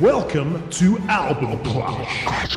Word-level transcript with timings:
Welcome 0.00 0.68
to 0.72 0.98
Album 1.08 1.58
Clash, 1.64 2.54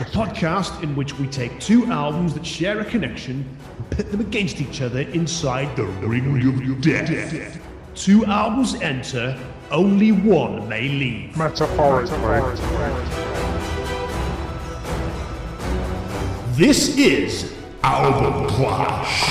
the 0.00 0.04
podcast 0.06 0.82
in 0.82 0.96
which 0.96 1.16
we 1.16 1.28
take 1.28 1.60
two 1.60 1.86
albums 1.86 2.34
that 2.34 2.44
share 2.44 2.80
a 2.80 2.84
connection 2.84 3.46
and 3.76 3.90
pit 3.90 4.10
them 4.10 4.20
against 4.20 4.60
each 4.60 4.80
other 4.80 5.02
inside 5.02 5.76
the 5.76 5.84
ring 5.84 6.72
of 6.72 6.80
death. 6.80 7.60
Two 7.94 8.24
albums 8.26 8.74
enter, 8.80 9.38
only 9.70 10.10
one 10.10 10.68
may 10.68 10.88
leave. 10.88 11.36
Metaphorically. 11.36 12.18
This 16.56 16.96
is 16.98 17.54
Album 17.84 18.48
Clash. 18.48 19.22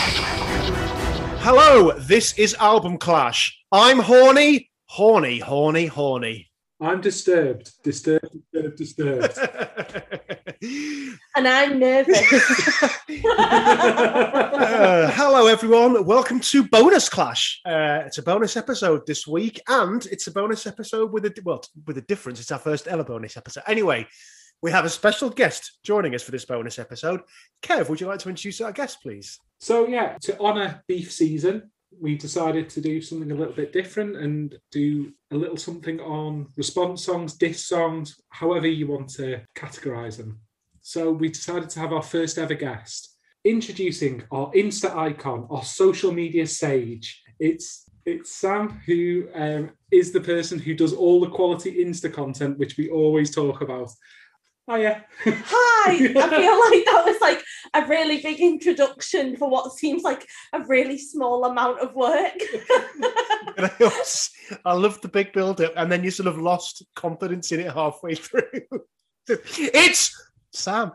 Hello, 1.39 1.91
this 2.00 2.37
is 2.37 2.54
Album 2.55 2.97
Clash. 2.97 3.59
I'm 3.73 4.00
horny, 4.00 4.71
horny, 4.86 5.39
horny, 5.39 5.87
horny. 5.87 6.46
I'm 6.79 7.01
disturbed. 7.01 7.71
Disturbed, 7.83 8.29
disturbed, 8.54 8.77
disturbed. 8.77 9.39
and 11.35 11.47
I'm 11.47 11.79
nervous. 11.79 12.21
Uh, 13.39 15.09
hello, 15.11 15.47
everyone. 15.47 16.05
Welcome 16.05 16.39
to 16.39 16.68
Bonus 16.68 17.09
Clash. 17.09 17.61
Uh, 17.65 18.04
it's 18.05 18.18
a 18.18 18.23
bonus 18.23 18.57
episode 18.57 19.05
this 19.07 19.25
week, 19.25 19.59
and 19.68 20.05
it's 20.07 20.27
a 20.27 20.32
bonus 20.32 20.68
episode 20.68 21.11
with 21.11 21.25
a 21.25 21.33
well, 21.43 21.63
with 21.85 21.97
a 21.97 22.01
difference. 22.01 22.39
It's 22.39 22.51
our 22.51 22.59
first 22.59 22.87
ever 22.87 23.04
bonus 23.04 23.37
episode. 23.37 23.63
Anyway, 23.68 24.07
we 24.61 24.71
have 24.71 24.85
a 24.85 24.89
special 24.89 25.29
guest 25.29 25.79
joining 25.83 26.15
us 26.15 26.23
for 26.23 26.32
this 26.32 26.46
bonus 26.46 26.79
episode. 26.79 27.21
Kev, 27.61 27.89
would 27.89 28.01
you 28.01 28.07
like 28.07 28.19
to 28.19 28.29
introduce 28.29 28.59
our 28.61 28.71
guest, 28.71 29.01
please? 29.01 29.39
so, 29.59 29.87
yeah, 29.87 30.18
to 30.21 30.37
honour 30.39 30.83
beef 30.87 31.11
season, 31.11 31.71
we 32.00 32.16
decided 32.16 32.69
to 32.69 32.81
do 32.81 33.02
something 33.02 33.31
a 33.31 33.35
little 33.35 33.53
bit 33.53 33.73
different 33.73 34.17
and 34.17 34.55
do 34.71 35.11
a 35.31 35.35
little 35.35 35.57
something 35.57 35.99
on 35.99 36.47
response 36.55 37.03
songs, 37.03 37.33
diss 37.33 37.66
songs, 37.66 38.21
however 38.30 38.67
you 38.67 38.88
want 38.88 39.09
to 39.09 39.41
categorise 39.55 40.17
them. 40.17 40.39
So, 40.81 41.11
we 41.11 41.30
decided 41.30 41.69
to 41.71 41.80
have 41.80 41.93
our 41.93 42.03
first 42.03 42.38
ever 42.38 42.53
guest 42.53 43.17
introducing 43.47 44.23
our 44.31 44.52
Insta 44.52 44.95
icon, 44.95 45.47
our 45.49 45.63
social 45.63 46.11
media 46.11 46.45
sage. 46.45 47.23
It's 47.39 47.89
it's 48.05 48.31
Sam, 48.35 48.81
who 48.85 49.27
um, 49.35 49.71
is 49.91 50.13
the 50.13 50.21
person 50.21 50.59
who 50.59 50.73
does 50.73 50.93
all 50.93 51.19
the 51.19 51.30
quality 51.30 51.83
Insta 51.83 52.11
content, 52.11 52.58
which 52.58 52.77
we 52.77 52.89
always 52.89 53.35
talk 53.35 53.59
about. 53.59 53.89
Oh 54.69 54.75
yeah. 54.75 55.01
Hi! 55.23 55.91
I 55.93 55.97
feel 55.97 56.19
like 56.19 56.85
that 56.85 57.03
was 57.05 57.21
like 57.21 57.41
a 57.73 57.87
really 57.87 58.21
big 58.21 58.41
introduction 58.41 59.37
for 59.37 59.49
what 59.49 59.71
seems 59.71 60.03
like 60.03 60.27
a 60.51 60.61
really 60.67 60.97
small 60.97 61.45
amount 61.45 61.79
of 61.79 61.95
work. 61.95 62.33
I, 63.57 63.71
also- 63.81 64.31
I 64.65 64.73
love 64.73 64.99
the 64.99 65.07
big 65.07 65.31
build 65.31 65.61
up, 65.61 65.71
and 65.77 65.89
then 65.89 66.03
you 66.03 66.11
sort 66.11 66.27
of 66.27 66.37
lost 66.37 66.85
confidence 66.95 67.53
in 67.53 67.61
it 67.61 67.71
halfway 67.71 68.15
through. 68.15 68.43
it's 69.29 70.13
Sam. 70.51 70.91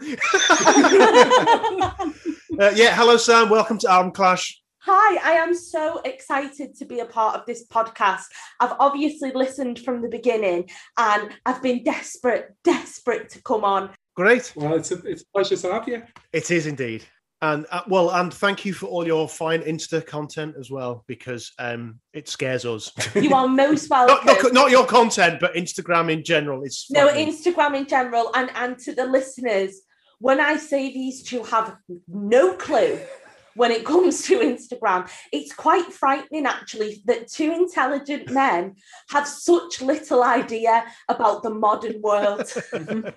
Uh, 2.60 2.70
yeah, 2.74 2.94
hello, 2.94 3.16
Sam. 3.16 3.48
Welcome 3.48 3.78
to 3.78 3.90
Album 3.90 4.12
Clash. 4.12 4.61
Hi, 4.84 5.34
I 5.34 5.36
am 5.38 5.54
so 5.54 6.00
excited 6.04 6.74
to 6.76 6.84
be 6.84 6.98
a 6.98 7.04
part 7.04 7.36
of 7.36 7.46
this 7.46 7.64
podcast. 7.68 8.24
I've 8.58 8.74
obviously 8.80 9.30
listened 9.32 9.78
from 9.80 10.02
the 10.02 10.08
beginning 10.08 10.68
and 10.98 11.30
I've 11.46 11.62
been 11.62 11.84
desperate, 11.84 12.56
desperate 12.64 13.30
to 13.30 13.42
come 13.42 13.62
on. 13.62 13.90
Great. 14.16 14.52
Well, 14.56 14.74
it's 14.74 14.90
a, 14.90 14.96
it's 15.04 15.22
a 15.22 15.26
pleasure 15.32 15.56
to 15.56 15.72
have 15.72 15.86
you. 15.88 16.02
It 16.32 16.50
is 16.50 16.66
indeed. 16.66 17.04
And 17.42 17.64
uh, 17.70 17.82
well, 17.86 18.10
and 18.10 18.34
thank 18.34 18.64
you 18.64 18.72
for 18.72 18.86
all 18.86 19.06
your 19.06 19.28
fine 19.28 19.62
Insta 19.62 20.04
content 20.04 20.56
as 20.58 20.68
well, 20.68 21.04
because 21.06 21.52
um, 21.60 22.00
it 22.12 22.28
scares 22.28 22.64
us. 22.64 22.92
You 23.14 23.34
are 23.34 23.46
most 23.66 23.88
welcome. 23.88 24.26
not, 24.26 24.52
not 24.52 24.70
your 24.70 24.86
content, 24.86 25.38
but 25.40 25.54
Instagram 25.54 26.10
in 26.12 26.24
general. 26.24 26.62
It's 26.64 26.88
No, 26.90 27.08
frightening. 27.08 27.32
Instagram 27.34 27.76
in 27.76 27.86
general, 27.86 28.30
and 28.34 28.48
and 28.54 28.78
to 28.80 28.94
the 28.94 29.06
listeners, 29.06 29.80
when 30.20 30.38
I 30.40 30.56
say 30.56 30.92
these 30.92 31.24
two 31.24 31.42
have 31.42 31.76
no 32.06 32.54
clue 32.54 33.00
when 33.54 33.70
it 33.70 33.84
comes 33.92 34.22
to 34.22 34.38
Instagram, 34.38 35.10
it's 35.32 35.52
quite 35.52 35.92
frightening 35.92 36.46
actually 36.46 37.02
that 37.06 37.28
two 37.28 37.52
intelligent 37.52 38.30
men 38.30 38.76
have 39.10 39.26
such 39.26 39.80
little 39.80 40.22
idea 40.22 40.84
about 41.08 41.42
the 41.42 41.50
modern 41.50 42.00
world. 42.02 42.52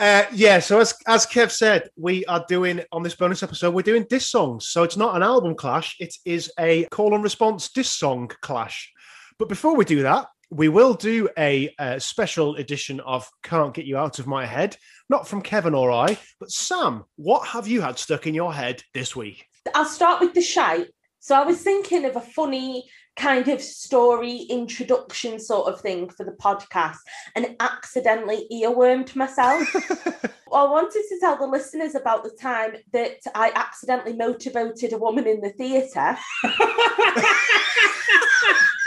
Uh, 0.00 0.24
yeah, 0.32 0.58
so 0.58 0.80
as 0.80 0.94
as 1.06 1.26
Kev 1.26 1.50
said, 1.50 1.90
we 1.94 2.24
are 2.24 2.42
doing 2.48 2.80
on 2.90 3.02
this 3.02 3.14
bonus 3.14 3.42
episode, 3.42 3.74
we're 3.74 3.82
doing 3.82 4.06
diss 4.08 4.30
songs. 4.30 4.66
So 4.68 4.82
it's 4.82 4.96
not 4.96 5.14
an 5.14 5.22
album 5.22 5.54
clash, 5.54 5.94
it 6.00 6.14
is 6.24 6.50
a 6.58 6.86
call 6.86 7.14
and 7.14 7.22
response 7.22 7.68
diss 7.70 7.90
song 7.90 8.30
clash. 8.40 8.90
But 9.38 9.50
before 9.50 9.76
we 9.76 9.84
do 9.84 10.02
that, 10.04 10.28
we 10.50 10.68
will 10.68 10.94
do 10.94 11.28
a, 11.38 11.72
uh 11.78 11.98
special 11.98 12.56
edition 12.56 13.00
of 13.00 13.28
Can't 13.42 13.74
Get 13.74 13.86
You 13.86 13.96
Out 13.96 14.18
of 14.18 14.26
My 14.26 14.44
Head, 14.44 14.76
not 15.08 15.26
from 15.26 15.42
Kevin 15.42 15.74
or 15.74 15.90
I, 15.90 16.18
but 16.38 16.50
Sam, 16.50 17.04
what 17.16 17.46
have 17.48 17.68
you 17.68 17.80
had 17.80 17.98
stuck 17.98 18.26
in 18.26 18.34
your 18.34 18.52
head 18.52 18.82
this 18.94 19.14
week? 19.14 19.46
I'll 19.74 19.84
start 19.84 20.20
with 20.20 20.34
the 20.34 20.42
shite. 20.42 20.88
So 21.20 21.34
I 21.34 21.44
was 21.44 21.62
thinking 21.62 22.06
of 22.06 22.16
a 22.16 22.20
funny 22.20 22.84
kind 23.16 23.48
of 23.48 23.60
story 23.60 24.46
introduction 24.48 25.38
sort 25.38 25.72
of 25.72 25.80
thing 25.80 26.08
for 26.08 26.24
the 26.24 26.32
podcast 26.32 26.96
and 27.36 27.54
accidentally 27.60 28.46
earwormed 28.50 29.14
myself. 29.14 29.68
I 30.52 30.64
wanted 30.64 31.04
to 31.08 31.18
tell 31.20 31.36
the 31.36 31.46
listeners 31.46 31.94
about 31.94 32.24
the 32.24 32.36
time 32.40 32.76
that 32.92 33.18
I 33.34 33.52
accidentally 33.54 34.16
motivated 34.16 34.94
a 34.94 34.98
woman 34.98 35.26
in 35.26 35.40
the 35.40 35.50
theatre. 35.50 36.16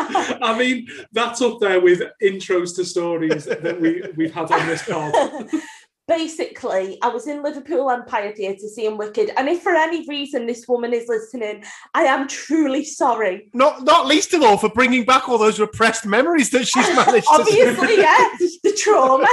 I 0.42 0.56
mean, 0.58 0.88
that's 1.12 1.42
up 1.42 1.58
there 1.60 1.80
with 1.80 2.02
intros 2.22 2.74
to 2.76 2.84
stories 2.84 3.44
that 3.44 3.80
we, 3.80 4.02
we've 4.16 4.32
had 4.32 4.50
on 4.50 4.66
this 4.66 4.82
pod. 4.82 5.12
Basically, 6.08 6.98
I 7.02 7.08
was 7.08 7.28
in 7.28 7.40
Liverpool 7.40 7.88
Empire 7.88 8.32
Theatre 8.34 8.66
seeing 8.66 8.98
Wicked, 8.98 9.30
and 9.36 9.48
if 9.48 9.62
for 9.62 9.76
any 9.76 10.04
reason 10.08 10.44
this 10.44 10.66
woman 10.66 10.92
is 10.92 11.06
listening, 11.06 11.62
I 11.94 12.02
am 12.02 12.26
truly 12.26 12.84
sorry. 12.84 13.48
Not 13.54 13.84
not 13.84 14.08
least 14.08 14.34
of 14.34 14.42
all 14.42 14.56
for 14.56 14.70
bringing 14.70 15.04
back 15.04 15.28
all 15.28 15.38
those 15.38 15.60
repressed 15.60 16.06
memories 16.06 16.50
that 16.50 16.66
she's 16.66 16.88
managed 16.96 17.28
to 17.28 17.32
Obviously, 17.32 17.98
yeah, 17.98 18.28
the 18.40 18.76
trauma. 18.76 19.28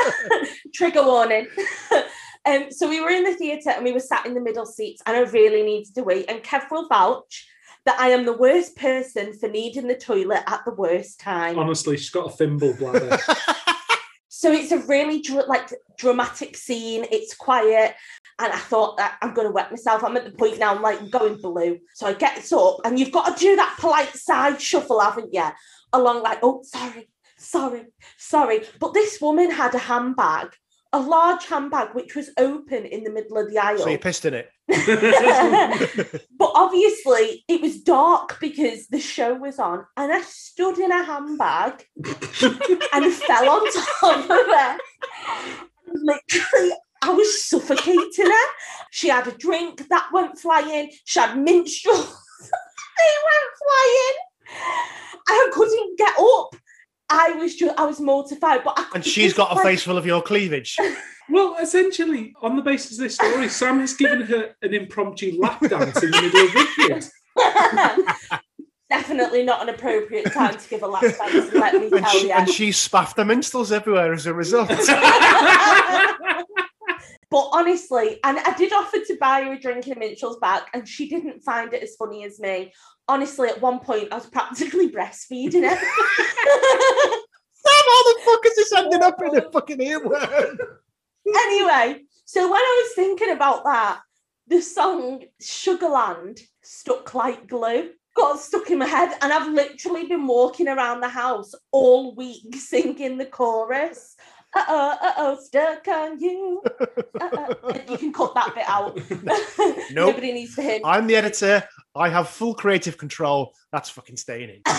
Trigger 0.75 1.01
warning. 1.01 1.47
um, 2.45 2.67
so 2.69 2.87
we 2.87 3.01
were 3.01 3.09
in 3.09 3.23
the 3.23 3.33
theatre 3.33 3.71
and 3.71 3.83
we 3.83 3.91
were 3.91 3.99
sat 3.99 4.27
in 4.27 4.35
the 4.35 4.41
middle 4.41 4.67
seats, 4.67 5.01
and 5.07 5.17
I 5.17 5.21
really 5.21 5.63
needed 5.63 5.95
to 5.95 6.03
wait. 6.03 6.25
And 6.29 6.43
Kev 6.43 6.69
will 6.69 6.87
vouch 6.87 7.47
that 7.87 7.99
I 7.99 8.09
am 8.09 8.25
the 8.25 8.33
worst 8.33 8.75
person 8.75 9.33
for 9.33 9.49
needing 9.49 9.87
the 9.87 9.95
toilet 9.95 10.43
at 10.45 10.63
the 10.65 10.73
worst 10.73 11.19
time. 11.19 11.57
Honestly, 11.57 11.97
she's 11.97 12.09
got 12.09 12.27
a 12.27 12.35
thimble 12.35 12.73
bladder. 12.73 13.17
So 14.37 14.51
it's 14.51 14.71
a 14.71 14.77
really 14.77 15.19
dr- 15.19 15.47
like 15.47 15.73
dramatic 15.97 16.55
scene. 16.55 17.07
It's 17.11 17.33
quiet, 17.33 17.95
and 18.37 18.53
I 18.53 18.57
thought 18.57 18.97
that 18.97 19.17
I'm 19.23 19.33
going 19.33 19.47
to 19.47 19.51
wet 19.51 19.71
myself. 19.71 20.03
I'm 20.03 20.15
at 20.15 20.25
the 20.25 20.31
point 20.31 20.59
now. 20.59 20.75
I'm 20.75 20.83
like 20.83 21.09
going 21.09 21.41
blue. 21.41 21.79
So 21.95 22.05
I 22.05 22.13
get 22.13 22.53
up, 22.53 22.77
and 22.85 22.99
you've 22.99 23.11
got 23.11 23.35
to 23.35 23.43
do 23.43 23.55
that 23.55 23.77
polite 23.79 24.15
side 24.15 24.61
shuffle, 24.61 24.99
haven't 24.99 25.33
you? 25.33 25.47
Along 25.91 26.21
like, 26.21 26.37
oh, 26.43 26.61
sorry, 26.61 27.09
sorry, 27.39 27.85
sorry. 28.19 28.61
But 28.79 28.93
this 28.93 29.19
woman 29.19 29.49
had 29.49 29.73
a 29.73 29.79
handbag, 29.79 30.49
a 30.93 30.99
large 30.99 31.45
handbag, 31.45 31.93
which 31.93 32.15
was 32.15 32.29
open 32.37 32.85
in 32.85 33.03
the 33.03 33.11
middle 33.11 33.37
of 33.37 33.49
the 33.49 33.57
aisle. 33.57 33.79
So 33.79 33.89
you 33.89 33.97
pissed 33.97 34.25
in 34.25 34.33
it. 34.33 34.49
but 36.37 36.51
obviously, 36.55 37.43
it 37.47 37.61
was 37.61 37.81
dark 37.81 38.39
because 38.39 38.87
the 38.87 38.99
show 38.99 39.33
was 39.33 39.59
on, 39.59 39.85
and 39.95 40.11
I 40.11 40.21
stood 40.21 40.77
in 40.79 40.91
a 40.91 41.03
handbag 41.03 41.85
and 41.95 43.13
fell 43.13 43.49
on 43.49 43.71
top 43.71 44.29
of 44.29 44.47
her. 44.47 44.77
Literally, 45.87 46.73
I 47.01 47.09
was 47.11 47.45
suffocating 47.45 48.25
her. 48.25 48.47
She 48.91 49.09
had 49.09 49.27
a 49.27 49.31
drink 49.31 49.87
that 49.89 50.09
went 50.11 50.37
flying. 50.37 50.91
She 51.05 51.19
had 51.19 51.37
minstrels. 51.37 52.07
they 52.41 53.13
went 53.27 53.53
flying. 53.63 54.15
I 55.29 55.49
couldn't 55.53 55.97
get 55.97 56.13
up. 56.19 56.55
I 57.09 57.31
was 57.31 57.55
just, 57.55 57.77
I 57.79 57.85
was 57.85 57.99
mortified. 57.99 58.63
But 58.63 58.73
I 58.77 58.87
And 58.95 59.05
she's 59.05 59.25
was 59.25 59.33
got 59.35 59.51
a 59.51 59.55
like- 59.55 59.63
face 59.63 59.83
full 59.83 59.97
of 59.97 60.05
your 60.05 60.21
cleavage. 60.21 60.75
well, 61.29 61.55
essentially, 61.61 62.33
on 62.41 62.55
the 62.55 62.61
basis 62.61 62.93
of 62.97 63.03
this 63.03 63.15
story, 63.15 63.49
Sam 63.49 63.79
has 63.79 63.93
given 63.93 64.21
her 64.23 64.55
an 64.61 64.73
impromptu 64.73 65.39
lap 65.39 65.61
dance 65.61 66.01
in 66.03 66.11
the 66.11 66.21
middle 66.21 66.47
of 66.47 66.53
Wicked. 66.55 68.39
Definitely 68.89 69.43
not 69.43 69.61
an 69.61 69.69
appropriate 69.69 70.31
time 70.31 70.57
to 70.57 70.69
give 70.69 70.81
a 70.81 70.87
lap 70.87 71.01
dance. 71.01 71.53
Let 71.53 71.73
me 71.75 71.89
And 71.91 72.05
tell 72.05 72.09
she, 72.09 72.27
you. 72.27 72.33
and 72.33 72.49
she 72.49 72.71
spaffed 72.71 73.17
the 73.17 73.25
minstrels 73.25 73.71
everywhere 73.71 74.13
as 74.13 74.25
a 74.25 74.33
result. 74.33 74.69
But 77.29 77.49
honestly, 77.51 78.19
and 78.23 78.39
I 78.39 78.53
did 78.55 78.71
offer 78.71 78.99
to 79.05 79.17
buy 79.19 79.41
her 79.41 79.51
a 79.51 79.59
drink 79.59 79.85
in 79.85 79.91
a 79.97 79.99
minstrel's 79.99 80.37
back, 80.39 80.69
and 80.73 80.87
she 80.87 81.09
didn't 81.09 81.41
find 81.41 81.73
it 81.73 81.83
as 81.83 81.93
funny 81.97 82.23
as 82.23 82.39
me. 82.39 82.71
Honestly, 83.07 83.49
at 83.49 83.61
one 83.61 83.79
point, 83.79 84.09
I 84.11 84.15
was 84.15 84.27
practically 84.27 84.89
breastfeeding 84.95 85.67
her. 85.67 85.75
Sam, 87.67 87.85
how 87.87 88.03
the 88.03 88.19
fuck 88.25 88.45
is 88.45 88.55
this 88.55 88.73
ending 88.73 89.01
up 89.01 89.21
in 89.21 89.37
a 89.37 89.51
fucking 89.51 89.79
earworm? 89.79 90.57
anyway, 91.27 92.01
so 92.25 92.43
when 92.43 92.61
I 92.61 92.83
was 92.85 92.95
thinking 92.95 93.31
about 93.31 93.63
that, 93.63 94.01
the 94.47 94.61
song 94.61 95.23
Sugarland 95.41 96.39
stuck 96.61 97.13
like 97.13 97.47
glue. 97.47 97.91
got 98.15 98.39
stuck 98.39 98.69
in 98.71 98.79
my 98.79 98.85
head, 98.85 99.17
and 99.21 99.31
I've 99.31 99.51
literally 99.51 100.07
been 100.07 100.25
walking 100.25 100.67
around 100.67 101.01
the 101.01 101.09
house 101.09 101.53
all 101.71 102.15
week 102.15 102.55
singing 102.55 103.17
the 103.17 103.25
chorus. 103.25 104.15
Uh 104.57 104.65
oh, 104.69 104.97
uh 104.99 105.13
oh, 105.17 105.37
stuck 105.39 105.87
on 105.87 106.19
you. 106.19 106.63
Uh-oh. 107.21 107.73
You 107.91 107.97
can 107.97 108.11
cut 108.11 108.33
that 108.33 108.55
bit 108.55 108.67
out. 108.67 108.99
Nope. 109.91 110.15
Nobody 110.15 110.33
needs 110.33 110.55
to 110.55 110.63
hear. 110.63 110.79
I'm 110.83 111.05
the 111.05 111.15
editor. 111.15 111.63
I 111.95 112.09
have 112.09 112.27
full 112.27 112.55
creative 112.55 112.97
control. 112.97 113.53
That's 113.71 113.89
fucking 113.89 114.17
staying 114.17 114.49
in. 114.49 114.61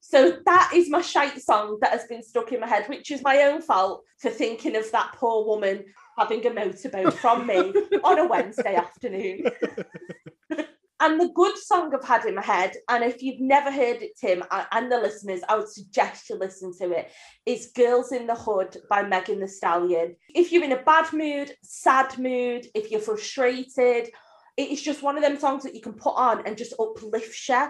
so 0.00 0.38
that 0.44 0.70
is 0.74 0.90
my 0.90 1.00
shite 1.00 1.40
song 1.40 1.78
that 1.80 1.92
has 1.92 2.04
been 2.06 2.22
stuck 2.22 2.52
in 2.52 2.60
my 2.60 2.66
head, 2.66 2.88
which 2.88 3.10
is 3.10 3.22
my 3.22 3.42
own 3.42 3.62
fault 3.62 4.02
for 4.20 4.30
thinking 4.30 4.76
of 4.76 4.90
that 4.92 5.12
poor 5.14 5.46
woman 5.46 5.84
having 6.18 6.44
a 6.46 6.52
motorboat 6.52 7.14
from 7.14 7.46
me 7.46 7.72
on 8.04 8.18
a 8.18 8.26
Wednesday 8.26 8.74
afternoon. 8.74 9.44
And 10.98 11.20
the 11.20 11.28
good 11.28 11.58
song 11.58 11.94
I've 11.94 12.04
had 12.04 12.24
in 12.24 12.36
my 12.36 12.42
head, 12.42 12.74
and 12.88 13.04
if 13.04 13.22
you've 13.22 13.40
never 13.40 13.70
heard 13.70 14.00
it, 14.00 14.18
Tim, 14.18 14.42
I- 14.50 14.66
and 14.72 14.90
the 14.90 14.98
listeners, 14.98 15.42
I 15.46 15.56
would 15.56 15.68
suggest 15.68 16.30
you 16.30 16.36
listen 16.36 16.72
to 16.78 16.90
it, 16.92 17.12
is 17.44 17.72
Girls 17.74 18.12
in 18.12 18.26
the 18.26 18.34
Hood 18.34 18.78
by 18.88 19.02
Megan 19.02 19.40
Thee 19.40 19.46
Stallion. 19.46 20.16
If 20.34 20.52
you're 20.52 20.64
in 20.64 20.72
a 20.72 20.82
bad 20.82 21.12
mood, 21.12 21.54
sad 21.62 22.18
mood, 22.18 22.66
if 22.74 22.90
you're 22.90 23.00
frustrated, 23.00 24.10
it 24.56 24.70
is 24.70 24.80
just 24.80 25.02
one 25.02 25.16
of 25.16 25.22
them 25.22 25.38
songs 25.38 25.64
that 25.64 25.74
you 25.74 25.82
can 25.82 25.92
put 25.92 26.14
on 26.16 26.46
and 26.46 26.56
just 26.56 26.72
uplift 26.80 27.46
you. 27.48 27.66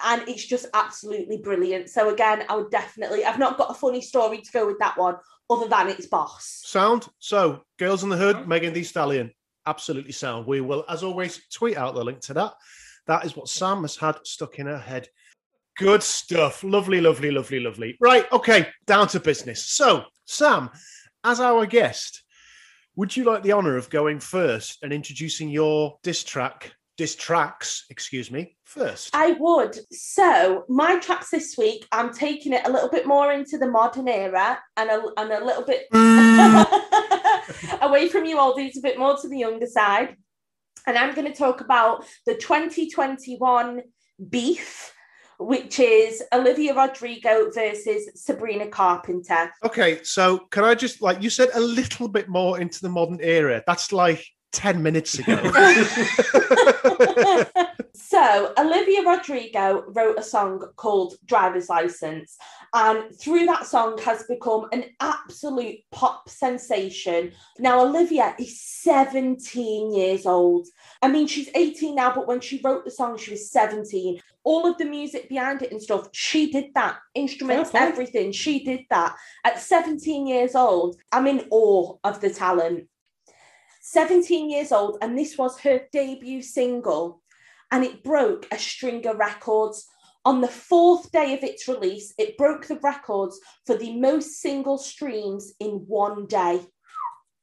And 0.00 0.28
it's 0.28 0.44
just 0.44 0.66
absolutely 0.74 1.38
brilliant. 1.38 1.88
So 1.88 2.10
again, 2.10 2.44
I 2.48 2.56
would 2.56 2.70
definitely. 2.70 3.24
I've 3.24 3.38
not 3.38 3.58
got 3.58 3.70
a 3.70 3.74
funny 3.74 4.02
story 4.02 4.42
to 4.42 4.52
go 4.52 4.66
with 4.66 4.78
that 4.78 4.96
one, 4.96 5.16
other 5.50 5.66
than 5.66 5.88
it's 5.88 6.06
boss. 6.06 6.62
Sound. 6.66 7.08
So, 7.18 7.62
Girls 7.78 8.04
in 8.04 8.10
the 8.10 8.16
Hood, 8.16 8.46
Megan 8.46 8.74
Thee 8.74 8.84
Stallion. 8.84 9.32
Absolutely 9.68 10.12
sound. 10.12 10.46
We 10.46 10.62
will, 10.62 10.82
as 10.88 11.02
always, 11.02 11.42
tweet 11.52 11.76
out 11.76 11.94
the 11.94 12.02
link 12.02 12.20
to 12.20 12.34
that. 12.34 12.54
That 13.06 13.26
is 13.26 13.36
what 13.36 13.50
Sam 13.50 13.82
has 13.82 13.96
had 13.96 14.16
stuck 14.24 14.58
in 14.58 14.64
her 14.64 14.78
head. 14.78 15.08
Good 15.76 16.02
stuff. 16.02 16.64
Lovely, 16.64 17.02
lovely, 17.02 17.30
lovely, 17.30 17.60
lovely. 17.60 17.94
Right. 18.00 18.24
Okay. 18.32 18.68
Down 18.86 19.08
to 19.08 19.20
business. 19.20 19.66
So, 19.66 20.04
Sam, 20.24 20.70
as 21.22 21.38
our 21.38 21.66
guest, 21.66 22.22
would 22.96 23.14
you 23.14 23.24
like 23.24 23.42
the 23.42 23.52
honor 23.52 23.76
of 23.76 23.90
going 23.90 24.20
first 24.20 24.78
and 24.82 24.90
introducing 24.90 25.50
your 25.50 25.98
diss 26.02 26.24
track, 26.24 26.72
diss 26.96 27.14
tracks, 27.14 27.84
excuse 27.90 28.30
me, 28.30 28.56
first? 28.64 29.10
I 29.12 29.32
would. 29.38 29.78
So 29.92 30.64
my 30.70 30.98
tracks 30.98 31.28
this 31.30 31.56
week, 31.58 31.86
I'm 31.92 32.10
taking 32.10 32.54
it 32.54 32.66
a 32.66 32.72
little 32.72 32.88
bit 32.88 33.06
more 33.06 33.32
into 33.32 33.58
the 33.58 33.70
modern 33.70 34.08
era 34.08 34.58
and 34.78 34.88
a, 34.88 35.02
and 35.18 35.30
a 35.30 35.44
little 35.44 35.64
bit 35.64 35.88
away 37.82 38.08
from 38.08 38.24
you 38.24 38.36
oldies, 38.36 38.76
a 38.76 38.80
bit 38.82 38.98
more 38.98 39.16
to 39.16 39.28
the 39.28 39.38
younger 39.38 39.66
side. 39.66 40.16
And 40.86 40.96
I'm 40.96 41.14
going 41.14 41.30
to 41.30 41.36
talk 41.36 41.60
about 41.60 42.04
the 42.26 42.34
2021 42.34 43.82
beef, 44.30 44.92
which 45.38 45.78
is 45.78 46.22
Olivia 46.32 46.74
Rodrigo 46.74 47.50
versus 47.50 48.10
Sabrina 48.14 48.68
Carpenter. 48.68 49.52
Okay, 49.64 50.02
so 50.02 50.38
can 50.50 50.64
I 50.64 50.74
just 50.74 51.02
like 51.02 51.22
you 51.22 51.30
said 51.30 51.50
a 51.54 51.60
little 51.60 52.08
bit 52.08 52.28
more 52.28 52.60
into 52.60 52.80
the 52.80 52.88
modern 52.88 53.20
era? 53.20 53.62
That's 53.66 53.92
like 53.92 54.24
10 54.52 54.82
minutes 54.82 55.18
ago. 55.18 55.36
so 57.94 58.52
Olivia 58.58 59.02
Rodrigo 59.02 59.84
wrote 59.88 60.18
a 60.18 60.22
song 60.22 60.62
called 60.76 61.14
Driver's 61.26 61.68
License, 61.68 62.36
and 62.74 63.14
through 63.18 63.46
that 63.46 63.66
song 63.66 63.98
has 63.98 64.24
become 64.24 64.66
an 64.72 64.84
absolute 65.00 65.78
pop 65.92 66.28
sensation. 66.28 67.32
Now 67.58 67.80
Olivia 67.80 68.34
is 68.38 68.60
17 68.60 69.94
years 69.94 70.26
old. 70.26 70.66
I 71.02 71.08
mean, 71.08 71.26
she's 71.26 71.50
18 71.54 71.94
now, 71.94 72.14
but 72.14 72.26
when 72.26 72.40
she 72.40 72.60
wrote 72.62 72.84
the 72.84 72.90
song, 72.90 73.18
she 73.18 73.32
was 73.32 73.50
17. 73.50 74.20
All 74.44 74.66
of 74.66 74.78
the 74.78 74.84
music 74.84 75.28
behind 75.28 75.62
it 75.62 75.72
and 75.72 75.82
stuff, 75.82 76.08
she 76.12 76.50
did 76.50 76.72
that. 76.74 76.96
Instruments, 77.14 77.70
everything, 77.74 78.32
she 78.32 78.64
did 78.64 78.80
that. 78.90 79.14
At 79.44 79.60
17 79.60 80.26
years 80.26 80.54
old, 80.54 80.96
I'm 81.12 81.26
in 81.26 81.46
awe 81.50 81.96
of 82.02 82.20
the 82.20 82.30
talent. 82.30 82.88
17 83.90 84.50
years 84.50 84.70
old, 84.70 84.98
and 85.00 85.16
this 85.16 85.38
was 85.38 85.60
her 85.60 85.80
debut 85.92 86.42
single, 86.42 87.22
and 87.70 87.84
it 87.84 88.04
broke 88.04 88.46
a 88.52 88.58
string 88.58 89.06
of 89.06 89.16
records. 89.16 89.86
On 90.26 90.42
the 90.42 90.48
fourth 90.48 91.10
day 91.10 91.32
of 91.32 91.42
its 91.42 91.66
release, 91.66 92.12
it 92.18 92.36
broke 92.36 92.66
the 92.66 92.78
records 92.80 93.40
for 93.64 93.76
the 93.76 93.96
most 93.96 94.42
single 94.42 94.76
streams 94.76 95.54
in 95.58 95.84
one 95.86 96.26
day. 96.26 96.60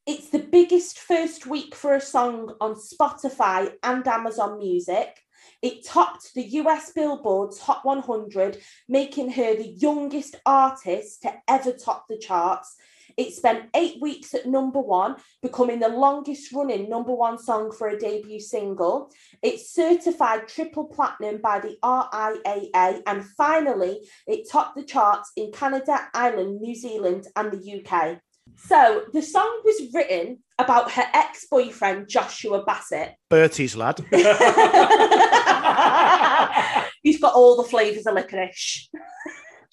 It's 0.05 0.29
the 0.29 0.47
biggest 0.51 0.99
first 0.99 1.47
week 1.47 1.73
for 1.73 1.95
a 1.95 2.01
song 2.01 2.53
on 2.61 2.75
Spotify 2.75 3.71
and 3.81 4.07
Amazon 4.07 4.59
Music. 4.59 5.19
It 5.63 5.83
topped 5.83 6.35
the 6.35 6.43
US 6.59 6.91
Billboard's 6.91 7.57
Top 7.57 7.83
100, 7.85 8.59
making 8.87 9.31
her 9.31 9.55
the 9.55 9.69
youngest 9.79 10.35
artist 10.45 11.23
to 11.23 11.33
ever 11.47 11.71
top 11.71 12.05
the 12.07 12.19
charts. 12.19 12.75
It 13.17 13.33
spent 13.33 13.69
eight 13.75 14.01
weeks 14.01 14.33
at 14.33 14.45
number 14.45 14.79
one, 14.79 15.15
becoming 15.41 15.79
the 15.79 15.89
longest 15.89 16.51
running 16.53 16.89
number 16.89 17.13
one 17.13 17.37
song 17.37 17.71
for 17.71 17.87
a 17.87 17.97
debut 17.97 18.39
single. 18.39 19.11
It's 19.41 19.71
certified 19.71 20.47
triple 20.47 20.85
platinum 20.85 21.39
by 21.41 21.59
the 21.59 21.77
RIAA, 21.83 23.01
and 23.05 23.25
finally, 23.37 23.99
it 24.27 24.49
topped 24.51 24.75
the 24.75 24.83
charts 24.83 25.31
in 25.35 25.51
Canada, 25.51 26.09
Ireland, 26.13 26.61
New 26.61 26.75
Zealand, 26.75 27.27
and 27.35 27.51
the 27.51 27.81
UK. 27.81 28.19
So 28.57 29.03
the 29.11 29.21
song 29.21 29.61
was 29.63 29.93
written 29.93 30.39
about 30.57 30.91
her 30.91 31.05
ex 31.13 31.47
boyfriend, 31.49 32.07
Joshua 32.07 32.63
Bassett. 32.63 33.15
Bertie's 33.29 33.75
lad. 33.75 33.99
He's 37.03 37.19
got 37.19 37.33
all 37.33 37.57
the 37.57 37.69
flavours 37.69 38.05
of 38.05 38.15
licorice. 38.15 38.89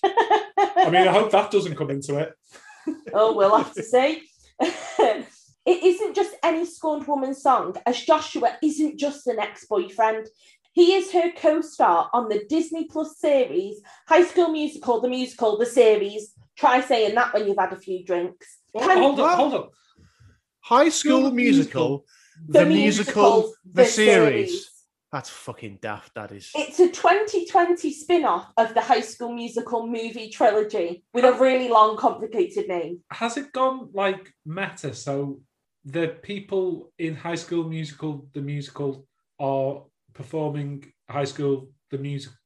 I 0.04 0.90
mean, 0.90 1.06
I 1.06 1.12
hope 1.12 1.30
that 1.30 1.50
doesn't 1.50 1.76
come 1.76 1.90
into 1.90 2.18
it. 2.18 2.32
Oh, 3.12 3.34
we'll 3.34 3.56
have 3.56 3.74
to 3.74 3.82
see. 3.82 4.22
it 4.60 5.26
isn't 5.66 6.14
just 6.14 6.34
any 6.42 6.64
scorned 6.64 7.06
woman 7.06 7.34
song, 7.34 7.76
as 7.86 8.00
Joshua 8.00 8.56
isn't 8.62 8.98
just 8.98 9.26
an 9.26 9.38
ex 9.38 9.66
boyfriend. 9.66 10.28
He 10.72 10.94
is 10.94 11.12
her 11.12 11.30
co 11.36 11.60
star 11.60 12.08
on 12.12 12.28
the 12.28 12.44
Disney 12.48 12.84
Plus 12.84 13.18
series 13.18 13.80
High 14.08 14.24
School 14.24 14.48
Musical, 14.48 15.00
the 15.00 15.08
musical, 15.08 15.58
the 15.58 15.66
series. 15.66 16.32
Try 16.56 16.80
saying 16.80 17.14
that 17.14 17.32
when 17.32 17.46
you've 17.46 17.58
had 17.58 17.72
a 17.72 17.76
few 17.76 18.04
drinks. 18.04 18.58
Oh, 18.74 19.00
hold 19.00 19.20
up, 19.20 19.36
hold 19.36 19.54
up. 19.54 19.72
High 20.60 20.88
School 20.88 21.20
School 21.20 21.30
Musical, 21.32 22.04
the, 22.48 22.64
musical, 22.64 23.52
the, 23.70 23.84
series. 23.84 24.50
series. 24.50 24.71
That's 25.12 25.28
fucking 25.28 25.80
daft, 25.82 26.14
that 26.14 26.32
is. 26.32 26.50
It's 26.54 26.80
a 26.80 26.88
2020 26.88 27.92
spin 27.92 28.24
off 28.24 28.50
of 28.56 28.72
the 28.72 28.80
High 28.80 29.02
School 29.02 29.34
Musical 29.34 29.86
movie 29.86 30.30
trilogy 30.30 31.04
with 31.12 31.26
a 31.26 31.34
really 31.34 31.68
long, 31.68 31.98
complicated 31.98 32.66
name. 32.66 33.00
Has 33.10 33.36
it 33.36 33.52
gone 33.52 33.90
like 33.92 34.32
meta? 34.46 34.94
So 34.94 35.42
the 35.84 36.16
people 36.22 36.92
in 36.98 37.14
High 37.14 37.34
School 37.34 37.68
Musical, 37.68 38.26
the 38.32 38.40
musical, 38.40 39.06
are 39.38 39.82
performing 40.14 40.90
High 41.10 41.24
School, 41.24 41.68
the 41.90 41.98
musical. 41.98 42.38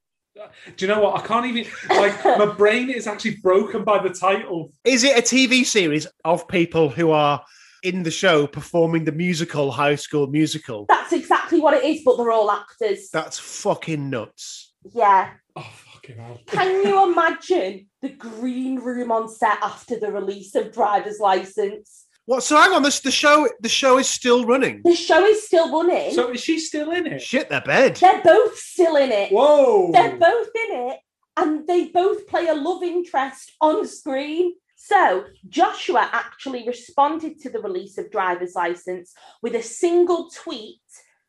Do 0.77 0.85
you 0.85 0.93
know 0.93 1.01
what? 1.01 1.23
I 1.23 1.27
can't 1.27 1.47
even 1.47 1.73
like. 1.89 2.25
my 2.39 2.47
brain 2.47 2.91
is 2.91 3.07
actually 3.07 3.37
broken 3.37 3.85
by 3.85 4.03
the 4.03 4.11
title. 4.11 4.73
Is 4.85 5.05
it 5.05 5.17
a 5.17 5.23
TV 5.23 5.65
series 5.65 6.07
of 6.25 6.49
people 6.49 6.89
who 6.89 7.13
are 7.13 7.43
in 7.83 8.03
the 8.03 8.11
show 8.11 8.47
performing 8.47 9.05
the 9.05 9.13
musical 9.13 9.71
High 9.71 9.97
School 9.97 10.27
Musical? 10.27 10.87
That's 10.89 11.13
exactly 11.13 11.61
what 11.61 11.75
it 11.75 11.85
is, 11.85 12.03
but 12.05 12.17
they're 12.17 12.31
all 12.31 12.51
actors. 12.51 13.09
That's 13.13 13.39
fucking 13.39 14.11
nuts. 14.11 14.73
Yeah. 14.93 15.31
Oh 15.57 15.73
fucking 15.93 16.19
hell! 16.19 16.41
Can 16.47 16.87
you 16.87 17.11
imagine 17.13 17.89
the 18.03 18.11
green 18.11 18.77
room 18.79 19.11
on 19.11 19.29
set 19.29 19.59
after 19.63 19.99
the 19.99 20.13
release 20.13 20.55
of 20.55 20.73
Driver's 20.73 21.19
License? 21.19 22.07
What? 22.27 22.43
So 22.43 22.57
hang 22.61 22.73
on, 22.73 22.83
this 22.83 23.01
the 23.01 23.11
show. 23.11 23.49
The 23.61 23.69
show 23.69 23.99
is 23.99 24.09
still 24.09 24.45
running. 24.45 24.83
The 24.85 24.97
show 24.97 25.25
is 25.25 25.47
still 25.47 25.73
running. 25.73 26.13
So 26.13 26.31
is 26.31 26.41
she 26.41 26.59
still 26.59 26.91
in 26.91 27.07
it? 27.07 27.23
Shit, 27.23 27.49
their 27.49 27.61
bed. 27.61 27.97
They're 27.97 28.23
both 28.23 28.59
still 28.59 28.97
in 28.97 29.13
it. 29.13 29.33
Whoa! 29.33 29.93
They're 29.93 30.17
both 30.17 30.49
in 30.69 30.91
it, 30.91 30.99
and 31.37 31.67
they 31.67 31.87
both 31.87 32.27
play 32.27 32.49
a 32.49 32.55
love 32.55 32.83
interest 32.83 33.53
on 33.61 33.87
screen. 33.87 34.55
So, 34.89 35.25
Joshua 35.49 36.09
actually 36.13 36.65
responded 36.65 37.41
to 37.41 37.51
the 37.51 37.59
release 37.59 37.99
of 37.99 38.13
Driver's 38.13 38.55
License 38.55 39.15
with 39.43 39.57
a 39.57 39.63
single 39.63 40.31
tweet 40.31 40.79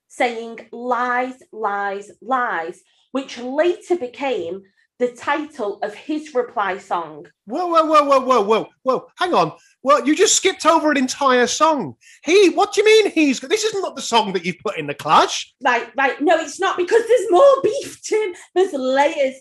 saying 0.07 0.67
lies, 0.71 1.41
lies, 1.51 2.11
lies, 2.21 2.83
which 3.13 3.39
later 3.39 3.95
became 3.95 4.61
the 4.99 5.11
title 5.11 5.79
of 5.83 5.93
his 5.93 6.33
reply 6.33 6.77
song. 6.77 7.27
Whoa, 7.45 7.67
whoa, 7.67 7.85
whoa, 7.85 8.03
whoa, 8.03 8.19
whoa, 8.19 8.41
whoa, 8.41 8.69
whoa. 8.83 9.07
Hang 9.17 9.33
on. 9.33 9.51
Well, 9.83 10.05
you 10.05 10.15
just 10.15 10.35
skipped 10.35 10.65
over 10.65 10.91
an 10.91 10.97
entire 10.97 11.47
song. 11.47 11.95
He, 12.25 12.49
what 12.49 12.73
do 12.73 12.81
you 12.81 12.85
mean 12.85 13.11
he's? 13.11 13.39
This 13.39 13.63
is 13.63 13.73
not 13.75 13.95
the 13.95 14.01
song 14.01 14.33
that 14.33 14.43
you've 14.43 14.59
put 14.59 14.77
in 14.77 14.87
the 14.87 14.93
Clash. 14.93 15.53
Right, 15.63 15.87
right. 15.95 16.19
No, 16.21 16.37
it's 16.39 16.59
not 16.59 16.77
because 16.77 17.03
there's 17.07 17.31
more 17.31 17.61
beef, 17.63 18.01
Tim. 18.01 18.33
There's 18.55 18.73
layers. 18.73 19.35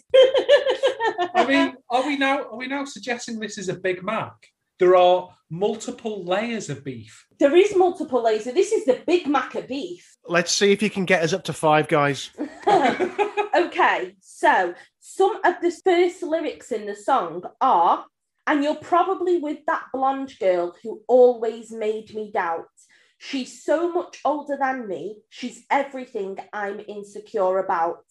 I 1.34 1.46
mean, 1.48 1.74
are 1.90 2.06
we 2.06 2.16
now? 2.16 2.44
Are 2.44 2.56
we 2.56 2.66
now 2.68 2.84
suggesting 2.84 3.40
this 3.40 3.58
is 3.58 3.68
a 3.68 3.74
Big 3.74 4.02
Mac? 4.04 4.32
There 4.78 4.94
are 4.94 5.30
multiple 5.50 6.24
layers 6.24 6.68
of 6.68 6.84
beef. 6.84 7.26
there 7.38 7.56
is 7.56 7.74
multiple 7.76 8.22
layers. 8.22 8.44
This 8.44 8.72
is 8.72 8.84
the 8.84 9.00
Big 9.06 9.26
Mac 9.26 9.54
of 9.54 9.68
beef. 9.68 10.16
Let's 10.26 10.52
see 10.52 10.72
if 10.72 10.82
you 10.82 10.90
can 10.90 11.06
get 11.06 11.22
us 11.22 11.32
up 11.32 11.44
to 11.44 11.52
five, 11.52 11.88
guys. 11.88 12.30
okay, 13.56 14.14
so 14.20 14.74
some 15.00 15.36
of 15.44 15.54
the 15.62 15.70
first 15.84 16.22
lyrics 16.22 16.72
in 16.72 16.86
the 16.86 16.94
song 16.94 17.42
are, 17.60 18.04
and 18.46 18.62
you're 18.62 18.76
probably 18.76 19.38
with 19.38 19.58
that 19.66 19.84
blonde 19.92 20.32
girl 20.38 20.74
who 20.82 21.02
always 21.08 21.72
made 21.72 22.14
me 22.14 22.30
doubt. 22.32 22.66
She's 23.18 23.64
so 23.64 23.92
much 23.92 24.20
older 24.24 24.56
than 24.60 24.86
me. 24.86 25.16
She's 25.30 25.64
everything 25.70 26.38
I'm 26.52 26.80
insecure 26.86 27.58
about. 27.58 28.04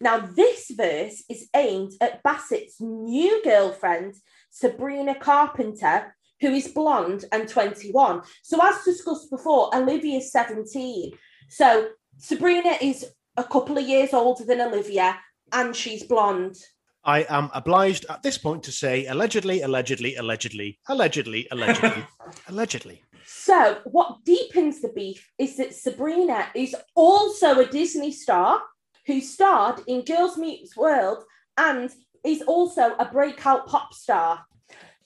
Now, 0.00 0.18
this 0.18 0.70
verse 0.76 1.24
is 1.28 1.48
aimed 1.54 1.92
at 2.00 2.22
Bassett's 2.22 2.80
new 2.80 3.42
girlfriend, 3.42 4.14
Sabrina 4.50 5.14
Carpenter, 5.14 6.14
who 6.40 6.52
is 6.52 6.68
blonde 6.68 7.24
and 7.32 7.48
21. 7.48 8.22
So, 8.42 8.60
as 8.62 8.84
discussed 8.84 9.30
before, 9.30 9.74
Olivia's 9.74 10.30
17. 10.30 11.12
So, 11.48 11.88
Sabrina 12.18 12.76
is 12.80 13.06
a 13.38 13.44
couple 13.44 13.78
of 13.78 13.88
years 13.88 14.12
older 14.12 14.44
than 14.44 14.60
Olivia 14.60 15.16
and 15.52 15.74
she's 15.74 16.02
blonde. 16.02 16.56
I 17.04 17.24
am 17.28 17.50
obliged 17.54 18.04
at 18.10 18.22
this 18.22 18.36
point 18.36 18.62
to 18.64 18.72
say 18.72 19.06
allegedly, 19.06 19.62
allegedly, 19.62 20.16
allegedly, 20.16 20.78
allegedly, 20.88 21.48
allegedly, 21.50 22.04
allegedly. 22.48 23.02
So, 23.24 23.78
what 23.84 24.24
deepens 24.24 24.82
the 24.82 24.88
beef 24.88 25.30
is 25.38 25.56
that 25.56 25.74
Sabrina 25.74 26.48
is 26.54 26.74
also 26.94 27.60
a 27.60 27.66
Disney 27.66 28.12
star 28.12 28.60
who 29.06 29.20
starred 29.20 29.80
in 29.86 30.04
Girls 30.04 30.36
Meets 30.36 30.76
World 30.76 31.22
and 31.56 31.90
is 32.24 32.42
also 32.42 32.94
a 32.98 33.06
breakout 33.06 33.66
pop 33.66 33.94
star. 33.94 34.44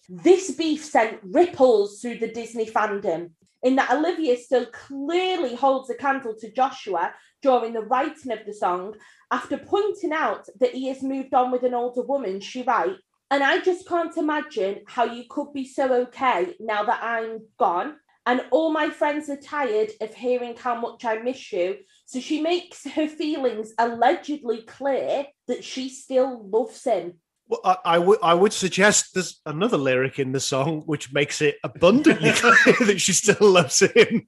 This 0.08 0.50
beef 0.52 0.84
sent 0.84 1.20
ripples 1.22 2.00
through 2.00 2.18
the 2.18 2.32
Disney 2.32 2.66
fandom, 2.66 3.30
in 3.62 3.76
that 3.76 3.90
Olivia 3.90 4.36
still 4.36 4.66
clearly 4.66 5.54
holds 5.54 5.90
a 5.90 5.94
candle 5.94 6.34
to 6.40 6.52
Joshua 6.52 7.14
during 7.42 7.72
the 7.72 7.82
writing 7.82 8.32
of 8.32 8.44
the 8.46 8.52
song. 8.52 8.94
After 9.30 9.56
pointing 9.56 10.12
out 10.12 10.46
that 10.60 10.74
he 10.74 10.88
has 10.88 11.02
moved 11.02 11.34
on 11.34 11.50
with 11.50 11.62
an 11.62 11.74
older 11.74 12.02
woman, 12.02 12.40
she 12.40 12.62
writes, 12.62 12.98
and 13.30 13.42
I 13.42 13.60
just 13.60 13.88
can't 13.88 14.14
imagine 14.18 14.82
how 14.86 15.04
you 15.04 15.24
could 15.28 15.54
be 15.54 15.64
so 15.64 15.92
okay 16.02 16.54
now 16.60 16.84
that 16.84 17.02
I'm 17.02 17.40
gone. 17.58 17.96
And 18.26 18.42
all 18.50 18.70
my 18.70 18.90
friends 18.90 19.30
are 19.30 19.38
tired 19.38 19.90
of 20.00 20.14
hearing 20.14 20.54
how 20.54 20.78
much 20.78 21.04
I 21.04 21.16
miss 21.16 21.50
you. 21.50 21.78
So 22.04 22.20
she 22.20 22.42
makes 22.42 22.84
her 22.84 23.08
feelings 23.08 23.72
allegedly 23.78 24.62
clear 24.62 25.26
that 25.48 25.64
she 25.64 25.88
still 25.88 26.46
loves 26.46 26.84
him. 26.84 27.14
Well, 27.52 27.60
I, 27.64 27.96
I 27.96 27.98
would 27.98 28.18
I 28.22 28.32
would 28.32 28.54
suggest 28.54 29.12
there's 29.12 29.38
another 29.44 29.76
lyric 29.76 30.18
in 30.18 30.32
the 30.32 30.40
song 30.40 30.84
which 30.86 31.12
makes 31.12 31.42
it 31.42 31.56
abundantly 31.62 32.30
clear 32.34 32.76
that 32.86 32.98
she 32.98 33.12
still 33.12 33.46
loves 33.46 33.80
him, 33.80 34.26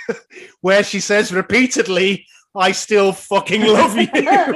where 0.60 0.84
she 0.84 1.00
says 1.00 1.32
repeatedly, 1.32 2.26
"I 2.54 2.70
still 2.70 3.10
fucking 3.12 3.62
love 3.62 3.96
you." 3.96 4.06
yeah, 4.14 4.52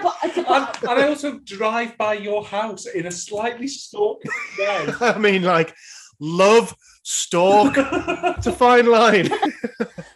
but, 0.00 0.14
and, 0.22 0.46
and 0.46 1.00
I 1.00 1.08
also 1.08 1.40
drive 1.40 1.98
by 1.98 2.14
your 2.14 2.44
house 2.44 2.86
in 2.86 3.06
a 3.06 3.10
slightly 3.10 3.66
stalking 3.66 4.30
way. 4.60 4.86
I 5.00 5.18
mean, 5.18 5.42
like 5.42 5.74
love 6.20 6.76
stalk. 7.02 7.74
it's 7.76 8.46
a 8.46 8.52
fine 8.52 8.86
line. 8.86 9.30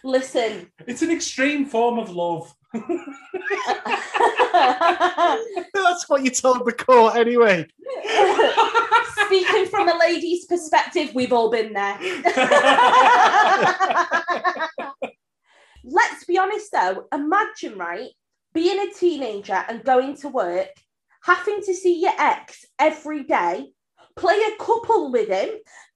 Listen, 0.01 0.71
it's 0.87 1.01
an 1.01 1.11
extreme 1.11 1.65
form 1.65 1.99
of 1.99 2.09
love. 2.09 2.55
That's 5.73 6.09
what 6.09 6.23
you 6.23 6.31
told 6.31 6.65
the 6.65 6.73
court 6.73 7.15
anyway. 7.15 7.65
Speaking 9.25 9.67
from 9.67 9.87
a 9.87 9.97
lady's 9.97 10.45
perspective, 10.45 11.11
we've 11.13 11.31
all 11.31 11.49
been 11.49 11.71
there. 11.73 11.97
Let's 15.83 16.25
be 16.25 16.37
honest 16.37 16.71
though, 16.73 17.05
imagine, 17.13 17.77
right, 17.77 18.09
being 18.53 18.79
a 18.79 18.93
teenager 18.93 19.63
and 19.69 19.83
going 19.85 20.17
to 20.17 20.27
work, 20.27 20.69
having 21.23 21.61
to 21.61 21.73
see 21.73 22.01
your 22.01 22.13
ex 22.19 22.65
every 22.77 23.23
day, 23.23 23.67
play 24.17 24.35
a 24.35 24.57
couple 24.61 25.09
with 25.11 25.29
him, 25.29 25.49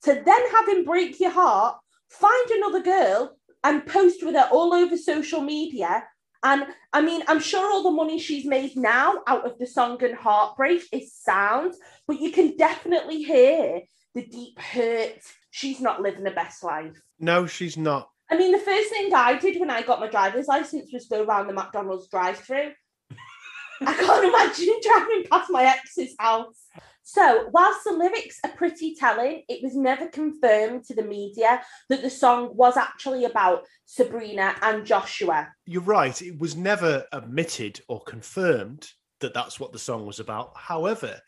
to 0.03 0.13
then 0.13 0.49
have 0.51 0.69
him 0.69 0.85
break 0.85 1.19
your 1.19 1.31
heart, 1.31 1.77
find 2.09 2.49
another 2.51 2.81
girl, 2.81 3.35
and 3.63 3.85
post 3.85 4.23
with 4.23 4.35
her 4.35 4.47
all 4.51 4.73
over 4.73 4.95
social 4.95 5.41
media 5.41 6.03
and 6.43 6.65
I 6.91 7.01
mean, 7.01 7.24
I'm 7.27 7.39
sure 7.39 7.71
all 7.71 7.83
the 7.83 7.91
money 7.91 8.19
she's 8.19 8.45
made 8.45 8.75
now 8.75 9.21
out 9.27 9.45
of 9.45 9.60
the 9.60 9.67
song 9.67 10.03
and 10.03 10.15
heartbreak 10.15 10.83
is 10.91 11.13
sound, 11.13 11.75
but 12.07 12.19
you 12.19 12.31
can 12.31 12.57
definitely 12.57 13.21
hear 13.24 13.81
the 14.15 14.25
deep 14.25 14.60
hurt. 14.60 15.21
She's 15.51 15.79
not 15.79 16.01
living 16.01 16.24
the 16.24 16.31
best 16.31 16.63
life. 16.63 17.00
No, 17.19 17.45
she's 17.45 17.77
not. 17.77 18.10
I 18.29 18.38
mean, 18.38 18.51
the 18.51 18.60
first 18.60 18.89
thing 18.89 19.13
I 19.13 19.38
did 19.38 19.60
when 19.60 19.69
I 19.69 19.81
got 19.81 20.00
my 20.00 20.07
driver's 20.07 20.48
license 20.48 20.91
was 20.91 21.05
go 21.05 21.24
around 21.24 21.48
the 21.48 21.53
McDonald's 21.53 22.07
drive-through. 22.07 22.71
I 23.81 23.93
can't 23.93 24.25
imagine 24.25 24.79
driving 24.81 25.25
past 25.29 25.51
my 25.51 25.65
ex's 25.65 26.15
house. 26.17 26.65
So, 27.03 27.50
whilst 27.51 27.84
the 27.84 27.93
lyrics 27.93 28.39
are 28.43 28.51
pretty 28.51 28.96
telling, 28.96 29.43
it 29.50 29.63
was 29.63 29.75
never 29.75 30.08
confirmed 30.08 30.86
to 30.86 30.96
the 30.96 31.03
media 31.03 31.62
that 31.89 32.01
the 32.01 32.10
song 32.10 32.55
was 32.55 32.77
actually 32.77 33.25
about 33.25 33.65
Sabrina 33.86 34.55
and 34.62 34.86
Joshua. 34.86 35.50
You're 35.65 35.81
right. 35.81 36.22
It 36.22 36.39
was 36.39 36.55
never 36.55 37.05
admitted 37.12 37.81
or 37.88 38.01
confirmed 38.03 38.88
that 39.20 39.34
that's 39.34 39.60
what 39.60 39.72
the 39.72 39.79
song 39.79 40.05
was 40.05 40.20
about. 40.20 40.51
However, 40.55 41.20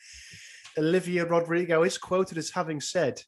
Olivia 0.78 1.26
Rodrigo 1.26 1.84
is 1.84 1.98
quoted 1.98 2.38
as 2.38 2.50
having 2.50 2.82
said, 2.82 3.22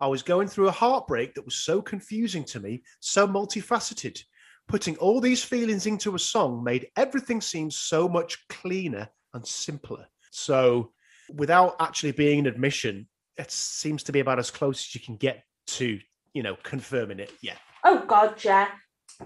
I 0.00 0.06
was 0.06 0.22
going 0.22 0.46
through 0.48 0.68
a 0.68 0.72
heartbreak 0.72 1.34
that 1.34 1.44
was 1.44 1.56
so 1.56 1.82
confusing 1.82 2.44
to 2.44 2.60
me, 2.60 2.82
so 3.00 3.26
multifaceted. 3.26 4.20
Putting 4.68 4.96
all 4.98 5.20
these 5.20 5.42
feelings 5.42 5.86
into 5.86 6.14
a 6.14 6.18
song 6.18 6.62
made 6.62 6.88
everything 6.96 7.40
seem 7.40 7.70
so 7.70 8.08
much 8.08 8.46
cleaner 8.48 9.08
and 9.34 9.44
simpler. 9.46 10.06
So, 10.30 10.92
without 11.34 11.76
actually 11.80 12.12
being 12.12 12.40
an 12.40 12.46
admission, 12.46 13.08
it 13.36 13.50
seems 13.50 14.02
to 14.04 14.12
be 14.12 14.20
about 14.20 14.38
as 14.38 14.50
close 14.50 14.88
as 14.88 14.94
you 14.94 15.00
can 15.00 15.16
get 15.16 15.44
to, 15.66 15.98
you 16.34 16.42
know, 16.42 16.56
confirming 16.62 17.20
it. 17.20 17.32
Yeah. 17.40 17.56
Oh 17.84 18.04
God, 18.06 18.42
yeah. 18.42 18.68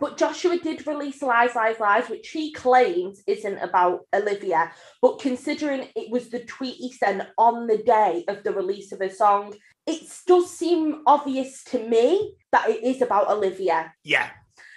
But 0.01 0.17
Joshua 0.17 0.59
did 0.59 0.87
release 0.87 1.21
Lies, 1.21 1.55
Lies, 1.55 1.79
Lies, 1.79 2.09
which 2.09 2.31
he 2.31 2.53
claims 2.53 3.23
isn't 3.27 3.59
about 3.59 4.01
Olivia. 4.15 4.73
But 5.03 5.19
considering 5.19 5.89
it 5.95 6.11
was 6.11 6.31
the 6.31 6.41
tweet 6.41 6.77
he 6.77 6.93
sent 6.93 7.25
on 7.37 7.67
the 7.67 7.79
day 7.79 8.25
of 8.29 8.43
the 8.43 8.53
release 8.53 8.93
of 8.93 9.03
a 9.03 9.11
song, 9.11 9.55
it 9.87 10.03
does 10.27 10.57
seem 10.57 11.03
obvious 11.07 11.63
to 11.65 11.87
me 11.87 12.37
that 12.53 12.71
it 12.71 12.83
is 12.83 13.03
about 13.03 13.29
Olivia. 13.29 13.93
Yeah. 14.03 14.31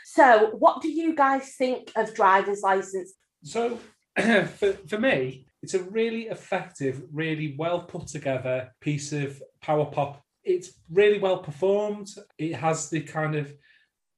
So, 0.04 0.52
what 0.58 0.82
do 0.82 0.90
you 0.90 1.16
guys 1.16 1.56
think 1.58 1.92
of 1.96 2.14
Driver's 2.14 2.62
License? 2.62 3.14
So, 3.44 3.80
for, 4.18 4.74
for 4.88 4.98
me, 4.98 5.45
it's 5.66 5.74
a 5.74 5.82
really 5.82 6.28
effective, 6.28 7.02
really 7.12 7.56
well 7.58 7.82
put 7.82 8.06
together 8.06 8.70
piece 8.82 9.12
of 9.12 9.42
power 9.64 9.86
pop. 9.86 10.22
It's 10.44 10.74
really 10.92 11.18
well 11.18 11.40
performed. 11.40 12.08
It 12.38 12.54
has 12.54 12.92
the 12.92 13.02
kind 13.02 13.34
of 13.34 13.52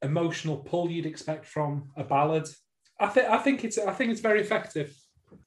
emotional 0.02 0.58
pull 0.58 0.92
you'd 0.92 1.06
expect 1.06 1.46
from 1.46 1.88
a 1.96 2.04
ballad. 2.04 2.50
I 3.00 3.08
think 3.08 3.30
I 3.30 3.38
think 3.38 3.64
it's 3.64 3.78
I 3.78 3.94
think 3.94 4.12
it's 4.12 4.20
very 4.20 4.42
effective. 4.42 4.94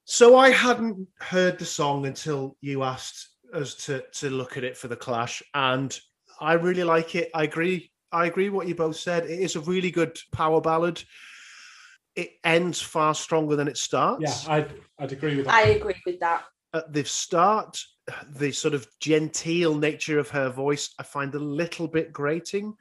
So 0.07 0.39
I 0.39 0.49
hadn't 0.49 1.07
heard 1.19 1.59
the 1.59 1.67
song 1.67 2.07
until 2.07 2.57
you 2.63 2.83
asked 2.83 3.29
us 3.53 3.75
to 3.85 4.03
to 4.21 4.31
look 4.31 4.57
at 4.57 4.65
it 4.65 4.79
for 4.79 4.89
the 4.89 4.97
clash, 4.97 5.43
and 5.53 5.95
I 6.41 6.55
really 6.55 6.85
like 6.85 7.15
it. 7.15 7.31
I 7.35 7.45
agree. 7.45 7.93
I 8.11 8.25
agree 8.25 8.49
what 8.49 8.69
you 8.69 8.75
both 8.75 8.97
said. 8.97 9.25
It 9.25 9.41
is 9.41 9.55
a 9.55 9.61
really 9.61 9.91
good 9.91 10.19
power 10.33 10.63
ballad 10.63 11.05
it 12.21 12.33
ends 12.45 12.81
far 12.81 13.15
stronger 13.15 13.57
than 13.57 13.69
it 13.69 13.79
starts. 13.79 14.47
Yeah, 14.47 14.53
I'd, 14.55 14.75
I'd 14.99 15.13
agree 15.13 15.37
with 15.37 15.47
that. 15.47 15.55
I 15.55 15.63
agree 15.71 16.01
with 16.05 16.21
that. 16.21 16.45
At 16.75 16.93
the 16.93 17.05
start, 17.05 17.83
the 18.35 18.53
sort 18.53 18.75
of 18.75 18.87
genteel 19.01 19.75
nature 19.75 20.19
of 20.19 20.29
her 20.31 20.51
voice, 20.51 20.95
I 20.99 21.03
find 21.03 21.35
a 21.35 21.39
little 21.39 21.89
bit 21.89 22.13
grating, 22.13 22.75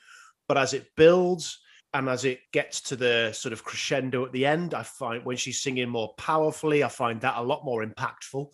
but 0.47 0.57
as 0.57 0.73
it 0.73 0.87
builds 0.95 1.59
and 1.93 2.09
as 2.09 2.25
it 2.25 2.39
gets 2.51 2.81
to 2.81 2.95
the 2.95 3.31
sort 3.33 3.53
of 3.53 3.63
crescendo 3.63 4.25
at 4.25 4.31
the 4.31 4.45
end, 4.45 4.73
I 4.73 4.83
find 4.83 5.25
when 5.25 5.37
she's 5.37 5.61
singing 5.61 5.89
more 5.89 6.13
powerfully, 6.17 6.83
I 6.83 6.89
find 6.89 7.21
that 7.21 7.37
a 7.37 7.41
lot 7.41 7.65
more 7.65 7.83
impactful. 7.83 8.49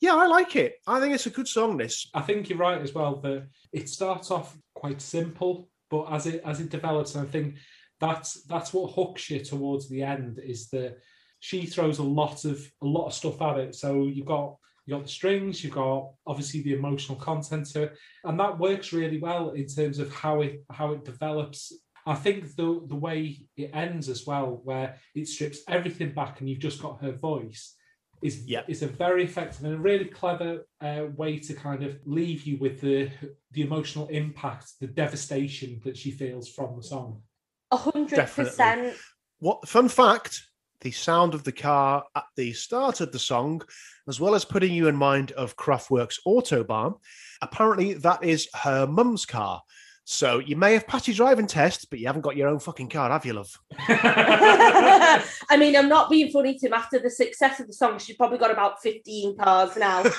Yeah, 0.00 0.16
I 0.16 0.26
like 0.26 0.56
it. 0.56 0.74
I 0.86 1.00
think 1.00 1.14
it's 1.14 1.26
a 1.26 1.30
good 1.30 1.48
song. 1.48 1.78
This. 1.78 2.10
I 2.12 2.20
think 2.20 2.50
you're 2.50 2.58
right 2.58 2.82
as 2.82 2.92
well 2.92 3.16
that 3.20 3.48
it 3.72 3.88
starts 3.88 4.30
off 4.30 4.54
quite 4.74 5.00
simple, 5.00 5.70
but 5.88 6.12
as 6.12 6.26
it 6.26 6.42
as 6.44 6.60
it 6.60 6.68
develops, 6.68 7.14
and 7.14 7.26
I 7.26 7.30
think 7.30 7.54
that's 8.00 8.42
that's 8.44 8.72
what 8.72 8.92
hooks 8.92 9.30
you 9.30 9.40
towards 9.40 9.88
the 9.88 10.02
end 10.02 10.38
is 10.42 10.68
that 10.70 10.98
she 11.40 11.66
throws 11.66 11.98
a 11.98 12.02
lot 12.02 12.44
of 12.44 12.60
a 12.82 12.86
lot 12.86 13.06
of 13.06 13.14
stuff 13.14 13.40
at 13.42 13.58
it. 13.58 13.74
So 13.74 14.06
you've 14.06 14.26
got 14.26 14.56
you 14.86 14.94
got 14.94 15.04
the 15.04 15.08
strings, 15.10 15.64
you've 15.64 15.74
got 15.74 16.10
obviously 16.26 16.62
the 16.62 16.74
emotional 16.74 17.18
content 17.18 17.66
to 17.70 17.84
it, 17.84 17.96
and 18.24 18.38
that 18.38 18.58
works 18.58 18.92
really 18.92 19.18
well 19.18 19.50
in 19.50 19.66
terms 19.66 19.98
of 19.98 20.12
how 20.12 20.42
it 20.42 20.62
how 20.70 20.92
it 20.92 21.04
develops. 21.04 21.72
I 22.06 22.14
think 22.14 22.54
the 22.54 22.82
the 22.86 22.94
way 22.94 23.46
it 23.56 23.70
ends 23.74 24.08
as 24.08 24.26
well, 24.26 24.60
where 24.64 24.96
it 25.14 25.28
strips 25.28 25.60
everything 25.68 26.12
back 26.12 26.40
and 26.40 26.48
you've 26.48 26.60
just 26.60 26.80
got 26.80 27.00
her 27.00 27.12
voice, 27.12 27.74
is 28.22 28.44
yeah. 28.46 28.62
is 28.68 28.82
a 28.82 28.86
very 28.86 29.24
effective 29.24 29.64
and 29.64 29.74
a 29.74 29.78
really 29.78 30.04
clever 30.04 30.66
uh, 30.80 31.06
way 31.16 31.38
to 31.38 31.54
kind 31.54 31.82
of 31.82 31.98
leave 32.04 32.44
you 32.44 32.58
with 32.58 32.80
the 32.80 33.10
the 33.52 33.62
emotional 33.62 34.06
impact, 34.08 34.72
the 34.80 34.86
devastation 34.86 35.80
that 35.84 35.96
she 35.96 36.10
feels 36.10 36.48
from 36.48 36.76
the 36.76 36.82
song. 36.82 37.22
A 37.70 37.76
hundred 37.76 38.28
percent. 38.28 38.94
What 39.38 39.68
fun 39.68 39.88
fact? 39.88 40.42
the 40.80 40.90
sound 40.90 41.34
of 41.34 41.44
the 41.44 41.52
car 41.52 42.04
at 42.14 42.24
the 42.36 42.52
start 42.52 43.00
of 43.00 43.10
the 43.12 43.18
song, 43.18 43.62
as 44.08 44.20
well 44.20 44.34
as 44.34 44.44
putting 44.44 44.72
you 44.72 44.88
in 44.88 44.96
mind 44.96 45.32
of 45.32 45.56
Kraftwerk's 45.56 46.20
Autobahn. 46.26 46.94
Apparently, 47.42 47.94
that 47.94 48.22
is 48.22 48.48
her 48.54 48.86
mum's 48.86 49.26
car. 49.26 49.62
So 50.04 50.38
you 50.38 50.54
may 50.54 50.72
have 50.74 50.86
passed 50.86 51.08
your 51.08 51.16
driving 51.16 51.48
test, 51.48 51.90
but 51.90 51.98
you 51.98 52.06
haven't 52.06 52.22
got 52.22 52.36
your 52.36 52.46
own 52.46 52.60
fucking 52.60 52.90
car, 52.90 53.10
have 53.10 53.26
you, 53.26 53.32
love? 53.32 53.52
I 53.88 55.56
mean, 55.58 55.74
I'm 55.74 55.88
not 55.88 56.08
being 56.08 56.30
funny, 56.30 56.56
Tim. 56.56 56.72
After 56.72 57.00
the 57.00 57.10
success 57.10 57.58
of 57.58 57.66
the 57.66 57.72
song, 57.72 57.98
she's 57.98 58.14
probably 58.14 58.38
got 58.38 58.52
about 58.52 58.80
15 58.80 59.36
cars 59.36 59.76
now. 59.76 60.02
but 60.04 60.14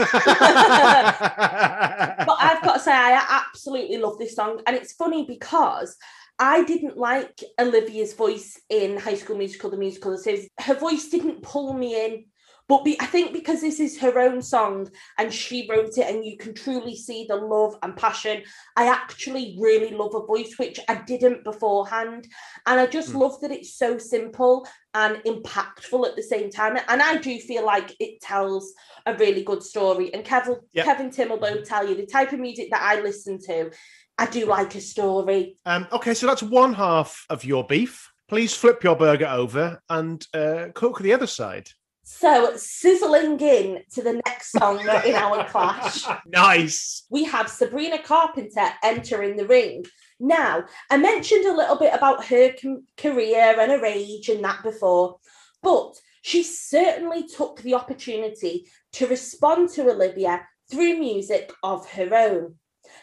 I've 2.37 2.61
got 2.61 2.73
to 2.73 2.79
say, 2.81 2.91
I 2.91 3.45
absolutely 3.47 3.95
love 3.95 4.17
this 4.17 4.35
song. 4.35 4.59
And 4.67 4.75
it's 4.75 4.91
funny 4.91 5.25
because 5.25 5.95
I 6.39 6.63
didn't 6.63 6.97
like 6.97 7.43
Olivia's 7.59 8.13
voice 8.13 8.59
in 8.69 8.97
High 8.97 9.15
School 9.15 9.37
Musical, 9.37 9.69
the 9.69 9.77
musical. 9.77 10.11
The 10.11 10.17
series. 10.19 10.49
Her 10.59 10.75
voice 10.75 11.09
didn't 11.09 11.41
pull 11.41 11.73
me 11.73 12.05
in. 12.05 12.25
But 12.69 12.83
be, 12.83 12.99
I 12.99 13.05
think 13.05 13.31
because 13.31 13.61
this 13.61 13.79
is 13.79 13.97
her 13.99 14.19
own 14.19 14.41
song 14.41 14.89
and 15.17 15.33
she 15.33 15.65
wrote 15.69 15.97
it, 15.97 16.13
and 16.13 16.25
you 16.25 16.35
can 16.35 16.53
truly 16.53 16.97
see 16.97 17.25
the 17.27 17.37
love 17.37 17.77
and 17.81 17.95
passion, 17.95 18.43
I 18.75 18.87
actually 18.87 19.57
really 19.57 19.91
love 19.91 20.11
her 20.11 20.25
voice, 20.25 20.55
which 20.57 20.77
I 20.89 20.95
didn't 20.95 21.45
beforehand. 21.45 22.27
And 22.65 22.79
I 22.79 22.85
just 22.85 23.13
mm. 23.13 23.21
love 23.21 23.39
that 23.39 23.51
it's 23.51 23.77
so 23.77 23.97
simple 23.97 24.67
and 24.93 25.15
impactful 25.23 26.07
at 26.07 26.17
the 26.17 26.23
same 26.23 26.49
time. 26.49 26.77
And 26.89 27.01
I 27.01 27.15
do 27.17 27.39
feel 27.39 27.65
like 27.65 27.95
it 28.01 28.19
tells 28.19 28.73
a 29.05 29.15
really 29.15 29.43
good 29.43 29.63
story. 29.63 30.13
And 30.13 30.25
Kevin, 30.25 30.57
yep. 30.73 30.83
Kevin 30.83 31.09
Tim 31.09 31.29
will 31.29 31.37
both 31.37 31.63
tell 31.63 31.87
you 31.87 31.95
the 31.95 32.05
type 32.05 32.33
of 32.33 32.39
music 32.39 32.67
that 32.71 32.81
I 32.81 32.99
listen 33.01 33.39
to, 33.43 33.71
I 34.17 34.25
do 34.25 34.45
like 34.45 34.73
a 34.75 34.81
story. 34.81 35.57
Um, 35.65 35.87
okay, 35.91 36.13
so 36.13 36.27
that's 36.27 36.43
one 36.43 36.73
half 36.73 37.25
of 37.29 37.45
your 37.45 37.65
beef. 37.65 38.11
Please 38.27 38.53
flip 38.53 38.83
your 38.83 38.95
burger 38.95 39.27
over 39.27 39.81
and 39.89 40.25
uh, 40.33 40.67
cook 40.73 40.99
the 40.99 41.13
other 41.13 41.27
side. 41.27 41.69
So, 42.09 42.55
sizzling 42.55 43.39
in 43.41 43.83
to 43.93 44.01
the 44.01 44.21
next 44.25 44.53
song 44.53 44.79
in 44.79 45.15
our 45.15 45.43
clash. 45.49 46.05
Nice. 46.25 47.05
We 47.09 47.25
have 47.25 47.49
Sabrina 47.49 48.01
Carpenter 48.01 48.69
entering 48.81 49.35
the 49.35 49.45
ring. 49.45 49.85
Now, 50.19 50.63
I 50.89 50.97
mentioned 50.97 51.45
a 51.45 51.55
little 51.55 51.75
bit 51.75 51.93
about 51.93 52.25
her 52.27 52.53
com- 52.59 52.85
career 52.95 53.59
and 53.59 53.71
her 53.71 53.85
age 53.85 54.29
and 54.29 54.41
that 54.45 54.63
before, 54.63 55.17
but 55.61 55.95
she 56.21 56.43
certainly 56.43 57.27
took 57.27 57.61
the 57.61 57.75
opportunity 57.75 58.67
to 58.93 59.07
respond 59.07 59.69
to 59.71 59.89
Olivia 59.89 60.47
through 60.71 60.97
music 60.97 61.51
of 61.61 61.89
her 61.89 62.13
own. 62.15 62.55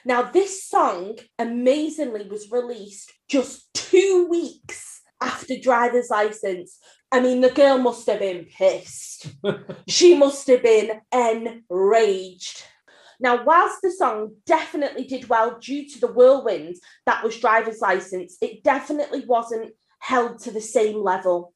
Now, 0.06 0.23
this 0.23 0.64
song 0.64 1.18
amazingly 1.38 2.28
was 2.28 2.50
released 2.50 3.12
just 3.28 3.73
two 3.75 4.26
weeks 4.28 5.00
after 5.20 5.54
driver's 5.58 6.11
license 6.11 6.78
I 7.14 7.20
mean, 7.20 7.42
the 7.42 7.50
girl 7.50 7.78
must 7.78 8.08
have 8.08 8.18
been 8.18 8.44
pissed. 8.46 9.28
she 9.88 10.16
must 10.16 10.49
have 10.49 10.64
been 10.64 11.00
enraged. 11.12 12.64
Now, 13.20 13.44
whilst 13.44 13.82
the 13.82 13.92
song 13.92 14.34
definitely 14.46 15.04
did 15.04 15.28
well 15.28 15.56
due 15.61 15.88
to 15.90 16.00
the 16.00 16.12
whirlwind 16.12 16.75
that 17.06 17.23
was 17.23 17.38
driver's 17.38 17.80
license, 17.80 18.37
it 18.42 18.64
definitely 18.64 19.25
wasn't 19.28 19.75
held 20.00 20.40
to 20.40 20.50
the 20.50 20.61
same 20.61 21.04
level. 21.04 21.53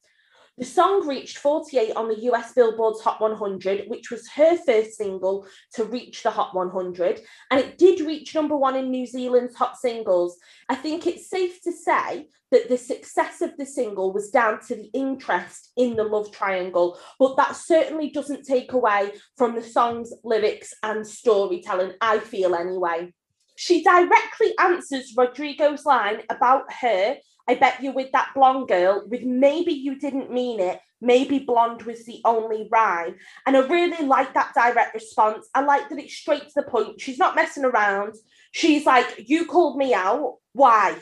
The 0.58 0.64
song 0.64 1.06
reached 1.06 1.38
48 1.38 1.94
on 1.94 2.08
the 2.08 2.18
US 2.32 2.52
Billboard's 2.52 3.00
Hot 3.02 3.20
100, 3.20 3.84
which 3.86 4.10
was 4.10 4.28
her 4.30 4.56
first 4.56 4.96
single 4.96 5.46
to 5.74 5.84
reach 5.84 6.24
the 6.24 6.32
Hot 6.32 6.52
100, 6.52 7.20
and 7.52 7.60
it 7.60 7.78
did 7.78 8.00
reach 8.00 8.34
number 8.34 8.56
one 8.56 8.74
in 8.74 8.90
New 8.90 9.06
Zealand's 9.06 9.54
Hot 9.54 9.76
Singles. 9.76 10.36
I 10.68 10.74
think 10.74 11.06
it's 11.06 11.30
safe 11.30 11.62
to 11.62 11.70
say 11.70 12.26
that 12.50 12.68
the 12.68 12.76
success 12.76 13.40
of 13.40 13.56
the 13.56 13.66
single 13.66 14.12
was 14.12 14.30
down 14.30 14.58
to 14.62 14.74
the 14.74 14.90
interest 14.94 15.70
in 15.76 15.94
the 15.94 16.02
love 16.02 16.32
triangle, 16.32 16.98
but 17.20 17.36
that 17.36 17.54
certainly 17.54 18.10
doesn't 18.10 18.44
take 18.44 18.72
away 18.72 19.12
from 19.36 19.54
the 19.54 19.62
song's 19.62 20.12
lyrics 20.24 20.74
and 20.82 21.06
storytelling, 21.06 21.92
I 22.00 22.18
feel 22.18 22.56
anyway. 22.56 23.14
She 23.56 23.84
directly 23.84 24.54
answers 24.58 25.14
Rodrigo's 25.16 25.86
line 25.86 26.22
about 26.30 26.72
her 26.80 27.16
I 27.48 27.54
bet 27.54 27.82
you 27.82 27.92
with 27.92 28.12
that 28.12 28.30
blonde 28.34 28.68
girl, 28.68 29.04
with 29.06 29.22
maybe 29.22 29.72
you 29.72 29.98
didn't 29.98 30.30
mean 30.30 30.60
it, 30.60 30.80
maybe 31.00 31.38
blonde 31.38 31.82
was 31.82 32.04
the 32.04 32.20
only 32.24 32.68
rhyme. 32.70 33.16
And 33.46 33.56
I 33.56 33.60
really 33.60 34.04
like 34.04 34.34
that 34.34 34.52
direct 34.54 34.94
response. 34.94 35.48
I 35.54 35.62
like 35.62 35.88
that 35.88 35.98
it's 35.98 36.14
straight 36.14 36.42
to 36.42 36.52
the 36.56 36.62
point. 36.64 37.00
She's 37.00 37.18
not 37.18 37.36
messing 37.36 37.64
around. 37.64 38.14
She's 38.52 38.84
like, 38.84 39.28
You 39.28 39.46
called 39.46 39.78
me 39.78 39.94
out. 39.94 40.36
Why? 40.52 40.96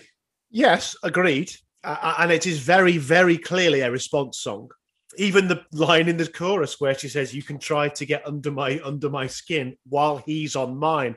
Yes, 0.50 0.96
agreed. 1.02 1.52
Uh, 1.82 2.14
and 2.18 2.32
it 2.32 2.46
is 2.46 2.58
very, 2.58 2.98
very 2.98 3.38
clearly 3.38 3.80
a 3.80 3.90
response 3.90 4.38
song. 4.38 4.70
Even 5.18 5.48
the 5.48 5.64
line 5.72 6.08
in 6.08 6.16
the 6.16 6.28
chorus 6.28 6.80
where 6.80 6.96
she 6.98 7.08
says, 7.08 7.34
"You 7.34 7.42
can 7.42 7.58
try 7.58 7.88
to 7.88 8.04
get 8.04 8.26
under 8.26 8.50
my 8.50 8.80
under 8.84 9.08
my 9.08 9.28
skin 9.28 9.76
while 9.88 10.18
he's 10.18 10.56
on 10.56 10.76
mine," 10.76 11.16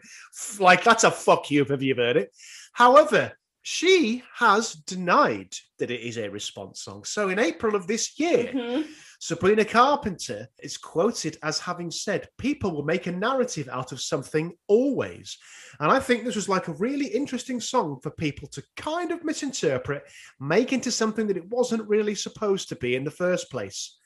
like 0.60 0.84
that's 0.84 1.04
a 1.04 1.12
fuck 1.12 1.52
you. 1.52 1.66
Have 1.66 1.82
you 1.82 1.96
heard 1.96 2.16
it? 2.16 2.34
However, 2.72 3.34
she 3.62 4.24
has 4.36 4.74
denied 4.74 5.54
that 5.80 5.92
it 5.92 6.02
is 6.02 6.18
a 6.18 6.30
response 6.30 6.82
song. 6.82 7.04
So 7.04 7.30
in 7.30 7.40
April 7.40 7.76
of 7.76 7.88
this 7.88 8.20
year, 8.20 8.52
mm-hmm. 8.54 8.90
Sabrina 9.20 9.66
Carpenter 9.66 10.48
is 10.60 10.78
quoted 10.78 11.38
as 11.44 11.60
having 11.60 11.92
said, 11.92 12.30
People 12.38 12.72
will 12.72 12.86
make 12.86 13.08
a 13.08 13.12
narrative 13.12 13.68
out 13.70 13.92
of 13.92 14.00
something 14.00 14.54
always. 14.68 15.38
And 15.80 15.92
I 15.92 16.00
think 16.00 16.24
this 16.24 16.38
was 16.38 16.48
like 16.48 16.70
a 16.70 16.74
really 16.74 17.08
interesting 17.08 17.60
song 17.60 18.00
for 18.02 18.12
people 18.12 18.48
to 18.50 18.64
kind 18.78 19.12
of 19.12 19.26
misinterpret, 19.26 20.04
make 20.40 20.72
into 20.72 20.92
something 20.92 21.28
that 21.28 21.38
it 21.38 21.50
wasn't 21.50 21.88
really 21.88 22.16
supposed 22.16 22.70
to 22.70 22.76
be 22.78 22.96
in 22.96 23.04
the 23.04 23.12
first 23.12 23.52
place. 23.52 23.98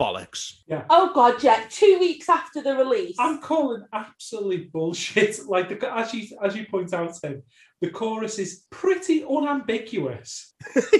Bollocks. 0.00 0.54
Yeah. 0.66 0.84
Oh 0.88 1.12
god, 1.14 1.42
yeah. 1.42 1.64
Two 1.68 1.98
weeks 2.00 2.28
after 2.28 2.62
the 2.62 2.74
release. 2.74 3.16
I'm 3.18 3.40
calling 3.40 3.84
absolutely 3.92 4.70
bullshit. 4.72 5.38
Like 5.46 5.68
the, 5.68 5.94
as 5.94 6.14
you 6.14 6.38
as 6.42 6.56
you 6.56 6.64
point 6.64 6.94
out, 6.94 7.12
Tim, 7.20 7.42
the 7.80 7.90
chorus 7.90 8.38
is 8.38 8.64
pretty 8.70 9.24
unambiguous. 9.24 10.54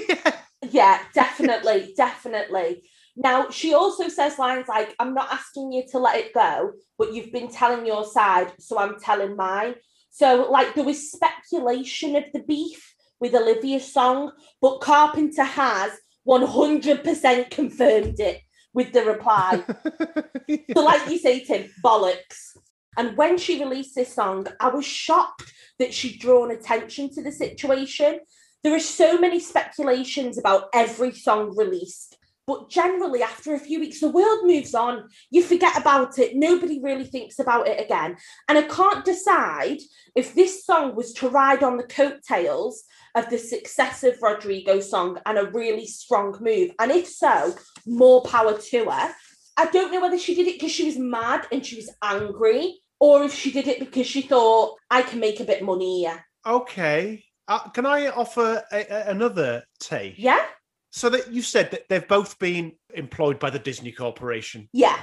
yeah. 0.07 0.35
yeah, 0.69 0.99
definitely, 1.13 1.93
definitely. 1.97 2.83
Now, 3.15 3.49
she 3.49 3.73
also 3.73 4.07
says 4.07 4.39
lines 4.39 4.67
like, 4.67 4.95
I'm 4.99 5.13
not 5.13 5.31
asking 5.31 5.71
you 5.71 5.83
to 5.91 5.99
let 5.99 6.17
it 6.17 6.33
go, 6.33 6.73
but 6.97 7.13
you've 7.13 7.31
been 7.31 7.51
telling 7.51 7.85
your 7.85 8.05
side, 8.05 8.53
so 8.59 8.77
I'm 8.77 8.99
telling 8.99 9.35
mine. 9.35 9.75
So, 10.11 10.49
like, 10.49 10.75
there 10.75 10.85
was 10.85 11.11
speculation 11.11 12.15
of 12.15 12.23
the 12.33 12.39
beef 12.39 12.93
with 13.19 13.35
Olivia's 13.35 13.91
song, 13.91 14.31
but 14.61 14.79
Carpenter 14.79 15.43
has 15.43 15.91
100% 16.27 17.51
confirmed 17.51 18.19
it 18.19 18.41
with 18.73 18.93
the 18.93 19.03
reply. 19.03 19.63
so, 20.73 20.81
like 20.81 21.09
you 21.09 21.17
say, 21.17 21.43
Tim, 21.43 21.69
bollocks. 21.83 22.57
And 22.97 23.15
when 23.15 23.37
she 23.37 23.63
released 23.63 23.95
this 23.95 24.13
song, 24.13 24.47
I 24.59 24.69
was 24.69 24.85
shocked 24.85 25.53
that 25.79 25.93
she'd 25.93 26.19
drawn 26.19 26.51
attention 26.51 27.09
to 27.13 27.23
the 27.23 27.31
situation. 27.31 28.19
There 28.63 28.75
are 28.75 28.79
so 28.79 29.17
many 29.17 29.39
speculations 29.39 30.37
about 30.37 30.65
every 30.73 31.11
song 31.13 31.55
released. 31.55 32.17
But 32.51 32.69
generally, 32.69 33.23
after 33.23 33.53
a 33.53 33.59
few 33.59 33.79
weeks, 33.79 34.01
the 34.01 34.09
world 34.09 34.39
moves 34.43 34.75
on. 34.75 35.07
You 35.29 35.41
forget 35.41 35.79
about 35.79 36.19
it. 36.19 36.35
Nobody 36.35 36.81
really 36.83 37.05
thinks 37.05 37.39
about 37.39 37.65
it 37.65 37.79
again. 37.79 38.17
And 38.49 38.57
I 38.57 38.63
can't 38.63 39.05
decide 39.05 39.77
if 40.17 40.35
this 40.35 40.65
song 40.65 40.93
was 40.93 41.13
to 41.13 41.29
ride 41.29 41.63
on 41.63 41.77
the 41.77 41.83
coattails 41.83 42.83
of 43.15 43.29
the 43.29 43.37
success 43.37 44.03
of 44.03 44.21
Rodrigo's 44.21 44.89
song 44.89 45.17
and 45.25 45.37
a 45.37 45.49
really 45.51 45.87
strong 45.87 46.37
move. 46.41 46.71
And 46.77 46.91
if 46.91 47.07
so, 47.07 47.55
more 47.85 48.21
power 48.23 48.57
to 48.57 48.89
her. 48.89 49.13
I 49.55 49.65
don't 49.71 49.93
know 49.93 50.01
whether 50.01 50.19
she 50.19 50.35
did 50.35 50.47
it 50.47 50.59
because 50.59 50.73
she 50.73 50.85
was 50.85 50.97
mad 50.97 51.47
and 51.53 51.65
she 51.65 51.77
was 51.77 51.89
angry, 52.03 52.81
or 52.99 53.23
if 53.23 53.33
she 53.33 53.51
did 53.51 53.67
it 53.67 53.79
because 53.79 54.07
she 54.07 54.23
thought 54.23 54.77
I 54.89 55.03
can 55.03 55.21
make 55.21 55.39
a 55.39 55.45
bit 55.45 55.63
money 55.63 56.01
here. 56.01 56.25
Okay. 56.45 57.23
Uh, 57.47 57.69
can 57.69 57.85
I 57.85 58.09
offer 58.09 58.61
a, 58.73 58.77
a, 58.77 59.11
another 59.11 59.63
take? 59.79 60.15
Yeah. 60.17 60.43
So 60.91 61.09
that 61.09 61.31
you 61.31 61.41
said 61.41 61.71
that 61.71 61.87
they've 61.89 62.07
both 62.07 62.37
been 62.37 62.73
employed 62.93 63.39
by 63.39 63.49
the 63.49 63.59
Disney 63.59 63.91
Corporation. 63.91 64.69
Yeah. 64.73 64.99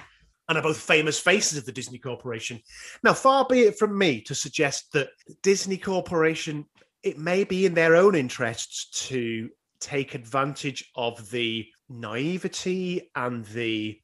And 0.49 0.57
are 0.57 0.63
both 0.63 0.79
famous 0.79 1.19
faces 1.19 1.59
of 1.59 1.67
the 1.67 1.73
Disney 1.73 1.99
Corporation. 1.99 2.61
Now, 3.03 3.15
far 3.15 3.47
be 3.47 3.63
it 3.63 3.79
from 3.79 3.97
me 3.97 4.21
to 4.23 4.35
suggest 4.35 4.93
that 4.93 5.09
Disney 5.43 5.77
Corporation, 5.77 6.67
it 7.03 7.19
may 7.19 7.45
be 7.45 7.67
in 7.67 7.75
their 7.75 7.97
own 7.97 8.15
interests 8.15 9.09
to 9.09 9.51
take 9.81 10.15
advantage 10.15 10.91
of 10.95 11.31
the 11.31 11.67
naivety 11.89 13.11
and 13.15 13.45
the 13.47 14.01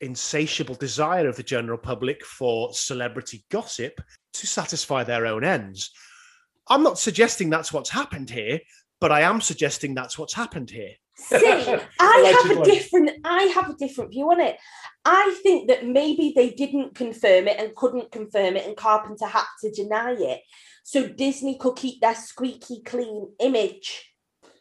insatiable 0.00 0.74
desire 0.74 1.28
of 1.28 1.36
the 1.36 1.42
general 1.42 1.78
public 1.78 2.24
for 2.24 2.72
celebrity 2.72 3.44
gossip 3.50 4.00
to 4.32 4.46
satisfy 4.46 5.02
their 5.02 5.26
own 5.26 5.44
ends. 5.44 5.90
I'm 6.68 6.82
not 6.82 6.98
suggesting 6.98 7.48
that's 7.48 7.72
what's 7.72 7.90
happened 7.90 8.28
here, 8.28 8.60
but 9.00 9.12
I 9.12 9.22
am 9.22 9.40
suggesting 9.40 9.94
that's 9.94 10.18
what's 10.18 10.34
happened 10.34 10.70
here. 10.70 10.92
See, 11.18 11.36
I 11.98 12.42
have 12.42 12.58
a 12.58 12.64
different 12.64 13.10
I 13.24 13.44
have 13.44 13.70
a 13.70 13.74
different 13.74 14.10
view 14.10 14.30
on 14.30 14.40
it. 14.40 14.56
I 15.04 15.38
think 15.42 15.68
that 15.68 15.86
maybe 15.86 16.32
they 16.34 16.50
didn't 16.50 16.94
confirm 16.94 17.48
it 17.48 17.58
and 17.58 17.74
couldn't 17.74 18.12
confirm 18.12 18.56
it, 18.56 18.66
and 18.66 18.76
Carpenter 18.76 19.26
had 19.26 19.44
to 19.62 19.70
deny 19.70 20.12
it. 20.12 20.40
So 20.84 21.08
Disney 21.08 21.58
could 21.58 21.76
keep 21.76 22.00
their 22.00 22.14
squeaky 22.14 22.82
clean 22.84 23.32
image 23.40 24.12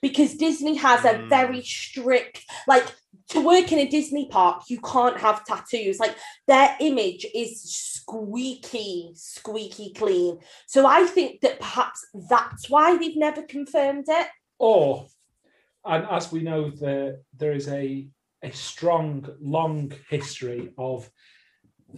because 0.02 0.36
Disney 0.36 0.76
has 0.76 1.04
a 1.04 1.26
very 1.28 1.58
hmm. 1.58 1.64
strict, 1.64 2.44
like 2.68 2.86
to 3.30 3.42
work 3.42 3.72
in 3.72 3.80
a 3.80 3.90
Disney 3.90 4.28
park, 4.28 4.64
you 4.70 4.80
can't 4.82 5.18
have 5.18 5.46
tattoos. 5.46 6.00
Like 6.00 6.16
their 6.48 6.76
image 6.80 7.26
is 7.34 7.62
squeaky, 7.62 9.12
squeaky 9.16 9.94
clean. 9.94 10.40
So 10.68 10.86
I 10.86 11.06
think 11.06 11.42
that 11.42 11.60
perhaps 11.60 12.06
that's 12.30 12.70
why 12.70 12.98
they've 12.98 13.18
never 13.18 13.42
confirmed 13.42 14.06
it. 14.08 14.28
Or, 14.60 15.08
and 15.84 16.06
as 16.10 16.32
we 16.32 16.42
know, 16.42 16.70
there 16.70 17.18
there 17.38 17.54
is 17.54 17.68
a 17.68 18.08
a 18.44 18.52
strong, 18.52 19.28
long 19.42 19.92
history 20.10 20.72
of 20.78 21.10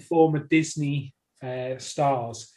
former 0.08 0.40
Disney 0.40 1.14
uh, 1.44 1.78
stars 1.78 2.54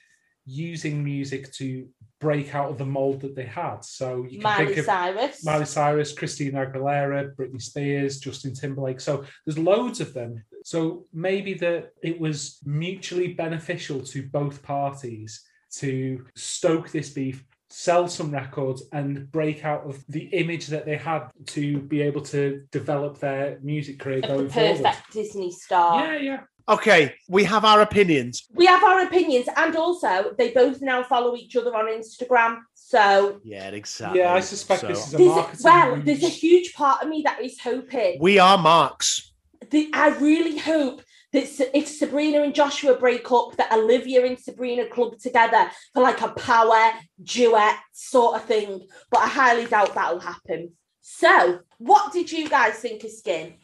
using 0.47 1.03
music 1.03 1.53
to 1.55 1.89
break 2.21 2.55
out 2.55 2.71
of 2.71 2.79
the 2.79 2.85
mold 2.85 3.23
that 3.23 3.35
they 3.35 3.47
had. 3.47 3.85
So 3.85 4.25
you 4.25 4.39
can 4.39 4.43
Miley 4.43 4.67
think 4.67 4.79
of 4.79 4.85
Cyrus. 4.85 5.45
Miley 5.45 5.65
Cyrus, 5.65 6.13
Christina 6.13 6.67
Aguilera, 6.67 7.35
Britney 7.35 7.61
Spears, 7.61 8.19
Justin 8.19 8.55
Timberlake. 8.55 9.01
So 9.01 9.25
there's 9.45 9.59
loads 9.59 10.01
of 10.01 10.13
them. 10.13 10.45
So 10.65 11.07
maybe 11.13 11.55
that 11.55 11.93
it 12.03 12.21
was 12.21 12.61
mutually 12.65 13.29
beneficial 13.33 14.01
to 14.03 14.29
both 14.29 14.63
parties 14.63 15.43
to 15.77 16.27
stoke 16.37 16.91
this 16.91 17.11
beef, 17.11 17.43
sell 17.71 18.07
some 18.09 18.31
records, 18.31 18.83
and 18.93 19.31
break 19.33 19.65
out 19.65 19.89
of 19.89 20.05
the 20.09 20.25
image 20.25 20.67
that 20.67 20.85
they 20.85 20.97
had 20.97 21.29
to 21.47 21.79
be 21.79 22.03
able 22.03 22.21
to 22.23 22.67
develop 22.71 23.19
their 23.19 23.59
music 23.63 23.99
career 23.99 24.19
of 24.19 24.23
the 24.23 24.29
going 24.29 24.49
perfect 24.51 24.77
forward. 24.79 24.97
Disney 25.13 25.51
star. 25.51 26.05
Yeah, 26.05 26.19
yeah. 26.19 26.41
Okay, 26.71 27.15
we 27.29 27.43
have 27.45 27.65
our 27.65 27.81
opinions. 27.81 28.47
We 28.55 28.67
have 28.67 28.85
our 28.85 29.03
opinions, 29.03 29.47
and 29.57 29.75
also 29.75 30.35
they 30.39 30.53
both 30.53 30.81
now 30.81 31.03
follow 31.03 31.35
each 31.35 31.57
other 31.57 31.75
on 31.75 31.87
Instagram. 31.87 32.61
So 32.75 33.41
Yeah, 33.43 33.69
exactly. 33.71 34.21
Yeah, 34.21 34.35
I 34.35 34.41
suspect 34.41 34.83
this 34.83 35.09
is 35.09 35.15
a 35.15 35.19
there's, 35.19 35.31
marketing. 35.31 35.65
well, 35.65 35.91
ruse. 35.93 36.05
there's 36.05 36.23
a 36.23 36.29
huge 36.29 36.73
part 36.75 37.03
of 37.03 37.09
me 37.09 37.23
that 37.25 37.41
is 37.41 37.59
hoping. 37.61 38.19
We 38.21 38.39
are 38.39 38.57
marks. 38.57 39.33
the, 39.71 39.91
I 39.93 40.09
really 40.11 40.59
hope 40.59 41.03
that 41.33 41.71
if 41.75 41.89
Sabrina 41.89 42.43
and 42.43 42.55
Joshua 42.55 42.97
break 42.97 43.31
up, 43.33 43.57
that 43.57 43.73
Olivia 43.73 44.25
and 44.25 44.39
Sabrina 44.39 44.87
club 44.87 45.19
together 45.19 45.71
for 45.93 46.03
like 46.03 46.21
a 46.21 46.29
power 46.29 46.93
duet 47.23 47.77
sort 47.93 48.37
of 48.37 48.45
thing. 48.45 48.87
But 49.11 49.21
I 49.21 49.29
highly 49.29 49.67
doubt 49.67 49.95
that'll 49.95 50.21
happen. 50.21 50.73
So, 51.01 51.61
what 51.79 52.13
did 52.13 52.31
you 52.31 52.49
guys 52.49 52.75
think 52.75 53.05
of 53.05 53.11
Skin? 53.11 53.55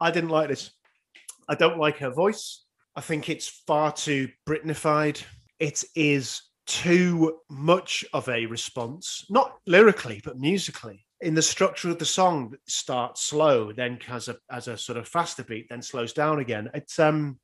I 0.00 0.10
didn't 0.10 0.30
like 0.30 0.48
this. 0.48 0.70
I 1.48 1.54
don't 1.54 1.78
like 1.78 1.98
her 1.98 2.10
voice. 2.10 2.64
I 2.94 3.00
think 3.00 3.28
it's 3.28 3.48
far 3.66 3.92
too 3.92 4.28
Britnified. 4.48 5.22
It 5.58 5.84
is 5.94 6.42
too 6.66 7.38
much 7.48 8.04
of 8.12 8.28
a 8.28 8.46
response, 8.46 9.24
not 9.30 9.58
lyrically, 9.66 10.20
but 10.24 10.38
musically. 10.38 11.06
In 11.20 11.34
the 11.34 11.42
structure 11.42 11.88
of 11.88 11.98
the 11.98 12.04
song, 12.04 12.50
that 12.50 12.60
starts 12.68 13.22
slow, 13.22 13.72
then 13.72 13.98
has 14.06 14.28
a 14.28 14.36
has 14.50 14.68
a 14.68 14.76
sort 14.76 14.98
of 14.98 15.08
faster 15.08 15.44
beat, 15.44 15.68
then 15.70 15.80
slows 15.80 16.12
down 16.12 16.40
again. 16.40 16.68
It's 16.74 16.98
um 16.98 17.38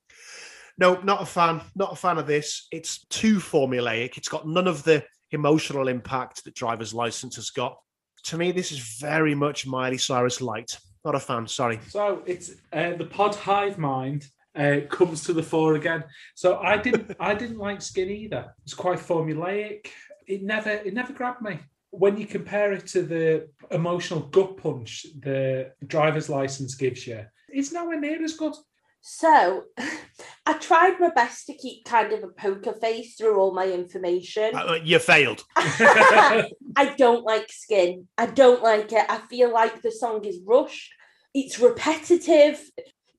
no, 0.78 1.00
not 1.02 1.22
a 1.22 1.26
fan, 1.26 1.60
not 1.74 1.92
a 1.92 1.96
fan 1.96 2.18
of 2.18 2.26
this. 2.26 2.66
It's 2.72 3.04
too 3.06 3.36
formulaic. 3.36 4.16
It's 4.16 4.28
got 4.28 4.48
none 4.48 4.66
of 4.66 4.82
the 4.84 5.04
emotional 5.30 5.88
impact 5.88 6.44
that 6.44 6.54
Driver's 6.54 6.94
License 6.94 7.36
has 7.36 7.50
got. 7.50 7.76
To 8.24 8.38
me, 8.38 8.52
this 8.52 8.72
is 8.72 8.98
very 9.00 9.34
much 9.34 9.66
Miley 9.66 9.98
Cyrus 9.98 10.40
light. 10.40 10.78
Not 11.04 11.14
a 11.14 11.20
fan, 11.20 11.48
sorry. 11.48 11.80
So 11.88 12.22
it's 12.26 12.52
uh, 12.72 12.92
the 12.92 13.06
pod 13.06 13.34
hive 13.34 13.78
mind 13.78 14.28
uh, 14.54 14.80
comes 14.88 15.24
to 15.24 15.32
the 15.32 15.42
fore 15.42 15.74
again. 15.74 16.04
So 16.34 16.58
I 16.58 16.76
didn't 16.76 17.16
I 17.20 17.34
didn't 17.34 17.58
like 17.58 17.82
Skin 17.82 18.10
either. 18.10 18.54
It's 18.64 18.74
quite 18.74 18.98
formulaic. 18.98 19.88
It 20.26 20.42
never 20.42 20.70
it 20.70 20.94
never 20.94 21.12
grabbed 21.12 21.42
me. 21.42 21.58
When 21.90 22.16
you 22.16 22.26
compare 22.26 22.72
it 22.72 22.86
to 22.88 23.02
the 23.02 23.48
emotional 23.70 24.20
gut 24.20 24.56
punch 24.56 25.06
the 25.20 25.72
driver's 25.86 26.28
license 26.28 26.74
gives 26.74 27.06
you, 27.06 27.24
it's 27.48 27.72
nowhere 27.72 28.00
near 28.00 28.22
as 28.22 28.34
good. 28.34 28.54
So, 29.02 29.64
I 30.46 30.52
tried 30.54 31.00
my 31.00 31.10
best 31.10 31.46
to 31.46 31.54
keep 31.54 31.84
kind 31.84 32.12
of 32.12 32.22
a 32.22 32.28
poker 32.28 32.72
face 32.72 33.16
through 33.16 33.36
all 33.36 33.52
my 33.52 33.66
information. 33.66 34.54
Uh, 34.54 34.78
you 34.82 35.00
failed. 35.00 35.44
I 35.56 36.94
don't 36.96 37.24
like 37.24 37.50
Skin. 37.50 38.06
I 38.16 38.26
don't 38.26 38.62
like 38.62 38.92
it. 38.92 39.04
I 39.08 39.18
feel 39.28 39.52
like 39.52 39.82
the 39.82 39.90
song 39.90 40.24
is 40.24 40.38
rushed. 40.46 40.92
It's 41.34 41.58
repetitive. 41.58 42.60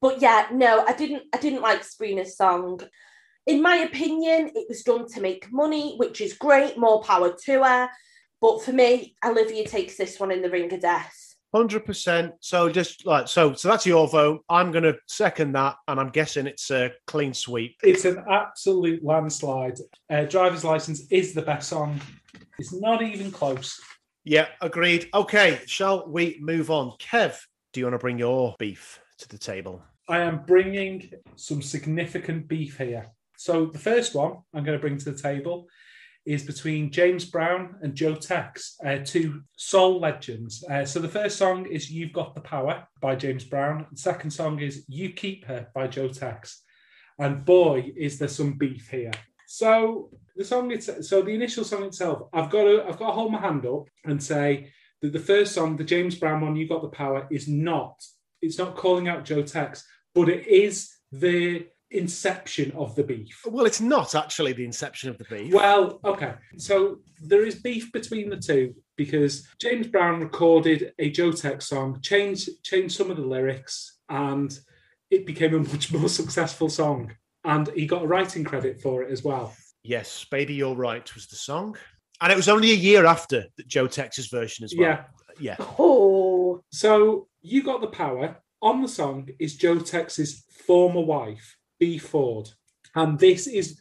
But 0.01 0.21
yeah, 0.21 0.47
no, 0.53 0.85
I 0.85 0.93
didn't 0.93 1.23
I 1.33 1.37
didn't 1.37 1.61
like 1.61 1.83
Sabrina's 1.83 2.37
song. 2.37 2.81
In 3.45 3.61
my 3.61 3.75
opinion, 3.77 4.51
it 4.55 4.67
was 4.69 4.83
done 4.83 5.07
to 5.09 5.21
make 5.21 5.51
money, 5.51 5.95
which 5.97 6.21
is 6.21 6.33
great, 6.33 6.77
more 6.77 7.01
power 7.03 7.35
to 7.45 7.63
her. 7.63 7.89
But 8.39 8.63
for 8.63 8.71
me, 8.71 9.15
Olivia 9.23 9.65
takes 9.65 9.97
this 9.97 10.17
one 10.17 10.31
in 10.31 10.41
the 10.41 10.49
ring 10.49 10.73
of 10.73 10.79
death. 10.79 11.13
Hundred 11.53 11.85
percent. 11.85 12.33
So 12.39 12.67
just 12.67 13.05
like 13.05 13.27
so, 13.27 13.53
so 13.53 13.67
that's 13.67 13.85
your 13.85 14.07
vote. 14.07 14.43
I'm 14.49 14.71
going 14.71 14.85
to 14.85 14.97
second 15.07 15.51
that, 15.51 15.75
and 15.87 15.99
I'm 15.99 16.09
guessing 16.09 16.47
it's 16.47 16.71
a 16.71 16.91
clean 17.05 17.33
sweep. 17.33 17.75
It's 17.83 18.05
an 18.05 18.23
absolute 18.27 19.03
landslide. 19.03 19.77
Uh, 20.09 20.23
driver's 20.23 20.63
license 20.63 21.05
is 21.11 21.33
the 21.33 21.43
best 21.43 21.69
song. 21.69 22.01
It's 22.57 22.73
not 22.73 23.03
even 23.03 23.31
close. 23.31 23.79
Yeah, 24.23 24.47
agreed. 24.61 25.09
Okay, 25.13 25.59
shall 25.67 26.09
we 26.09 26.39
move 26.41 26.71
on? 26.71 26.93
Kev, 26.97 27.37
do 27.71 27.79
you 27.79 27.85
want 27.85 27.93
to 27.93 27.99
bring 27.99 28.17
your 28.17 28.55
beef 28.57 28.99
to 29.19 29.29
the 29.29 29.37
table? 29.37 29.83
I 30.09 30.19
am 30.19 30.43
bringing 30.45 31.11
some 31.35 31.61
significant 31.61 32.47
beef 32.47 32.77
here. 32.77 33.07
So 33.37 33.67
the 33.67 33.79
first 33.79 34.15
one 34.15 34.37
I'm 34.53 34.63
going 34.63 34.77
to 34.77 34.81
bring 34.81 34.97
to 34.97 35.11
the 35.11 35.21
table 35.21 35.67
is 36.25 36.43
between 36.43 36.91
James 36.91 37.25
Brown 37.25 37.75
and 37.81 37.95
Joe 37.95 38.15
Tex, 38.15 38.75
uh, 38.85 38.99
two 39.03 39.41
soul 39.57 39.99
legends. 39.99 40.63
Uh, 40.69 40.85
so 40.85 40.99
the 40.99 41.07
first 41.07 41.37
song 41.37 41.65
is 41.65 41.91
"You've 41.91 42.13
Got 42.13 42.35
the 42.35 42.41
Power" 42.41 42.87
by 43.01 43.15
James 43.15 43.43
Brown. 43.43 43.87
The 43.91 43.97
second 43.97 44.31
song 44.31 44.59
is 44.59 44.85
"You 44.87 45.11
Keep 45.11 45.45
Her" 45.45 45.67
by 45.75 45.87
Joe 45.87 46.07
Tex. 46.07 46.61
And 47.19 47.45
boy, 47.45 47.91
is 47.95 48.17
there 48.17 48.27
some 48.27 48.53
beef 48.53 48.89
here. 48.89 49.11
So 49.47 50.09
the 50.35 50.43
song, 50.43 50.71
it's, 50.71 50.89
so 51.07 51.21
the 51.21 51.31
initial 51.31 51.63
song 51.63 51.83
itself, 51.83 52.27
I've 52.33 52.49
got 52.49 52.63
to, 52.63 52.83
I've 52.87 52.97
got 52.97 53.07
to 53.07 53.13
hold 53.13 53.31
my 53.31 53.39
hand 53.39 53.65
up 53.65 53.85
and 54.05 54.21
say 54.21 54.71
that 55.01 55.13
the 55.13 55.19
first 55.19 55.53
song, 55.53 55.77
the 55.77 55.83
James 55.83 56.15
Brown 56.15 56.41
one, 56.41 56.55
"You 56.55 56.67
Got 56.67 56.81
the 56.81 56.87
Power," 56.87 57.27
is 57.29 57.47
not. 57.47 58.01
It's 58.41 58.57
not 58.57 58.75
calling 58.75 59.07
out 59.07 59.25
Joe 59.25 59.43
Tex, 59.43 59.85
but 60.15 60.29
it 60.29 60.47
is 60.47 60.91
the 61.11 61.67
inception 61.93 62.71
of 62.71 62.95
the 62.95 63.03
beef. 63.03 63.41
Well, 63.45 63.65
it's 63.65 63.81
not 63.81 64.15
actually 64.15 64.53
the 64.53 64.65
inception 64.65 65.09
of 65.09 65.17
the 65.17 65.25
beef. 65.25 65.53
Well, 65.53 65.99
okay. 66.03 66.33
So 66.57 66.99
there 67.21 67.45
is 67.45 67.55
beef 67.55 67.91
between 67.91 68.29
the 68.29 68.37
two 68.37 68.73
because 68.95 69.47
James 69.61 69.87
Brown 69.87 70.19
recorded 70.19 70.93
a 70.99 71.09
Joe 71.09 71.31
Tex 71.31 71.67
song, 71.67 71.99
changed 72.01 72.49
changed 72.63 72.95
some 72.95 73.09
of 73.11 73.17
the 73.17 73.25
lyrics, 73.25 73.99
and 74.09 74.57
it 75.09 75.25
became 75.25 75.53
a 75.53 75.59
much 75.59 75.91
more 75.93 76.09
successful 76.21 76.69
song. 76.69 77.11
And 77.45 77.69
he 77.75 77.85
got 77.85 78.03
a 78.03 78.07
writing 78.07 78.43
credit 78.43 78.81
for 78.81 79.03
it 79.03 79.11
as 79.11 79.23
well. 79.23 79.53
yes, 79.83 80.25
"Baby 80.31 80.53
You're 80.55 80.75
Right" 80.75 81.13
was 81.13 81.27
the 81.27 81.35
song, 81.35 81.77
and 82.21 82.31
it 82.31 82.35
was 82.35 82.49
only 82.49 82.71
a 82.71 82.75
year 82.75 83.05
after 83.05 83.45
that 83.57 83.67
Joe 83.67 83.87
Tex's 83.87 84.27
version 84.27 84.63
as 84.63 84.73
well. 84.77 84.87
Yeah. 85.39 85.55
yeah. 85.59 85.65
Oh, 85.79 86.61
So 86.71 87.27
you 87.41 87.63
got 87.63 87.81
the 87.81 87.87
power. 87.87 88.37
On 88.61 88.81
the 88.81 88.87
song 88.87 89.27
is 89.39 89.57
Joe 89.57 89.77
Tex's 89.79 90.45
former 90.65 91.01
wife, 91.01 91.57
Bea 91.83 91.97
Ford. 91.97 92.49
And 92.95 93.19
this 93.19 93.45
is 93.45 93.77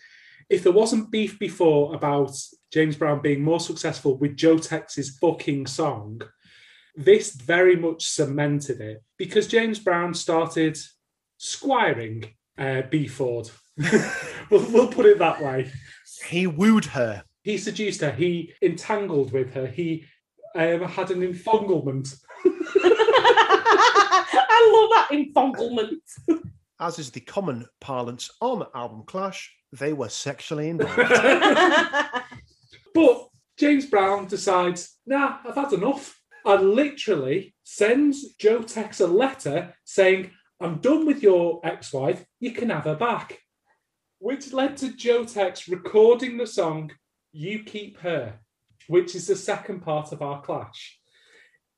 if 0.51 0.65
there 0.65 0.73
wasn't 0.73 1.13
beef 1.13 1.39
before 1.39 1.95
about 1.95 2.37
James 2.73 2.97
Brown 2.97 3.23
being 3.23 3.45
more 3.45 3.61
successful 3.61 4.17
with 4.17 4.37
Joe 4.37 4.59
Tex's 4.59 5.19
fucking 5.21 5.69
song, 5.69 6.21
this 6.97 7.33
very 7.33 7.77
much 7.77 8.05
cemented 8.09 8.81
it 8.81 9.05
because 9.19 9.47
James 9.47 9.79
Brown 9.79 10.15
started 10.15 10.77
squiring 11.39 12.25
uh, 12.59 12.83
B 12.91 13.07
Ford. 13.07 13.49
we'll, 14.51 14.69
we'll 14.73 14.89
put 14.89 15.07
it 15.07 15.21
that 15.21 15.41
way. 15.41 15.71
He 16.27 16.49
wooed 16.49 16.87
her. 16.87 17.23
He 17.45 17.57
seduced 17.57 18.01
her. 18.01 18.11
He 18.11 18.53
entangled 18.63 19.31
with 19.31 19.55
her. 19.55 19.69
He 19.69 20.07
um, 20.57 20.83
had 20.83 21.13
an 21.13 21.21
enfunglement. 21.21 22.17
I 22.45 22.89
love 24.75 24.91
that 24.91 25.09
enfunglement. 25.13 26.01
As 26.83 26.99
is 26.99 27.13
the 27.13 27.21
common 27.21 27.67
parlance 27.81 28.29
on 28.41 28.67
Album 28.75 29.05
Clash, 29.07 29.55
they 29.71 29.93
were 29.93 30.09
sexually 30.09 30.69
involved. 30.71 30.99
But 32.95 33.29
James 33.57 33.87
Brown 33.87 34.27
decides, 34.27 34.99
nah, 35.07 35.39
I've 35.49 35.55
had 35.55 35.73
enough. 35.73 36.19
And 36.45 36.71
literally 36.71 37.55
sends 37.63 38.35
Joe 38.35 38.63
Tex 38.63 39.01
a 39.01 39.07
letter 39.07 39.75
saying, 39.85 40.33
I'm 40.61 40.79
done 40.79 41.07
with 41.07 41.23
your 41.23 41.61
ex 41.65 41.93
wife, 41.93 42.25
you 42.41 42.51
can 42.51 42.69
have 42.71 42.85
her 42.85 42.97
back. 42.97 43.39
Which 44.19 44.53
led 44.53 44.77
to 44.79 44.93
Joe 44.93 45.25
Tex 45.25 45.69
recording 45.69 46.37
the 46.37 46.47
song 46.47 46.91
You 47.33 47.63
Keep 47.63 48.01
Her, 48.01 48.41
which 48.89 49.15
is 49.15 49.29
the 49.29 49.37
second 49.37 49.81
part 49.81 50.11
of 50.11 50.21
our 50.21 50.43
clash. 50.43 50.99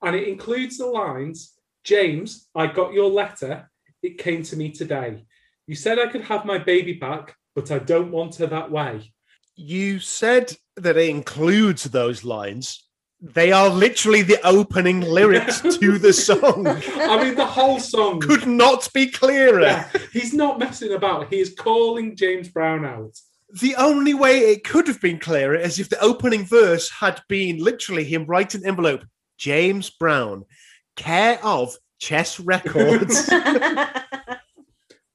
And 0.02 0.16
it 0.16 0.26
includes 0.26 0.78
the 0.78 0.86
lines 0.86 1.52
James, 1.84 2.48
I 2.54 2.68
got 2.68 2.94
your 2.94 3.10
letter. 3.10 3.70
It 4.04 4.18
came 4.18 4.42
to 4.44 4.56
me 4.56 4.70
today. 4.70 5.24
You 5.66 5.74
said 5.74 5.98
I 5.98 6.08
could 6.08 6.20
have 6.22 6.44
my 6.44 6.58
baby 6.58 6.92
back, 6.92 7.36
but 7.54 7.70
I 7.70 7.78
don't 7.78 8.10
want 8.10 8.34
her 8.36 8.46
that 8.46 8.70
way. 8.70 9.12
you 9.56 9.98
said 9.98 10.54
that 10.76 10.96
it 10.98 11.08
includes 11.08 11.84
those 11.84 12.22
lines. 12.24 12.84
They 13.22 13.50
are 13.52 13.70
literally 13.70 14.20
the 14.22 14.44
opening 14.46 15.00
lyrics 15.18 15.62
to 15.62 15.98
the 15.98 16.12
song. 16.12 16.66
I 16.66 17.22
mean, 17.24 17.34
the 17.34 17.46
whole 17.46 17.80
song. 17.80 18.20
Could 18.20 18.46
not 18.46 18.92
be 18.92 19.06
clearer. 19.06 19.62
Yeah, 19.62 19.88
he's 20.12 20.34
not 20.34 20.58
messing 20.58 20.92
about. 20.92 21.32
He 21.32 21.38
is 21.40 21.54
calling 21.58 22.14
James 22.14 22.48
Brown 22.50 22.84
out. 22.84 23.16
The 23.62 23.76
only 23.76 24.12
way 24.12 24.40
it 24.40 24.64
could 24.64 24.86
have 24.88 25.00
been 25.00 25.18
clearer 25.18 25.54
is 25.54 25.78
if 25.78 25.88
the 25.88 26.00
opening 26.00 26.44
verse 26.44 26.90
had 26.90 27.22
been 27.28 27.56
literally 27.64 28.04
him 28.04 28.26
writing 28.26 28.62
an 28.62 28.68
envelope, 28.68 29.04
James 29.38 29.88
Brown, 29.88 30.44
care 30.96 31.38
of 31.44 31.74
Chess 32.04 32.38
Records. 32.40 33.30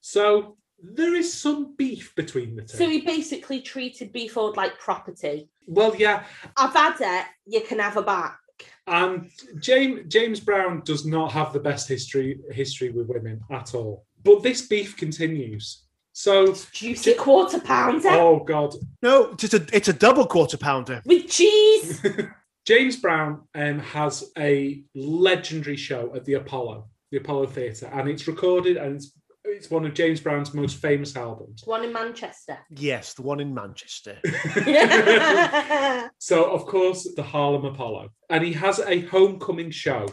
So 0.01 0.57
there 0.81 1.13
is 1.13 1.31
some 1.31 1.75
beef 1.75 2.15
between 2.15 2.55
the 2.55 2.63
two. 2.63 2.77
so 2.77 2.89
he 2.89 3.01
basically 3.01 3.61
treated 3.61 4.11
Bea 4.11 4.27
Ford 4.27 4.57
like 4.57 4.79
property. 4.79 5.49
well, 5.67 5.95
yeah, 5.95 6.23
I've 6.57 6.73
had 6.73 6.95
it, 6.99 7.25
you 7.45 7.61
can 7.61 7.77
have 7.77 7.95
a 7.95 8.01
back. 8.01 8.39
Um, 8.87 9.29
and 9.53 9.61
James 9.61 10.11
James 10.11 10.39
Brown 10.39 10.81
does 10.83 11.05
not 11.05 11.31
have 11.31 11.53
the 11.53 11.59
best 11.59 11.87
history 11.87 12.39
history 12.49 12.89
with 12.89 13.07
women 13.07 13.41
at 13.51 13.75
all. 13.75 14.07
But 14.23 14.41
this 14.41 14.63
beef 14.67 14.97
continues. 14.97 15.85
So, 16.13 16.55
Juicy 16.73 17.13
quarter 17.13 17.59
pounder 17.59 18.09
oh 18.09 18.43
god, 18.43 18.73
no, 19.03 19.35
it's 19.41 19.53
a, 19.53 19.63
it's 19.71 19.89
a 19.89 19.93
double 19.93 20.25
quarter 20.25 20.57
pounder. 20.57 21.03
with 21.05 21.27
cheese. 21.29 22.03
James 22.65 22.97
Brown 22.97 23.47
um, 23.55 23.79
has 23.79 24.31
a 24.37 24.83
legendary 24.95 25.77
show 25.77 26.13
at 26.15 26.25
the 26.25 26.33
Apollo, 26.35 26.87
the 27.11 27.17
Apollo 27.17 27.47
Theatre, 27.47 27.89
and 27.91 28.07
it's 28.09 28.27
recorded 28.27 28.77
and 28.77 28.95
it's, 28.95 29.13
it's 29.43 29.71
one 29.71 29.85
of 29.85 29.93
James 29.93 30.19
Brown's 30.19 30.53
most 30.53 30.77
famous 30.77 31.15
albums. 31.15 31.63
One 31.65 31.83
in 31.83 31.91
Manchester. 31.91 32.59
Yes, 32.69 33.13
the 33.15 33.23
one 33.23 33.39
in 33.39 33.53
Manchester. 33.53 34.17
So, 36.19 36.51
of 36.51 36.65
course, 36.65 37.11
the 37.15 37.23
Harlem 37.23 37.65
Apollo. 37.65 38.09
And 38.29 38.43
he 38.43 38.53
has 38.53 38.79
a 38.79 39.01
homecoming 39.01 39.71
show 39.71 40.07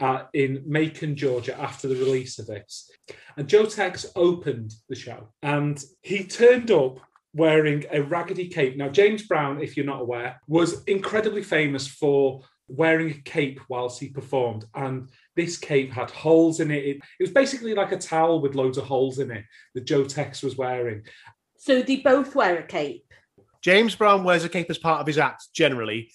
uh, 0.00 0.24
in 0.34 0.62
Macon, 0.66 1.16
Georgia, 1.16 1.58
after 1.58 1.88
the 1.88 1.96
release 1.96 2.38
of 2.38 2.46
this. 2.46 2.90
And 3.36 3.48
Joe 3.48 3.66
Tex 3.66 4.06
opened 4.14 4.74
the 4.88 4.94
show 4.94 5.32
and 5.42 5.82
he 6.02 6.24
turned 6.24 6.70
up 6.70 7.00
wearing 7.36 7.84
a 7.92 8.02
raggedy 8.02 8.48
cape. 8.48 8.76
Now, 8.76 8.88
James 8.88 9.22
Brown, 9.22 9.60
if 9.60 9.76
you're 9.76 9.86
not 9.86 10.00
aware, 10.00 10.40
was 10.48 10.82
incredibly 10.84 11.42
famous 11.42 11.86
for 11.86 12.42
wearing 12.68 13.10
a 13.10 13.20
cape 13.22 13.60
whilst 13.68 14.00
he 14.00 14.08
performed. 14.08 14.64
And 14.74 15.10
this 15.36 15.58
cape 15.58 15.92
had 15.92 16.10
holes 16.10 16.60
in 16.60 16.70
it. 16.70 16.84
It, 16.84 16.96
it 16.96 17.22
was 17.22 17.30
basically 17.30 17.74
like 17.74 17.92
a 17.92 17.98
towel 17.98 18.40
with 18.40 18.54
loads 18.54 18.78
of 18.78 18.84
holes 18.84 19.18
in 19.18 19.30
it 19.30 19.44
that 19.74 19.84
Joe 19.84 20.04
Tex 20.04 20.42
was 20.42 20.56
wearing. 20.56 21.02
so 21.58 21.82
they 21.82 21.96
both 21.96 22.34
wear 22.34 22.58
a 22.58 22.66
cape. 22.66 23.04
James 23.62 23.94
Brown 23.94 24.24
wears 24.24 24.44
a 24.44 24.48
cape 24.48 24.70
as 24.70 24.78
part 24.78 25.00
of 25.00 25.06
his 25.06 25.18
act 25.18 25.48
generally. 25.54 26.10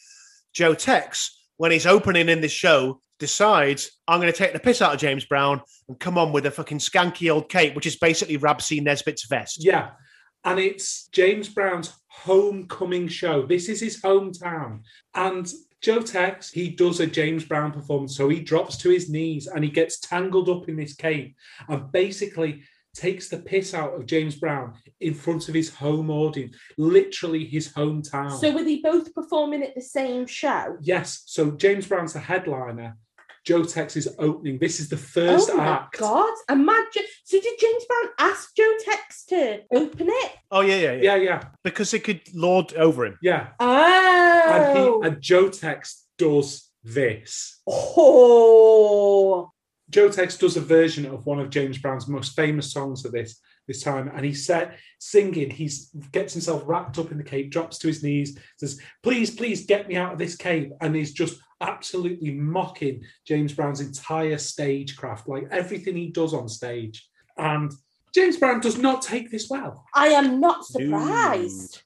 Joe 0.53 0.73
Tex, 0.73 1.45
when 1.57 1.71
he's 1.71 1.85
opening 1.85 2.29
in 2.29 2.41
this 2.41 2.51
show, 2.51 2.99
decides, 3.19 3.91
I'm 4.07 4.19
going 4.19 4.31
to 4.31 4.37
take 4.37 4.53
the 4.53 4.59
piss 4.59 4.81
out 4.81 4.93
of 4.93 4.99
James 4.99 5.25
Brown 5.25 5.61
and 5.87 5.99
come 5.99 6.17
on 6.17 6.31
with 6.31 6.47
a 6.47 6.51
fucking 6.51 6.79
skanky 6.79 7.31
old 7.31 7.49
cape, 7.49 7.75
which 7.75 7.85
is 7.85 7.95
basically 7.97 8.37
Rab 8.37 8.61
C. 8.61 8.79
Nesbitt's 8.79 9.27
vest. 9.27 9.63
Yeah. 9.63 9.91
And 10.43 10.59
it's 10.59 11.07
James 11.09 11.49
Brown's 11.49 11.93
homecoming 12.07 13.07
show. 13.07 13.45
This 13.45 13.69
is 13.69 13.79
his 13.79 14.01
hometown. 14.01 14.81
And 15.13 15.51
Joe 15.81 16.01
Tex, 16.01 16.51
he 16.51 16.69
does 16.69 16.99
a 16.99 17.07
James 17.07 17.45
Brown 17.45 17.71
performance. 17.71 18.15
So 18.15 18.29
he 18.29 18.39
drops 18.39 18.77
to 18.77 18.89
his 18.89 19.09
knees 19.09 19.47
and 19.47 19.63
he 19.63 19.69
gets 19.69 19.99
tangled 19.99 20.49
up 20.49 20.69
in 20.69 20.75
this 20.75 20.95
cape 20.95 21.35
and 21.67 21.91
basically 21.91 22.63
takes 22.93 23.29
the 23.29 23.37
piss 23.37 23.73
out 23.73 23.93
of 23.93 24.05
James 24.05 24.35
Brown 24.35 24.73
in 24.99 25.13
front 25.13 25.47
of 25.47 25.55
his 25.55 25.73
home 25.73 26.09
audience, 26.09 26.55
literally 26.77 27.45
his 27.45 27.69
hometown. 27.69 28.37
So 28.37 28.51
were 28.51 28.63
they 28.63 28.77
both 28.77 29.13
performing 29.13 29.63
at 29.63 29.75
the 29.75 29.81
same 29.81 30.27
show? 30.27 30.77
yes. 30.81 31.23
So 31.25 31.51
James 31.51 31.87
Brown's 31.87 32.13
the 32.13 32.19
headliner. 32.19 32.97
Joe 33.43 33.63
Tex 33.63 33.95
is 33.95 34.07
opening. 34.19 34.59
This 34.59 34.79
is 34.79 34.87
the 34.89 34.97
first 34.97 35.49
oh 35.51 35.57
my 35.57 35.67
act. 35.67 35.97
god! 35.97 36.31
Imagine. 36.49 37.03
So 37.23 37.39
did 37.39 37.59
James 37.59 37.85
Brown 37.85 38.11
ask 38.19 38.55
Joe 38.55 38.71
Tex 38.85 39.25
to 39.25 39.61
open 39.73 40.07
it? 40.09 40.31
Oh, 40.51 40.61
yeah, 40.61 40.75
yeah, 40.75 40.91
yeah. 40.93 41.01
Yeah, 41.01 41.15
yeah, 41.15 41.43
Because 41.63 41.93
it 41.93 42.03
could 42.03 42.21
lord 42.35 42.73
over 42.75 43.05
him. 43.05 43.17
yeah. 43.21 43.47
Oh. 43.59 44.43
And 44.53 44.77
Oh. 44.77 45.01
he 45.01 45.07
and 45.07 45.21
Joe 45.21 45.49
Tex 45.49 46.05
does 46.17 46.69
this. 46.83 47.61
oh. 47.67 49.49
Joe 49.89 50.09
Tex 50.09 50.37
does 50.37 50.55
a 50.55 50.61
version 50.61 51.05
of 51.05 51.25
one 51.25 51.39
of 51.39 51.49
James 51.49 51.77
Brown's 51.77 52.07
most 52.07 52.35
famous 52.35 52.71
songs 52.71 53.05
at 53.05 53.11
this 53.11 53.39
this 53.67 53.83
time, 53.83 54.11
and 54.13 54.25
he 54.25 54.33
said 54.33 54.77
singing. 54.99 55.49
He 55.49 55.69
gets 56.11 56.33
himself 56.33 56.63
wrapped 56.65 56.97
up 56.97 57.11
in 57.11 57.17
the 57.17 57.23
cape, 57.23 57.51
drops 57.51 57.77
to 57.79 57.87
his 57.87 58.03
knees, 58.03 58.37
says, 58.57 58.79
"Please, 59.03 59.31
please, 59.31 59.65
get 59.65 59.87
me 59.87 59.95
out 59.95 60.13
of 60.13 60.19
this 60.19 60.35
cave," 60.35 60.71
and 60.81 60.95
he's 60.95 61.13
just 61.13 61.39
absolutely 61.61 62.31
mocking 62.31 63.03
James 63.25 63.53
Brown's 63.53 63.81
entire 63.81 64.37
stagecraft, 64.37 65.27
like 65.27 65.47
everything 65.51 65.95
he 65.95 66.07
does 66.07 66.33
on 66.33 66.49
stage. 66.49 67.07
And 67.37 67.71
James 68.13 68.37
Brown 68.37 68.59
does 68.59 68.77
not 68.77 69.01
take 69.01 69.31
this 69.31 69.49
well. 69.49 69.85
I 69.93 70.07
am 70.07 70.39
not 70.39 70.65
surprised. 70.65 71.83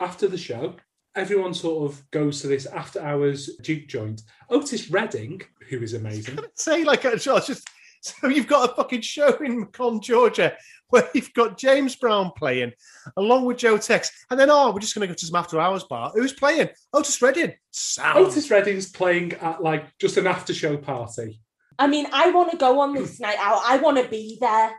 After 0.00 0.28
the 0.28 0.38
show, 0.38 0.76
everyone 1.14 1.54
sort 1.54 1.90
of 1.90 2.10
goes 2.10 2.40
to 2.42 2.46
this 2.46 2.66
after 2.66 3.00
hours 3.00 3.50
juke 3.62 3.88
joint. 3.88 4.22
Otis 4.50 4.90
Redding, 4.90 5.42
who 5.68 5.82
is 5.82 5.94
amazing. 5.94 6.38
Say, 6.54 6.84
like, 6.84 7.02
so 7.02 7.36
it's 7.36 7.46
just 7.46 7.68
so 8.00 8.28
you've 8.28 8.46
got 8.46 8.70
a 8.70 8.74
fucking 8.74 9.00
show 9.00 9.36
in 9.38 9.60
Macon, 9.60 10.00
Georgia, 10.00 10.56
where 10.90 11.08
you've 11.14 11.32
got 11.34 11.58
James 11.58 11.96
Brown 11.96 12.30
playing 12.36 12.72
along 13.16 13.44
with 13.44 13.58
Joe 13.58 13.78
Tex, 13.78 14.10
and 14.30 14.38
then 14.38 14.50
oh, 14.50 14.70
we're 14.70 14.80
just 14.80 14.94
going 14.94 15.06
to 15.06 15.12
go 15.12 15.16
to 15.16 15.26
some 15.26 15.36
after 15.36 15.60
hours 15.60 15.84
bar. 15.84 16.12
Who's 16.14 16.32
playing? 16.32 16.68
Otis 16.92 17.20
Redding. 17.20 17.54
Sound. 17.70 18.18
Otis 18.18 18.50
Redding's 18.50 18.90
playing 18.90 19.34
at 19.34 19.62
like 19.62 19.86
just 19.98 20.16
an 20.16 20.26
after 20.26 20.54
show 20.54 20.76
party. 20.76 21.40
I 21.78 21.86
mean, 21.86 22.06
I 22.12 22.30
want 22.30 22.52
to 22.52 22.56
go 22.56 22.80
on 22.80 22.94
this 22.94 23.20
night 23.20 23.36
out. 23.38 23.62
I 23.64 23.78
want 23.78 24.02
to 24.02 24.08
be 24.08 24.38
there. 24.40 24.72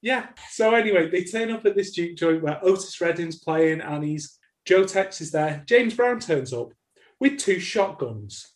Yeah. 0.00 0.26
So 0.50 0.74
anyway, 0.74 1.08
they 1.08 1.24
turn 1.24 1.50
up 1.50 1.64
at 1.64 1.76
this 1.76 1.92
juke 1.92 2.16
joint 2.16 2.42
where 2.42 2.62
Otis 2.64 3.00
Redding's 3.00 3.38
playing 3.38 3.80
and 3.80 4.02
he's 4.02 4.38
Joe 4.64 4.84
Tex 4.84 5.20
is 5.20 5.30
there. 5.30 5.62
James 5.66 5.94
Brown 5.94 6.18
turns 6.18 6.52
up 6.52 6.72
with 7.20 7.38
two 7.38 7.60
shotguns 7.60 8.48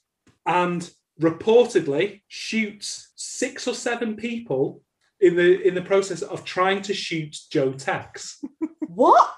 and 0.45 0.90
reportedly 1.21 2.23
shoots 2.29 3.12
six 3.16 3.66
or 3.66 3.75
seven 3.75 4.16
people 4.16 4.83
in 5.20 5.37
the 5.37 5.66
in 5.66 5.74
the 5.74 5.83
process 5.83 6.22
of 6.22 6.44
trying 6.44 6.83
to 6.83 6.94
shoot 6.94 7.37
Joe 7.50 7.72
Tex. 7.72 8.42
What? 8.81 9.35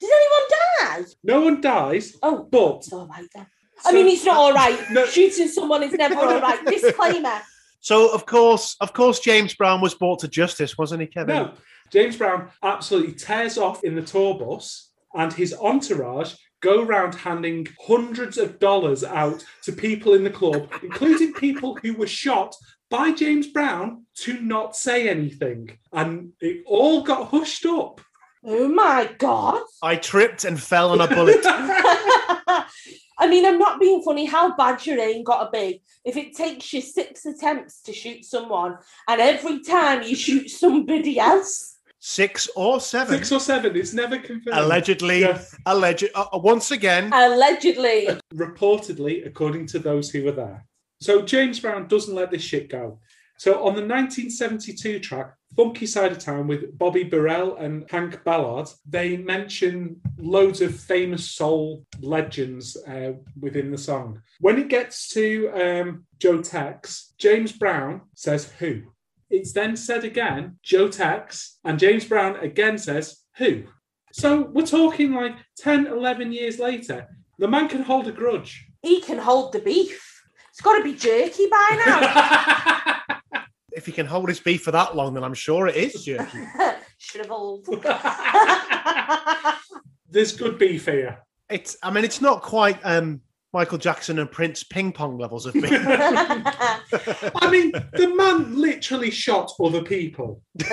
Did 0.00 0.10
anyone 0.10 1.04
die? 1.08 1.12
No 1.22 1.40
one 1.40 1.60
dies, 1.60 2.16
Oh, 2.22 2.46
but 2.50 2.58
oh, 2.58 2.76
it's 2.76 2.92
all 2.92 3.06
right 3.06 3.28
then. 3.34 3.46
I 3.84 3.92
mean, 3.92 4.06
it's 4.06 4.24
not 4.24 4.36
all 4.36 4.52
right. 4.52 4.78
No. 4.90 5.04
Shooting 5.06 5.48
someone 5.48 5.82
is 5.82 5.92
never 5.92 6.16
all 6.16 6.40
right. 6.40 6.64
Disclaimer. 6.66 7.40
So 7.80 8.12
of 8.14 8.24
course, 8.26 8.76
of 8.80 8.92
course, 8.92 9.20
James 9.20 9.54
Brown 9.54 9.80
was 9.80 9.94
brought 9.94 10.20
to 10.20 10.28
justice, 10.28 10.78
wasn't 10.78 11.02
he, 11.02 11.06
Kevin? 11.06 11.34
No, 11.34 11.52
James 11.90 12.16
Brown 12.16 12.50
absolutely 12.62 13.12
tears 13.14 13.58
off 13.58 13.84
in 13.84 13.94
the 13.94 14.02
tour 14.02 14.38
bus, 14.38 14.90
and 15.14 15.32
his 15.32 15.54
entourage 15.54 16.34
go 16.60 16.82
around 16.82 17.14
handing 17.14 17.66
hundreds 17.86 18.38
of 18.38 18.58
dollars 18.58 19.04
out 19.04 19.44
to 19.62 19.72
people 19.72 20.14
in 20.14 20.24
the 20.24 20.30
club, 20.30 20.72
including 20.82 21.34
people 21.34 21.76
who 21.82 21.92
were 21.94 22.06
shot 22.06 22.56
by 22.90 23.12
James 23.12 23.46
Brown 23.48 24.04
to 24.16 24.40
not 24.40 24.76
say 24.76 25.08
anything. 25.08 25.78
And 25.92 26.32
it 26.40 26.62
all 26.66 27.02
got 27.02 27.28
hushed 27.28 27.66
up. 27.66 28.00
Oh 28.44 28.68
my 28.68 29.10
god. 29.18 29.62
I 29.82 29.96
tripped 29.96 30.44
and 30.44 30.60
fell 30.60 30.90
on 30.92 31.00
a 31.00 31.08
bullet. 31.08 31.40
I 33.16 33.28
mean, 33.28 33.46
I'm 33.46 33.58
not 33.58 33.80
being 33.80 34.02
funny. 34.02 34.26
How 34.26 34.54
bad 34.56 34.84
your 34.84 34.98
aim 34.98 35.22
got 35.24 35.44
to 35.44 35.50
be 35.58 35.82
if 36.04 36.16
it 36.16 36.36
takes 36.36 36.72
you 36.72 36.80
six 36.80 37.24
attempts 37.26 37.80
to 37.82 37.92
shoot 37.92 38.24
someone, 38.24 38.76
and 39.08 39.20
every 39.20 39.62
time 39.62 40.02
you 40.02 40.14
shoot 40.16 40.50
somebody 40.50 41.18
else? 41.18 41.78
Six 42.00 42.50
or 42.54 42.80
seven. 42.80 43.14
Six 43.16 43.32
or 43.32 43.40
seven, 43.40 43.74
it's 43.76 43.94
never 43.94 44.18
confirmed. 44.18 44.58
Allegedly, 44.58 45.20
Yeah. 45.20 45.40
alleged. 45.64 46.10
Uh, 46.14 46.26
once 46.34 46.70
again, 46.70 47.10
Allegedly. 47.14 48.08
reportedly, 48.34 49.26
according 49.26 49.66
to 49.68 49.78
those 49.78 50.10
who 50.10 50.24
were 50.24 50.32
there. 50.32 50.66
So 51.00 51.22
James 51.22 51.60
Brown 51.60 51.88
doesn't 51.88 52.14
let 52.14 52.30
this 52.30 52.42
shit 52.42 52.68
go. 52.70 53.00
So 53.36 53.54
on 53.54 53.74
the 53.74 53.82
1972 53.82 55.00
track, 55.00 55.34
Funky 55.56 55.86
Side 55.86 56.12
of 56.12 56.18
Town 56.18 56.46
with 56.46 56.76
Bobby 56.78 57.04
Burrell 57.04 57.56
and 57.56 57.84
Hank 57.90 58.22
Ballard, 58.24 58.68
they 58.88 59.16
mention 59.16 60.00
loads 60.18 60.60
of 60.60 60.74
famous 60.74 61.28
soul 61.30 61.84
legends 62.00 62.76
uh, 62.88 63.12
within 63.40 63.70
the 63.70 63.78
song. 63.78 64.20
When 64.40 64.58
it 64.58 64.68
gets 64.68 65.08
to 65.10 65.50
um, 65.50 66.06
Joe 66.18 66.42
Tex, 66.42 67.12
James 67.18 67.52
Brown 67.52 68.02
says 68.14 68.52
who. 68.58 68.82
It's 69.30 69.52
then 69.52 69.76
said 69.76 70.04
again, 70.04 70.58
Joe 70.62 70.88
Tex, 70.88 71.58
and 71.64 71.78
James 71.78 72.04
Brown 72.04 72.36
again 72.36 72.78
says 72.78 73.22
who. 73.36 73.64
So 74.12 74.42
we're 74.42 74.66
talking 74.66 75.12
like 75.12 75.36
10, 75.58 75.86
11 75.86 76.32
years 76.32 76.58
later. 76.58 77.08
The 77.38 77.48
man 77.48 77.68
can 77.68 77.82
hold 77.82 78.06
a 78.06 78.12
grudge. 78.12 78.66
He 78.82 79.00
can 79.00 79.18
hold 79.18 79.52
the 79.52 79.58
beef. 79.58 80.13
It's 80.54 80.60
got 80.60 80.78
to 80.78 80.84
be 80.84 80.94
jerky 80.94 81.48
by 81.50 81.82
now. 81.84 83.42
if 83.72 83.86
he 83.86 83.90
can 83.90 84.06
hold 84.06 84.28
his 84.28 84.38
beef 84.38 84.62
for 84.62 84.70
that 84.70 84.94
long, 84.94 85.12
then 85.12 85.24
I'm 85.24 85.34
sure 85.34 85.66
it 85.66 85.74
is 85.74 86.04
jerky. 86.04 86.38
Shriveled. 86.98 87.66
There's 90.08 90.36
good 90.36 90.56
beef 90.56 90.86
here. 90.86 91.18
it's. 91.50 91.76
I 91.82 91.90
mean, 91.90 92.04
it's 92.04 92.20
not 92.20 92.40
quite. 92.42 92.78
um 92.84 93.20
Michael 93.54 93.78
Jackson 93.78 94.18
and 94.18 94.28
Prince 94.28 94.64
ping 94.64 94.90
pong 94.90 95.16
levels 95.16 95.46
of 95.46 95.54
me. 95.54 95.68
I 95.72 97.48
mean, 97.52 97.70
the 97.92 98.12
man 98.16 98.60
literally 98.60 99.12
shot 99.12 99.52
other 99.62 99.84
people. 99.84 100.42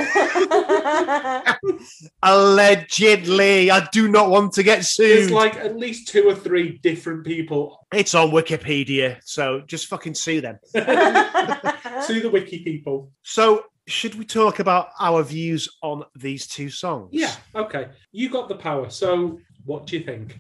Allegedly, 2.23 3.69
I 3.69 3.87
do 3.91 4.07
not 4.07 4.31
want 4.31 4.53
to 4.53 4.63
get 4.63 4.83
sued. 4.83 5.19
There's 5.19 5.29
like 5.29 5.57
at 5.57 5.77
least 5.77 6.07
two 6.07 6.27
or 6.27 6.33
three 6.33 6.79
different 6.79 7.23
people. 7.23 7.85
it's 7.93 8.15
on 8.15 8.31
Wikipedia, 8.31 9.19
so 9.23 9.61
just 9.67 9.85
fucking 9.85 10.15
sue 10.15 10.41
them. 10.41 10.57
Sue 10.73 12.19
the 12.19 12.31
wiki 12.31 12.63
people. 12.63 13.11
So, 13.21 13.65
should 13.85 14.15
we 14.15 14.25
talk 14.25 14.57
about 14.57 14.87
our 14.99 15.21
views 15.21 15.69
on 15.83 16.03
these 16.15 16.47
two 16.47 16.71
songs? 16.71 17.09
Yeah, 17.11 17.35
okay. 17.53 17.89
You 18.11 18.29
got 18.29 18.49
the 18.49 18.55
power. 18.55 18.89
So, 18.89 19.37
what 19.65 19.85
do 19.85 19.99
you 19.99 20.03
think? 20.03 20.39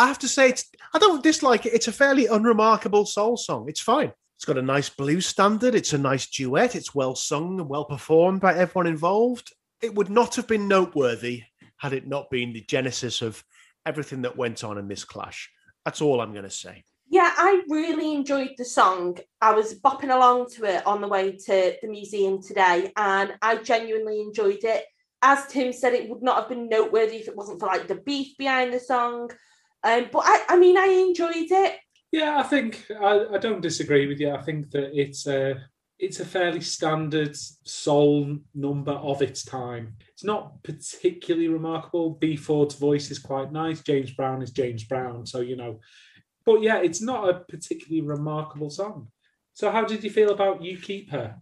I 0.00 0.06
have 0.06 0.18
to 0.20 0.28
say, 0.28 0.48
it's, 0.48 0.64
I 0.94 0.98
don't 0.98 1.22
dislike 1.22 1.66
it. 1.66 1.74
It's 1.74 1.86
a 1.86 1.92
fairly 1.92 2.26
unremarkable 2.26 3.04
soul 3.04 3.36
song. 3.36 3.66
It's 3.68 3.82
fine. 3.82 4.10
It's 4.36 4.46
got 4.46 4.56
a 4.56 4.62
nice 4.62 4.88
blues 4.88 5.26
standard. 5.26 5.74
It's 5.74 5.92
a 5.92 5.98
nice 5.98 6.26
duet. 6.26 6.74
It's 6.74 6.94
well 6.94 7.14
sung 7.14 7.60
and 7.60 7.68
well 7.68 7.84
performed 7.84 8.40
by 8.40 8.54
everyone 8.54 8.86
involved. 8.86 9.52
It 9.82 9.94
would 9.94 10.08
not 10.08 10.36
have 10.36 10.46
been 10.46 10.66
noteworthy 10.66 11.42
had 11.76 11.92
it 11.92 12.08
not 12.08 12.30
been 12.30 12.54
the 12.54 12.62
genesis 12.62 13.20
of 13.20 13.44
everything 13.84 14.22
that 14.22 14.38
went 14.38 14.64
on 14.64 14.78
in 14.78 14.88
this 14.88 15.04
clash. 15.04 15.50
That's 15.84 16.00
all 16.00 16.22
I'm 16.22 16.32
going 16.32 16.44
to 16.44 16.50
say. 16.50 16.82
Yeah, 17.10 17.34
I 17.36 17.60
really 17.68 18.14
enjoyed 18.14 18.52
the 18.56 18.64
song. 18.64 19.18
I 19.42 19.52
was 19.52 19.78
bopping 19.80 20.14
along 20.14 20.48
to 20.52 20.64
it 20.64 20.86
on 20.86 21.02
the 21.02 21.08
way 21.08 21.32
to 21.32 21.76
the 21.82 21.88
museum 21.88 22.40
today, 22.42 22.90
and 22.96 23.34
I 23.42 23.56
genuinely 23.56 24.22
enjoyed 24.22 24.64
it. 24.64 24.86
As 25.20 25.46
Tim 25.48 25.74
said, 25.74 25.92
it 25.92 26.08
would 26.08 26.22
not 26.22 26.38
have 26.38 26.48
been 26.48 26.70
noteworthy 26.70 27.16
if 27.16 27.28
it 27.28 27.36
wasn't 27.36 27.60
for 27.60 27.66
like 27.66 27.86
the 27.86 27.96
beef 27.96 28.38
behind 28.38 28.72
the 28.72 28.80
song. 28.80 29.30
Um, 29.82 30.08
but 30.12 30.22
I, 30.24 30.44
I 30.50 30.58
mean, 30.58 30.76
I 30.76 30.86
enjoyed 30.86 31.50
it. 31.50 31.78
Yeah, 32.12 32.38
I 32.38 32.42
think 32.42 32.86
I, 33.00 33.26
I 33.34 33.38
don't 33.38 33.60
disagree 33.60 34.06
with 34.06 34.20
you. 34.20 34.30
I 34.30 34.42
think 34.42 34.70
that 34.72 34.90
it's 34.98 35.26
a 35.26 35.62
it's 35.98 36.18
a 36.18 36.24
fairly 36.24 36.62
standard 36.62 37.36
soul 37.36 38.38
number 38.54 38.92
of 38.92 39.20
its 39.22 39.44
time. 39.44 39.94
It's 40.12 40.24
not 40.24 40.62
particularly 40.62 41.48
remarkable. 41.48 42.10
Bea 42.10 42.36
Ford's 42.36 42.74
voice 42.74 43.10
is 43.10 43.18
quite 43.18 43.52
nice. 43.52 43.82
James 43.82 44.10
Brown 44.10 44.42
is 44.42 44.50
James 44.50 44.84
Brown, 44.84 45.26
so 45.26 45.40
you 45.40 45.56
know. 45.56 45.78
But 46.44 46.62
yeah, 46.62 46.78
it's 46.78 47.02
not 47.02 47.28
a 47.28 47.40
particularly 47.40 48.00
remarkable 48.00 48.70
song. 48.70 49.08
So 49.52 49.70
how 49.70 49.84
did 49.84 50.02
you 50.02 50.10
feel 50.10 50.30
about 50.30 50.62
"You 50.62 50.78
Keep 50.78 51.10
Her"? 51.10 51.36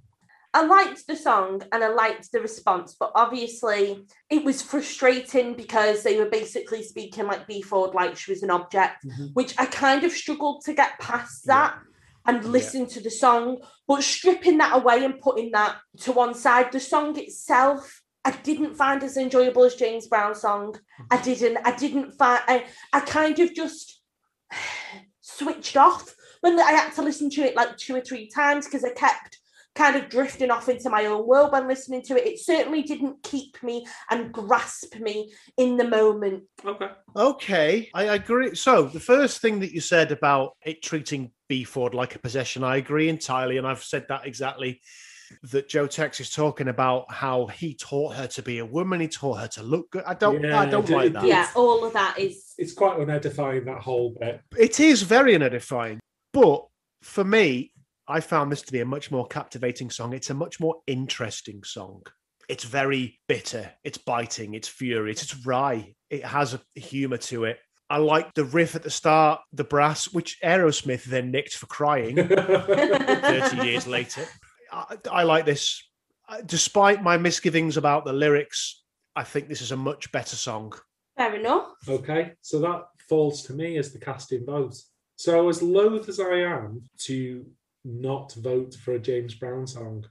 I 0.59 0.63
liked 0.65 1.07
the 1.07 1.15
song 1.15 1.63
and 1.71 1.85
I 1.85 1.89
liked 1.89 2.33
the 2.33 2.41
response, 2.41 2.97
but 2.99 3.13
obviously 3.15 4.05
it 4.29 4.45
was 4.45 4.61
frustrating 4.61 5.55
because 5.55 6.03
they 6.03 6.19
were 6.19 6.29
basically 6.29 6.83
speaking 6.83 7.29
like 7.29 7.47
Bea 7.47 7.63
Ford 7.63 7.95
like 7.95 8.17
she 8.17 8.33
was 8.33 8.43
an 8.43 8.51
object, 8.51 9.05
Mhm. 9.07 9.35
which 9.35 9.55
I 9.57 9.67
kind 9.67 10.03
of 10.03 10.11
struggled 10.11 10.65
to 10.65 10.73
get 10.75 10.99
past 10.99 11.47
that 11.47 11.79
and 12.27 12.45
listen 12.45 12.87
to 12.87 13.01
the 13.01 13.11
song. 13.11 13.59
But 13.87 14.03
stripping 14.03 14.59
that 14.59 14.75
away 14.75 15.05
and 15.05 15.21
putting 15.21 15.53
that 15.53 15.77
to 15.99 16.11
one 16.11 16.35
side, 16.35 16.73
the 16.73 16.81
song 16.81 17.17
itself 17.19 18.03
I 18.25 18.33
didn't 18.33 18.75
find 18.75 19.03
as 19.05 19.17
enjoyable 19.17 19.63
as 19.63 19.77
James 19.77 20.09
Brown's 20.09 20.41
song. 20.41 20.77
I 21.09 21.19
didn't. 21.23 21.57
I 21.65 21.75
didn't 21.75 22.13
find. 22.19 22.43
I, 22.49 22.67
I 22.93 23.01
kind 23.01 23.39
of 23.39 23.55
just 23.55 24.01
switched 25.21 25.77
off 25.77 26.15
when 26.41 26.59
I 26.59 26.73
had 26.73 26.91
to 26.95 27.03
listen 27.03 27.31
to 27.31 27.43
it 27.43 27.55
like 27.57 27.77
two 27.77 27.95
or 27.95 28.01
three 28.01 28.29
times 28.29 28.67
because 28.67 28.85
I 28.85 28.91
kept 28.91 29.38
kind 29.75 29.97
of 29.97 30.09
drifting 30.09 30.51
off 30.51 30.69
into 30.69 30.91
my 30.91 31.07
own 31.07 31.27
world 31.27 31.53
when 31.53 31.69
listening 31.69 32.03
to 32.03 32.17
it. 32.17 32.27
It 32.27 32.41
certainly 32.41 32.83
didn't 32.83 33.23
keep 33.23 33.63
me 33.63 33.87
and 34.11 34.33
grasp 34.33 34.97
me 34.97 35.33
in 35.57 35.77
the 35.77 35.87
moment. 35.87 36.45
Okay. 36.65 36.89
Okay, 37.17 37.91
I 37.95 38.05
agree. 38.05 38.55
So 38.55 38.83
the 38.85 39.01
first 39.01 39.41
thing 39.41 39.61
that 39.61 39.73
you 39.73 39.81
said 39.81 40.11
about 40.13 40.57
it 40.65 40.83
treating 40.83 41.31
Bea 41.49 41.65
Ford 41.65 41.95
like 41.95 42.15
a 42.15 42.19
possession, 42.19 42.65
I 42.65 42.77
agree 42.77 43.09
entirely, 43.09 43.57
and 43.57 43.67
I've 43.67 43.85
said 43.85 44.07
that 44.09 44.27
exactly. 44.27 44.81
That 45.43 45.69
Joe 45.69 45.87
Tex 45.87 46.21
is 46.21 46.31
talking 46.31 46.69
about 46.69 47.13
how 47.13 47.49
he 47.49 47.75
taught 47.75 48.15
her 48.15 48.27
to 48.29 48.41
be 48.41 48.61
a 48.61 48.65
woman, 48.65 48.99
he 48.99 49.09
taught 49.09 49.41
her 49.41 49.49
to 49.49 49.63
look 49.63 49.91
good. 49.91 50.03
I 50.07 50.15
don't, 50.15 50.43
I 50.43 50.65
don't 50.65 50.89
it- 50.89 50.97
like 50.97 51.13
that. 51.13 51.27
Yeah, 51.27 51.51
all 51.55 51.85
of 51.85 51.93
that 51.93 52.19
is. 52.19 52.55
It's 52.57 52.73
quite 52.73 52.99
unedifying 52.99 53.67
that 53.67 53.83
whole 53.83 54.17
bit. 54.19 54.41
It 54.59 54.81
is 54.81 55.03
very 55.03 55.35
unedifying, 55.35 55.99
but 56.33 56.67
for 57.03 57.25
me, 57.25 57.73
I 58.09 58.21
found 58.21 58.51
this 58.51 58.63
to 58.63 58.73
be 58.73 58.81
a 58.81 58.87
much 58.87 59.11
more 59.11 59.27
captivating 59.27 59.91
song. 59.91 60.15
It's 60.15 60.31
a 60.31 60.35
much 60.35 60.59
more 60.59 60.77
interesting 60.87 61.63
song. 61.63 62.03
It's 62.49 62.65
very 62.65 63.21
bitter, 63.29 63.71
it's 63.85 63.99
biting, 63.99 64.55
it's 64.55 64.69
furious, 64.69 65.23
it's 65.23 65.45
wry, 65.45 65.95
it 66.09 66.25
has 66.25 66.55
a 66.55 66.61
humor 66.81 67.19
to 67.19 67.45
it. 67.45 67.59
I 67.91 67.99
like 67.99 68.33
the 68.33 68.45
riff 68.45 68.75
at 68.75 68.83
the 68.83 68.91
start, 68.91 69.43
the 69.53 69.65
brass, 69.65 70.13
which 70.13 70.39
Aerosmith 70.43 71.05
then 71.05 71.31
nicked 71.31 71.55
for 71.55 71.67
crying 71.67 72.17
30 72.29 73.67
years 73.67 73.87
later. 73.87 74.25
I, 74.73 74.97
I 75.11 75.23
like 75.25 75.45
this. 75.45 75.83
Uh, 76.29 76.41
Despite 76.45 77.03
my 77.03 77.19
misgivings 77.19 77.77
about 77.77 78.07
the 78.07 78.13
lyrics, 78.13 78.83
I 79.15 79.25
think 79.25 79.49
this 79.49 79.63
is 79.63 79.73
a 79.73 79.77
much 79.77 80.11
better 80.13 80.37
song. 80.37 80.73
Fair 81.17 81.35
enough. 81.35 81.73
Okay, 81.87 82.33
so 82.41 82.61
that 82.61 82.85
falls 83.09 83.43
to 83.45 83.53
me 83.53 83.77
as 83.77 83.93
the 83.93 83.99
casting 83.99 84.47
vote. 84.47 84.75
So, 85.17 85.49
as 85.49 85.63
loath 85.63 86.09
as 86.09 86.21
I 86.21 86.41
am 86.41 86.83
to 87.01 87.45
not 87.89 88.35
vote 88.35 88.75
for 88.75 88.95
a 88.95 88.99
James 88.99 89.35
Brown 89.35 89.67
song, 89.67 90.05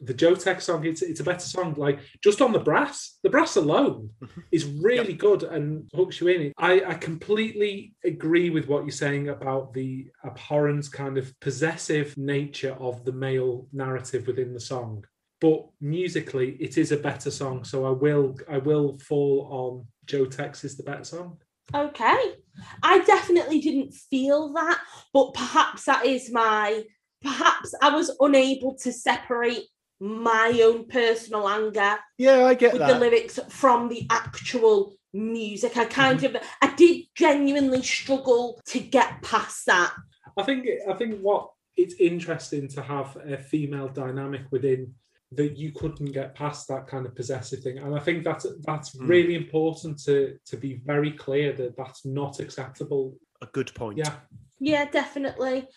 the 0.00 0.14
Joe 0.14 0.34
Tex 0.34 0.64
song, 0.64 0.84
it's, 0.84 1.02
it's 1.02 1.20
a 1.20 1.24
better 1.24 1.40
song. 1.40 1.74
Like, 1.76 2.00
just 2.22 2.42
on 2.42 2.52
the 2.52 2.58
brass, 2.58 3.18
the 3.22 3.30
brass 3.30 3.56
alone 3.56 4.10
is 4.52 4.66
really 4.66 5.14
good 5.14 5.42
and 5.42 5.88
hooks 5.94 6.20
you 6.20 6.28
in. 6.28 6.52
I, 6.58 6.82
I 6.84 6.94
completely 6.94 7.94
agree 8.04 8.50
with 8.50 8.68
what 8.68 8.84
you're 8.84 8.90
saying 8.90 9.28
about 9.28 9.72
the 9.72 10.08
abhorrent, 10.24 10.90
kind 10.92 11.18
of 11.18 11.32
possessive 11.40 12.16
nature 12.16 12.76
of 12.78 13.04
the 13.04 13.12
male 13.12 13.68
narrative 13.72 14.26
within 14.26 14.52
the 14.52 14.60
song. 14.60 15.04
But 15.40 15.66
musically, 15.80 16.52
it 16.60 16.78
is 16.78 16.92
a 16.92 16.96
better 16.96 17.30
song. 17.30 17.64
So 17.64 17.84
I 17.84 17.90
will 17.90 18.36
I 18.48 18.56
will 18.56 18.98
fall 18.98 19.48
on 19.50 19.86
Joe 20.06 20.24
Tex 20.24 20.64
is 20.64 20.78
the 20.78 20.82
better 20.82 21.04
song. 21.04 21.36
Okay. 21.74 22.34
I 22.82 23.00
definitely 23.00 23.60
didn't 23.60 23.92
feel 23.92 24.52
that, 24.54 24.80
but 25.12 25.34
perhaps 25.34 25.84
that 25.84 26.06
is 26.06 26.32
my. 26.32 26.84
Perhaps 27.26 27.74
I 27.82 27.90
was 27.94 28.14
unable 28.20 28.74
to 28.76 28.92
separate 28.92 29.64
my 29.98 30.60
own 30.62 30.86
personal 30.86 31.48
anger 31.48 31.96
Yeah, 32.18 32.44
I 32.44 32.54
get 32.54 32.74
with 32.74 32.86
the 32.86 32.98
lyrics 32.98 33.38
from 33.48 33.88
the 33.88 34.06
actual 34.10 34.94
music. 35.12 35.76
I 35.76 35.86
kind 35.86 36.22
of, 36.22 36.36
I 36.62 36.74
did 36.74 37.06
genuinely 37.14 37.82
struggle 37.82 38.60
to 38.66 38.78
get 38.78 39.22
past 39.22 39.66
that. 39.66 39.92
I 40.38 40.42
think 40.42 40.66
I 40.88 40.92
think 40.92 41.20
what 41.20 41.50
it's 41.76 41.94
interesting 41.98 42.68
to 42.68 42.82
have 42.82 43.16
a 43.16 43.38
female 43.38 43.88
dynamic 43.88 44.42
within 44.50 44.94
that 45.32 45.56
you 45.56 45.72
couldn't 45.72 46.12
get 46.12 46.34
past 46.34 46.68
that 46.68 46.86
kind 46.86 47.04
of 47.06 47.14
possessive 47.14 47.60
thing, 47.60 47.78
and 47.78 47.94
I 47.94 47.98
think 47.98 48.22
that's 48.22 48.46
that's 48.66 48.94
Mm. 48.94 49.08
really 49.08 49.34
important 49.34 49.98
to 50.04 50.38
to 50.50 50.56
be 50.56 50.80
very 50.84 51.12
clear 51.12 51.52
that 51.54 51.76
that's 51.76 52.04
not 52.04 52.38
acceptable. 52.38 53.16
A 53.42 53.46
good 53.46 53.74
point. 53.74 53.98
Yeah. 53.98 54.14
Yeah, 54.58 54.84
definitely. 54.90 55.68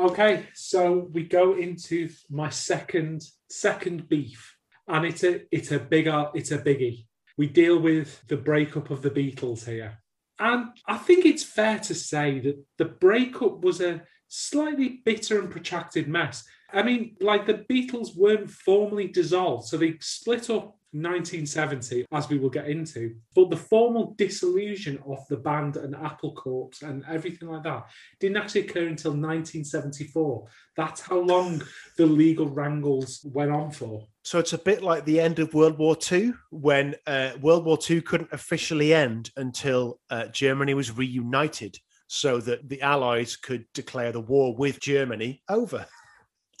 Okay, 0.00 0.46
so 0.54 1.10
we 1.12 1.24
go 1.24 1.54
into 1.54 2.08
my 2.30 2.48
second 2.48 3.22
second 3.50 4.08
beef, 4.08 4.56
and 4.88 5.04
it's 5.04 5.22
a 5.22 5.42
it's 5.54 5.70
a 5.70 5.78
bigger 5.78 6.28
it's 6.34 6.50
a 6.50 6.58
biggie. 6.58 7.06
We 7.36 7.46
deal 7.46 7.78
with 7.78 8.26
the 8.28 8.36
breakup 8.36 8.90
of 8.90 9.02
the 9.02 9.10
Beatles 9.10 9.66
here, 9.66 9.98
and 10.38 10.68
I 10.86 10.96
think 10.96 11.26
it's 11.26 11.44
fair 11.44 11.78
to 11.80 11.94
say 11.94 12.40
that 12.40 12.64
the 12.78 12.86
breakup 12.86 13.62
was 13.62 13.80
a 13.80 14.02
slightly 14.28 15.02
bitter 15.04 15.38
and 15.38 15.50
protracted 15.50 16.08
mess. 16.08 16.44
I 16.72 16.82
mean, 16.82 17.16
like 17.20 17.46
the 17.46 17.64
Beatles 17.70 18.16
weren't 18.16 18.50
formally 18.50 19.08
dissolved, 19.08 19.68
so 19.68 19.76
they 19.76 19.98
split 20.00 20.48
up 20.48 20.74
1970, 20.92 22.06
as 22.12 22.28
we 22.28 22.38
will 22.38 22.50
get 22.50 22.68
into. 22.68 23.16
But 23.34 23.50
the 23.50 23.56
formal 23.56 24.14
dissolution 24.16 25.02
of 25.06 25.26
the 25.28 25.36
band 25.36 25.76
and 25.76 25.96
Apple 25.96 26.34
Corps 26.34 26.70
and 26.82 27.04
everything 27.08 27.48
like 27.48 27.62
that 27.64 27.86
didn't 28.20 28.36
actually 28.36 28.62
occur 28.62 28.86
until 28.86 29.12
1974. 29.12 30.46
That's 30.76 31.00
how 31.00 31.20
long 31.20 31.62
the 31.96 32.06
legal 32.06 32.48
wrangles 32.48 33.24
went 33.32 33.50
on 33.50 33.70
for. 33.70 34.06
So 34.22 34.38
it's 34.38 34.52
a 34.52 34.58
bit 34.58 34.82
like 34.82 35.04
the 35.04 35.20
end 35.20 35.38
of 35.38 35.54
World 35.54 35.78
War 35.78 35.96
II, 36.10 36.34
when 36.50 36.94
uh, 37.06 37.32
World 37.40 37.64
War 37.64 37.78
II 37.88 38.02
couldn't 38.02 38.32
officially 38.32 38.94
end 38.94 39.30
until 39.36 39.98
uh, 40.10 40.26
Germany 40.26 40.74
was 40.74 40.96
reunited, 40.96 41.76
so 42.06 42.38
that 42.38 42.68
the 42.68 42.82
Allies 42.82 43.36
could 43.36 43.64
declare 43.72 44.12
the 44.12 44.20
war 44.20 44.54
with 44.54 44.80
Germany 44.80 45.42
over. 45.48 45.86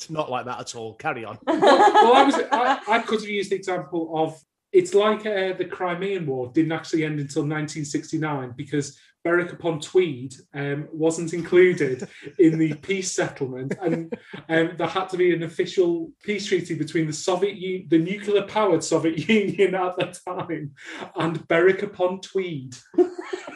It's 0.02 0.10
not 0.10 0.28
like 0.28 0.46
that 0.46 0.58
at 0.58 0.74
all. 0.74 0.94
Carry 0.94 1.24
on. 1.24 1.38
well, 1.46 2.16
I 2.16 2.24
was 2.24 2.34
I, 2.50 2.80
I 2.88 2.98
could 2.98 3.20
have 3.20 3.28
used 3.28 3.50
the 3.50 3.56
example 3.56 4.10
of 4.16 4.36
It's 4.72 4.94
like 4.94 5.20
uh, 5.20 5.52
the 5.52 5.68
Crimean 5.70 6.26
War 6.26 6.50
didn't 6.52 6.72
actually 6.72 7.04
end 7.04 7.20
until 7.20 7.42
1969 7.42 8.54
because 8.56 8.98
Berwick 9.22 9.52
upon 9.52 9.78
Tweed 9.78 10.34
um, 10.54 10.88
wasn't 10.92 11.34
included 11.34 12.08
in 12.40 12.58
the 12.58 12.74
peace 12.82 13.12
settlement, 13.12 13.74
and 13.80 14.12
um, 14.48 14.72
there 14.76 14.88
had 14.88 15.08
to 15.10 15.16
be 15.16 15.32
an 15.32 15.44
official 15.44 16.10
peace 16.24 16.46
treaty 16.46 16.74
between 16.74 17.06
the 17.06 17.12
Soviet, 17.12 17.54
U- 17.54 17.84
the 17.86 17.98
nuclear-powered 17.98 18.82
Soviet 18.82 19.28
Union 19.28 19.76
at 19.76 19.96
the 19.96 20.12
time, 20.26 20.72
and 21.14 21.46
Berwick 21.46 21.84
upon 21.84 22.20
Tweed. 22.20 22.74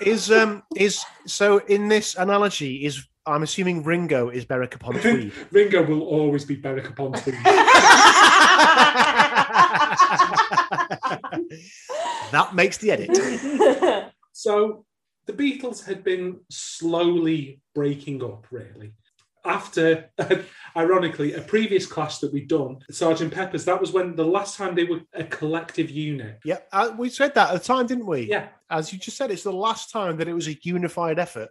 Is 0.01 0.31
um 0.31 0.63
is 0.77 1.05
so 1.27 1.59
in 1.67 1.89
this 1.89 2.15
analogy 2.15 2.85
is 2.85 3.05
I'm 3.27 3.43
assuming 3.43 3.83
Ringo 3.83 4.29
is 4.29 4.45
Berwick 4.45 4.75
upon 4.75 4.95
Tweed. 5.01 5.33
Ringo 5.51 5.85
will 5.85 6.03
always 6.03 6.45
be 6.45 6.57
Berwick 6.57 6.89
upon 6.89 7.13
Tweed. 7.13 7.35
that 12.31 12.51
makes 12.55 12.79
the 12.79 12.91
edit. 12.93 14.13
So 14.39 14.85
the 15.25 15.33
Beatles 15.33 15.83
had 15.83 16.05
been 16.05 16.41
slowly 16.51 17.63
breaking 17.75 18.23
up, 18.23 18.47
really. 18.51 18.93
After, 19.47 20.11
ironically, 20.77 21.33
a 21.33 21.41
previous 21.41 21.87
clash 21.87 22.19
that 22.19 22.35
we'd 22.35 22.47
done, 22.47 22.81
Sergeant 22.91 23.33
Pepper's, 23.33 23.65
that 23.65 23.81
was 23.81 23.93
when 23.93 24.15
the 24.15 24.27
last 24.27 24.59
time 24.59 24.75
they 24.75 24.85
were 24.85 25.01
a 25.15 25.25
collective 25.25 25.89
unit. 25.89 26.39
Yeah, 26.45 26.59
uh, 26.71 26.91
we 26.99 27.09
said 27.09 27.35
that 27.35 27.49
at 27.49 27.55
the 27.55 27.67
time, 27.67 27.87
didn't 27.87 28.05
we? 28.05 28.29
Yeah. 28.29 28.49
As 28.69 28.93
you 28.93 28.99
just 28.99 29.17
said, 29.17 29.31
it's 29.31 29.43
the 29.43 29.53
last 29.53 29.91
time 29.91 30.19
that 30.19 30.29
it 30.29 30.35
was 30.35 30.49
a 30.49 30.59
unified 30.63 31.19
effort. 31.19 31.49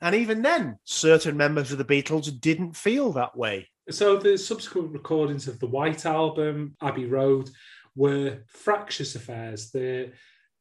And 0.00 0.14
even 0.14 0.42
then, 0.42 0.78
certain 0.84 1.36
members 1.36 1.72
of 1.72 1.78
the 1.78 1.84
Beatles 1.84 2.40
didn't 2.40 2.76
feel 2.76 3.12
that 3.12 3.36
way. 3.36 3.68
So 3.90 4.16
the 4.16 4.38
subsequent 4.38 4.92
recordings 4.92 5.48
of 5.48 5.58
the 5.58 5.66
White 5.66 6.06
Album, 6.06 6.76
Abbey 6.80 7.06
Road, 7.06 7.50
were 7.94 8.38
fractious 8.46 9.14
affairs. 9.14 9.70
The 9.70 10.12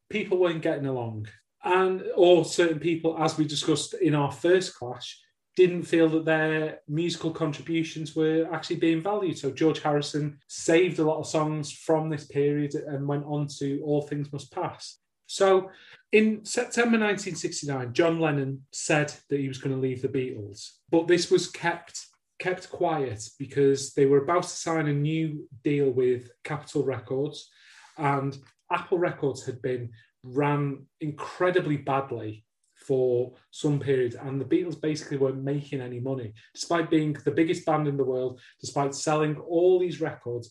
people 0.10 0.38
weren't 0.38 0.62
getting 0.62 0.88
along. 0.88 1.28
And 1.64 2.04
or 2.16 2.44
certain 2.44 2.80
people, 2.80 3.18
as 3.20 3.38
we 3.38 3.46
discussed 3.46 3.94
in 3.94 4.16
our 4.16 4.32
first 4.32 4.76
clash, 4.76 5.20
didn't 5.56 5.84
feel 5.84 6.08
that 6.10 6.26
their 6.26 6.80
musical 6.88 7.32
contributions 7.32 8.16
were 8.16 8.48
actually 8.52 8.78
being 8.78 9.02
valued. 9.02 9.38
So 9.38 9.52
George 9.52 9.82
Harrison 9.82 10.40
saved 10.48 11.00
a 11.00 11.04
lot 11.04 11.20
of 11.20 11.28
songs 11.28 11.72
from 11.72 12.10
this 12.10 12.26
period 12.26 12.74
and 12.74 13.08
went 13.08 13.26
on 13.26 13.48
to 13.60 13.82
All 13.84 14.02
Things 14.02 14.32
Must 14.32 14.52
Pass. 14.52 14.98
So 15.28 15.70
in 16.12 16.44
September 16.44 16.98
1969, 16.98 17.94
John 17.94 18.20
Lennon 18.20 18.62
said 18.72 19.14
that 19.30 19.40
he 19.40 19.48
was 19.48 19.58
going 19.58 19.76
to 19.76 19.82
leave 19.82 20.02
the 20.02 20.08
Beatles, 20.08 20.72
but 20.90 21.08
this 21.08 21.32
was 21.32 21.48
kept 21.48 22.08
kept 22.40 22.72
quiet 22.72 23.24
because 23.38 23.94
they 23.94 24.08
were 24.08 24.24
about 24.24 24.42
to 24.42 24.50
sign 24.50 24.88
a 24.88 24.94
new 24.94 25.48
deal 25.64 25.92
with 25.92 26.32
Capitol 26.44 26.84
Records, 26.84 27.50
and 27.98 28.36
Apple 28.72 28.98
Records 28.98 29.46
had 29.46 29.62
been 29.62 29.92
ran 30.24 30.88
incredibly 31.02 31.78
badly 31.78 32.44
for 32.76 33.34
some 33.52 33.80
period, 33.80 34.16
and 34.20 34.42
the 34.42 34.46
Beatles 34.46 34.82
basically 34.82 35.18
weren't 35.18 35.44
making 35.44 35.82
any 35.82 36.00
money, 36.00 36.34
despite 36.54 36.90
being 36.90 37.14
the 37.14 37.32
biggest 37.32 37.64
band 37.66 37.88
in 37.88 37.96
the 37.96 38.04
world, 38.04 38.42
despite 38.60 38.96
selling 38.96 39.38
all 39.38 39.80
these 39.80 40.02
records, 40.02 40.50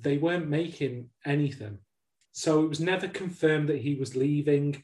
they 0.00 0.18
weren't 0.18 0.48
making 0.48 1.10
anything. 1.26 1.78
So 2.32 2.62
it 2.64 2.68
was 2.68 2.80
never 2.80 3.08
confirmed 3.08 3.68
that 3.68 3.80
he 3.80 3.94
was 3.94 4.16
leaving. 4.16 4.82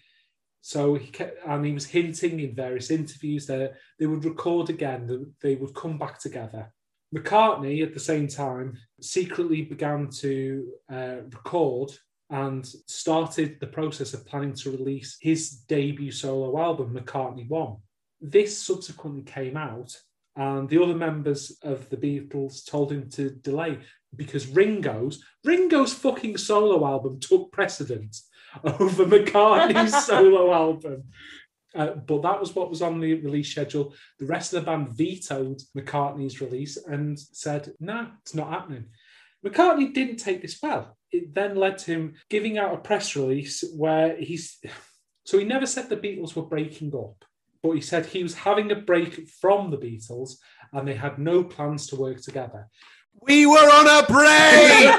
So 0.60 0.94
he 0.94 1.08
kept, 1.08 1.38
and 1.46 1.64
he 1.64 1.72
was 1.72 1.86
hinting 1.86 2.40
in 2.40 2.54
various 2.54 2.90
interviews 2.90 3.46
that 3.46 3.74
they 3.98 4.06
would 4.06 4.24
record 4.24 4.70
again, 4.70 5.06
that 5.06 5.32
they 5.40 5.56
would 5.56 5.74
come 5.74 5.98
back 5.98 6.18
together. 6.18 6.72
McCartney, 7.14 7.82
at 7.82 7.94
the 7.94 8.00
same 8.00 8.28
time, 8.28 8.76
secretly 9.00 9.62
began 9.62 10.08
to 10.10 10.68
uh, 10.92 11.16
record 11.32 11.90
and 12.28 12.64
started 12.86 13.58
the 13.58 13.66
process 13.66 14.14
of 14.14 14.26
planning 14.26 14.54
to 14.54 14.70
release 14.70 15.16
his 15.20 15.50
debut 15.50 16.12
solo 16.12 16.60
album, 16.60 16.94
McCartney 16.94 17.48
One. 17.48 17.76
This 18.20 18.56
subsequently 18.56 19.22
came 19.22 19.56
out, 19.56 19.96
and 20.36 20.68
the 20.68 20.80
other 20.80 20.94
members 20.94 21.58
of 21.62 21.88
the 21.90 21.96
Beatles 21.96 22.64
told 22.64 22.92
him 22.92 23.10
to 23.10 23.30
delay 23.30 23.78
because 24.16 24.46
Ringo's 24.46 25.22
Ringo's 25.44 25.92
fucking 25.92 26.36
solo 26.36 26.86
album 26.86 27.18
took 27.20 27.50
precedence 27.52 28.28
over 28.64 29.04
McCartney's 29.04 30.04
solo 30.06 30.52
album. 30.52 31.04
Uh, 31.74 31.92
but 31.94 32.22
that 32.22 32.40
was 32.40 32.54
what 32.54 32.68
was 32.68 32.82
on 32.82 33.00
the 33.00 33.14
release 33.14 33.50
schedule. 33.50 33.94
The 34.18 34.26
rest 34.26 34.52
of 34.52 34.64
the 34.64 34.66
band 34.66 34.96
vetoed 34.96 35.60
McCartney's 35.76 36.40
release 36.40 36.76
and 36.76 37.18
said, 37.18 37.72
no, 37.78 38.08
it's 38.22 38.34
not 38.34 38.50
happening. 38.50 38.86
McCartney 39.44 39.94
didn't 39.94 40.16
take 40.16 40.42
this 40.42 40.58
well. 40.62 40.96
It 41.12 41.34
then 41.34 41.56
led 41.56 41.78
to 41.78 41.92
him 41.92 42.14
giving 42.28 42.58
out 42.58 42.74
a 42.74 42.78
press 42.78 43.16
release 43.16 43.64
where 43.76 44.16
he's. 44.16 44.58
So 45.26 45.38
he 45.38 45.44
never 45.44 45.66
said 45.66 45.88
the 45.88 45.96
Beatles 45.96 46.34
were 46.34 46.42
breaking 46.42 46.92
up, 46.96 47.24
but 47.62 47.72
he 47.72 47.80
said 47.82 48.06
he 48.06 48.22
was 48.22 48.34
having 48.34 48.72
a 48.72 48.74
break 48.74 49.28
from 49.28 49.70
the 49.70 49.76
Beatles 49.76 50.36
and 50.72 50.88
they 50.88 50.94
had 50.94 51.18
no 51.18 51.44
plans 51.44 51.86
to 51.88 51.96
work 51.96 52.20
together. 52.20 52.66
We 53.22 53.46
were 53.46 53.58
on 53.58 53.86
a 53.86 54.06
break! 54.06 54.96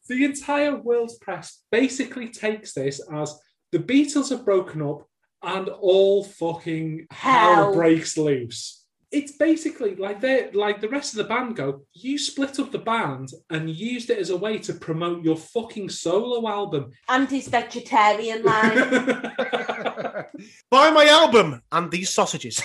the 0.08 0.24
entire 0.24 0.76
world's 0.76 1.18
press 1.18 1.62
basically 1.70 2.28
takes 2.28 2.72
this 2.74 3.00
as 3.12 3.38
the 3.72 3.78
Beatles 3.78 4.30
have 4.30 4.44
broken 4.44 4.82
up 4.82 5.06
and 5.42 5.68
all 5.68 6.24
fucking 6.24 7.06
hell, 7.10 7.54
Hell. 7.54 7.74
breaks 7.74 8.16
loose. 8.16 8.78
It's 9.10 9.32
basically 9.32 9.94
like 9.96 10.20
they 10.22 10.50
like 10.52 10.80
the 10.80 10.88
rest 10.88 11.12
of 11.12 11.18
the 11.18 11.24
band 11.24 11.56
go, 11.56 11.82
you 11.92 12.16
split 12.16 12.58
up 12.58 12.72
the 12.72 12.78
band 12.78 13.28
and 13.50 13.68
used 13.68 14.08
it 14.08 14.16
as 14.18 14.30
a 14.30 14.36
way 14.36 14.56
to 14.60 14.72
promote 14.72 15.22
your 15.22 15.36
fucking 15.36 15.90
solo 15.90 16.48
album. 16.48 16.92
and 17.08 17.28
his 17.28 17.48
vegetarian 17.48 18.42
line. 18.42 18.78
Buy 20.70 20.90
my 20.90 21.06
album 21.06 21.62
and 21.70 21.90
these 21.90 22.10
sausages. 22.10 22.56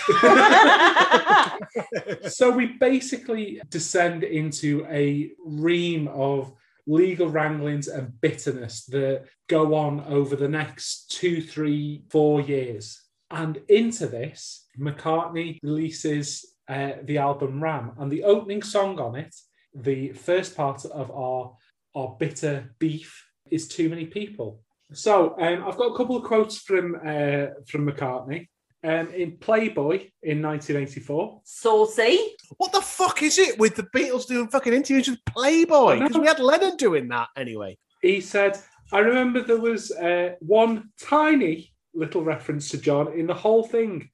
so 2.28 2.50
we 2.50 2.66
basically 2.66 3.60
descend 3.68 4.24
into 4.24 4.86
a 4.88 5.32
ream 5.44 6.08
of 6.08 6.52
legal 6.86 7.28
wranglings 7.28 7.86
and 7.88 8.18
bitterness 8.20 8.84
that 8.86 9.24
go 9.48 9.74
on 9.74 10.00
over 10.08 10.34
the 10.34 10.48
next 10.48 11.10
two, 11.10 11.42
three, 11.42 12.02
four 12.08 12.40
years. 12.40 13.02
And 13.30 13.58
into 13.68 14.06
this, 14.06 14.66
McCartney 14.78 15.58
releases 15.62 16.46
uh, 16.68 16.92
the 17.04 17.18
album 17.18 17.62
Ram, 17.62 17.92
and 17.98 18.10
the 18.10 18.24
opening 18.24 18.62
song 18.62 18.98
on 18.98 19.16
it, 19.16 19.34
the 19.74 20.12
first 20.12 20.56
part 20.56 20.84
of 20.84 21.10
our 21.10 21.54
our 21.94 22.16
bitter 22.18 22.74
beef, 22.78 23.26
is 23.50 23.68
"Too 23.68 23.88
Many 23.88 24.06
People." 24.06 24.62
So 24.92 25.36
um, 25.38 25.64
I've 25.66 25.76
got 25.76 25.92
a 25.92 25.96
couple 25.96 26.16
of 26.16 26.24
quotes 26.24 26.58
from 26.58 26.96
uh, 26.96 27.46
from 27.66 27.86
McCartney. 27.86 28.48
Um, 28.84 29.12
in 29.12 29.36
Playboy 29.38 30.08
in 30.22 30.40
1984, 30.40 31.40
Saucy. 31.42 32.20
what 32.58 32.70
the 32.70 32.80
fuck 32.80 33.24
is 33.24 33.36
it 33.36 33.58
with 33.58 33.74
the 33.74 33.82
Beatles 33.82 34.28
doing 34.28 34.46
fucking 34.46 34.72
interviews 34.72 35.08
with 35.08 35.18
Playboy? 35.24 35.98
Because 35.98 36.16
we 36.16 36.28
had 36.28 36.38
Lennon 36.38 36.76
doing 36.76 37.08
that 37.08 37.26
anyway. 37.36 37.76
he 38.02 38.20
said, 38.20 38.56
I 38.92 39.00
remember 39.00 39.42
there 39.42 39.58
was 39.58 39.90
uh, 39.90 40.34
one 40.38 40.90
tiny 41.00 41.72
little 41.92 42.22
reference 42.22 42.68
to 42.70 42.78
John 42.78 43.12
in 43.18 43.26
the 43.26 43.34
whole 43.34 43.64
thing. 43.64 44.08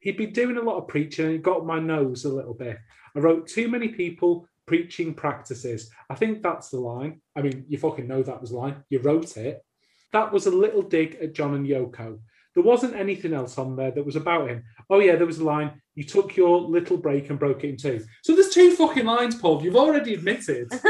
He'd 0.00 0.18
been 0.18 0.32
doing 0.32 0.58
a 0.58 0.62
lot 0.62 0.76
of 0.76 0.88
preaching 0.88 1.26
and 1.26 1.34
it 1.36 1.42
got 1.42 1.64
my 1.64 1.78
nose 1.78 2.26
a 2.26 2.32
little 2.32 2.54
bit. 2.54 2.76
I 3.16 3.18
wrote 3.18 3.46
too 3.46 3.68
many 3.68 3.88
people 3.88 4.46
preaching 4.66 5.14
practices. 5.14 5.90
I 6.10 6.14
think 6.14 6.42
that's 6.42 6.68
the 6.68 6.80
line. 6.80 7.20
I 7.34 7.42
mean, 7.42 7.64
you 7.68 7.78
fucking 7.78 8.06
know 8.06 8.22
that 8.22 8.40
was 8.40 8.50
the 8.50 8.56
line. 8.56 8.84
You 8.90 9.00
wrote 9.00 9.36
it. 9.36 9.64
That 10.12 10.32
was 10.32 10.46
a 10.46 10.50
little 10.50 10.82
dig 10.82 11.16
at 11.22 11.34
John 11.34 11.54
and 11.54 11.66
Yoko. 11.66 12.18
There 12.54 12.62
wasn't 12.62 12.96
anything 12.96 13.32
else 13.32 13.56
on 13.56 13.76
there 13.76 13.90
that 13.92 14.04
was 14.04 14.16
about 14.16 14.50
him. 14.50 14.62
Oh 14.90 15.00
yeah, 15.00 15.16
there 15.16 15.26
was 15.26 15.38
a 15.38 15.44
line. 15.44 15.80
You 15.94 16.04
took 16.04 16.36
your 16.36 16.60
little 16.60 16.98
break 16.98 17.30
and 17.30 17.38
broke 17.38 17.64
it 17.64 17.70
in 17.70 17.76
two. 17.78 18.04
So 18.22 18.34
there's 18.34 18.50
two 18.50 18.72
fucking 18.76 19.06
lines, 19.06 19.36
Paul. 19.36 19.62
You've 19.62 19.76
already 19.76 20.14
admitted. 20.14 20.70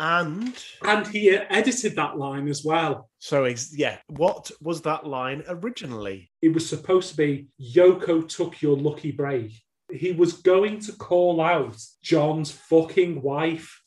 And 0.00 0.56
and 0.82 1.06
he 1.08 1.30
edited 1.30 1.96
that 1.96 2.16
line 2.16 2.46
as 2.46 2.62
well. 2.64 3.08
so, 3.18 3.44
ex- 3.44 3.76
yeah, 3.76 3.98
what 4.06 4.48
was 4.62 4.82
that 4.82 5.04
line 5.04 5.42
originally? 5.48 6.30
it 6.40 6.54
was 6.54 6.68
supposed 6.68 7.10
to 7.10 7.16
be 7.16 7.48
Yoko 7.60 8.28
took 8.28 8.62
your 8.62 8.76
lucky 8.76 9.10
break. 9.10 9.50
He 9.90 10.12
was 10.12 10.34
going 10.34 10.78
to 10.82 10.92
call 10.92 11.40
out 11.40 11.76
John's 12.00 12.52
fucking 12.52 13.22
wife. 13.22 13.82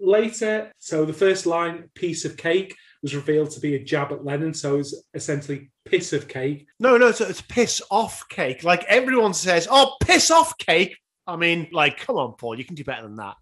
Later, 0.00 0.72
so 0.78 1.04
the 1.04 1.12
first 1.12 1.44
line, 1.44 1.90
piece 1.94 2.24
of 2.24 2.38
cake, 2.38 2.74
was 3.02 3.14
revealed 3.14 3.50
to 3.50 3.60
be 3.60 3.74
a 3.74 3.82
jab 3.82 4.12
at 4.12 4.24
Lennon. 4.24 4.54
So 4.54 4.78
it's 4.78 4.94
essentially 5.14 5.70
piss 5.84 6.12
of 6.12 6.28
cake. 6.28 6.66
No, 6.78 6.96
no, 6.96 7.12
so 7.12 7.26
it's 7.26 7.42
piss 7.42 7.82
off 7.90 8.28
cake. 8.28 8.64
Like 8.64 8.84
everyone 8.84 9.34
says, 9.34 9.68
oh, 9.70 9.96
piss 10.02 10.30
off 10.30 10.56
cake. 10.58 10.96
I 11.26 11.36
mean, 11.36 11.68
like, 11.72 11.98
come 11.98 12.16
on, 12.16 12.34
Paul, 12.34 12.58
you 12.58 12.64
can 12.64 12.74
do 12.74 12.84
better 12.84 13.02
than 13.02 13.16
that. 13.16 13.36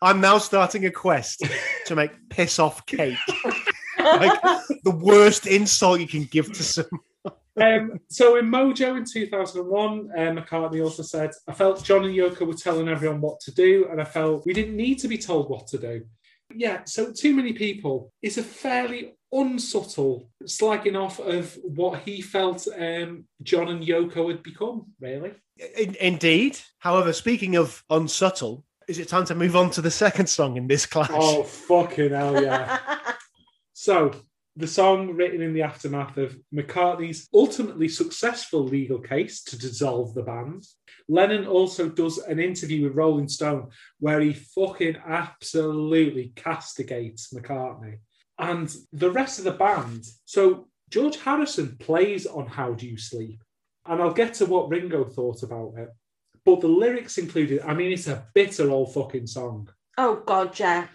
I'm 0.00 0.20
now 0.20 0.38
starting 0.38 0.86
a 0.86 0.90
quest 0.90 1.44
to 1.86 1.96
make 1.96 2.10
piss 2.30 2.58
off 2.58 2.84
cake. 2.86 3.18
like 3.98 4.40
the 4.84 4.98
worst 5.02 5.46
insult 5.46 6.00
you 6.00 6.08
can 6.08 6.24
give 6.24 6.52
to 6.52 6.62
someone. 6.62 7.00
Um, 7.58 8.00
so 8.08 8.36
in 8.36 8.46
Mojo 8.46 8.98
in 8.98 9.04
2001, 9.04 10.10
uh, 10.14 10.20
McCartney 10.20 10.84
also 10.84 11.02
said, 11.02 11.30
I 11.48 11.54
felt 11.54 11.82
John 11.82 12.04
and 12.04 12.14
Yoko 12.14 12.46
were 12.46 12.52
telling 12.52 12.88
everyone 12.88 13.20
what 13.20 13.40
to 13.40 13.54
do, 13.54 13.88
and 13.90 14.00
I 14.00 14.04
felt 14.04 14.44
we 14.44 14.52
didn't 14.52 14.76
need 14.76 14.98
to 14.98 15.08
be 15.08 15.16
told 15.16 15.48
what 15.48 15.66
to 15.68 15.78
do. 15.78 16.02
Yeah, 16.54 16.84
so 16.84 17.12
Too 17.12 17.34
Many 17.34 17.52
People 17.52 18.12
is 18.22 18.38
a 18.38 18.42
fairly 18.42 19.14
unsubtle 19.32 20.30
slagging 20.44 21.00
off 21.00 21.18
of 21.18 21.56
what 21.62 22.00
he 22.00 22.20
felt 22.20 22.66
um, 22.78 23.24
John 23.42 23.68
and 23.68 23.84
Yoko 23.84 24.28
had 24.30 24.42
become, 24.42 24.86
really. 25.00 25.32
In- 25.76 25.96
indeed. 25.96 26.58
However, 26.78 27.12
speaking 27.12 27.56
of 27.56 27.82
unsubtle, 27.90 28.64
is 28.88 28.98
it 28.98 29.08
time 29.08 29.24
to 29.26 29.34
move 29.34 29.56
on 29.56 29.70
to 29.70 29.82
the 29.82 29.90
second 29.90 30.28
song 30.28 30.56
in 30.56 30.68
this 30.68 30.86
clash? 30.86 31.10
Oh, 31.12 31.42
fucking 31.42 32.10
hell, 32.10 32.42
yeah. 32.42 32.78
so, 33.72 34.12
the 34.56 34.66
song 34.66 35.12
written 35.12 35.42
in 35.42 35.52
the 35.52 35.62
aftermath 35.62 36.16
of 36.16 36.36
McCartney's 36.54 37.28
ultimately 37.34 37.88
successful 37.88 38.64
legal 38.64 38.98
case 38.98 39.42
to 39.44 39.58
dissolve 39.58 40.14
the 40.14 40.22
band. 40.22 40.64
Lennon 41.08 41.46
also 41.46 41.88
does 41.88 42.18
an 42.18 42.40
interview 42.40 42.84
with 42.84 42.96
Rolling 42.96 43.28
Stone 43.28 43.68
where 44.00 44.20
he 44.20 44.32
fucking 44.32 44.96
absolutely 45.06 46.32
castigates 46.36 47.32
McCartney. 47.34 47.98
And 48.38 48.74
the 48.92 49.10
rest 49.10 49.38
of 49.38 49.44
the 49.44 49.52
band. 49.52 50.04
So 50.24 50.68
George 50.90 51.18
Harrison 51.18 51.76
plays 51.78 52.26
on 52.26 52.46
How 52.46 52.72
Do 52.72 52.86
You 52.86 52.96
Sleep? 52.96 53.42
And 53.86 54.00
I'll 54.02 54.12
get 54.12 54.34
to 54.34 54.46
what 54.46 54.70
Ringo 54.70 55.04
thought 55.04 55.42
about 55.42 55.74
it. 55.76 55.90
But 56.44 56.60
the 56.60 56.68
lyrics 56.68 57.18
included, 57.18 57.60
I 57.60 57.74
mean, 57.74 57.92
it's 57.92 58.06
a 58.06 58.26
bitter 58.34 58.70
old 58.70 58.94
fucking 58.94 59.26
song. 59.26 59.68
oh 59.98 60.22
God, 60.26 60.58
yeah. 60.58 60.86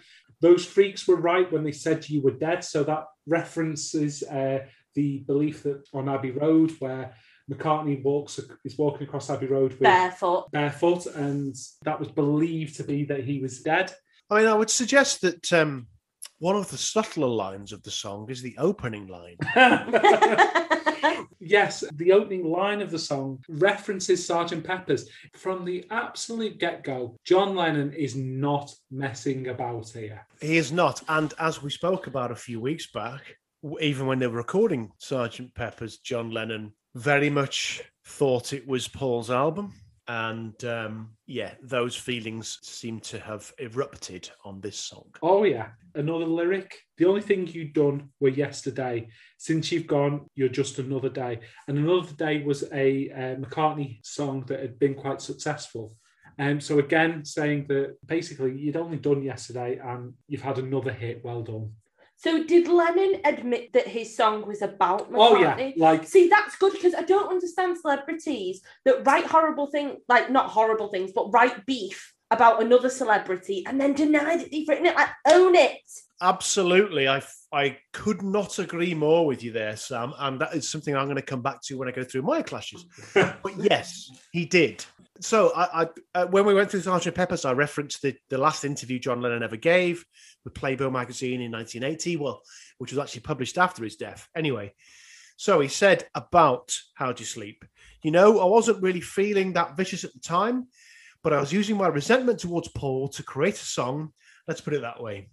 Those 0.42 0.66
freaks 0.66 1.08
were 1.08 1.16
right 1.16 1.50
when 1.50 1.64
they 1.64 1.72
said 1.72 2.08
you 2.08 2.20
were 2.20 2.32
dead. 2.32 2.64
So 2.64 2.84
that 2.84 3.04
references 3.26 4.22
uh, 4.24 4.66
the 4.94 5.18
belief 5.26 5.62
that 5.62 5.84
on 5.94 6.08
Abbey 6.08 6.32
Road, 6.32 6.72
where 6.80 7.14
McCartney 7.50 8.02
walks 8.02 8.38
is 8.64 8.76
walking 8.76 9.06
across 9.06 9.30
Abbey 9.30 9.46
Road 9.46 9.72
with 9.72 9.80
Barefoot. 9.80 10.50
barefoot, 10.52 11.06
and 11.06 11.54
that 11.84 11.98
was 11.98 12.08
believed 12.08 12.76
to 12.76 12.84
be 12.84 13.04
that 13.04 13.24
he 13.24 13.40
was 13.40 13.60
dead. 13.60 13.92
I 14.30 14.38
mean, 14.38 14.46
I 14.48 14.54
would 14.54 14.70
suggest 14.70 15.22
that 15.22 15.52
um, 15.52 15.86
one 16.42 16.56
of 16.56 16.68
the 16.72 16.76
subtler 16.76 17.28
lines 17.28 17.72
of 17.72 17.84
the 17.84 17.90
song 17.92 18.28
is 18.28 18.42
the 18.42 18.56
opening 18.58 19.06
line. 19.06 19.36
yes, 21.38 21.84
the 21.94 22.10
opening 22.10 22.44
line 22.44 22.80
of 22.80 22.90
the 22.90 22.98
song 22.98 23.38
references 23.48 24.26
Sergeant 24.26 24.64
Pepper's. 24.64 25.08
From 25.36 25.64
the 25.64 25.86
absolute 25.92 26.58
get 26.58 26.82
go, 26.82 27.14
John 27.24 27.54
Lennon 27.54 27.92
is 27.92 28.16
not 28.16 28.74
messing 28.90 29.46
about 29.46 29.90
here. 29.90 30.26
He 30.40 30.56
is 30.56 30.72
not. 30.72 31.00
And 31.08 31.32
as 31.38 31.62
we 31.62 31.70
spoke 31.70 32.08
about 32.08 32.32
a 32.32 32.36
few 32.36 32.60
weeks 32.60 32.88
back, 32.90 33.36
even 33.80 34.08
when 34.08 34.18
they 34.18 34.26
were 34.26 34.38
recording 34.38 34.90
Sergeant 34.98 35.54
Pepper's, 35.54 35.98
John 35.98 36.32
Lennon 36.32 36.72
very 36.96 37.30
much 37.30 37.84
thought 38.04 38.52
it 38.52 38.66
was 38.66 38.88
Paul's 38.88 39.30
album. 39.30 39.72
And 40.12 40.62
um, 40.66 41.12
yeah, 41.26 41.52
those 41.62 41.96
feelings 41.96 42.58
seem 42.62 43.00
to 43.00 43.18
have 43.20 43.50
erupted 43.58 44.28
on 44.44 44.60
this 44.60 44.78
song. 44.78 45.06
Oh, 45.22 45.44
yeah. 45.44 45.68
Another 45.94 46.26
lyric. 46.26 46.78
The 46.98 47.06
only 47.06 47.22
thing 47.22 47.46
you'd 47.46 47.72
done 47.72 48.10
were 48.20 48.28
yesterday. 48.28 49.08
Since 49.38 49.72
you've 49.72 49.86
gone, 49.86 50.26
you're 50.34 50.50
just 50.50 50.78
another 50.78 51.08
day. 51.08 51.40
And 51.66 51.78
another 51.78 52.12
day 52.12 52.42
was 52.42 52.62
a 52.74 53.08
uh, 53.08 53.36
McCartney 53.36 54.00
song 54.04 54.44
that 54.48 54.60
had 54.60 54.78
been 54.78 54.94
quite 54.94 55.22
successful. 55.22 55.96
Um, 56.38 56.60
so 56.60 56.78
again, 56.78 57.24
saying 57.24 57.68
that 57.68 57.96
basically 58.06 58.54
you'd 58.58 58.76
only 58.76 58.98
done 58.98 59.22
yesterday 59.22 59.80
and 59.82 60.12
you've 60.28 60.42
had 60.42 60.58
another 60.58 60.92
hit. 60.92 61.24
Well 61.24 61.42
done. 61.42 61.70
So 62.22 62.44
did 62.44 62.68
Lennon 62.68 63.20
admit 63.24 63.72
that 63.72 63.88
his 63.88 64.16
song 64.16 64.46
was 64.46 64.62
about 64.62 65.10
McCartney? 65.10 65.18
Oh 65.18 65.36
yeah, 65.40 65.70
like 65.76 66.06
See, 66.06 66.28
that's 66.28 66.54
good 66.54 66.72
because 66.72 66.94
I 66.94 67.02
don't 67.02 67.28
understand 67.28 67.76
celebrities 67.78 68.60
that 68.84 69.04
write 69.04 69.26
horrible 69.26 69.66
things, 69.66 69.98
like 70.08 70.30
not 70.30 70.48
horrible 70.48 70.88
things, 70.88 71.10
but 71.12 71.32
write 71.32 71.66
beef 71.66 72.11
about 72.32 72.62
another 72.62 72.88
celebrity 72.88 73.64
and 73.66 73.80
then 73.80 73.92
deny 73.92 74.36
that 74.36 74.50
they've 74.50 74.68
written 74.68 74.86
it. 74.86 74.96
Like, 74.96 75.10
own 75.28 75.54
it. 75.54 75.80
Absolutely. 76.20 77.08
I, 77.08 77.22
I 77.52 77.78
could 77.92 78.22
not 78.22 78.58
agree 78.58 78.94
more 78.94 79.26
with 79.26 79.42
you 79.42 79.52
there, 79.52 79.76
Sam. 79.76 80.14
And 80.18 80.40
that 80.40 80.54
is 80.54 80.68
something 80.68 80.96
I'm 80.96 81.06
going 81.06 81.16
to 81.16 81.22
come 81.22 81.42
back 81.42 81.60
to 81.62 81.76
when 81.76 81.88
I 81.88 81.92
go 81.92 82.04
through 82.04 82.22
my 82.22 82.42
clashes. 82.42 82.86
But 83.14 83.56
yes, 83.58 84.10
he 84.32 84.46
did. 84.46 84.84
So 85.20 85.52
I, 85.54 85.82
I 85.82 85.88
uh, 86.14 86.26
when 86.26 86.46
we 86.46 86.54
went 86.54 86.70
through 86.70 86.80
Sgt. 86.80 87.14
Pepper's, 87.14 87.44
I 87.44 87.52
referenced 87.52 88.02
the, 88.02 88.16
the 88.30 88.38
last 88.38 88.64
interview 88.64 88.98
John 88.98 89.20
Lennon 89.20 89.42
ever 89.42 89.56
gave 89.56 90.04
with 90.44 90.54
Playboy 90.54 90.90
magazine 90.90 91.40
in 91.40 91.52
1980, 91.52 92.16
well, 92.16 92.42
which 92.78 92.92
was 92.92 92.98
actually 92.98 93.20
published 93.20 93.58
after 93.58 93.84
his 93.84 93.96
death. 93.96 94.28
Anyway, 94.34 94.72
so 95.36 95.60
he 95.60 95.68
said 95.68 96.06
about 96.14 96.76
How 96.94 97.12
Do 97.12 97.22
You 97.22 97.26
Sleep? 97.26 97.64
You 98.02 98.10
know, 98.10 98.40
I 98.40 98.44
wasn't 98.44 98.82
really 98.82 99.00
feeling 99.00 99.52
that 99.52 99.76
vicious 99.76 100.04
at 100.04 100.12
the 100.12 100.20
time, 100.20 100.68
but 101.22 101.32
I 101.32 101.40
was 101.40 101.52
using 101.52 101.76
my 101.76 101.88
resentment 101.88 102.40
towards 102.40 102.68
Paul 102.68 103.08
to 103.08 103.22
create 103.22 103.54
a 103.54 103.64
song. 103.64 104.12
Let's 104.48 104.60
put 104.60 104.74
it 104.74 104.82
that 104.82 105.02
way. 105.02 105.28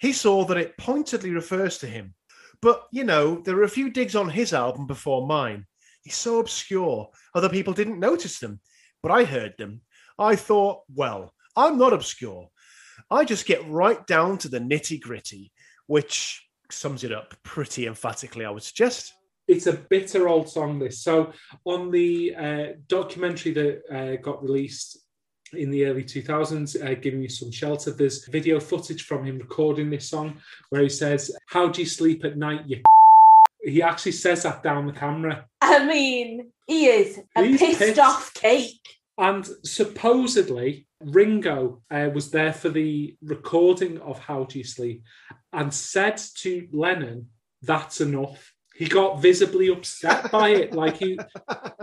He 0.00 0.12
saw 0.12 0.44
that 0.46 0.56
it 0.56 0.78
pointedly 0.78 1.30
refers 1.30 1.78
to 1.78 1.86
him. 1.86 2.14
But, 2.62 2.86
you 2.92 3.04
know, 3.04 3.40
there 3.40 3.56
are 3.56 3.64
a 3.64 3.68
few 3.68 3.90
digs 3.90 4.16
on 4.16 4.28
his 4.28 4.52
album 4.52 4.86
before 4.86 5.26
mine. 5.26 5.66
He's 6.02 6.16
so 6.16 6.38
obscure, 6.38 7.08
other 7.34 7.48
people 7.48 7.72
didn't 7.74 8.00
notice 8.00 8.38
them, 8.38 8.60
but 9.02 9.12
I 9.12 9.24
heard 9.24 9.54
them. 9.58 9.82
I 10.18 10.36
thought, 10.36 10.82
well, 10.94 11.34
I'm 11.56 11.78
not 11.78 11.92
obscure. 11.92 12.48
I 13.10 13.24
just 13.24 13.46
get 13.46 13.66
right 13.68 14.06
down 14.06 14.38
to 14.38 14.48
the 14.48 14.58
nitty 14.58 15.00
gritty, 15.00 15.52
which 15.86 16.46
sums 16.70 17.04
it 17.04 17.12
up 17.12 17.34
pretty 17.42 17.86
emphatically, 17.86 18.44
I 18.44 18.50
would 18.50 18.62
suggest. 18.62 19.12
it's 19.48 19.66
a 19.66 19.72
bitter 19.72 20.28
old 20.28 20.48
song. 20.48 20.78
This 20.78 21.02
so 21.02 21.32
on 21.64 21.90
the 21.90 22.34
uh, 22.34 22.66
documentary 22.86 23.52
that 23.52 23.82
uh, 23.92 24.16
got 24.22 24.42
released 24.42 24.98
in 25.54 25.70
the 25.70 25.84
early 25.86 26.04
2000s, 26.04 26.76
uh, 26.84 26.94
giving 27.00 27.22
you 27.22 27.28
some 27.28 27.50
shelter. 27.50 27.90
There's 27.90 28.26
video 28.26 28.60
footage 28.60 29.04
from 29.04 29.24
him 29.24 29.38
recording 29.38 29.90
this 29.90 30.08
song 30.08 30.38
where 30.70 30.82
he 30.82 30.88
says, 30.88 31.30
"How 31.46 31.68
do 31.68 31.80
you 31.82 31.86
sleep 31.88 32.24
at 32.24 32.36
night?" 32.36 32.62
You." 32.66 32.82
He 33.62 33.82
actually 33.82 34.12
says 34.12 34.42
that 34.44 34.62
down 34.62 34.86
the 34.86 34.92
camera. 34.92 35.46
I 35.60 35.84
mean, 35.84 36.50
he 36.66 36.86
is 36.86 37.20
a 37.36 37.44
He's 37.44 37.60
pissed, 37.60 37.78
pissed. 37.78 37.98
off 37.98 38.32
cake. 38.32 38.80
And 39.18 39.46
supposedly, 39.64 40.86
Ringo 41.02 41.82
uh, 41.90 42.08
was 42.14 42.30
there 42.30 42.54
for 42.54 42.70
the 42.70 43.14
recording 43.22 43.98
of 43.98 44.18
How 44.18 44.44
Do 44.44 44.56
You 44.58 44.64
Sleep 44.64 45.02
and 45.52 45.72
said 45.74 46.16
to 46.38 46.68
Lennon, 46.72 47.28
That's 47.62 48.00
enough. 48.00 48.54
He 48.74 48.86
got 48.86 49.20
visibly 49.20 49.68
upset 49.68 50.30
by 50.30 50.50
it, 50.50 50.72
like 50.72 50.96
he 50.96 51.18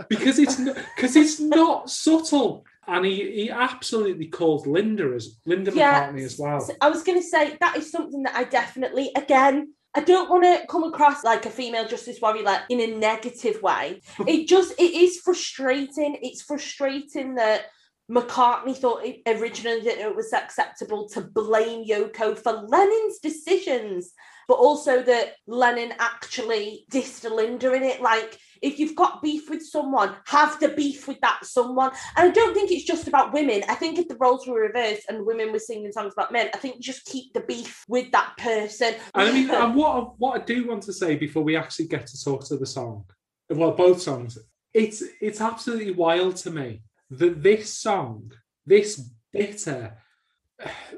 because 0.08 0.40
it's 0.40 0.56
because 0.56 1.14
it's 1.14 1.38
not 1.38 1.88
subtle. 1.88 2.64
And 2.88 3.04
he, 3.04 3.30
he 3.32 3.50
absolutely 3.50 4.26
called 4.26 4.66
Linda 4.66 5.12
as 5.14 5.36
Linda 5.44 5.70
Yeah. 5.74 6.10
McCartney 6.10 6.24
as 6.24 6.38
well. 6.38 6.66
I 6.80 6.88
was 6.88 7.02
going 7.02 7.20
to 7.20 7.26
say 7.26 7.56
that 7.60 7.76
is 7.76 7.90
something 7.90 8.22
that 8.22 8.34
I 8.34 8.44
definitely, 8.44 9.12
again, 9.14 9.74
I 9.94 10.00
don't 10.00 10.30
want 10.30 10.44
to 10.44 10.66
come 10.68 10.84
across 10.84 11.22
like 11.22 11.44
a 11.44 11.50
female 11.50 11.86
justice 11.86 12.18
warrior 12.20 12.42
like 12.42 12.62
in 12.70 12.80
a 12.80 12.96
negative 12.98 13.62
way. 13.62 14.00
it 14.26 14.48
just 14.48 14.72
it 14.78 14.94
is 14.94 15.18
frustrating. 15.18 16.18
It's 16.22 16.42
frustrating 16.42 17.34
that 17.34 17.66
McCartney 18.10 18.76
thought 18.76 19.04
it, 19.04 19.20
originally 19.26 19.80
that 19.82 19.98
it 19.98 20.16
was 20.16 20.32
acceptable 20.32 21.08
to 21.10 21.20
blame 21.20 21.86
Yoko 21.86 22.38
for 22.38 22.52
Lennon's 22.52 23.18
decisions, 23.18 24.12
but 24.46 24.54
also 24.54 25.02
that 25.02 25.34
Lennon 25.46 25.92
actually 25.98 26.86
dissed 26.90 27.30
Linda 27.30 27.72
in 27.74 27.82
it. 27.82 28.00
Like, 28.00 28.38
if 28.62 28.78
you've 28.78 28.96
got 28.96 29.22
beef 29.22 29.50
with 29.50 29.64
someone, 29.64 30.14
have 30.26 30.58
the 30.60 30.68
beef 30.68 31.08
with 31.08 31.20
that 31.20 31.44
someone. 31.44 31.90
And 32.16 32.28
I 32.28 32.32
don't 32.32 32.54
think 32.54 32.70
it's 32.70 32.84
just 32.84 33.08
about 33.08 33.32
women. 33.32 33.62
I 33.68 33.74
think 33.74 33.98
if 33.98 34.08
the 34.08 34.16
roles 34.16 34.46
were 34.46 34.60
reversed 34.60 35.02
and 35.08 35.26
women 35.26 35.52
were 35.52 35.58
singing 35.58 35.92
songs 35.92 36.12
about 36.12 36.32
men, 36.32 36.50
I 36.54 36.58
think 36.58 36.80
just 36.80 37.04
keep 37.04 37.32
the 37.32 37.40
beef 37.40 37.84
with 37.88 38.10
that 38.12 38.34
person. 38.38 38.94
And 39.14 39.28
I 39.28 39.32
mean, 39.32 39.50
and 39.50 39.74
what 39.74 39.96
I, 39.96 40.00
what 40.18 40.40
I 40.40 40.44
do 40.44 40.66
want 40.66 40.82
to 40.84 40.92
say 40.92 41.16
before 41.16 41.42
we 41.42 41.56
actually 41.56 41.88
get 41.88 42.06
to 42.06 42.24
talk 42.24 42.44
to 42.46 42.56
the 42.56 42.66
song, 42.66 43.04
well, 43.50 43.72
both 43.72 44.00
songs, 44.00 44.38
it's 44.74 45.02
it's 45.20 45.40
absolutely 45.40 45.92
wild 45.92 46.36
to 46.36 46.50
me 46.50 46.82
that 47.10 47.42
this 47.42 47.72
song, 47.72 48.32
this 48.66 49.10
bitter, 49.32 49.96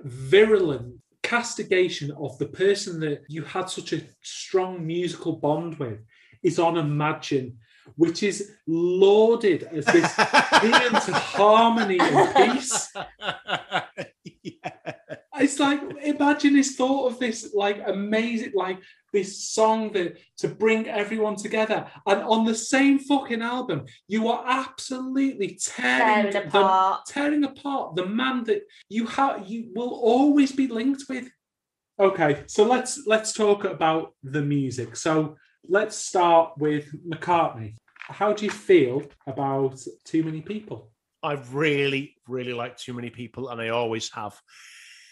virulent 0.03 1.01
castigation 1.23 2.11
of 2.19 2.37
the 2.39 2.47
person 2.47 2.99
that 3.01 3.23
you 3.29 3.43
had 3.43 3.71
such 3.71 3.93
a 3.93 4.03
strong 4.23 4.85
musical 4.85 5.35
bond 5.37 5.79
with, 5.79 6.01
is 6.43 6.59
on 6.59 6.77
Imagine, 6.77 7.59
which 7.97 8.23
is 8.23 8.53
lauded 8.67 9.65
as 9.73 9.85
this 9.87 10.13
paean 10.15 10.93
to 11.07 11.13
harmony 11.37 11.99
and 12.01 12.35
peace. 12.35 12.93
yeah. 14.43 14.53
It's 15.43 15.59
like 15.59 15.81
imagine 16.03 16.55
his 16.57 16.77
thought 16.77 17.07
of 17.11 17.19
this 17.19 17.55
like 17.55 17.81
amazing 17.87 18.53
like 18.55 18.79
this 19.11 19.49
song 19.49 19.91
that 19.93 20.19
to 20.37 20.49
bring 20.49 20.87
everyone 20.87 21.37
together, 21.37 21.87
and 22.07 22.21
on 22.25 22.45
the 22.45 22.55
same 22.55 22.99
fucking 22.99 23.41
album, 23.41 23.87
you 24.07 24.29
are 24.29 24.45
absolutely 24.47 25.59
tearing, 25.59 26.31
Tearing 26.31 26.33
the- 26.33 26.47
apart. 26.49 27.07
tearing 27.09 27.45
apart 27.45 27.97
the 27.97 28.05
man 28.05 28.45
that 28.45 28.63
you 28.91 29.07
have 29.07 29.49
you 29.49 29.71
will 29.75 29.95
always 29.95 30.53
be 30.53 30.67
linked 30.69 31.05
with. 31.09 31.31
Okay, 31.99 32.43
so 32.47 32.65
let's 32.67 33.07
let's 33.07 33.33
talk 33.33 33.65
about 33.65 34.15
the 34.23 34.43
music. 34.43 34.95
So 34.95 35.37
let's 35.69 35.97
start 35.97 36.53
with 36.59 36.93
McCartney. 37.09 37.75
How 37.99 38.33
do 38.33 38.45
you 38.45 38.51
feel 38.51 39.03
about 39.27 39.81
too 40.05 40.23
many 40.23 40.41
people? 40.41 40.91
I 41.23 41.35
really, 41.53 42.17
really 42.27 42.53
like 42.53 42.77
too 42.77 42.95
many 42.95 43.11
people, 43.11 43.51
and 43.51 43.61
I 43.61 43.69
always 43.69 44.11
have. 44.13 44.41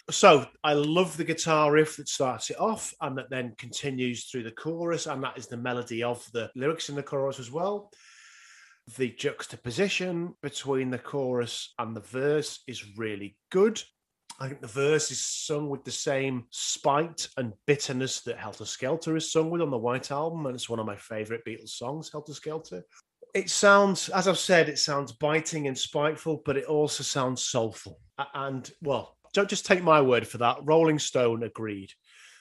So 0.09 0.47
I 0.63 0.73
love 0.73 1.15
the 1.15 1.23
guitar 1.23 1.71
riff 1.71 1.97
that 1.97 2.09
starts 2.09 2.49
it 2.49 2.59
off 2.59 2.93
and 2.99 3.15
that 3.17 3.29
then 3.29 3.53
continues 3.57 4.25
through 4.25 4.43
the 4.43 4.51
chorus, 4.51 5.05
and 5.05 5.23
that 5.23 5.37
is 5.37 5.47
the 5.47 5.57
melody 5.57 6.03
of 6.03 6.27
the 6.33 6.49
lyrics 6.55 6.89
in 6.89 6.95
the 6.95 7.03
chorus 7.03 7.39
as 7.39 7.51
well. 7.51 7.91
The 8.97 9.11
juxtaposition 9.11 10.33
between 10.41 10.89
the 10.89 10.97
chorus 10.97 11.73
and 11.77 11.95
the 11.95 12.01
verse 12.01 12.63
is 12.67 12.97
really 12.97 13.37
good. 13.51 13.81
I 14.41 14.47
think 14.47 14.61
the 14.61 14.67
verse 14.67 15.11
is 15.11 15.21
sung 15.21 15.69
with 15.69 15.83
the 15.83 15.91
same 15.91 16.45
spite 16.49 17.27
and 17.35 17.51
bitterness 17.65 18.21
that 18.21 18.37
Helter 18.37 18.63
Skelter 18.63 19.17
is 19.17 19.29
sung 19.29 19.49
with 19.49 19.61
on 19.61 19.69
the 19.69 19.77
White 19.77 20.11
Album, 20.11 20.45
and 20.45 20.55
it's 20.55 20.69
one 20.69 20.79
of 20.79 20.85
my 20.85 20.95
favorite 20.95 21.43
Beatles 21.45 21.69
songs, 21.69 22.09
Helter 22.09 22.33
Skelter. 22.33 22.85
It 23.35 23.49
sounds, 23.49 24.07
as 24.09 24.29
I've 24.29 24.39
said, 24.39 24.69
it 24.69 24.79
sounds 24.79 25.11
biting 25.11 25.67
and 25.67 25.77
spiteful, 25.77 26.41
but 26.45 26.55
it 26.55 26.65
also 26.65 27.03
sounds 27.03 27.43
soulful. 27.43 27.99
And 28.33 28.71
well, 28.81 29.17
don't 29.33 29.49
just 29.49 29.65
take 29.65 29.83
my 29.83 29.99
word 29.99 30.25
for 30.25 30.37
that. 30.37 30.59
Rolling 30.63 30.99
Stone 30.99 31.43
agreed. 31.43 31.91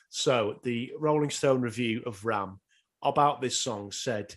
So 0.09 0.61
the 0.63 0.93
Rolling 0.99 1.31
Stone 1.31 1.61
review 1.61 2.03
of 2.07 2.25
Ram 2.25 2.61
about 3.03 3.41
this 3.41 3.59
song 3.59 3.91
said, 3.91 4.37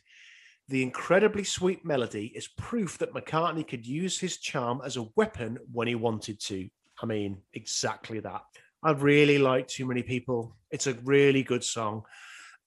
the 0.68 0.84
incredibly 0.84 1.44
sweet 1.44 1.86
melody 1.86 2.32
is 2.34 2.48
proof 2.48 2.98
that 2.98 3.14
McCartney 3.14 3.68
could 3.68 3.86
use 3.86 4.20
his 4.20 4.38
charm 4.38 4.82
as 4.84 4.98
a 4.98 5.08
weapon 5.16 5.60
when 5.72 5.88
he 5.88 5.96
wanted 5.96 6.40
to. 6.42 6.70
I 7.02 7.06
mean, 7.06 7.38
exactly 7.54 8.20
that. 8.20 8.42
I 8.84 8.92
really 8.92 9.38
like 9.38 9.68
Too 9.68 9.86
Many 9.86 10.04
People. 10.04 10.56
It's 10.72 10.88
a 10.88 10.94
really 11.04 11.44
good 11.44 11.64
song. 11.64 12.04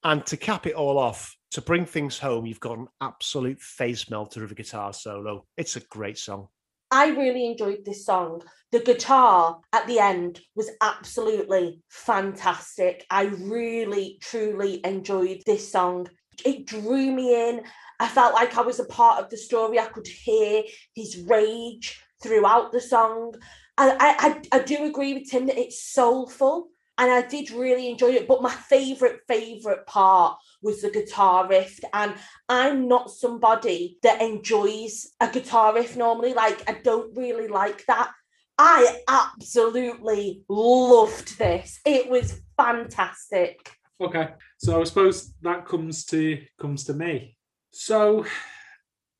And 0.03 0.25
to 0.27 0.37
cap 0.37 0.67
it 0.67 0.75
all 0.75 0.97
off, 0.97 1.35
to 1.51 1.61
bring 1.61 1.85
things 1.85 2.19
home, 2.19 2.45
you've 2.45 2.59
got 2.59 2.77
an 2.77 2.87
absolute 3.01 3.61
face 3.61 4.09
melter 4.09 4.43
of 4.43 4.51
a 4.51 4.55
guitar 4.55 4.93
solo. 4.93 5.45
It's 5.57 5.77
a 5.77 5.81
great 5.81 6.17
song. 6.17 6.47
I 6.91 7.07
really 7.07 7.45
enjoyed 7.45 7.83
this 7.83 8.05
song. 8.05 8.41
The 8.71 8.79
guitar 8.79 9.59
at 9.73 9.87
the 9.87 9.99
end 9.99 10.41
was 10.55 10.69
absolutely 10.81 11.81
fantastic. 11.89 13.05
I 13.09 13.25
really, 13.25 14.19
truly 14.21 14.85
enjoyed 14.85 15.41
this 15.45 15.71
song. 15.71 16.07
It 16.45 16.65
drew 16.65 17.11
me 17.11 17.49
in. 17.49 17.63
I 17.99 18.07
felt 18.07 18.33
like 18.33 18.57
I 18.57 18.61
was 18.61 18.79
a 18.79 18.85
part 18.85 19.23
of 19.23 19.29
the 19.29 19.37
story. 19.37 19.79
I 19.79 19.85
could 19.85 20.07
hear 20.07 20.63
his 20.93 21.23
rage 21.27 22.01
throughout 22.21 22.71
the 22.71 22.81
song. 22.81 23.33
I, 23.77 24.41
I, 24.51 24.57
I 24.57 24.59
do 24.63 24.85
agree 24.85 25.13
with 25.13 25.29
Tim 25.29 25.47
that 25.47 25.57
it's 25.57 25.83
soulful 25.83 26.69
and 26.97 27.11
I 27.11 27.21
did 27.27 27.51
really 27.51 27.89
enjoy 27.89 28.11
it. 28.11 28.27
But 28.27 28.41
my 28.41 28.51
favourite, 28.51 29.19
favourite 29.27 29.85
part 29.85 30.37
was 30.61 30.81
the 30.81 30.89
guitar 30.89 31.47
riff. 31.47 31.79
And 31.93 32.15
I'm 32.47 32.87
not 32.87 33.11
somebody 33.11 33.97
that 34.03 34.21
enjoys 34.21 35.11
a 35.19 35.29
guitar 35.29 35.75
riff 35.75 35.97
normally. 35.97 36.33
Like, 36.33 36.69
I 36.69 36.79
don't 36.83 37.15
really 37.15 37.47
like 37.47 37.85
that. 37.87 38.11
I 38.57 39.01
absolutely 39.09 40.43
loved 40.47 41.37
this. 41.37 41.81
It 41.85 42.09
was 42.09 42.41
fantastic. 42.55 43.71
Okay, 43.99 44.29
so 44.57 44.79
I 44.79 44.83
suppose 44.85 45.33
that 45.41 45.65
comes 45.65 46.05
to 46.05 46.41
comes 46.59 46.85
to 46.85 46.93
me. 46.93 47.37
So 47.71 48.25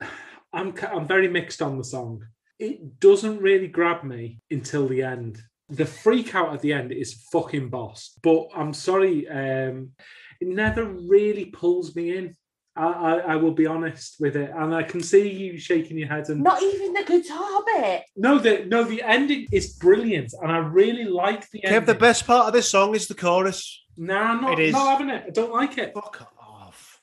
I'm 0.54 0.74
I'm 0.90 1.08
very 1.08 1.28
mixed 1.28 1.62
on 1.62 1.78
the 1.78 1.84
song. 1.84 2.26
It 2.60 3.00
doesn't 3.00 3.42
really 3.42 3.68
grab 3.68 4.04
me 4.04 4.40
until 4.50 4.88
the 4.88 5.04
end. 5.04 5.42
The 5.70 5.86
freak 5.86 6.36
out 6.36 6.54
at 6.54 6.62
the 6.62 6.74
end 6.74 6.92
is 6.92 7.26
fucking 7.32 7.70
boss. 7.70 8.12
But 8.22 8.48
I'm 8.56 8.74
sorry, 8.74 9.28
um, 9.28 9.92
it 10.40 10.48
never 10.48 10.86
really 10.86 11.46
pulls 11.46 11.96
me 11.96 12.16
in. 12.18 12.36
I, 12.78 12.86
I, 12.88 13.14
I 13.18 13.36
will 13.38 13.54
be 13.54 13.66
honest 13.66 14.18
with 14.20 14.36
it, 14.36 14.52
and 14.54 14.76
I 14.76 14.84
can 14.84 15.02
see 15.02 15.30
you 15.32 15.58
shaking 15.58 15.98
your 15.98 16.10
head. 16.10 16.28
And 16.30 16.44
Not 16.44 16.62
even 16.62 16.94
the 16.94 17.04
guitar 17.04 17.64
bit. 17.66 18.04
no, 18.18 18.38
the 18.38 18.66
no, 18.66 18.84
the 18.84 19.02
ending 19.02 19.48
is 19.52 19.74
brilliant, 19.78 20.34
and 20.42 20.52
I 20.52 20.58
really 20.58 21.06
like 21.06 21.50
the 21.52 21.60
Kev, 21.62 21.66
ending. 21.72 21.86
the 21.86 21.96
best 21.96 22.28
part 22.28 22.48
of 22.48 22.54
this 22.54 22.70
song 22.70 22.94
is 22.94 23.08
the 23.08 23.16
chorus. 23.16 23.82
Nah, 23.98 24.32
I'm 24.34 24.42
not, 24.42 24.60
It 24.60 24.68
is. 24.68 24.74
not 24.74 24.92
having 24.92 25.10
it. 25.10 25.24
I 25.28 25.30
don't 25.30 25.54
like 25.54 25.78
it. 25.78 25.94
Fuck 25.94 26.28
off. 26.38 27.00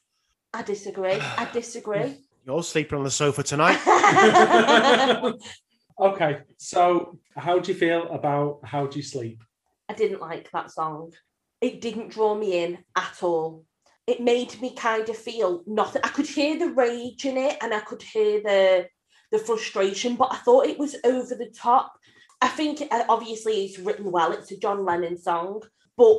I 0.53 0.63
disagree. 0.63 1.13
I 1.15 1.49
disagree. 1.53 2.17
You're 2.45 2.63
sleeping 2.63 2.99
on 2.99 3.05
the 3.05 3.11
sofa 3.11 3.43
tonight. 3.43 3.79
okay, 6.01 6.41
so 6.59 7.19
how 7.37 7.59
do 7.59 7.73
you 7.73 7.79
feel 7.79 8.09
about 8.11 8.61
How 8.65 8.87
Do 8.87 8.99
You 8.99 9.03
Sleep? 9.03 9.43
I 9.89 9.95
didn't 9.95 10.21
like 10.21 10.51
that 10.51 10.71
song. 10.71 11.13
It 11.61 11.81
didn't 11.81 12.11
draw 12.11 12.35
me 12.35 12.65
in 12.65 12.79
at 12.97 13.23
all. 13.23 13.65
It 14.07 14.21
made 14.21 14.61
me 14.61 14.75
kind 14.75 15.09
of 15.09 15.17
feel 15.17 15.63
nothing. 15.67 16.03
I 16.03 16.09
could 16.09 16.27
hear 16.27 16.59
the 16.59 16.71
rage 16.71 17.25
in 17.25 17.37
it 17.37 17.59
and 17.63 17.73
I 17.73 17.81
could 17.81 18.03
hear 18.03 18.41
the 18.43 18.87
the 19.31 19.39
frustration, 19.39 20.17
but 20.17 20.29
I 20.31 20.37
thought 20.37 20.67
it 20.67 20.79
was 20.79 20.95
over 21.05 21.35
the 21.35 21.51
top. 21.57 21.95
I 22.43 22.49
think 22.49 22.83
uh, 22.91 23.05
obviously 23.09 23.65
it's 23.65 23.79
written 23.79 24.11
well. 24.11 24.33
It's 24.33 24.51
a 24.51 24.59
John 24.59 24.85
Lennon 24.85 25.17
song, 25.17 25.63
but 25.97 26.17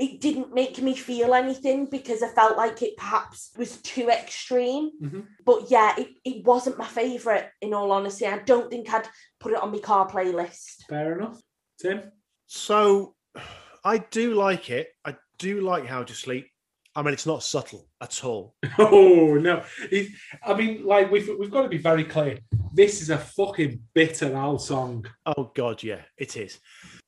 it 0.00 0.20
didn't 0.20 0.54
make 0.54 0.80
me 0.80 0.94
feel 0.96 1.34
anything 1.34 1.84
because 1.86 2.22
I 2.22 2.28
felt 2.28 2.56
like 2.56 2.80
it 2.82 2.96
perhaps 2.96 3.50
was 3.56 3.76
too 3.82 4.08
extreme. 4.08 4.90
Mhm. 5.02 5.26
But 5.44 5.70
yeah, 5.70 5.94
it, 5.98 6.08
it 6.24 6.44
wasn't 6.44 6.78
my 6.78 6.86
favourite 6.86 7.46
in 7.60 7.74
all 7.74 7.92
honesty. 7.92 8.26
I 8.26 8.38
don't 8.38 8.70
think 8.70 8.92
I'd 8.92 9.06
put 9.38 9.52
it 9.52 9.62
on 9.62 9.70
my 9.72 9.78
car 9.78 10.08
playlist. 10.10 10.84
Fair 10.88 11.18
enough. 11.18 11.38
Tim? 11.80 12.10
So 12.46 13.14
I 13.84 13.98
do 13.98 14.34
like 14.34 14.70
it. 14.70 14.88
I 15.04 15.16
do 15.38 15.60
like 15.60 15.86
How 15.86 16.02
to 16.02 16.14
Sleep. 16.14 16.46
I 16.96 17.02
mean, 17.02 17.12
it's 17.14 17.26
not 17.26 17.42
subtle 17.44 17.86
at 18.00 18.24
all. 18.24 18.54
Oh 18.78 19.34
no! 19.34 19.62
It- 19.92 20.10
I 20.44 20.54
mean, 20.54 20.84
like 20.84 21.10
we've 21.12 21.30
we've 21.38 21.50
got 21.50 21.62
to 21.62 21.68
be 21.68 21.78
very 21.78 22.04
clear. 22.04 22.38
This 22.72 23.00
is 23.02 23.10
a 23.10 23.18
fucking 23.18 23.80
bitter 23.94 24.34
Al 24.34 24.58
song. 24.58 25.04
Oh 25.26 25.52
God, 25.54 25.82
yeah, 25.82 26.02
it 26.16 26.36
is. 26.36 26.58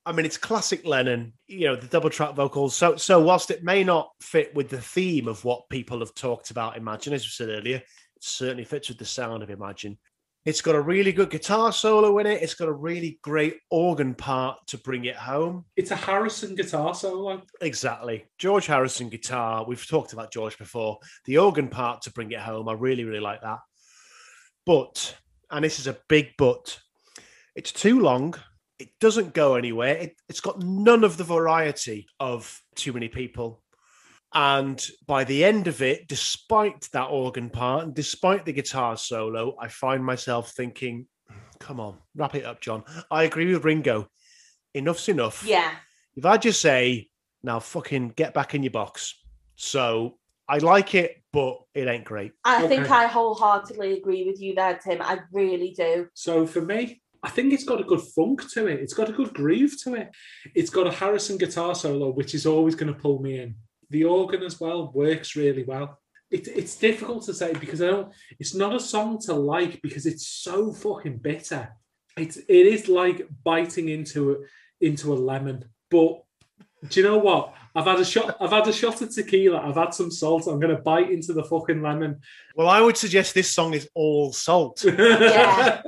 I 0.05 0.13
mean, 0.13 0.27
it's 0.27 0.37
classic 0.37 0.85
Lennon. 0.85 1.33
You 1.47 1.69
know, 1.69 1.77
the 1.77 1.87
double 1.87 2.11
track 2.11 2.35
vocals. 2.35 2.75
So, 2.75 2.97
so 2.97 3.21
whilst 3.21 3.51
it 3.51 3.63
may 3.63 3.85
not 3.85 4.11
fit 4.21 4.55
with 4.55 4.69
the 4.69 4.81
theme 4.81 5.29
of 5.29 5.45
what 5.45 5.69
people 5.69 6.01
have 6.01 6.15
talked 6.15 6.51
about, 6.51 6.77
Imagine, 6.77 7.13
as 7.13 7.25
we 7.25 7.29
said 7.29 7.49
earlier, 7.49 7.77
it 7.77 7.85
certainly 8.21 8.65
fits 8.65 8.89
with 8.89 8.99
the 8.99 9.05
sound 9.05 9.43
of 9.43 9.51
Imagine. 9.51 9.99
It's 10.45 10.61
got 10.61 10.75
a 10.75 10.81
really 10.81 11.13
good 11.13 11.31
guitar 11.31 11.71
solo 11.73 12.19
in 12.19 12.27
it. 12.27 12.43
It's 12.43 12.55
got 12.55 12.67
a 12.67 12.73
really 12.73 13.21
great 13.23 13.59
organ 13.71 14.13
part 14.13 14.59
to 14.69 14.79
bring 14.79 15.05
it 15.05 15.15
home. 15.15 15.67
It's 15.77 15.93
a 15.93 15.97
Harrison 15.97 16.57
guitar 16.57 16.97
solo. 16.97 17.43
Exactly. 17.61 18.25
George 18.39 18.67
Harrison 18.67 19.09
guitar. 19.09 19.65
We've 19.65 19.87
talked 19.87 20.13
about 20.13 20.33
George 20.33 20.59
before. 20.59 20.99
The 21.27 21.39
organ 21.39 21.69
part 21.69 22.03
to 22.03 22.13
bring 22.13 22.33
it 22.33 22.41
home. 22.41 22.69
I 22.69 22.73
really, 22.73 23.05
really 23.05 23.21
like 23.21 23.41
that. 23.43 23.61
But, 24.67 25.17
and 25.49 25.65
this 25.65 25.79
is 25.79 25.87
a 25.87 25.99
big 26.09 26.31
but, 26.37 26.77
it's 27.55 27.71
too 27.71 28.01
long. 28.01 28.35
It 28.83 28.89
doesn't 29.01 29.33
go 29.33 29.55
anywhere. 29.55 29.97
It, 29.97 30.16
it's 30.28 30.41
got 30.41 30.61
none 30.62 31.05
of 31.05 31.16
the 31.16 31.24
variety 31.24 32.07
of 32.18 32.61
too 32.74 32.93
many 32.93 33.09
people. 33.09 33.62
And 34.35 34.85
by 35.07 35.24
the 35.24 35.45
end 35.45 35.68
of 35.68 35.83
it, 35.83 36.09
despite 36.09 36.89
that 36.93 37.05
organ 37.11 37.49
part 37.51 37.85
and 37.85 37.95
despite 37.95 38.45
the 38.45 38.53
guitar 38.53 38.97
solo, 38.97 39.55
I 39.61 39.68
find 39.68 40.05
myself 40.05 40.53
thinking, 40.53 41.07
come 41.61 41.78
on, 41.78 41.99
wrap 42.16 42.35
it 42.35 42.45
up, 42.45 42.61
John. 42.61 42.83
I 43.11 43.24
agree 43.24 43.53
with 43.53 43.64
Ringo. 43.64 44.09
Enough's 44.74 45.09
enough 45.09 45.45
Yeah. 45.47 45.70
if 46.16 46.24
I 46.24 46.39
just 46.39 46.61
say, 46.61 47.09
now 47.43 47.61
fucking 47.61 48.11
get 48.16 48.35
back 48.35 48.55
in 48.55 48.62
your 48.62 48.72
box. 48.72 49.14
So 49.57 50.18
I 50.49 50.59
like 50.59 50.95
it, 50.95 51.22
but 51.33 51.59
it 51.74 51.87
ain't 51.87 52.05
great. 52.05 52.33
I 52.45 52.66
think 52.66 52.91
I 52.91 53.07
wholeheartedly 53.07 53.93
agree 53.99 54.24
with 54.24 54.41
you 54.41 54.55
there, 54.55 54.78
Tim. 54.83 55.03
I 55.03 55.20
really 55.30 55.72
do. 55.76 56.09
So 56.14 56.47
for 56.47 56.62
me, 56.62 57.02
I 57.23 57.31
think 57.31 57.53
it's 57.53 57.64
got 57.64 57.81
a 57.81 57.85
good 57.85 58.01
funk 58.01 58.51
to 58.53 58.66
it. 58.66 58.81
It's 58.81 58.95
got 58.95 59.09
a 59.09 59.12
good 59.12 59.33
groove 59.33 59.81
to 59.85 59.95
it. 59.95 60.11
It's 60.55 60.70
got 60.70 60.89
a 60.89 60.93
Harrison 60.93 61.39
guitar 61.39 61.75
solo, 61.75 62.11
which 62.11 62.35
is 62.35 62.47
always 62.47 62.75
going 62.75 62.93
to 62.93 62.99
pull 62.99 63.20
me 63.20 63.39
in. 63.39 63.55
The 63.91 64.05
organ 64.05 64.43
as 64.43 64.61
well 64.61 64.91
works 64.93 65.37
really 65.37 65.64
well. 65.64 66.01
It, 66.31 66.49
it's 66.49 66.77
difficult 66.77 67.25
to 67.25 67.35
say 67.35 67.53
because 67.53 67.83
I 67.83 67.89
don't. 67.89 68.12
It's 68.41 68.55
not 68.55 68.75
a 68.75 68.81
song 68.81 69.20
to 69.27 69.35
like 69.35 69.83
because 69.83 70.07
it's 70.07 70.27
so 70.27 70.73
fucking 70.73 71.18
bitter. 71.18 71.68
It's 72.16 72.39
it 72.39 72.66
is 72.66 72.89
like 72.89 73.29
biting 73.45 73.91
into 73.91 74.45
into 74.81 75.12
a 75.12 75.14
lemon. 75.14 75.66
But 75.91 76.23
do 76.89 77.01
you 77.01 77.07
know 77.07 77.18
what? 77.18 77.55
I've 77.74 77.87
had 77.87 78.01
a 78.01 78.05
shot. 78.05 78.37
I've 78.41 78.51
had 78.51 78.66
a 78.68 78.72
shot 78.72 79.01
of 79.01 79.14
tequila. 79.14 79.59
I've 79.66 79.76
had 79.76 79.95
some 79.95 80.11
salt. 80.11 80.47
I'm 80.47 80.61
going 80.61 80.76
to 80.76 80.83
bite 80.83 81.11
into 81.11 81.33
the 81.33 81.45
fucking 81.45 81.80
lemon. 81.80 82.20
Well, 82.57 82.68
I 82.68 82.80
would 82.80 82.97
suggest 82.97 83.35
this 83.35 83.51
song 83.51 83.72
is 83.74 83.89
all 83.95 84.33
salt. 84.33 84.85
Yeah. 84.95 85.83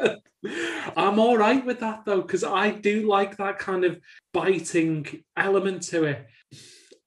I'm 0.95 1.19
all 1.19 1.39
right 1.39 1.65
with 1.65 1.81
that 1.81 2.05
though, 2.05 2.21
because 2.21 2.45
I 2.45 2.71
do 2.71 3.09
like 3.09 3.39
that 3.39 3.59
kind 3.59 3.83
of 3.87 3.99
biting 4.35 5.23
element 5.39 5.83
to 5.85 6.05
it. 6.05 6.27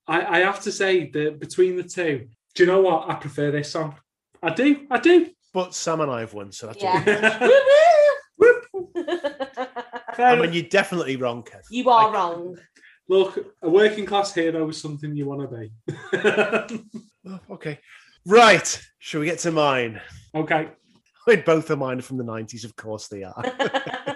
I, 0.08 0.38
I 0.38 0.40
have 0.40 0.62
to 0.62 0.72
say 0.72 1.12
that 1.12 1.40
between 1.40 1.76
the 1.78 1.84
two, 1.84 2.30
do 2.56 2.64
you 2.64 2.68
know 2.68 2.82
what? 2.82 3.08
I 3.08 3.14
prefer 3.14 3.52
this 3.52 3.70
song. 3.72 3.96
I 4.42 4.52
do. 4.56 4.88
I 4.90 5.00
do. 5.00 5.30
But 5.54 5.76
Sam 5.76 6.02
and 6.02 6.10
I 6.12 6.22
have 6.22 6.34
won, 6.34 6.52
so 6.52 6.66
that's 6.66 6.82
Yeah. 6.82 6.94
all. 7.42 8.58
Fair 10.16 10.26
I 10.28 10.36
mean, 10.42 10.54
you're 10.54 10.64
definitely 10.64 11.16
wrong, 11.18 11.44
Kev. 11.44 11.62
you 11.70 11.88
are 11.92 12.10
I- 12.10 12.14
wrong. 12.14 12.58
Look, 13.10 13.56
a 13.62 13.70
working 13.70 14.06
class 14.06 14.34
hero 14.34 14.68
is 14.70 14.82
something 14.82 15.16
you 15.16 15.26
want 15.26 15.50
to 15.50 15.58
be. 15.58 15.72
Oh, 17.26 17.40
okay. 17.52 17.80
Right. 18.26 18.82
Shall 19.00 19.22
we 19.22 19.28
get 19.28 19.40
to 19.40 19.52
mine? 19.52 20.02
okay. 20.36 20.68
I 21.28 21.36
mean, 21.36 21.44
both 21.46 21.70
of 21.70 21.80
mine 21.80 22.00
are 22.00 22.02
from 22.02 22.18
the 22.18 22.24
90s, 22.24 22.64
of 22.64 22.74
course 22.78 23.10
they 23.10 23.24
are. 23.24 23.44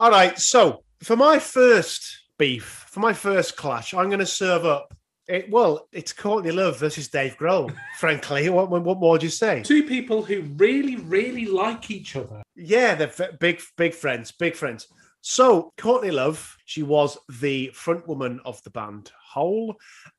All 0.00 0.10
right. 0.10 0.38
So 0.38 0.84
For 1.02 1.16
my 1.16 1.38
first 1.38 2.04
beef, 2.38 2.84
for 2.88 3.00
my 3.00 3.12
first 3.14 3.56
clash, 3.56 3.94
I'm 3.94 4.08
going 4.08 4.18
to 4.20 4.26
serve 4.26 4.66
up. 4.66 4.94
It, 5.28 5.48
well, 5.50 5.88
it's 5.92 6.12
Courtney 6.12 6.50
Love 6.50 6.78
versus 6.78 7.08
Dave 7.08 7.36
Grohl. 7.38 7.74
frankly, 7.98 8.50
what, 8.50 8.68
what 8.68 8.98
more 8.98 9.16
do 9.18 9.24
you 9.24 9.30
say? 9.30 9.62
Two 9.62 9.84
people 9.84 10.22
who 10.22 10.42
really, 10.56 10.96
really 10.96 11.46
like 11.46 11.90
each 11.90 12.16
other. 12.16 12.42
Yeah, 12.54 12.96
they're 12.96 13.08
f- 13.08 13.38
big, 13.38 13.62
big 13.78 13.94
friends, 13.94 14.32
big 14.32 14.54
friends. 14.56 14.88
So, 15.24 15.72
Courtney 15.78 16.10
Love, 16.10 16.56
she 16.64 16.82
was 16.82 17.16
the 17.40 17.68
front 17.68 18.08
woman 18.08 18.40
of 18.44 18.60
the 18.64 18.70
band 18.70 19.12
Hole. 19.32 19.76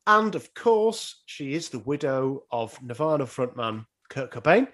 And 0.07 0.33
of 0.33 0.53
course, 0.53 1.21
she 1.25 1.53
is 1.53 1.67
the 1.67 1.79
widow 1.79 2.43
of 2.51 2.81
Nirvana 2.81 3.25
frontman 3.25 3.85
Kurt 4.09 4.31
Cobain. 4.31 4.69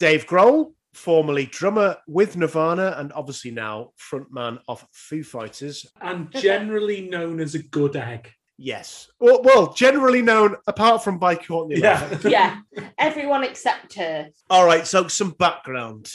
Dave 0.00 0.26
Grohl, 0.26 0.72
formerly 0.92 1.46
drummer 1.46 1.96
with 2.08 2.36
Nirvana 2.36 2.96
and 2.98 3.12
obviously 3.12 3.52
now 3.52 3.92
frontman 3.96 4.58
of 4.66 4.84
Foo 4.92 5.22
Fighters. 5.22 5.86
And 6.00 6.32
generally 6.32 7.08
known 7.08 7.38
as 7.38 7.54
a 7.54 7.62
good 7.62 7.94
egg. 7.94 8.28
Yes. 8.58 9.08
Well, 9.20 9.40
well 9.42 9.72
generally 9.72 10.20
known, 10.20 10.56
apart 10.66 11.04
from 11.04 11.18
by 11.18 11.36
Courtney 11.36 11.76
Love. 11.76 12.24
Yeah. 12.24 12.58
yeah, 12.76 12.88
everyone 12.98 13.44
except 13.44 13.94
her. 13.94 14.30
All 14.50 14.66
right, 14.66 14.84
so 14.86 15.06
some 15.06 15.30
background. 15.30 16.12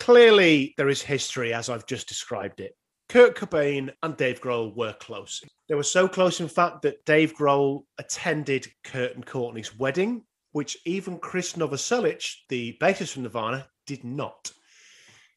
Clearly, 0.00 0.74
there 0.76 0.88
is 0.88 1.00
history 1.00 1.54
as 1.54 1.68
I've 1.68 1.86
just 1.86 2.08
described 2.08 2.60
it. 2.60 2.74
Kurt 3.08 3.36
Cobain 3.36 3.90
and 4.02 4.16
Dave 4.16 4.40
Grohl 4.40 4.76
were 4.76 4.92
close. 4.94 5.42
They 5.68 5.74
were 5.74 5.82
so 5.82 6.06
close, 6.06 6.40
in 6.40 6.48
fact, 6.48 6.82
that 6.82 7.04
Dave 7.06 7.34
Grohl 7.34 7.84
attended 7.98 8.66
Kurt 8.84 9.14
and 9.14 9.24
Courtney's 9.24 9.76
wedding, 9.78 10.24
which 10.52 10.76
even 10.84 11.18
Chris 11.18 11.54
Novoselic, 11.54 12.30
the 12.50 12.76
bassist 12.80 13.14
from 13.14 13.22
Nirvana, 13.22 13.66
did 13.86 14.04
not. 14.04 14.52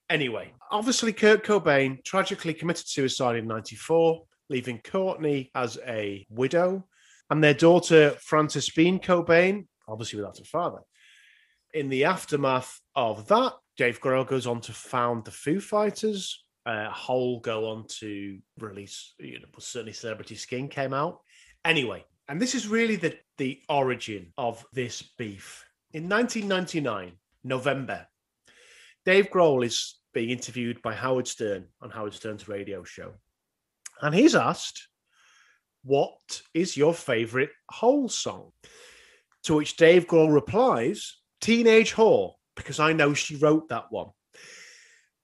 Anyway, 0.09 0.51
obviously, 0.69 1.13
Kurt 1.13 1.45
Cobain 1.45 2.03
tragically 2.03 2.53
committed 2.53 2.87
suicide 2.87 3.37
in 3.37 3.47
94, 3.47 4.21
leaving 4.49 4.79
Courtney 4.79 5.49
as 5.55 5.77
a 5.87 6.25
widow, 6.29 6.85
and 7.29 7.41
their 7.41 7.53
daughter, 7.53 8.17
Frances 8.19 8.69
Bean 8.69 8.99
Cobain, 8.99 9.67
obviously 9.87 10.19
without 10.19 10.39
a 10.39 10.43
father. 10.43 10.79
In 11.73 11.87
the 11.87 12.03
aftermath 12.03 12.81
of 12.93 13.29
that, 13.29 13.53
Dave 13.77 14.01
Grohl 14.01 14.27
goes 14.27 14.45
on 14.45 14.59
to 14.61 14.73
found 14.73 15.23
the 15.23 15.31
Foo 15.31 15.61
Fighters. 15.61 16.43
Uh, 16.65 16.89
Hole 16.89 17.39
go 17.39 17.69
on 17.71 17.85
to 17.99 18.37
release, 18.59 19.13
you 19.19 19.39
know, 19.39 19.47
certainly 19.59 19.93
Celebrity 19.93 20.35
Skin 20.35 20.67
came 20.67 20.93
out. 20.93 21.21
Anyway, 21.65 22.05
and 22.27 22.41
this 22.41 22.55
is 22.55 22.67
really 22.67 22.95
the, 22.95 23.17
the 23.37 23.59
origin 23.67 24.31
of 24.37 24.63
this 24.73 25.01
beef. 25.17 25.65
In 25.93 26.07
1999, 26.07 27.13
November, 27.43 28.07
Dave 29.05 29.29
Grohl 29.29 29.65
is 29.65 29.99
being 30.13 30.29
interviewed 30.29 30.81
by 30.81 30.93
Howard 30.93 31.27
Stern 31.27 31.65
on 31.81 31.89
Howard 31.89 32.13
Stern's 32.13 32.47
radio 32.47 32.83
show. 32.83 33.13
And 34.01 34.13
he's 34.13 34.35
asked, 34.35 34.87
What 35.83 36.41
is 36.53 36.77
your 36.77 36.93
favorite 36.93 37.51
Hole 37.69 38.09
song? 38.09 38.51
To 39.43 39.55
which 39.55 39.75
Dave 39.75 40.07
Grohl 40.07 40.33
replies, 40.33 41.17
Teenage 41.39 41.93
Whore, 41.93 42.33
because 42.55 42.79
I 42.79 42.93
know 42.93 43.13
she 43.13 43.35
wrote 43.35 43.69
that 43.69 43.85
one, 43.89 44.09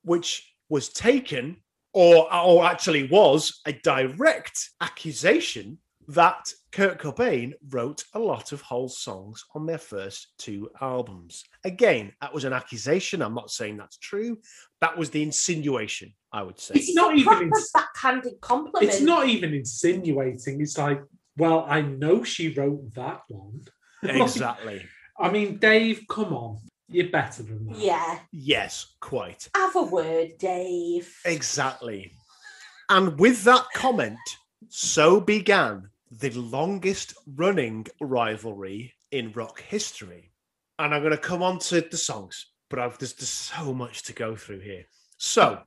which 0.03 0.47
was 0.70 0.89
taken, 0.89 1.57
or, 1.93 2.34
or 2.34 2.65
actually 2.65 3.07
was, 3.07 3.61
a 3.65 3.74
direct 3.74 4.70
accusation 4.82 5.80
that 6.07 6.49
Kurt 6.72 6.99
Cobain 6.99 7.53
wrote 7.70 8.03
a 8.13 8.20
lot 8.20 8.51
of 8.51 8.61
Hole 8.61 8.88
songs 8.88 9.43
on 9.55 9.65
their 9.65 9.78
first 9.78 10.34
two 10.38 10.70
albums. 10.80 11.43
Again, 11.65 12.13
that 12.22 12.34
was 12.34 12.45
an 12.45 12.53
accusation. 12.53 13.22
I'm 13.22 13.34
not 13.34 13.51
saying 13.51 13.78
that's 13.78 13.97
true. 13.97 14.38
That 14.80 14.97
was 14.97 15.09
the 15.09 15.22
insinuation, 15.22 16.13
I 16.32 16.43
would 16.43 16.59
say. 16.59 16.76
It's 16.76 16.95
not 16.95 17.18
even 17.18 17.43
ins- 17.43 17.72
backhanded 17.74 18.39
compliment. 18.41 18.84
it's 18.84 19.01
not 19.01 19.28
even 19.28 19.53
insinuating. 19.53 20.61
It's 20.61 20.78
like, 20.78 21.01
well, 21.36 21.65
I 21.68 21.82
know 21.82 22.24
she 22.24 22.53
wrote 22.53 22.93
that 22.95 23.22
one. 23.28 23.61
exactly. 24.03 24.86
I 25.20 25.30
mean, 25.30 25.57
Dave, 25.57 26.03
come 26.09 26.34
on. 26.34 26.59
You're 26.89 27.09
better 27.09 27.43
than 27.43 27.67
that. 27.67 27.77
Yeah, 27.77 28.19
Yes, 28.31 28.95
quite. 29.01 29.49
have 29.55 29.75
a 29.75 29.83
word, 29.83 30.38
Dave. 30.39 31.13
Exactly. 31.25 32.13
And 32.89 33.19
with 33.19 33.43
that 33.43 33.65
comment, 33.75 34.17
so 34.69 35.19
began 35.19 35.89
the 36.11 36.29
longest 36.31 37.13
running 37.35 37.85
rivalry 37.99 38.93
in 39.11 39.31
rock 39.33 39.61
history. 39.61 40.31
And 40.79 40.93
I'm 40.93 41.01
going 41.01 41.11
to 41.11 41.17
come 41.17 41.43
on 41.43 41.59
to 41.59 41.81
the 41.81 41.97
songs, 41.97 42.47
but 42.69 42.79
I've, 42.79 42.97
there's 42.99 43.13
just 43.13 43.33
so 43.33 43.73
much 43.73 44.03
to 44.03 44.13
go 44.13 44.35
through 44.38 44.59
here. 44.59 44.85
So, 45.17 45.59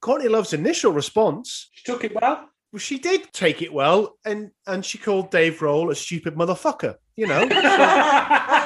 Courtney 0.00 0.28
Love's 0.28 0.52
initial 0.54 0.92
response 0.92 1.68
She 1.72 1.84
took 1.84 2.04
it 2.04 2.14
well. 2.14 2.48
well, 2.72 2.78
she 2.80 2.98
did 2.98 3.32
take 3.32 3.60
it 3.60 3.72
well, 3.72 4.16
and 4.24 4.50
and 4.66 4.84
she 4.84 4.98
called 4.98 5.30
Dave 5.30 5.58
Grohl 5.58 5.90
a 5.90 5.94
stupid 5.94 6.34
motherfucker. 6.36 6.94
You 7.16 7.26
know. 7.26 7.40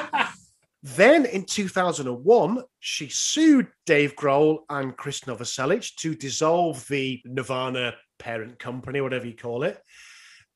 then 0.83 1.25
in 1.25 1.45
2001, 1.45 2.63
she 2.79 3.07
sued 3.07 3.67
Dave 3.85 4.15
Grohl 4.15 4.59
and 4.69 4.97
Chris 4.97 5.21
Novoselic 5.21 5.95
to 5.97 6.15
dissolve 6.15 6.87
the 6.87 7.21
Nirvana 7.25 7.93
parent 8.17 8.57
company, 8.57 8.99
whatever 9.01 9.27
you 9.27 9.35
call 9.35 9.63
it. 9.63 9.79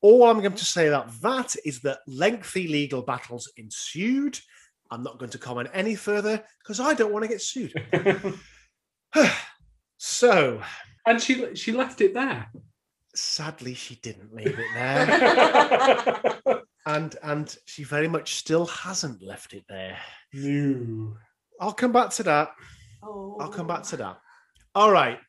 All 0.01 0.23
I'm 0.23 0.39
going 0.39 0.53
to 0.53 0.65
say 0.65 0.88
about 0.88 1.11
that 1.21 1.55
is 1.63 1.82
that 1.82 1.99
lengthy 2.07 2.67
legal 2.67 3.03
battles 3.03 3.51
ensued. 3.57 4.39
I'm 4.91 5.03
not 5.03 5.19
going 5.19 5.32
to 5.32 5.38
comment 5.38 5.69
any 5.73 5.95
further 5.95 6.43
because 6.63 6.80
I 6.80 6.93
don't 6.93 7.13
want 7.13 7.23
to 7.23 7.30
get 7.30 7.41
sued. 7.41 7.73
so, 9.97 10.61
and 11.05 11.21
she 11.21 11.55
she 11.55 11.71
left 11.71 12.01
it 12.01 12.13
there. 12.13 12.49
sadly, 13.15 13.73
she 13.73 13.95
didn't 13.95 14.34
leave 14.34 14.57
it 14.59 14.65
there. 14.73 16.61
and 16.86 17.15
and 17.23 17.57
she 17.65 17.83
very 17.83 18.07
much 18.07 18.36
still 18.36 18.65
hasn't 18.65 19.21
left 19.21 19.53
it 19.53 19.65
there. 19.67 19.97
no. 20.33 21.17
I'll 21.59 21.73
come 21.73 21.93
back 21.93 22.09
to 22.11 22.23
that. 22.23 22.51
Oh. 23.01 23.38
I'll 23.39 23.49
come 23.49 23.67
back 23.67 23.83
to 23.83 23.97
that. 23.97 24.19
All 24.73 24.91
right. 24.91 25.19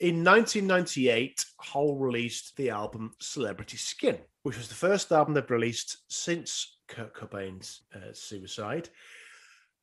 In 0.00 0.24
1998, 0.24 1.44
Hole 1.58 1.98
released 1.98 2.56
the 2.56 2.70
album 2.70 3.12
Celebrity 3.20 3.76
Skin, 3.76 4.18
which 4.42 4.56
was 4.56 4.68
the 4.68 4.74
first 4.74 5.12
album 5.12 5.34
they've 5.34 5.50
released 5.50 5.98
since 6.08 6.78
Kurt 6.88 7.14
Cobain's 7.14 7.82
uh, 7.94 8.12
suicide. 8.12 8.88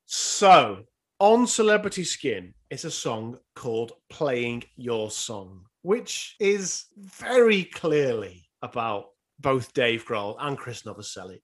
So, 0.06 0.84
on 1.20 1.48
Celebrity 1.48 2.04
Skin 2.04 2.54
is 2.70 2.84
a 2.84 2.92
song 2.92 3.38
called 3.56 3.94
Playing 4.10 4.64
Your 4.76 5.12
Song, 5.12 5.66
which 5.84 6.36
is 6.40 6.86
very 6.98 7.64
clearly 7.64 8.50
about 8.62 9.06
both 9.42 9.74
Dave 9.74 10.06
Grohl 10.06 10.36
and 10.40 10.58
Chris 10.58 10.84
Novoselic. 10.84 11.42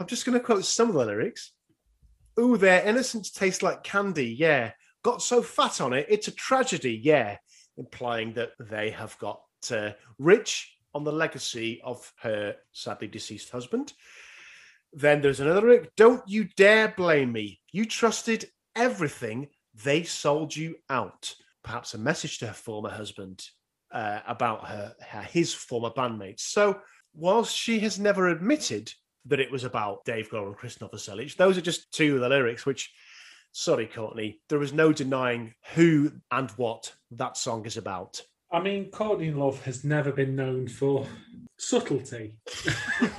I'm 0.00 0.06
just 0.06 0.24
going 0.24 0.38
to 0.38 0.44
quote 0.44 0.64
some 0.64 0.88
of 0.88 0.94
the 0.94 1.04
lyrics. 1.04 1.52
Ooh, 2.40 2.56
their 2.56 2.82
innocence 2.86 3.30
tastes 3.30 3.62
like 3.62 3.84
candy. 3.84 4.28
Yeah. 4.28 4.72
Got 5.02 5.22
so 5.22 5.42
fat 5.42 5.80
on 5.80 5.92
it, 5.92 6.06
it's 6.08 6.28
a 6.28 6.32
tragedy. 6.32 7.00
Yeah. 7.02 7.36
Implying 7.76 8.32
that 8.34 8.52
they 8.58 8.90
have 8.90 9.18
got 9.18 9.42
uh, 9.70 9.90
rich 10.18 10.76
on 10.94 11.04
the 11.04 11.12
legacy 11.12 11.80
of 11.84 12.12
her 12.20 12.56
sadly 12.72 13.08
deceased 13.08 13.50
husband. 13.50 13.92
Then 14.92 15.22
there's 15.22 15.40
another 15.40 15.62
lyric 15.62 15.94
Don't 15.96 16.26
you 16.28 16.48
dare 16.56 16.88
blame 16.88 17.32
me. 17.32 17.60
You 17.70 17.86
trusted 17.86 18.46
everything, 18.76 19.48
they 19.84 20.02
sold 20.02 20.54
you 20.54 20.76
out. 20.90 21.34
Perhaps 21.62 21.94
a 21.94 21.98
message 21.98 22.38
to 22.38 22.48
her 22.48 22.52
former 22.52 22.90
husband 22.90 23.44
uh, 23.92 24.20
about 24.26 24.66
her, 24.66 24.94
her 25.00 25.22
his 25.22 25.54
former 25.54 25.90
bandmates. 25.90 26.40
So, 26.40 26.80
whilst 27.14 27.56
she 27.56 27.78
has 27.80 27.98
never 27.98 28.28
admitted 28.28 28.92
that 29.26 29.40
it 29.40 29.50
was 29.50 29.64
about 29.64 30.04
Dave 30.04 30.30
Grohl 30.30 30.46
and 30.46 30.56
Chris 30.56 30.78
Novoselic, 30.78 31.36
those 31.36 31.56
are 31.58 31.62
just 31.62 31.92
two 31.92 32.16
of 32.16 32.20
the 32.20 32.28
lyrics. 32.28 32.66
Which, 32.66 32.92
sorry, 33.52 33.86
Courtney, 33.86 34.40
there 34.48 34.62
is 34.62 34.72
no 34.72 34.92
denying 34.92 35.54
who 35.74 36.12
and 36.30 36.50
what 36.52 36.92
that 37.12 37.36
song 37.36 37.66
is 37.66 37.76
about. 37.76 38.22
I 38.50 38.60
mean, 38.60 38.90
Courtney 38.90 39.30
Love 39.30 39.64
has 39.64 39.82
never 39.82 40.12
been 40.12 40.36
known 40.36 40.68
for 40.68 41.06
subtlety. 41.58 42.36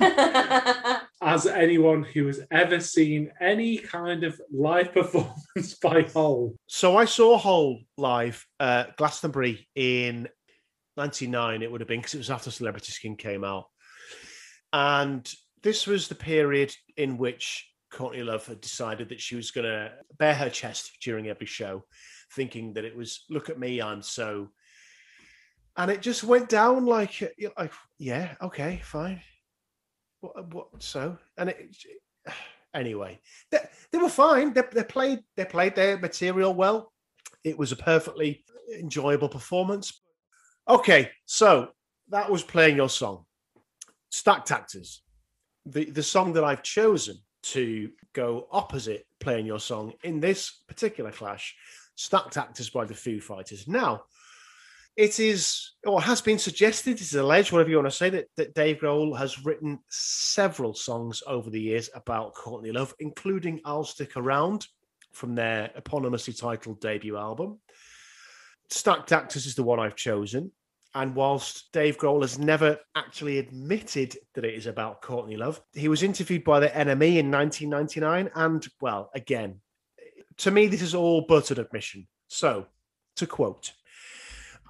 As 1.20 1.46
anyone 1.46 2.04
who 2.04 2.26
has 2.26 2.40
ever 2.52 2.78
seen 2.78 3.32
any 3.40 3.78
kind 3.78 4.22
of 4.22 4.40
live 4.52 4.92
performance 4.94 5.74
by 5.82 6.02
Hole, 6.02 6.54
So 6.68 6.96
I 6.96 7.06
saw 7.06 7.36
Hole 7.36 7.80
live 7.96 8.46
at 8.60 8.96
Glastonbury 8.96 9.66
in 9.74 10.28
'99. 10.96 11.62
It 11.62 11.70
would 11.70 11.80
have 11.80 11.88
been 11.88 12.00
because 12.00 12.14
it 12.14 12.18
was 12.18 12.30
after 12.30 12.50
Celebrity 12.50 12.92
Skin 12.92 13.16
came 13.16 13.44
out, 13.44 13.66
and 14.72 15.30
this 15.62 15.86
was 15.86 16.08
the 16.08 16.14
period 16.14 16.74
in 16.96 17.16
which 17.16 17.68
Courtney 17.90 18.22
Love 18.22 18.46
had 18.46 18.60
decided 18.60 19.08
that 19.08 19.20
she 19.20 19.36
was 19.36 19.50
going 19.50 19.66
to 19.66 19.92
bare 20.18 20.34
her 20.34 20.50
chest 20.50 20.98
during 21.02 21.28
every 21.28 21.46
show, 21.46 21.84
thinking 22.32 22.74
that 22.74 22.84
it 22.84 22.96
was 22.96 23.24
"Look 23.30 23.50
at 23.50 23.58
me, 23.58 23.80
I'm 23.80 24.02
so." 24.02 24.50
And 25.76 25.90
it 25.90 26.02
just 26.02 26.22
went 26.22 26.48
down 26.48 26.86
like, 26.86 27.20
like 27.58 27.72
yeah, 27.98 28.34
okay, 28.40 28.80
fine. 28.84 29.20
What, 30.20 30.54
what 30.54 30.82
so? 30.82 31.18
And 31.36 31.50
it 31.50 31.74
anyway, 32.74 33.20
they, 33.50 33.58
they 33.90 33.98
were 33.98 34.08
fine. 34.08 34.52
They, 34.52 34.62
they 34.72 34.84
played 34.84 35.20
they 35.36 35.44
played 35.44 35.74
their 35.74 35.98
material 35.98 36.54
well. 36.54 36.92
It 37.44 37.58
was 37.58 37.72
a 37.72 37.76
perfectly 37.76 38.44
enjoyable 38.78 39.28
performance. 39.28 40.02
Okay, 40.68 41.10
so 41.26 41.68
that 42.08 42.30
was 42.30 42.42
playing 42.42 42.76
your 42.76 42.88
song. 42.88 43.24
Stacked 44.10 44.50
Actors. 44.50 45.02
The 45.66 45.90
the 45.90 46.02
song 46.02 46.32
that 46.34 46.44
I've 46.44 46.62
chosen 46.62 47.16
to 47.44 47.90
go 48.14 48.46
opposite 48.50 49.06
playing 49.20 49.46
your 49.46 49.60
song 49.60 49.92
in 50.02 50.20
this 50.20 50.62
particular 50.66 51.10
clash, 51.10 51.54
Stacked 51.96 52.36
Actors 52.36 52.70
by 52.70 52.84
the 52.84 52.94
Foo 52.94 53.20
Fighters. 53.20 53.68
Now, 53.68 54.04
it 54.96 55.20
is 55.20 55.72
or 55.84 56.00
has 56.00 56.22
been 56.22 56.38
suggested, 56.38 57.00
it's 57.00 57.14
alleged, 57.14 57.52
whatever 57.52 57.70
you 57.70 57.76
want 57.76 57.90
to 57.90 57.96
say, 57.96 58.10
that, 58.10 58.26
that 58.36 58.54
Dave 58.54 58.78
Grohl 58.78 59.18
has 59.18 59.44
written 59.44 59.80
several 59.90 60.74
songs 60.74 61.22
over 61.26 61.50
the 61.50 61.60
years 61.60 61.90
about 61.94 62.34
Courtney 62.34 62.70
Love, 62.72 62.94
including 63.00 63.60
I'll 63.64 63.84
Stick 63.84 64.16
Around 64.16 64.66
from 65.12 65.34
their 65.34 65.70
eponymously 65.76 66.38
titled 66.38 66.80
debut 66.80 67.16
album. 67.16 67.58
Stacked 68.70 69.12
Actors 69.12 69.46
is 69.46 69.54
the 69.54 69.62
one 69.62 69.80
I've 69.80 69.96
chosen. 69.96 70.50
And 70.96 71.14
whilst 71.16 71.72
Dave 71.72 71.98
Grohl 71.98 72.22
has 72.22 72.38
never 72.38 72.78
actually 72.94 73.38
admitted 73.38 74.16
that 74.34 74.44
it 74.44 74.54
is 74.54 74.66
about 74.66 75.02
Courtney 75.02 75.36
Love, 75.36 75.60
he 75.72 75.88
was 75.88 76.04
interviewed 76.04 76.44
by 76.44 76.60
the 76.60 76.68
NME 76.68 77.16
in 77.16 77.30
1999. 77.32 78.30
And, 78.36 78.66
well, 78.80 79.10
again, 79.12 79.60
to 80.38 80.52
me, 80.52 80.68
this 80.68 80.82
is 80.82 80.94
all 80.94 81.24
but 81.28 81.50
an 81.50 81.58
admission. 81.58 82.06
So, 82.28 82.66
to 83.16 83.26
quote, 83.26 83.72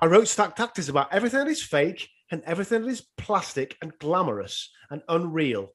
I 0.01 0.07
wrote 0.07 0.29
Stacked 0.29 0.61
Actors 0.61 0.89
about 0.89 1.13
everything 1.13 1.41
that 1.41 1.49
is 1.49 1.63
fake 1.63 2.09
and 2.31 2.43
everything 2.45 2.83
that 2.83 2.89
is 2.89 3.07
plastic 3.19 3.77
and 3.83 3.97
glamorous 3.99 4.71
and 4.91 5.03
unreal. 5.09 5.73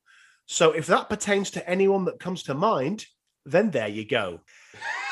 So, 0.47 0.71
if 0.71 0.87
that 0.87 1.09
pertains 1.09 1.51
to 1.51 1.69
anyone 1.69 2.05
that 2.05 2.19
comes 2.19 2.41
to 2.43 2.55
mind, 2.55 3.05
then 3.45 3.69
there 3.69 3.87
you 3.87 4.07
go. 4.07 4.41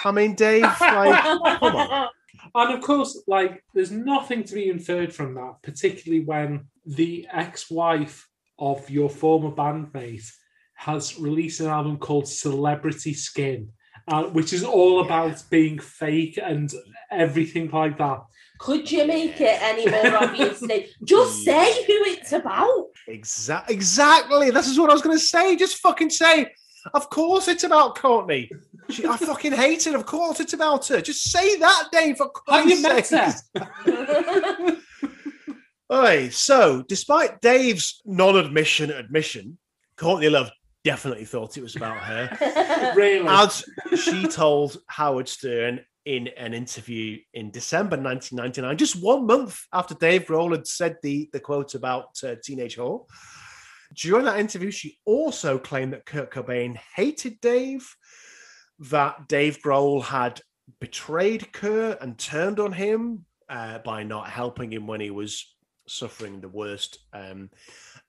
I 0.03 0.11
mean, 0.11 0.33
Dave, 0.33 0.63
like, 0.81 1.23
come 1.59 1.75
on. 1.75 2.09
And 2.55 2.73
of 2.73 2.81
course, 2.81 3.23
like, 3.27 3.63
there's 3.73 3.91
nothing 3.91 4.43
to 4.43 4.53
be 4.53 4.69
inferred 4.69 5.13
from 5.13 5.35
that, 5.35 5.55
particularly 5.63 6.23
when 6.23 6.67
the 6.85 7.27
ex 7.31 7.69
wife 7.69 8.27
of 8.59 8.89
your 8.89 9.09
former 9.09 9.51
bandmate 9.51 10.29
has 10.75 11.19
released 11.19 11.59
an 11.59 11.67
album 11.67 11.97
called 11.97 12.27
Celebrity 12.27 13.13
Skin, 13.13 13.69
uh, 14.07 14.23
which 14.25 14.53
is 14.53 14.63
all 14.63 15.03
about 15.03 15.43
being 15.49 15.79
fake 15.79 16.39
and 16.41 16.71
everything 17.11 17.69
like 17.71 17.97
that. 17.97 18.21
Could 18.59 18.91
you 18.91 19.05
make 19.05 19.39
it 19.39 19.61
any 19.61 19.89
more 19.89 20.23
obviously? 20.23 20.87
Just 21.03 21.43
say 21.43 21.83
who 21.85 21.93
it's 22.05 22.31
about. 22.31 22.85
Exactly. 23.07 23.75
Exactly. 23.75 24.49
This 24.51 24.67
is 24.67 24.79
what 24.79 24.89
I 24.89 24.93
was 24.93 25.01
going 25.01 25.17
to 25.17 25.23
say. 25.23 25.55
Just 25.55 25.77
fucking 25.77 26.09
say. 26.09 26.51
Of 26.93 27.09
course, 27.09 27.47
it's 27.47 27.63
about 27.63 27.95
Courtney. 27.95 28.49
She, 28.89 29.05
I 29.05 29.17
fucking 29.17 29.53
hate 29.53 29.85
it. 29.87 29.95
Of 29.95 30.05
course, 30.05 30.39
it's 30.39 30.53
about 30.53 30.87
her. 30.87 31.01
Just 31.01 31.29
say 31.31 31.57
that, 31.57 31.89
Dave. 31.91 32.17
For 32.17 32.31
Have 32.47 32.69
you 32.69 32.81
Christ's 32.81 33.11
met 33.11 33.31
sake. 33.31 33.63
her? 33.85 34.77
Oi, 35.91 36.29
so 36.29 36.83
despite 36.87 37.39
Dave's 37.41 38.01
non-admission 38.05 38.91
admission, 38.91 39.57
Courtney 39.95 40.29
Love 40.29 40.51
definitely 40.83 41.25
thought 41.25 41.57
it 41.57 41.63
was 41.63 41.75
about 41.75 41.97
her. 41.97 42.93
really? 42.95 43.27
As 43.27 43.63
she 43.97 44.27
told 44.27 44.77
Howard 44.87 45.29
Stern 45.29 45.81
in 46.05 46.29
an 46.37 46.53
interview 46.53 47.17
in 47.33 47.51
December 47.51 47.97
1999, 47.97 48.77
just 48.77 49.01
one 49.01 49.25
month 49.25 49.59
after 49.73 49.95
Dave 49.95 50.25
Grohl 50.25 50.51
had 50.51 50.67
said 50.67 50.97
the, 51.03 51.29
the 51.33 51.39
quote 51.39 51.75
about 51.75 52.17
uh, 52.23 52.35
Teenage 52.43 52.77
Whore. 52.77 53.05
During 53.93 54.25
that 54.25 54.39
interview, 54.39 54.71
she 54.71 54.97
also 55.05 55.57
claimed 55.57 55.93
that 55.93 56.05
Kurt 56.05 56.31
Cobain 56.31 56.77
hated 56.95 57.39
Dave, 57.41 57.87
that 58.79 59.27
Dave 59.27 59.59
Grohl 59.63 60.03
had 60.03 60.41
betrayed 60.79 61.51
Kurt 61.53 62.01
and 62.01 62.17
turned 62.17 62.59
on 62.59 62.73
him 62.73 63.25
uh, 63.49 63.79
by 63.79 64.03
not 64.03 64.29
helping 64.29 64.71
him 64.71 64.87
when 64.87 64.99
he 64.99 65.09
was 65.11 65.55
suffering 65.87 66.41
the 66.41 66.49
worst 66.49 66.99
um, 67.13 67.49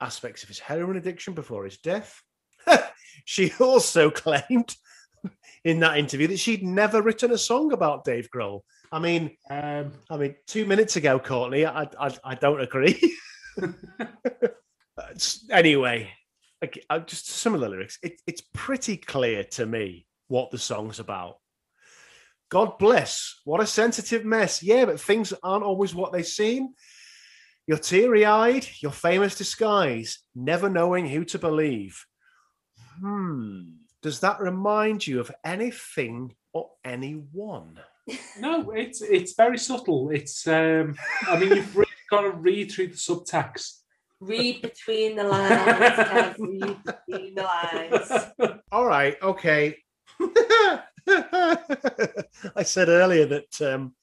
aspects 0.00 0.42
of 0.42 0.48
his 0.48 0.58
heroin 0.58 0.96
addiction 0.96 1.34
before 1.34 1.64
his 1.64 1.78
death. 1.78 2.20
she 3.24 3.52
also 3.60 4.10
claimed 4.24 4.74
in 5.64 5.80
that 5.80 5.98
interview 5.98 6.26
that 6.28 6.38
she'd 6.38 6.62
never 6.62 7.02
written 7.02 7.32
a 7.32 7.38
song 7.38 7.72
about 7.72 8.04
Dave 8.04 8.28
Grohl. 8.34 8.60
I 8.90 8.98
mean, 8.98 9.36
Um, 9.50 9.92
I 10.10 10.16
mean, 10.16 10.34
two 10.46 10.64
minutes 10.64 10.96
ago, 10.96 11.18
Courtney, 11.18 11.66
I 11.66 11.82
I, 11.98 12.16
I 12.24 12.34
don't 12.34 12.60
agree. 12.60 13.14
Anyway, 15.50 16.11
like, 16.61 16.84
uh, 16.90 17.00
just 17.00 17.28
some 17.28 17.54
of 17.54 17.61
the 17.61 17.68
lyrics. 17.68 17.98
It, 18.02 18.20
it's 18.26 18.42
pretty 18.54 18.96
clear 18.96 19.44
to 19.44 19.66
me 19.66 20.06
what 20.28 20.50
the 20.50 20.59
song's 20.59 20.98
about. 20.98 21.38
God 22.50 22.78
bless. 22.78 23.40
What 23.44 23.61
a 23.61 23.66
sensitive 23.66 24.24
mess. 24.24 24.62
Yeah, 24.62 24.86
but 24.86 25.00
things 25.00 25.32
aren't 25.42 25.64
always 25.64 25.94
what 25.94 26.12
they 26.12 26.22
seem. 26.22 26.70
You're 27.66 27.78
teary 27.78 28.24
eyed, 28.24 28.66
your 28.80 28.92
famous 28.92 29.36
disguise, 29.36 30.20
never 30.34 30.70
knowing 30.70 31.06
who 31.06 31.24
to 31.26 31.38
believe. 31.38 32.06
Hmm. 33.00 33.64
Does 34.00 34.20
that 34.20 34.40
remind 34.40 35.06
you 35.06 35.20
of 35.20 35.30
anything 35.44 36.34
or 36.54 36.70
anyone? 36.84 37.78
no, 38.40 38.70
it's 38.70 39.02
it's 39.02 39.34
very 39.34 39.59
subtle. 39.59 40.11
It's 40.11 40.46
um, 40.46 40.96
I 41.26 41.38
mean, 41.38 41.50
you've 41.50 41.76
really 41.76 41.90
got 42.11 42.22
to 42.22 42.30
read 42.30 42.72
through 42.72 42.88
the 42.88 42.94
subtext. 42.94 43.80
Read 44.20 44.62
between 44.62 45.16
the 45.16 45.24
lines, 45.24 45.52
Kev, 45.52 46.36
read 46.38 46.76
between 46.84 47.34
the 47.34 47.42
lines. 47.42 48.58
All 48.72 48.84
right, 48.86 49.16
okay. 49.22 49.76
I 51.08 52.62
said 52.64 52.88
earlier 52.88 53.26
that 53.26 53.62
um, 53.62 53.94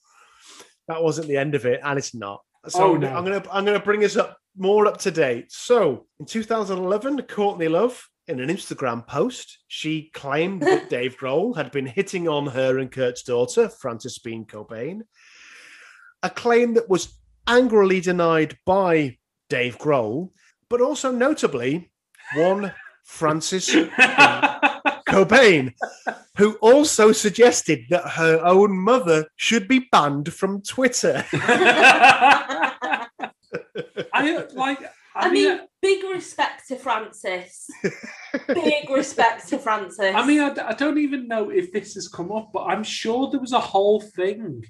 that 0.87 1.03
wasn't 1.03 1.27
the 1.27 1.37
end 1.37 1.53
of 1.55 1.65
it, 1.65 1.81
and 1.83 1.97
it's 1.99 2.13
not. 2.15 2.41
So 2.67 2.93
Oh, 2.93 2.95
no. 2.95 3.07
I'm 3.09 3.23
gonna 3.23 3.43
I'm 3.51 3.65
gonna 3.65 3.79
bring 3.79 4.03
us 4.05 4.15
up 4.15 4.37
more 4.57 4.87
up 4.87 4.97
to 4.99 5.11
date. 5.11 5.51
So 5.51 6.07
in 6.19 6.25
2011, 6.25 7.23
Courtney 7.23 7.67
Love, 7.67 8.07
in 8.27 8.39
an 8.39 8.49
Instagram 8.49 9.05
post, 9.05 9.59
she 9.67 10.09
claimed 10.13 10.61
that 10.63 10.89
Dave 10.89 11.17
Grohl 11.17 11.55
had 11.57 11.71
been 11.71 11.85
hitting 11.85 12.27
on 12.27 12.47
her 12.47 12.79
and 12.79 12.91
Kurt's 12.91 13.23
daughter, 13.23 13.69
Frances 13.69 14.17
Bean 14.19 14.45
Cobain. 14.45 15.01
A 16.23 16.29
claim 16.29 16.73
that 16.75 16.89
was 16.89 17.19
angrily 17.47 18.01
denied 18.01 18.57
by 18.65 19.17
Dave 19.49 19.77
Grohl, 19.77 20.31
but 20.69 20.81
also 20.81 21.11
notably 21.11 21.91
one 22.35 22.73
Frances 23.03 23.69
Cobain, 25.07 25.73
who 26.37 26.53
also 26.55 27.11
suggested 27.11 27.85
that 27.89 28.09
her 28.09 28.39
own 28.43 28.77
mother 28.77 29.27
should 29.35 29.67
be 29.67 29.87
banned 29.91 30.33
from 30.33 30.61
Twitter. 30.61 31.25
I 34.13 34.45
like. 34.53 34.79
I, 35.17 35.27
I 35.27 35.31
mean, 35.31 35.49
mean, 35.49 35.61
big 35.81 36.03
respect 36.03 36.67
to 36.67 36.75
Frances. 36.75 37.67
Big 38.47 38.89
respect 38.89 39.47
to 39.47 39.57
Frances. 39.57 40.13
I 40.13 40.25
mean, 40.25 40.41
I 40.41 40.73
don't 40.73 40.97
even 40.97 41.29
know 41.29 41.49
if 41.49 41.71
this 41.71 41.93
has 41.93 42.09
come 42.09 42.33
up, 42.33 42.49
but 42.53 42.65
I'm 42.65 42.83
sure 42.83 43.29
there 43.29 43.39
was 43.39 43.53
a 43.53 43.61
whole 43.61 44.01
thing 44.01 44.65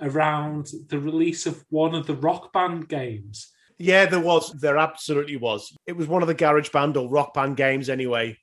around 0.00 0.70
the 0.88 1.00
release 1.00 1.46
of 1.46 1.64
one 1.70 1.96
of 1.96 2.06
the 2.06 2.14
rock 2.14 2.52
band 2.52 2.88
games. 2.88 3.52
Yeah, 3.78 4.06
there 4.06 4.20
was. 4.20 4.52
There 4.52 4.76
absolutely 4.76 5.36
was. 5.36 5.72
It 5.86 5.96
was 5.96 6.08
one 6.08 6.22
of 6.22 6.28
the 6.28 6.34
garage 6.34 6.70
band 6.70 6.96
or 6.96 7.08
rock 7.08 7.34
band 7.34 7.56
games 7.56 7.88
anyway. 7.88 8.36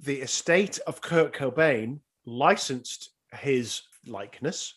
The 0.00 0.20
estate 0.20 0.78
of 0.86 1.00
Kurt 1.00 1.32
Cobain 1.32 2.00
licensed 2.26 3.10
his 3.32 3.82
likeness 4.06 4.74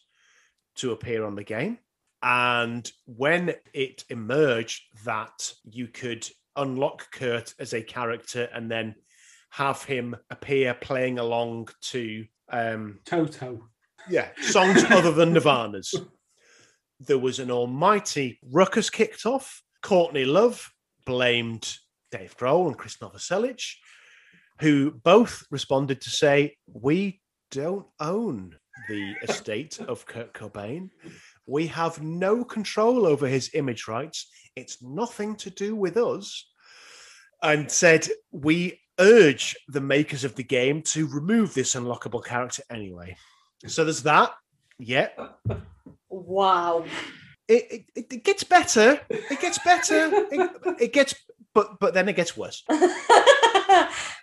to 0.78 0.91
appear 0.91 1.26
on 1.26 1.36
the 1.36 1.43
game. 1.43 1.78
And 2.22 2.89
when 3.05 3.53
it 3.74 4.03
emerged 4.09 4.82
that 5.05 5.53
you 5.63 5.88
could 5.88 6.28
unlock 6.55 7.11
Kurt 7.11 7.53
as 7.59 7.74
a 7.74 7.82
character 7.82 8.49
and 8.53 8.70
then 8.70 8.95
have 9.51 9.84
him 9.84 10.15
appear 10.30 10.74
playing 10.74 11.20
along 11.20 11.70
to 11.82 12.26
um, 12.49 12.99
Toto. 13.05 13.70
yeah, 14.09 14.30
songs 14.41 14.84
other 14.89 15.11
than 15.11 15.34
Nirvana's. 15.34 15.93
There 16.99 17.19
was 17.19 17.39
an 17.39 17.49
almighty 17.51 18.39
ruckus 18.51 18.89
kicked 18.89 19.25
off. 19.25 19.61
Courtney 19.81 20.25
Love 20.25 20.71
blamed 21.05 21.77
Dave 22.11 22.35
Grohl 22.35 22.67
and 22.67 22.77
Chris 22.77 22.97
Novoselic, 22.97 23.63
who 24.59 24.91
both 24.91 25.43
responded 25.49 26.01
to 26.01 26.09
say, 26.09 26.57
"We 26.67 27.21
don't 27.51 27.87
own 27.99 28.57
the 28.89 29.15
estate 29.23 29.79
of 29.79 30.05
Kurt 30.05 30.33
Cobain. 30.33 30.89
We 31.45 31.67
have 31.67 32.01
no 32.01 32.43
control 32.43 33.05
over 33.05 33.27
his 33.27 33.51
image 33.53 33.87
rights. 33.87 34.29
It's 34.55 34.81
nothing 34.81 35.35
to 35.37 35.49
do 35.49 35.75
with 35.75 35.95
us." 35.95 36.51
And 37.41 37.71
said, 37.71 38.09
"We 38.31 38.81
urge 38.99 39.55
the 39.69 39.81
makers 39.81 40.25
of 40.25 40.35
the 40.35 40.43
game 40.43 40.81
to 40.81 41.07
remove 41.07 41.53
this 41.53 41.75
unlockable 41.75 42.25
character 42.25 42.63
anyway." 42.69 43.15
So 43.67 43.85
there's 43.85 44.03
that. 44.03 44.35
Yeah, 44.77 45.09
wow. 46.10 46.86
it, 47.47 47.86
it, 47.95 48.14
it 48.14 48.24
gets 48.24 48.43
better. 48.43 48.99
It 49.10 49.39
gets 49.39 49.60
better. 49.60 50.10
It, 50.32 50.51
it 50.80 50.93
gets, 50.93 51.16
but 51.53 51.80
but 51.80 51.93
then 51.93 52.10
it 52.10 52.16
gets 52.16 52.38
worse. 52.38 52.64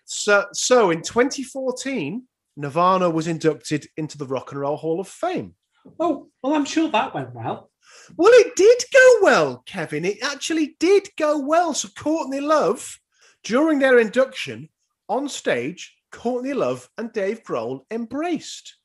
So 0.06 0.46
so 0.52 0.90
in 0.90 1.02
2014, 1.02 2.22
Nirvana 2.56 3.10
was 3.10 3.26
inducted 3.26 3.88
into 3.96 4.16
the 4.16 4.26
Rock 4.26 4.52
and 4.52 4.60
Roll 4.60 4.76
Hall 4.76 5.00
of 5.00 5.08
Fame. 5.08 5.54
Oh, 6.00 6.28
well, 6.42 6.54
I'm 6.54 6.64
sure 6.64 6.88
that 6.88 7.14
went 7.14 7.34
well. 7.34 7.70
Well, 8.16 8.32
it 8.32 8.54
did 8.56 8.78
go 8.92 9.18
well, 9.22 9.62
Kevin. 9.66 10.04
It 10.04 10.18
actually 10.22 10.76
did 10.78 11.08
go 11.18 11.38
well. 11.38 11.74
So 11.74 11.88
Courtney 11.96 12.40
Love, 12.40 12.98
during 13.42 13.80
their 13.80 13.98
induction 13.98 14.68
on 15.08 15.28
stage, 15.28 15.96
Courtney 16.12 16.52
Love 16.52 16.88
and 16.98 17.12
Dave 17.12 17.42
Grohl 17.42 17.80
embraced. 17.90 18.75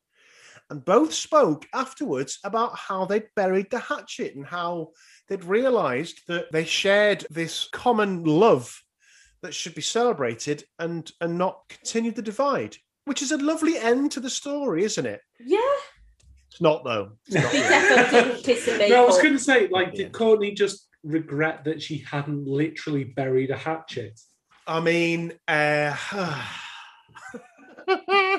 And 0.72 0.84
both 0.86 1.14
spoke 1.14 1.68
afterwards 1.74 2.40
about 2.46 2.78
how 2.78 3.04
they'd 3.04 3.28
buried 3.36 3.70
the 3.70 3.78
hatchet 3.80 4.36
and 4.36 4.46
how 4.46 4.92
they'd 5.28 5.44
realized 5.44 6.22
that 6.30 6.50
they 6.54 6.64
shared 6.64 7.26
this 7.30 7.68
common 7.74 8.24
love 8.24 8.82
that 9.42 9.54
should 9.54 9.76
be 9.76 9.82
celebrated 9.82 10.64
and 10.80 11.12
and 11.20 11.38
not 11.38 11.60
continue 11.68 12.12
the 12.14 12.22
divide. 12.22 12.78
Which 13.04 13.22
is 13.22 13.34
a 13.34 13.38
lovely 13.38 13.78
end 13.78 14.12
to 14.14 14.22
the 14.22 14.30
story, 14.30 14.86
isn't 14.86 15.06
it? 15.06 15.20
Yeah, 15.42 15.60
It's 16.50 16.62
not 16.62 16.86
though. 16.86 17.18
It's 17.28 17.36
not 17.36 17.52
really. 17.54 17.68
definitely 17.68 18.22
didn't 18.22 18.44
kiss 18.46 18.68
a 18.70 18.78
maple. 18.78 18.90
No, 18.96 19.04
I 19.04 19.06
was 19.08 19.18
going 19.22 19.34
to 19.34 19.44
say, 19.44 19.68
like, 19.68 19.88
Yeah. 19.92 20.04
did 20.06 20.14
Courtney 20.14 20.54
just 20.54 20.88
regret 21.04 21.66
that 21.66 21.82
she 21.82 21.98
hadn't 21.98 22.48
literally 22.48 23.04
buried 23.04 23.50
a 23.52 23.58
hatchet? 23.58 24.18
I 24.68 24.80
mean, 24.80 25.34
uh, 25.50 25.98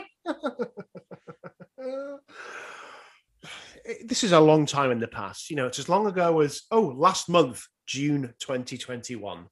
Uh, 1.92 2.16
this 4.04 4.24
is 4.24 4.32
a 4.32 4.40
long 4.40 4.66
time 4.66 4.90
in 4.90 4.98
the 4.98 5.08
past. 5.08 5.50
You 5.50 5.56
know, 5.56 5.66
it's 5.66 5.78
as 5.78 5.88
long 5.88 6.06
ago 6.06 6.40
as, 6.40 6.62
oh, 6.70 6.92
last 6.96 7.28
month, 7.28 7.66
June 7.86 8.34
2021. 8.40 9.46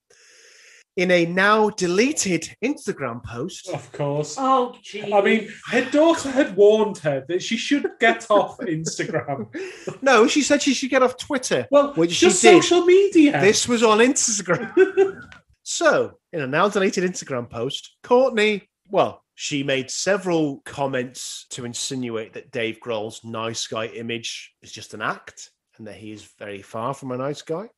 In 0.96 1.10
a 1.12 1.24
now 1.24 1.70
deleted 1.70 2.48
Instagram 2.64 3.22
post, 3.22 3.68
Of 3.68 3.90
course. 3.92 4.34
Oh, 4.38 4.74
gee. 4.82 5.12
I 5.12 5.20
mean, 5.22 5.48
her 5.70 5.88
daughter 5.90 6.30
had 6.30 6.56
warned 6.56 6.98
her 6.98 7.24
that 7.28 7.42
she 7.42 7.56
should 7.56 7.86
get 8.00 8.26
off 8.28 8.58
Instagram. 8.60 9.46
no, 10.02 10.26
she 10.26 10.42
said 10.42 10.60
she 10.60 10.74
should 10.74 10.90
get 10.90 11.02
off 11.02 11.16
Twitter. 11.16 11.66
Well, 11.70 11.94
Which 11.94 12.12
she 12.12 12.26
did. 12.26 12.34
social 12.34 12.84
media. 12.84 13.40
This 13.40 13.68
was 13.68 13.82
on 13.82 13.98
Instagram. 13.98 15.22
so, 15.62 16.18
in 16.32 16.40
a 16.42 16.46
now 16.46 16.68
deleted 16.68 17.04
Instagram 17.04 17.48
post, 17.48 17.96
Courtney, 18.02 18.68
well, 18.88 19.22
she 19.42 19.62
made 19.62 19.90
several 19.90 20.60
comments 20.66 21.46
to 21.48 21.64
insinuate 21.64 22.34
that 22.34 22.50
Dave 22.50 22.78
Grohl's 22.78 23.24
nice 23.24 23.66
guy 23.66 23.86
image 23.86 24.52
is 24.60 24.70
just 24.70 24.92
an 24.92 25.00
act 25.00 25.48
and 25.78 25.86
that 25.86 25.94
he 25.94 26.12
is 26.12 26.34
very 26.38 26.60
far 26.60 26.92
from 26.92 27.10
a 27.10 27.16
nice 27.16 27.40
guy. 27.40 27.70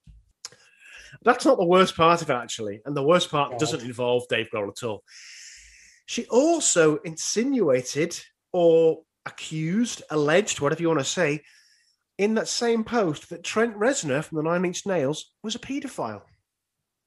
That's 1.23 1.45
not 1.45 1.59
the 1.59 1.65
worst 1.65 1.97
part 1.97 2.21
of 2.21 2.29
it, 2.29 2.33
actually. 2.33 2.81
And 2.85 2.97
the 2.97 3.05
worst 3.05 3.31
part 3.31 3.53
God. 3.53 3.61
doesn't 3.61 3.85
involve 3.85 4.27
Dave 4.27 4.49
Grohl 4.53 4.71
at 4.71 4.83
all. 4.83 5.05
She 6.07 6.27
also 6.27 6.97
insinuated 7.05 8.21
or 8.53 9.03
accused, 9.25 10.03
alleged, 10.11 10.61
whatever 10.61 10.83
you 10.83 10.89
want 10.89 10.99
to 10.99 11.05
say, 11.05 11.43
in 12.19 12.35
that 12.35 12.49
same 12.49 12.83
post 12.83 13.31
that 13.31 13.45
Trent 13.45 13.77
Reznor 13.77 14.25
from 14.25 14.39
the 14.39 14.43
Nine 14.43 14.65
Inch 14.65 14.85
Nails 14.85 15.31
was 15.45 15.55
a 15.55 15.61
paedophile. 15.61 16.23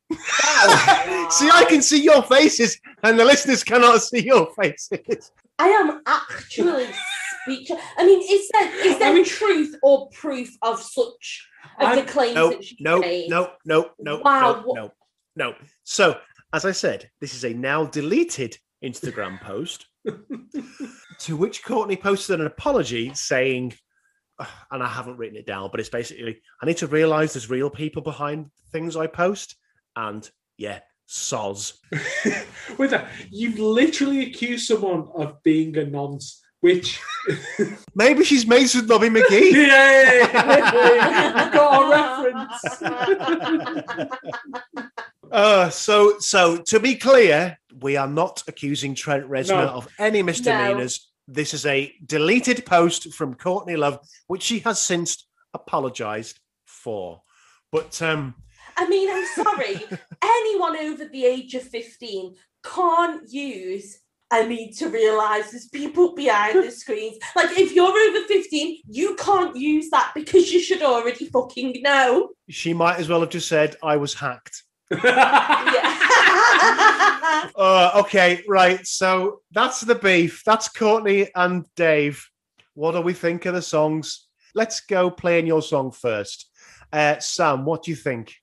see, 0.11 1.49
I 1.51 1.65
can 1.67 1.81
see 1.81 2.01
your 2.03 2.21
faces, 2.23 2.79
and 3.03 3.19
the 3.19 3.25
listeners 3.25 3.63
cannot 3.63 4.01
see 4.01 4.23
your 4.23 4.53
faces. 4.53 5.31
I 5.57 5.69
am 5.69 6.01
actually 6.05 6.87
speechless. 7.43 7.79
I 7.97 8.05
mean, 8.05 8.21
is 8.21 8.49
there 8.53 8.85
is 8.87 8.99
there 8.99 9.11
I 9.11 9.13
mean- 9.13 9.25
truth 9.25 9.75
or 9.81 10.09
proof 10.09 10.49
of 10.61 10.81
such 10.81 11.47
of 11.79 11.87
I- 11.87 11.95
the 11.95 12.03
claims 12.03 12.35
No, 12.35 12.49
that 12.49 12.63
she 12.63 12.77
no, 12.79 12.99
made? 12.99 13.29
no, 13.29 13.51
no, 13.65 13.89
no, 13.99 14.19
Wow, 14.19 14.39
no, 14.39 14.61
what- 14.63 14.75
no, 14.75 14.91
no. 15.35 15.55
So, 15.83 16.19
as 16.53 16.65
I 16.65 16.71
said, 16.71 17.09
this 17.21 17.33
is 17.33 17.43
a 17.45 17.53
now 17.53 17.85
deleted 17.85 18.57
Instagram 18.83 19.41
post 19.41 19.87
to 21.19 21.35
which 21.35 21.63
Courtney 21.63 21.95
posted 21.95 22.39
an 22.39 22.45
apology 22.45 23.13
saying, 23.13 23.73
and 24.71 24.83
I 24.83 24.87
haven't 24.87 25.17
written 25.17 25.37
it 25.37 25.45
down, 25.47 25.69
but 25.71 25.79
it's 25.79 25.89
basically, 25.89 26.41
I 26.61 26.65
need 26.65 26.77
to 26.77 26.87
realize 26.87 27.33
there's 27.33 27.49
real 27.49 27.69
people 27.69 28.01
behind 28.01 28.51
things 28.71 28.95
I 28.95 29.07
post. 29.07 29.55
And 29.95 30.29
yeah, 30.57 30.79
soz. 31.07 31.73
With 32.77 32.91
that, 32.91 33.07
you've 33.29 33.59
literally 33.59 34.23
accused 34.23 34.67
someone 34.67 35.07
of 35.15 35.41
being 35.43 35.77
a 35.77 35.85
nonce, 35.85 36.41
which. 36.61 36.99
Maybe 37.95 38.23
she's 38.23 38.45
mates 38.45 38.75
with 38.75 38.87
Nobby 38.87 39.09
McGee. 39.09 39.51
Yay! 39.51 40.27
Got 41.51 41.81
a 41.81 41.89
reference. 41.89 42.81
Uh, 45.31 45.69
so, 45.69 46.19
so 46.19 46.57
to 46.57 46.79
be 46.79 46.95
clear, 46.95 47.57
we 47.81 47.97
are 47.97 48.07
not 48.07 48.43
accusing 48.47 48.95
Trent 48.95 49.27
Reznor 49.27 49.65
No. 49.65 49.69
of 49.69 49.87
any 49.99 50.21
misdemeanors. 50.21 51.11
This 51.27 51.53
is 51.53 51.65
a 51.65 51.91
deleted 52.05 52.65
post 52.65 53.13
from 53.13 53.33
Courtney 53.33 53.75
Love, 53.75 53.99
which 54.27 54.43
she 54.43 54.59
has 54.59 54.79
since 54.79 55.27
apologized 55.53 56.39
for. 56.65 57.21
But 57.71 57.99
um, 58.01 58.35
I 58.77 58.87
mean, 58.87 59.09
I'm 59.11 59.25
sorry. 59.25 59.81
Anyone 60.23 60.77
over 60.77 61.05
the 61.05 61.25
age 61.25 61.53
of 61.55 61.63
15 61.63 62.35
can't 62.63 63.31
use 63.31 63.99
I 64.31 64.45
need 64.45 64.73
to 64.73 64.89
realize 64.89 65.51
there's 65.51 65.67
people 65.67 66.15
behind 66.15 66.63
the 66.63 66.71
screens. 66.71 67.17
Like, 67.35 67.57
if 67.57 67.73
you're 67.73 67.87
over 67.87 68.27
15, 68.27 68.81
you 68.87 69.15
can't 69.15 69.55
use 69.55 69.89
that 69.91 70.11
because 70.15 70.51
you 70.51 70.59
should 70.59 70.81
already 70.81 71.25
fucking 71.25 71.81
know. 71.81 72.31
she 72.49 72.73
might 72.73 72.97
as 72.97 73.07
well 73.07 73.21
have 73.21 73.29
just 73.29 73.47
said, 73.47 73.75
I 73.83 73.97
was 73.97 74.13
hacked. 74.13 74.63
Uh, 77.55 77.91
okay, 78.01 78.43
right. 78.47 78.85
So 78.85 79.41
that's 79.51 79.81
the 79.81 79.95
beef. 79.95 80.43
That's 80.45 80.69
Courtney 80.69 81.29
and 81.35 81.65
Dave. 81.75 82.27
What 82.73 82.93
do 82.93 83.01
we 83.01 83.13
think 83.13 83.45
of 83.45 83.53
the 83.53 83.61
songs? 83.61 84.27
Let's 84.53 84.81
go 84.81 85.09
playing 85.09 85.47
your 85.47 85.61
song 85.61 85.91
first. 85.91 86.49
Uh, 86.91 87.19
Sam, 87.19 87.65
what 87.65 87.83
do 87.83 87.91
you 87.91 87.97
think? 87.97 88.35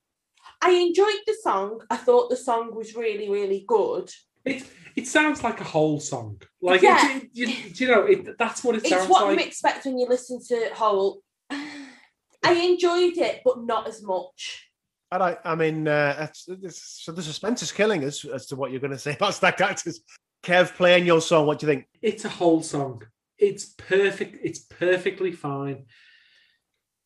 I 0.65 0.71
enjoyed 0.71 1.21
the 1.27 1.35
song. 1.43 1.81
I 1.89 1.97
thought 1.97 2.29
the 2.29 2.37
song 2.37 2.73
was 2.73 2.95
really, 2.95 3.29
really 3.29 3.65
good. 3.67 4.09
it, 4.45 4.63
it 4.95 5.07
sounds 5.07 5.43
like 5.43 5.59
a 5.59 5.63
Hole 5.63 5.99
song. 5.99 6.41
Like, 6.61 6.81
Yeah. 6.81 7.17
it, 7.17 7.23
it- 7.23 7.29
you, 7.33 7.47
you 7.75 7.87
know, 7.87 8.03
it, 8.05 8.37
that's 8.37 8.63
what 8.63 8.75
it 8.75 8.81
It's 8.81 8.89
sounds 8.89 9.09
what 9.09 9.25
like. 9.25 9.39
you 9.39 9.45
expect 9.45 9.85
when 9.85 9.97
you 9.97 10.07
listen 10.07 10.39
to 10.49 10.69
Hole. 10.73 11.21
I 11.49 12.53
enjoyed 12.53 13.17
it, 13.17 13.41
but 13.45 13.63
not 13.63 13.87
as 13.87 14.01
much. 14.03 14.69
All 15.11 15.19
right. 15.19 15.37
I 15.45 15.55
mean, 15.55 15.87
uh, 15.87 16.15
that's, 16.19 16.45
it's, 16.47 17.03
so 17.03 17.11
the 17.11 17.21
suspense 17.21 17.61
is 17.63 17.71
killing 17.71 18.03
us 18.03 18.25
as 18.25 18.45
to 18.47 18.55
what 18.55 18.71
you're 18.71 18.79
going 18.81 18.91
to 18.99 18.99
say 18.99 19.13
about 19.15 19.33
stacked 19.33 19.61
actors. 19.61 20.01
Kev, 20.43 20.73
playing 20.75 21.05
your 21.05 21.21
song. 21.21 21.45
What 21.47 21.59
do 21.59 21.65
you 21.67 21.73
think? 21.73 21.85
it's 22.01 22.25
a 22.25 22.29
Hole 22.29 22.61
song. 22.63 23.01
It's 23.37 23.65
perfect. 23.77 24.37
It's 24.43 24.59
perfectly 24.59 25.31
fine. 25.31 25.85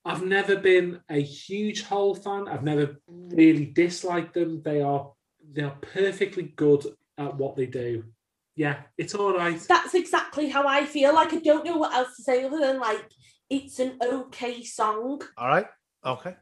I've 0.08 0.24
never 0.24 0.56
been 0.56 1.02
a 1.10 1.22
huge 1.22 1.84
Hole 1.84 2.16
fan. 2.16 2.48
I've 2.48 2.64
never 2.64 2.98
really 3.08 3.66
disliked 3.66 4.34
them. 4.34 4.62
They 4.64 4.82
are 4.82 5.12
they 5.54 5.64
are 5.64 5.78
perfectly 5.82 6.44
good 6.56 6.86
at 7.18 7.36
what 7.36 7.56
they 7.56 7.66
do. 7.66 8.04
Yeah, 8.56 8.78
it's 8.98 9.14
all 9.14 9.34
right. 9.36 9.60
That's 9.60 9.94
exactly 9.94 10.50
how 10.50 10.66
I 10.68 10.86
feel. 10.86 11.14
Like 11.14 11.34
I 11.34 11.40
don't 11.40 11.66
know 11.66 11.78
what 11.78 11.94
else 11.94 12.16
to 12.16 12.24
say 12.24 12.44
other 12.44 12.60
than 12.60 12.80
like 12.80 13.12
it's 13.50 13.80
an 13.80 13.98
okay 14.02 14.64
song. 14.64 15.22
All 15.38 15.48
right. 15.48 15.68
Okay. 16.06 16.36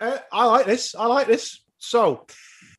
Uh, 0.00 0.18
I 0.32 0.46
like 0.46 0.66
this. 0.66 0.94
I 0.94 1.06
like 1.06 1.26
this. 1.26 1.62
So, 1.78 2.26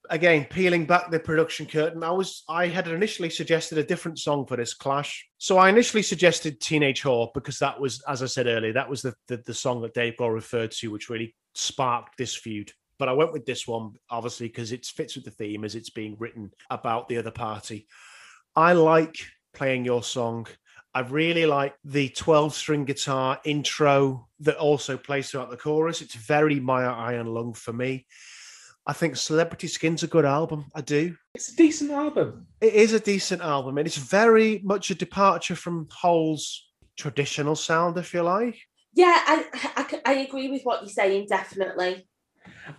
again, 0.10 0.46
peeling 0.46 0.86
back 0.86 1.10
the 1.10 1.20
production 1.20 1.66
curtain, 1.66 2.04
I 2.04 2.12
was 2.12 2.44
I 2.50 2.68
had 2.68 2.88
initially 2.88 3.30
suggested 3.30 3.78
a 3.78 3.84
different 3.84 4.20
song 4.20 4.46
for 4.46 4.58
this 4.58 4.74
clash. 4.74 5.28
So 5.38 5.58
I 5.58 5.70
initially 5.70 6.04
suggested 6.04 6.60
Teenage 6.60 7.04
Whore 7.04 7.34
because 7.34 7.60
that 7.60 7.80
was, 7.80 8.02
as 8.08 8.22
I 8.24 8.26
said 8.26 8.48
earlier, 8.48 8.74
that 8.74 8.90
was 8.90 9.02
the 9.02 9.14
the, 9.28 9.38
the 9.38 9.54
song 9.54 9.82
that 9.82 9.94
Dave 9.94 10.16
Grohl 10.20 10.34
referred 10.34 10.72
to, 10.72 10.92
which 10.92 11.10
really 11.10 11.36
sparked 11.54 12.18
this 12.18 12.36
feud. 12.36 12.72
But 12.98 13.08
I 13.10 13.14
went 13.14 13.32
with 13.32 13.46
this 13.46 13.66
one, 13.66 13.94
obviously, 14.10 14.48
because 14.48 14.74
it 14.74 14.86
fits 14.86 15.16
with 15.16 15.24
the 15.24 15.32
theme 15.32 15.64
as 15.64 15.76
it's 15.76 15.90
being 15.90 16.18
written 16.20 16.52
about 16.70 17.08
the 17.08 17.18
other 17.18 17.32
party. 17.32 17.88
I 18.56 18.74
like 18.74 19.16
playing 19.54 19.86
your 19.86 20.04
song. 20.04 20.48
I 20.94 21.02
really 21.02 21.46
like 21.46 21.76
the 21.86 22.10
12 22.10 22.54
string 22.54 22.84
guitar 22.84 23.40
intro 23.46 24.28
that 24.42 24.58
also 24.58 24.98
plays 24.98 25.30
throughout 25.30 25.50
the 25.50 25.56
chorus. 25.56 26.02
It's 26.02 26.16
very 26.16 26.60
My 26.60 26.84
Iron 26.84 27.28
Lung 27.28 27.54
for 27.54 27.72
me. 27.72 28.06
I 28.90 28.94
think 28.94 29.16
Celebrity 29.16 29.68
Skin's 29.68 30.02
a 30.02 30.08
good 30.08 30.26
album. 30.26 30.66
I 30.74 30.82
do. 30.82 31.16
It's 31.36 31.54
a 31.54 31.56
decent 31.56 31.92
album. 31.92 32.48
It 32.60 32.74
is 32.74 32.92
a 32.92 33.00
decent 33.00 33.40
album, 33.44 33.78
and 33.78 33.86
it's 33.86 33.98
very 33.98 34.62
much 34.64 34.90
a 34.90 34.96
departure 34.96 35.56
from 35.56 35.88
Hole's 35.92 36.68
traditional 36.98 37.56
sound, 37.56 37.98
if 38.00 38.16
you 38.16 38.24
like. 38.24 38.58
Yeah, 38.96 39.14
I, 39.16 39.46
I, 39.76 40.02
I 40.08 40.14
agree 40.22 40.50
with 40.50 40.64
what 40.64 40.82
you're 40.82 40.90
saying, 40.90 41.28
definitely. 41.30 42.08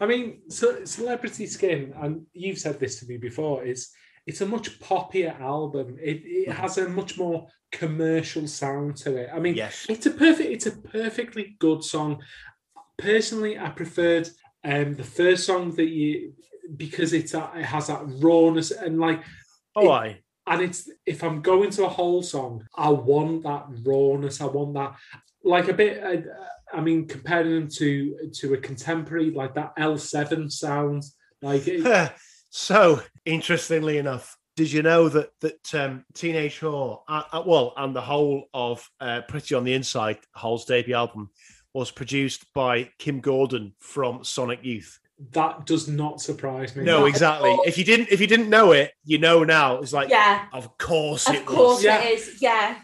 I 0.01 0.07
mean, 0.07 0.41
so 0.49 0.85
Celebrity 0.85 1.47
Skin, 1.47 1.95
and 2.03 2.27
you've 2.33 2.59
said 2.59 2.81
this 2.81 2.99
to 2.99 3.07
me 3.07 3.17
before, 3.17 3.63
is 3.63 3.93
it's 4.27 4.41
a 4.41 4.47
much 4.47 4.81
poppier 4.81 5.41
album. 5.41 5.97
It, 6.03 6.23
it 6.25 6.49
mm. 6.49 6.53
has 6.55 6.77
a 6.77 6.89
much 6.89 7.19
more 7.19 7.47
commercial 7.71 8.49
sound 8.49 8.97
to 8.97 9.17
it. 9.17 9.31
I 9.33 9.39
mean, 9.39 9.55
Yes. 9.55 9.87
it's 9.89 10.07
a 10.07 10.11
perfect, 10.11 10.51
it's 10.51 10.67
a 10.67 10.73
perfectly 10.73 11.55
good 11.61 11.85
song. 11.85 12.21
Personally, 12.99 13.57
I 13.57 13.69
preferred 13.69 14.29
um 14.65 14.95
the 14.95 15.05
first 15.05 15.47
song 15.47 15.71
that 15.77 15.89
you 15.89 16.33
because 16.77 17.13
it's 17.13 17.35
it 17.35 17.65
has 17.65 17.89
that 17.89 18.03
rawness 18.23 18.71
and 18.71 18.99
like 18.99 19.23
Oh, 19.77 19.89
I. 19.91 20.21
and 20.47 20.63
it's 20.63 20.91
if 21.07 21.23
I'm 21.23 21.43
going 21.43 21.71
to 21.71 21.87
a 21.87 21.89
Hole 21.89 22.23
song, 22.23 22.65
I 22.77 22.91
want 22.91 23.45
that 23.45 23.67
rawness. 23.85 24.41
I 24.41 24.47
want 24.47 24.75
that 24.75 24.97
like 25.45 25.69
a 25.69 25.75
bit. 25.75 26.03
Uh, 26.03 26.29
I 26.73 26.81
mean, 26.81 27.07
comparing 27.07 27.55
them 27.55 27.69
to 27.79 28.31
to 28.35 28.55
a 28.55 28.59
contemporary 28.59 29.31
like 29.31 29.55
that 29.55 29.77
L7 29.77 30.51
sound, 30.51 31.05
like 31.41 31.67
it, 31.67 32.13
so 32.51 33.01
interestingly 33.25 33.99
enough, 33.99 34.37
did 34.57 34.71
you 34.73 34.83
know 34.83 35.09
that 35.09 35.31
that 35.41 35.75
um, 35.75 36.05
Teenage 36.15 36.61
Whore, 36.61 37.01
uh, 37.09 37.23
uh, 37.33 37.43
well, 37.47 37.73
and 37.77 37.95
the 37.95 38.01
whole 38.01 38.47
of 38.53 38.87
uh, 39.01 39.21
Pretty 39.29 39.55
on 39.55 39.65
the 39.65 39.75
Inside, 39.75 40.19
Hole's 40.35 40.65
debut 40.65 40.95
album, 40.95 41.31
was 41.75 41.91
produced 41.91 42.45
by 42.55 42.91
Kim 42.99 43.21
Gordon 43.21 43.75
from 43.79 44.25
Sonic 44.25 44.65
Youth. 44.65 44.99
that 45.33 45.67
does 45.67 45.87
not 45.87 46.21
surprise 46.21 46.75
me. 46.75 46.83
No, 46.85 47.01
Not 47.01 47.09
exactly. 47.09 47.51
If 47.67 47.77
you 47.79 47.85
didn't, 47.85 48.09
if 48.11 48.21
you 48.21 48.27
didn't 48.27 48.49
know 48.51 48.73
it, 48.73 48.93
you 49.05 49.19
know 49.19 49.45
now. 49.45 49.79
It's 49.79 49.93
like, 49.93 50.09
Yeah, 50.09 50.47
of 50.53 50.77
course 50.79 51.29
of 51.29 51.35
it 51.35 51.45
course 51.47 51.77
was. 51.77 51.85
Yeah. 51.85 52.01
it 52.03 52.19
is. 52.19 52.43
Yeah. 52.43 52.77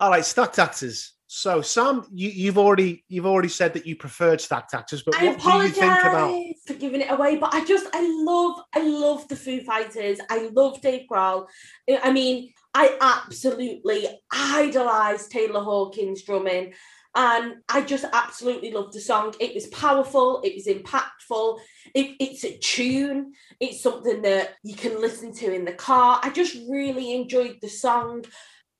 All 0.00 0.10
right, 0.10 0.24
stacked 0.24 0.58
actors. 0.58 1.12
So, 1.28 1.62
Sam, 1.62 2.04
you, 2.12 2.28
you've 2.28 2.58
already 2.58 3.04
you've 3.08 3.24
already 3.26 3.48
said 3.48 3.72
that 3.74 3.86
you 3.86 3.96
preferred 3.96 4.40
stacked 4.40 4.74
actors, 4.74 5.02
but 5.02 5.14
I 5.14 5.28
what 5.28 5.40
do 5.40 5.48
you 5.50 5.68
think 5.68 5.84
about? 5.84 6.28
apologize 6.30 6.54
for 6.66 6.74
giving 6.74 7.00
it 7.00 7.10
away, 7.10 7.36
but 7.36 7.54
I 7.54 7.64
just 7.64 7.86
I 7.94 8.02
love 8.24 8.60
I 8.74 8.80
love 8.86 9.28
the 9.28 9.36
Foo 9.36 9.60
Fighters. 9.62 10.18
I 10.28 10.48
love 10.52 10.80
Dave 10.82 11.06
Grohl. 11.10 11.46
I- 11.88 12.00
I 12.04 12.12
mean, 12.12 12.52
I 12.74 12.96
absolutely 13.00 14.06
idolize 14.30 15.28
Taylor 15.28 15.60
Hawkins 15.62 16.22
drumming. 16.22 16.74
And 17.14 17.56
I 17.68 17.82
just 17.82 18.04
absolutely 18.12 18.72
loved 18.72 18.94
the 18.94 19.00
song. 19.00 19.34
It 19.38 19.54
was 19.54 19.66
powerful, 19.66 20.40
it 20.42 20.54
was 20.54 20.66
impactful, 20.66 21.58
it, 21.94 22.16
it's 22.18 22.44
a 22.44 22.56
tune, 22.56 23.32
it's 23.60 23.82
something 23.82 24.22
that 24.22 24.54
you 24.62 24.74
can 24.74 25.00
listen 25.00 25.34
to 25.34 25.52
in 25.52 25.64
the 25.66 25.74
car. 25.74 26.20
I 26.22 26.30
just 26.30 26.56
really 26.70 27.14
enjoyed 27.14 27.58
the 27.60 27.68
song. 27.68 28.24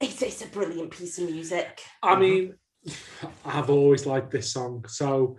It's, 0.01 0.23
it's 0.23 0.43
a 0.43 0.49
brilliant 0.49 0.93
piece 0.93 1.19
of 1.19 1.31
music. 1.31 1.83
I 2.03 2.13
mm-hmm. 2.13 2.21
mean, 2.21 2.55
I've 3.45 3.71
always 3.71 4.07
liked 4.07 4.31
this 4.31 4.53
song. 4.53 4.85
So, 4.89 5.37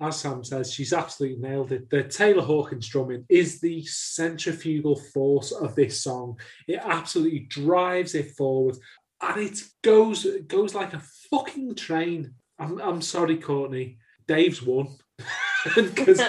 as 0.00 0.18
Sam 0.18 0.44
says, 0.44 0.72
she's 0.72 0.92
absolutely 0.92 1.38
nailed 1.38 1.72
it. 1.72 1.88
The 1.88 2.02
Taylor 2.04 2.42
Hawkins 2.42 2.88
drumming 2.88 3.24
is 3.28 3.60
the 3.60 3.82
centrifugal 3.84 4.96
force 4.96 5.52
of 5.52 5.74
this 5.74 6.02
song. 6.02 6.38
It 6.66 6.80
absolutely 6.82 7.40
drives 7.40 8.14
it 8.14 8.32
forward, 8.32 8.76
and 9.22 9.40
it 9.40 9.60
goes 9.82 10.24
it 10.24 10.48
goes 10.48 10.74
like 10.74 10.92
a 10.94 11.02
fucking 11.30 11.74
train. 11.74 12.34
I'm, 12.58 12.80
I'm 12.80 13.02
sorry, 13.02 13.36
Courtney. 13.38 13.98
Dave's 14.26 14.62
won 14.62 14.88
because 15.74 16.20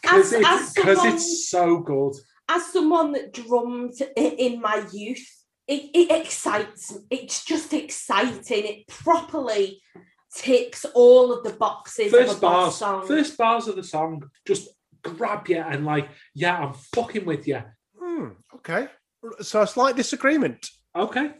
because 0.00 0.32
as 0.32 0.32
it's, 0.32 0.72
'cause 0.74 0.96
someone- 0.96 1.14
it's 1.14 1.48
so 1.50 1.78
good. 1.78 2.14
as 2.48 2.66
someone 2.72 3.12
that 3.12 3.32
drummed 3.32 3.92
i- 4.16 4.20
in 4.38 4.60
my 4.60 4.84
youth, 4.92 5.26
it, 5.68 5.90
it 5.94 6.10
excites. 6.10 6.96
It's 7.10 7.44
just 7.44 7.72
exciting. 7.72 8.64
It 8.64 8.86
properly 8.88 9.80
ticks 10.34 10.84
all 10.94 11.32
of 11.32 11.44
the 11.44 11.52
boxes 11.52 12.12
of 12.12 12.18
First 12.20 12.38
a 12.38 12.40
bars, 12.40 12.76
song. 12.76 13.06
first 13.06 13.36
bars 13.36 13.68
of 13.68 13.76
the 13.76 13.84
song 13.84 14.22
just 14.46 14.68
grab 15.02 15.46
you 15.48 15.58
and 15.58 15.84
like, 15.84 16.08
yeah, 16.34 16.56
I'm 16.58 16.72
fucking 16.94 17.24
with 17.26 17.46
you. 17.46 17.62
Hmm, 18.00 18.28
okay, 18.56 18.88
so 19.40 19.60
a 19.62 19.66
slight 19.66 19.94
disagreement. 19.96 20.66
Okay. 20.96 21.32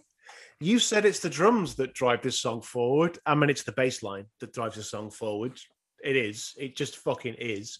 You 0.62 0.78
said 0.78 1.04
it's 1.04 1.18
the 1.18 1.28
drums 1.28 1.74
that 1.74 1.92
drive 1.92 2.22
this 2.22 2.40
song 2.40 2.62
forward. 2.62 3.18
I 3.26 3.34
mean, 3.34 3.50
it's 3.50 3.64
the 3.64 3.72
bass 3.72 4.02
line 4.02 4.26
that 4.38 4.52
drives 4.52 4.76
the 4.76 4.84
song 4.84 5.10
forward. 5.10 5.58
It 6.04 6.16
is. 6.16 6.52
It 6.56 6.76
just 6.76 6.98
fucking 6.98 7.34
is. 7.34 7.78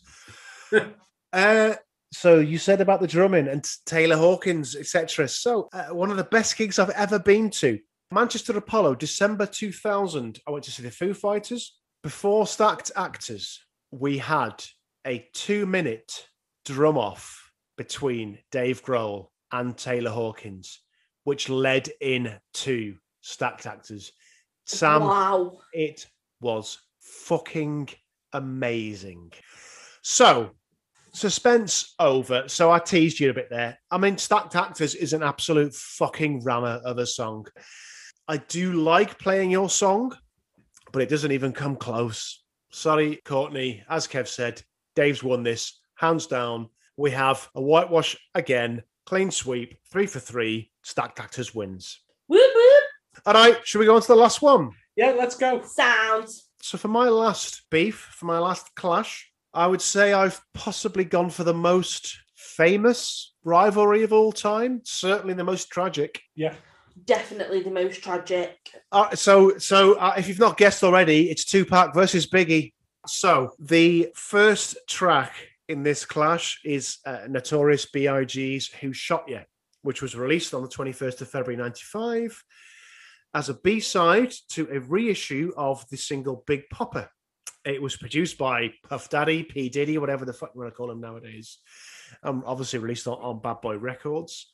uh, 1.33 1.75
so 2.13 2.41
you 2.41 2.59
said 2.59 2.81
about 2.81 3.01
the 3.01 3.07
drumming 3.07 3.47
and 3.47 3.65
Taylor 3.87 4.17
Hawkins, 4.17 4.75
etc. 4.75 5.29
So 5.29 5.69
uh, 5.73 5.95
one 5.95 6.11
of 6.11 6.17
the 6.17 6.25
best 6.25 6.57
gigs 6.57 6.81
I've 6.81 6.91
ever 6.91 7.21
been 7.21 7.51
to, 7.51 7.79
Manchester 8.11 8.57
Apollo, 8.59 8.97
December 8.97 9.47
2000. 9.47 10.41
I 10.47 10.51
went 10.51 10.65
to 10.65 10.73
see 10.73 10.83
the 10.83 10.91
Foo 10.91 11.15
Fighters. 11.15 11.79
Before 12.03 12.49
Stacked 12.49 12.91
Actors, 12.97 13.61
we 13.93 14.19
had 14.19 14.65
a 15.07 15.29
two-minute 15.35 16.27
drum 16.65 16.99
off 16.99 17.53
between 17.79 18.39
Dave 18.51 18.83
Grohl 18.83 19.29
and 19.53 19.77
Taylor 19.77 20.11
Hawkins, 20.11 20.81
which 21.25 21.49
led 21.49 21.89
in 22.01 22.39
to 22.55 22.97
Stacked 23.21 23.67
Actors. 23.67 24.13
Sam, 24.65 25.03
wow. 25.03 25.59
it 25.73 26.07
was 26.41 26.79
fucking 27.01 27.89
amazing. 28.33 29.33
So, 30.03 30.51
suspense 31.15 31.95
over. 31.99 32.45
So, 32.49 32.71
I 32.71 32.79
teased 32.79 33.21
you 33.21 33.31
a 33.31 33.35
bit 33.35 33.51
there. 33.51 33.79
I 33.91 33.99
mean, 33.99 34.19
Stacked 34.19 34.57
Actors 34.57 34.95
is 34.95 35.13
an 35.13 35.23
absolute 35.23 35.75
fucking 35.75 36.43
rammer 36.43 36.81
of 36.85 36.99
a 36.99 37.07
song. 37.07 37.47
I 38.29 38.37
do 38.37 38.73
like 38.75 39.19
playing 39.19 39.51
your 39.51 39.69
song, 39.69 40.17
but 40.93 41.03
it 41.03 41.09
doesn't 41.09 41.33
even 41.33 41.53
come 41.53 41.77
close. 41.77 42.43
Sorry, 42.71 43.21
Courtney. 43.25 43.83
As 43.89 44.07
Kev 44.07 44.29
said, 44.29 44.63
Dave's 44.95 45.23
won 45.23 45.43
this 45.43 45.81
hands 45.97 46.27
down. 46.27 46.69
We 46.97 47.11
have 47.11 47.49
a 47.55 47.63
whitewash 47.63 48.17
again, 48.35 48.83
clean 49.07 49.31
sweep, 49.31 49.79
three 49.91 50.07
for 50.07 50.21
three. 50.21 50.71
Stacked 50.83 51.21
Actors 51.21 51.55
wins. 51.55 52.01
Whoop 52.27 52.51
whoop. 52.55 52.85
All 53.27 53.35
right, 53.35 53.59
should 53.67 53.79
we 53.79 53.87
go 53.87 53.95
on 53.95 54.03
to 54.03 54.09
the 54.09 54.17
last 54.17 54.43
one? 54.43 54.71
Yeah, 54.97 55.13
let's 55.13 55.37
go. 55.37 55.63
Sounds. 55.63 56.49
So 56.61 56.79
for 56.79 56.89
my 56.89 57.09
last 57.09 57.63
beef, 57.71 57.97
for 58.13 58.27
my 58.27 58.39
last 58.39 58.75
clash, 58.75 59.31
I 59.55 59.67
would 59.67 59.83
say 59.83 60.13
I've 60.13 60.41
possibly 60.55 61.05
gone 61.05 61.31
for 61.31 61.45
the 61.45 61.55
most 61.55 62.19
famous 62.35 63.35
rivalry 63.45 64.03
of 64.03 64.13
all 64.13 64.33
time. 64.33 64.81
Certainly 64.85 65.35
the 65.35 65.45
most 65.45 65.71
tragic. 65.71 66.21
Yeah. 66.35 66.55
Definitely 67.05 67.63
the 67.63 67.71
most 67.71 68.03
tragic. 68.03 68.57
Uh, 68.93 69.15
so, 69.15 69.57
so 69.59 69.95
uh, 69.95 70.15
if 70.17 70.29
you've 70.29 70.39
not 70.39 70.57
guessed 70.57 70.85
already, 70.85 71.31
it's 71.31 71.45
Tupac 71.45 71.95
versus 71.95 72.27
Biggie. 72.27 72.73
So 73.07 73.53
the 73.59 74.11
first 74.15 74.77
track 74.89 75.33
in 75.69 75.83
this 75.83 76.05
clash 76.05 76.61
is 76.65 76.99
uh, 77.07 77.27
Notorious 77.29 77.87
B.I.G.'s 77.87 78.69
"Who 78.81 78.93
Shot 78.93 79.25
You," 79.29 79.41
which 79.83 80.03
was 80.03 80.15
released 80.15 80.55
on 80.55 80.63
the 80.63 80.69
21st 80.69 81.21
of 81.21 81.29
February 81.29 81.57
'95 81.57 82.43
as 83.35 83.49
a 83.49 83.55
B-side 83.55 84.33
to 84.51 84.69
a 84.71 84.81
reissue 84.81 85.53
of 85.57 85.89
the 85.91 85.97
single 85.97 86.45
"Big 86.47 86.69
Poppa." 86.71 87.11
It 87.65 87.81
was 87.81 87.97
produced 87.97 88.39
by 88.39 88.73
Puff 88.89 89.09
Daddy, 89.09 89.45
P 89.45 89.69
Diddy, 89.69 89.99
whatever 89.99 90.25
the 90.25 90.33
fuck 90.33 90.51
you 90.55 90.61
want 90.61 90.73
to 90.73 90.77
call 90.77 90.91
him 90.91 91.01
nowadays. 91.01 91.59
Um, 92.23 92.43
obviously 92.45 92.81
released 92.81 93.07
on, 93.07 93.19
on 93.19 93.41
Bad 93.41 93.61
Boy 93.61 93.77
Records. 93.77 94.53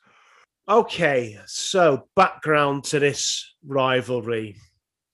Okay, 0.69 1.39
so 1.47 2.09
background 2.15 2.85
to 2.85 2.99
this 2.99 3.55
rivalry. 3.67 4.57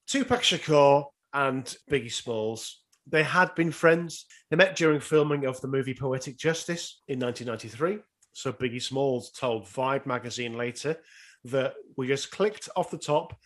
Tupac 0.08 0.42
Shakur 0.42 1.04
and 1.32 1.64
Biggie 1.88 2.12
Smalls, 2.12 2.82
they 3.06 3.22
had 3.22 3.54
been 3.54 3.70
friends. 3.70 4.26
They 4.50 4.56
met 4.56 4.76
during 4.76 5.00
filming 5.00 5.44
of 5.44 5.60
the 5.60 5.68
movie 5.68 5.94
Poetic 5.94 6.38
Justice 6.38 7.02
in 7.08 7.18
1993. 7.18 7.98
So 8.32 8.52
Biggie 8.52 8.82
Smalls 8.82 9.30
told 9.30 9.66
Vibe 9.66 10.06
magazine 10.06 10.56
later 10.56 10.96
that 11.44 11.74
we 11.96 12.08
just 12.08 12.30
clicked 12.30 12.68
off 12.76 12.90
the 12.90 12.98
top 12.98 13.36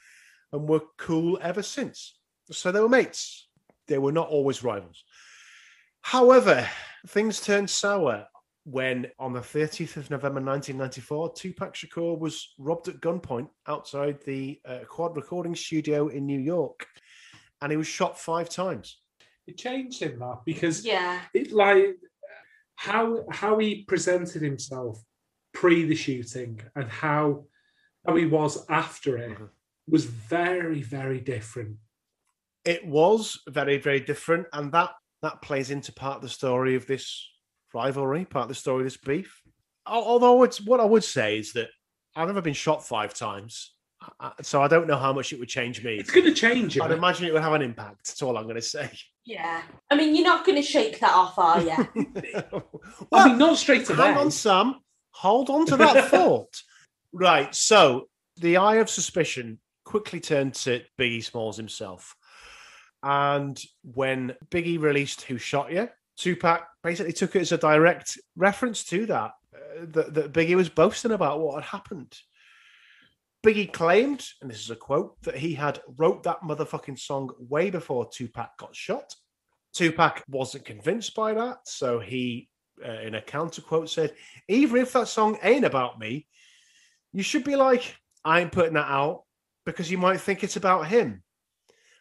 and 0.53 0.69
were 0.69 0.83
cool 0.97 1.39
ever 1.43 1.63
since. 1.63 2.19
So 2.51 2.73
they 2.73 2.81
were 2.81 2.89
mates. 2.89 3.49
They 3.87 3.99
were 3.99 4.13
not 4.13 4.29
always 4.29 4.63
rivals. 4.63 5.05
However, 6.03 6.67
things 7.09 7.41
turned 7.41 7.69
sour 7.69 8.27
when 8.65 9.07
on 9.19 9.33
the 9.33 9.41
30th 9.41 9.97
of 9.97 10.11
November 10.11 10.41
1994, 10.41 11.33
Tupac 11.35 11.75
Shakur 11.75 12.19
was 12.19 12.55
robbed 12.59 12.89
at 12.89 13.01
gunpoint 13.01 13.49
outside 13.67 14.19
the 14.25 14.61
uh, 14.67 14.81
Quad 14.87 15.17
recording 15.17 15.55
studio 15.55 16.09
in 16.09 16.27
New 16.27 16.39
York 16.39 16.87
and 17.61 17.73
he 17.73 17.77
was 17.77 17.87
shot 17.87 18.19
five 18.19 18.49
times. 18.49 18.99
It 19.49 19.57
changed 19.57 20.03
him 20.03 20.19
that 20.19 20.43
because 20.45 20.85
Yeah. 20.85 21.23
it 21.33 21.53
like 21.53 21.97
how 22.75 23.25
how 23.31 23.59
he 23.59 23.83
presented 23.85 24.43
himself 24.43 25.03
pre 25.55 25.87
the 25.87 25.95
shooting 25.95 26.61
and 26.77 26.89
how 26.91 27.47
how 28.07 28.15
he 28.17 28.27
was 28.27 28.65
after 28.69 29.17
it 29.17 29.39
Mhm. 29.39 29.49
was 29.89 30.05
very 30.05 30.83
very 30.83 31.21
different. 31.21 31.79
It 32.67 32.87
was 32.87 33.41
very, 33.49 33.79
very 33.79 34.01
different, 34.01 34.47
and 34.53 34.71
that 34.73 34.95
that 35.23 35.41
plays 35.41 35.71
into 35.71 35.93
part 35.93 36.17
of 36.17 36.23
the 36.23 36.29
story 36.29 36.75
of 36.75 36.87
this 36.87 37.27
rivalry, 37.73 38.27
part 38.27 38.45
of 38.45 38.49
the 38.51 38.55
story 38.55 38.83
of 38.83 38.87
this 38.87 38.99
beef. 38.99 39.43
Although 39.87 40.43
it's 40.43 40.61
what 40.61 40.79
I 40.79 40.85
would 40.85 41.05
say 41.05 41.39
is 41.39 41.55
that 41.55 41.71
I've 42.15 42.29
never 42.29 42.43
been 42.43 42.53
shot 42.53 42.87
five 42.87 43.15
times, 43.15 43.75
so 44.43 44.63
I 44.63 44.69
don't 44.69 44.87
know 44.87 44.97
how 44.97 45.13
much 45.13 45.33
it 45.33 45.39
would 45.39 45.49
change 45.49 45.83
me. 45.83 45.97
It's 45.97 46.11
going 46.11 46.27
to 46.27 46.35
change 46.35 46.77
him. 46.77 46.83
I'd 46.83 46.93
imagine 46.93 47.27
it 47.27 47.33
would 47.33 47.43
have 47.43 47.53
an 47.53 47.63
impact. 47.63 48.07
That's 48.07 48.23
all 48.23 48.37
I'm 48.37 48.45
going 48.45 48.57
to 48.57 48.63
say. 48.63 48.91
Yeah. 49.25 49.63
I 49.91 49.97
mean, 49.97 50.15
you're 50.15 50.25
not 50.25 50.47
going 50.47 50.57
to 50.57 50.63
shake 50.63 51.01
that 51.01 51.13
off, 51.13 51.39
are 51.39 51.61
you? 51.61 51.71
I 53.13 53.29
mean, 53.29 53.39
not 53.39 53.59
straight 53.59 53.89
away. 53.91 53.99
Hang 53.99 54.17
on, 54.17 54.31
Sam. 54.31 54.77
Hold 55.11 55.51
on 55.51 55.67
to 55.67 55.77
that 55.77 56.05
thought. 56.11 56.63
Right. 57.13 57.55
So 57.55 58.09
the 58.37 58.59
eye 58.59 58.77
of 58.77 58.89
suspicion 58.89 59.59
quickly 59.85 60.21
turned 60.21 60.55
to 60.55 60.83
Biggie 60.99 61.25
Smalls 61.25 61.57
himself. 61.57 62.15
And 63.03 63.61
when 63.83 64.35
Biggie 64.51 64.81
released 64.81 65.23
Who 65.23 65.39
Shot 65.39 65.73
You, 65.73 65.89
Tupac 66.17 66.67
basically 66.83 67.13
took 67.13 67.37
it 67.37 67.41
as 67.41 67.53
a 67.53 67.59
direct 67.59 68.19
reference 68.37 68.85
to 68.85 69.07
that, 69.07 69.33
uh, 69.55 69.87
that, 69.93 70.15
that 70.15 70.33
Biggie 70.33 70.57
was 70.57 70.69
boasting 70.69 71.13
about 71.13 71.41
what 71.41 71.55
had 71.55 71.65
happened. 71.65 72.17
Biggie 73.49 73.73
claimed, 73.73 74.29
and 74.43 74.51
this 74.51 74.61
is 74.61 74.69
a 74.69 74.77
quote, 74.77 75.23
that 75.23 75.35
he 75.35 75.55
had 75.55 75.81
wrote 75.97 76.23
that 76.25 76.43
motherfucking 76.43 76.99
song 76.99 77.31
way 77.39 77.71
before 77.71 78.07
Tupac 78.07 78.59
got 78.59 78.77
shot. 78.77 79.15
Tupac 79.73 80.23
wasn't 80.29 80.67
convinced 80.67 81.15
by 81.15 81.33
that, 81.33 81.61
so 81.65 81.99
he, 81.99 82.51
uh, 82.87 83.01
in 83.01 83.15
a 83.15 83.23
counter 83.23 83.63
quote, 83.63 83.89
said, 83.89 84.15
"Even 84.49 84.83
if 84.83 84.93
that 84.93 85.09
song 85.09 85.39
ain't 85.43 85.65
about 85.65 85.99
me, 85.99 86.27
you 87.15 87.23
should 87.23 87.43
be 87.43 87.57
like, 87.57 87.97
I 88.23 88.41
ain't 88.41 88.53
putting 88.53 88.75
that 88.75 88.91
out 88.91 89.23
because 89.65 89.91
you 89.91 89.97
might 89.97 90.21
think 90.21 90.45
it's 90.45 90.57
about 90.57 90.89
him." 90.89 91.23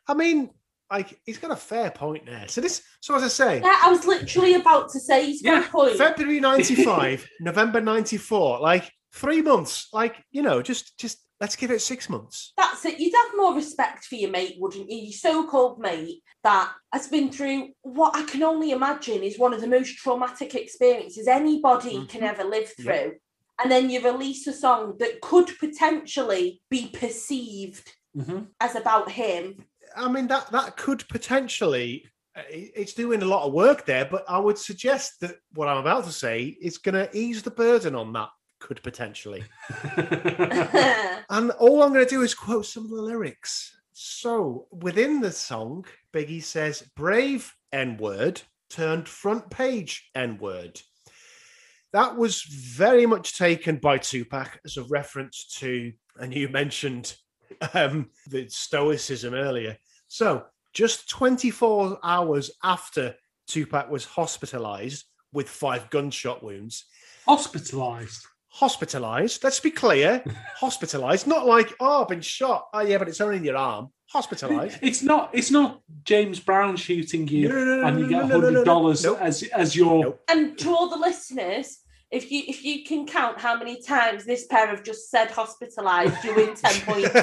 I 0.06 0.16
mean, 0.16 0.50
like 0.92 1.18
he's 1.26 1.38
got 1.38 1.52
a 1.52 1.56
fair 1.56 1.92
point 1.92 2.26
there. 2.26 2.50
So 2.50 2.60
this, 2.60 2.84
so 3.00 3.16
as 3.16 3.24
I 3.24 3.30
say, 3.30 3.62
Yeah, 3.62 3.80
I 3.86 3.90
was 3.90 4.06
literally 4.06 4.56
about 4.56 4.90
to 4.92 5.00
say 5.00 5.28
he's 5.28 5.42
got 5.42 5.62
Yeah, 5.62 5.66
a 5.66 5.72
point. 5.72 5.96
February 5.96 6.42
'95, 6.42 7.26
November 7.40 7.80
'94, 7.80 8.60
like 8.60 8.92
three 9.14 9.42
months. 9.42 9.88
Like 9.94 10.22
you 10.32 10.42
know, 10.42 10.62
just 10.62 10.98
just 11.00 11.20
let's 11.40 11.56
give 11.56 11.72
it 11.72 11.82
six 11.82 12.10
months. 12.10 12.54
That's 12.58 12.84
it. 12.86 13.00
You'd 13.00 13.16
have 13.16 13.38
more 13.38 13.54
respect 13.54 14.06
for 14.06 14.16
your 14.16 14.32
mate, 14.32 14.56
wouldn't 14.60 14.90
you? 14.90 14.98
Your 14.98 15.14
so-called 15.14 15.80
mate 15.80 16.24
that 16.44 16.72
has 16.94 17.08
been 17.08 17.32
through 17.32 17.70
what 17.82 18.16
I 18.16 18.24
can 18.24 18.44
only 18.44 18.72
imagine 18.72 19.24
is 19.24 19.38
one 19.38 19.54
of 19.54 19.62
the 19.62 19.68
most 19.68 19.98
traumatic 19.98 20.56
experiences 20.56 21.28
anybody 21.28 22.06
can 22.08 22.22
Mhm. 22.22 22.30
ever 22.30 22.44
live 22.44 22.74
Yeah. 22.78 22.84
through. 22.84 23.16
And 23.60 23.72
then 23.72 23.90
you 23.90 24.02
release 24.02 24.46
a 24.48 24.54
song 24.54 24.98
that 25.00 25.22
could 25.22 25.58
potentially 25.60 26.62
be 26.70 26.88
perceived 26.88 27.96
Mhm. 28.16 28.50
as 28.60 28.76
about 28.76 29.12
him. 29.12 29.66
I 29.96 30.10
mean 30.10 30.28
that 30.28 30.52
that 30.52 30.78
could 30.78 31.08
potentially 31.10 32.08
uh, 32.36 32.44
it's 32.52 32.94
doing 32.94 33.24
a 33.24 33.26
lot 33.26 33.48
of 33.48 33.52
work 33.54 33.84
there, 33.86 34.06
but 34.06 34.24
I 34.30 34.38
would 34.38 34.60
suggest 34.60 35.22
that 35.22 35.38
what 35.56 35.68
I'm 35.68 35.78
about 35.78 36.06
to 36.06 36.12
say 36.12 36.56
is 36.62 36.78
going 36.78 36.94
to 36.94 37.10
ease 37.18 37.42
the 37.42 37.50
burden 37.50 37.96
on 37.96 38.14
that 38.14 38.30
could 38.60 38.82
potentially. 38.84 39.44
And 41.30 41.52
all 41.52 41.84
I'm 41.84 41.92
going 41.92 42.06
to 42.06 42.10
do 42.10 42.22
is 42.22 42.34
quote 42.34 42.66
some 42.66 42.86
of 42.86 42.90
the 42.90 43.02
lyrics. 43.02 43.76
So 43.92 44.68
within 44.72 45.20
the 45.20 45.32
song, 45.32 45.86
Biggie 46.14 46.44
says, 46.44 46.88
"Brave 46.96 47.54
N 47.74 47.98
word 47.98 48.42
turned 48.70 49.10
front 49.10 49.50
page 49.50 50.10
N 50.16 50.38
word." 50.38 50.80
That 51.92 52.16
was 52.16 52.44
very 52.44 53.06
much 53.06 53.38
taken 53.38 53.78
by 53.78 53.98
Tupac 53.98 54.60
as 54.64 54.78
a 54.78 54.84
reference 54.84 55.46
to, 55.60 55.92
and 56.18 56.34
you 56.34 56.48
mentioned 56.48 57.16
um, 57.74 58.10
the 58.28 58.48
stoicism 58.50 59.34
earlier. 59.34 59.78
So 60.08 60.46
just 60.74 61.10
24 61.10 62.00
hours 62.04 62.52
after 62.64 63.16
Tupac 63.48 63.90
was 63.90 64.06
hospitalized 64.06 65.06
with 65.34 65.50
five 65.50 65.90
gunshot 65.90 66.44
wounds, 66.44 66.86
Hospitalized. 67.28 68.26
Hospitalized. 68.58 69.44
Let's 69.44 69.60
be 69.60 69.72
clear, 69.72 70.24
hospitalized. 70.56 71.28
Not 71.28 71.46
like, 71.46 71.74
oh, 71.80 72.02
I've 72.02 72.08
been 72.08 72.22
shot. 72.22 72.68
Oh, 72.74 72.82
yeah, 72.82 72.98
but 72.98 73.08
it's 73.08 73.22
only 73.22 73.38
in 73.38 73.44
your 73.44 73.58
arm. 73.58 73.90
Hospitalized. 74.12 74.80
It's 74.82 75.04
not. 75.04 75.30
It's 75.34 75.52
not 75.52 75.82
James 76.04 76.40
Brown 76.40 76.76
shooting 76.78 77.28
you, 77.28 77.50
No, 77.50 77.56
no, 77.56 77.76
no, 77.82 77.88
and 77.88 78.00
you 78.00 78.10
get 78.10 78.26
hundred 78.32 78.64
dollars 78.64 79.06
as 79.06 79.44
as 79.44 79.76
your. 79.76 80.04
Nope. 80.04 80.22
and 80.30 80.58
to 80.60 80.70
all 80.70 80.88
the 80.90 80.96
listeners, 80.96 81.80
if 82.10 82.32
you 82.32 82.44
if 82.48 82.64
you 82.64 82.86
can 82.86 83.06
count 83.06 83.38
how 83.38 83.58
many 83.58 83.82
times 83.82 84.24
this 84.26 84.48
pair 84.48 84.68
have 84.68 84.84
just 84.84 85.12
said 85.12 85.30
hospitalized, 85.30 86.24
you 86.24 86.34
win 86.36 86.56
10 86.56 86.82
points. 86.86 87.14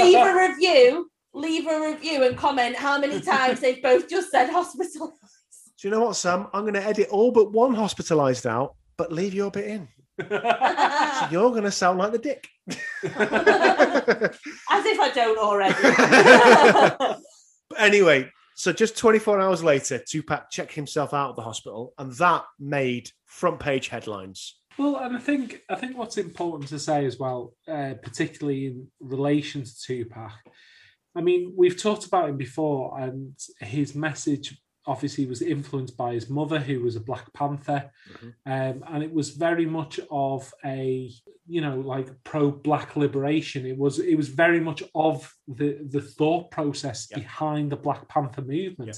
leave 0.00 0.18
a 0.18 0.48
review, 0.48 1.08
leave 1.32 1.66
a 1.68 1.80
review 1.92 2.24
and 2.24 2.36
comment 2.36 2.74
how 2.74 2.98
many 2.98 3.20
times 3.20 3.60
they've 3.60 3.82
both 3.82 4.08
just 4.08 4.30
said 4.32 4.50
hospital. 4.50 5.16
Do 5.78 5.86
you 5.88 5.90
know 5.94 6.00
what, 6.00 6.16
Sam? 6.16 6.48
I'm 6.52 6.62
going 6.62 6.74
to 6.74 6.82
edit 6.82 7.08
all 7.10 7.30
but 7.30 7.52
one 7.52 7.72
hospitalized 7.74 8.46
out, 8.48 8.74
but 8.96 9.12
leave 9.12 9.34
your 9.34 9.50
bit 9.50 9.66
in. 9.66 9.88
So 10.18 10.26
you're 11.30 11.50
going 11.50 11.64
to 11.64 11.70
sound 11.70 11.98
like 11.98 12.12
the 12.12 12.18
dick. 12.18 12.48
As 12.68 12.80
if 14.84 15.00
I 15.00 15.10
don't 15.14 15.38
already. 15.38 15.74
But 17.68 17.80
anyway, 17.80 18.30
so 18.54 18.72
just 18.72 18.96
24 18.96 19.40
hours 19.40 19.62
later, 19.62 19.98
Tupac 19.98 20.50
checked 20.50 20.72
himself 20.72 21.12
out 21.12 21.30
of 21.30 21.36
the 21.36 21.42
hospital, 21.42 21.94
and 21.98 22.12
that 22.12 22.44
made 22.58 23.10
front 23.24 23.60
page 23.60 23.88
headlines. 23.88 24.58
Well, 24.78 24.96
and 24.96 25.16
I 25.16 25.18
think 25.18 25.62
I 25.68 25.74
think 25.74 25.96
what's 25.96 26.18
important 26.18 26.68
to 26.70 26.78
say 26.78 27.06
as 27.06 27.18
well, 27.18 27.54
uh, 27.66 27.94
particularly 28.02 28.66
in 28.66 28.86
relation 29.00 29.64
to 29.64 29.80
Tupac. 29.82 30.32
I 31.16 31.22
mean, 31.22 31.54
we've 31.56 31.80
talked 31.80 32.06
about 32.06 32.28
him 32.28 32.36
before, 32.36 33.00
and 33.00 33.34
his 33.60 33.94
message 33.94 34.56
obviously 34.86 35.26
was 35.26 35.42
influenced 35.42 35.96
by 35.96 36.14
his 36.14 36.28
mother, 36.30 36.58
who 36.58 36.80
was 36.80 36.96
a 36.96 37.00
Black 37.00 37.32
Panther, 37.32 37.90
um, 38.46 38.84
and 38.88 39.02
it 39.02 39.12
was 39.12 39.30
very 39.30 39.66
much 39.66 39.98
of 40.10 40.52
a 40.64 41.10
you 41.46 41.60
know 41.60 41.76
like 41.80 42.08
pro 42.24 42.50
Black 42.50 42.96
liberation. 42.96 43.66
It 43.66 43.76
was 43.78 43.98
it 43.98 44.16
was 44.16 44.28
very 44.28 44.60
much 44.60 44.82
of 44.94 45.32
the 45.48 45.78
the 45.90 46.00
thought 46.00 46.50
process 46.50 47.08
Yeah. 47.10 47.18
behind 47.18 47.70
the 47.72 47.76
Black 47.76 48.08
Panther 48.08 48.42
movement 48.42 48.96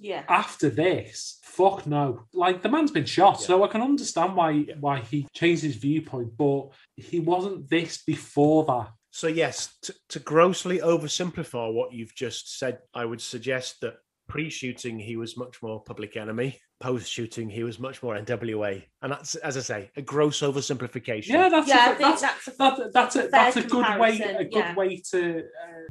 yeah. 0.00 0.24
after 0.28 0.68
this, 0.70 1.38
fuck 1.42 1.86
no. 1.86 2.24
Like 2.32 2.62
the 2.62 2.68
man's 2.68 2.90
been 2.90 3.04
shot, 3.04 3.38
Yeah. 3.40 3.46
so 3.46 3.64
I 3.64 3.68
can 3.68 3.82
understand 3.82 4.36
why 4.36 4.50
Yeah. 4.50 4.74
why 4.80 5.00
he 5.00 5.26
changed 5.34 5.62
his 5.62 5.76
viewpoint, 5.76 6.36
but 6.36 6.68
he 6.96 7.20
wasn't 7.20 7.68
this 7.68 8.02
before 8.04 8.64
that. 8.66 8.90
So, 9.10 9.26
yes, 9.26 9.76
to, 9.82 9.94
to 10.10 10.18
grossly 10.20 10.78
oversimplify 10.78 11.72
what 11.72 11.92
you've 11.92 12.14
just 12.14 12.58
said, 12.58 12.78
I 12.94 13.04
would 13.04 13.20
suggest 13.20 13.80
that 13.80 13.94
pre 14.28 14.50
shooting, 14.50 14.98
he 14.98 15.16
was 15.16 15.36
much 15.36 15.62
more 15.62 15.82
public 15.82 16.16
enemy. 16.16 16.58
Post 16.80 17.10
shooting, 17.10 17.48
he 17.50 17.64
was 17.64 17.78
much 17.80 18.02
more 18.02 18.16
NWA. 18.16 18.84
And 19.02 19.10
that's, 19.12 19.34
as 19.36 19.56
I 19.56 19.60
say, 19.60 19.90
a 19.96 20.02
gross 20.02 20.40
oversimplification. 20.40 21.28
Yeah, 21.28 21.48
that's 21.48 21.68
Yeah, 21.68 21.76
I 21.78 21.92
a, 21.92 21.94
think 21.96 22.20
that's, 22.20 22.22
that's 22.22 22.48
a 22.48 22.50
that, 22.58 22.92
that's 22.92 23.16
a 23.16 23.28
that's 23.28 23.56
a 23.56 23.62
good 23.62 23.98
way 23.98 24.20
a 24.20 24.44
good 24.44 24.52
yeah. 24.54 24.74
way 24.76 25.02
to 25.10 25.40
uh, 25.40 25.42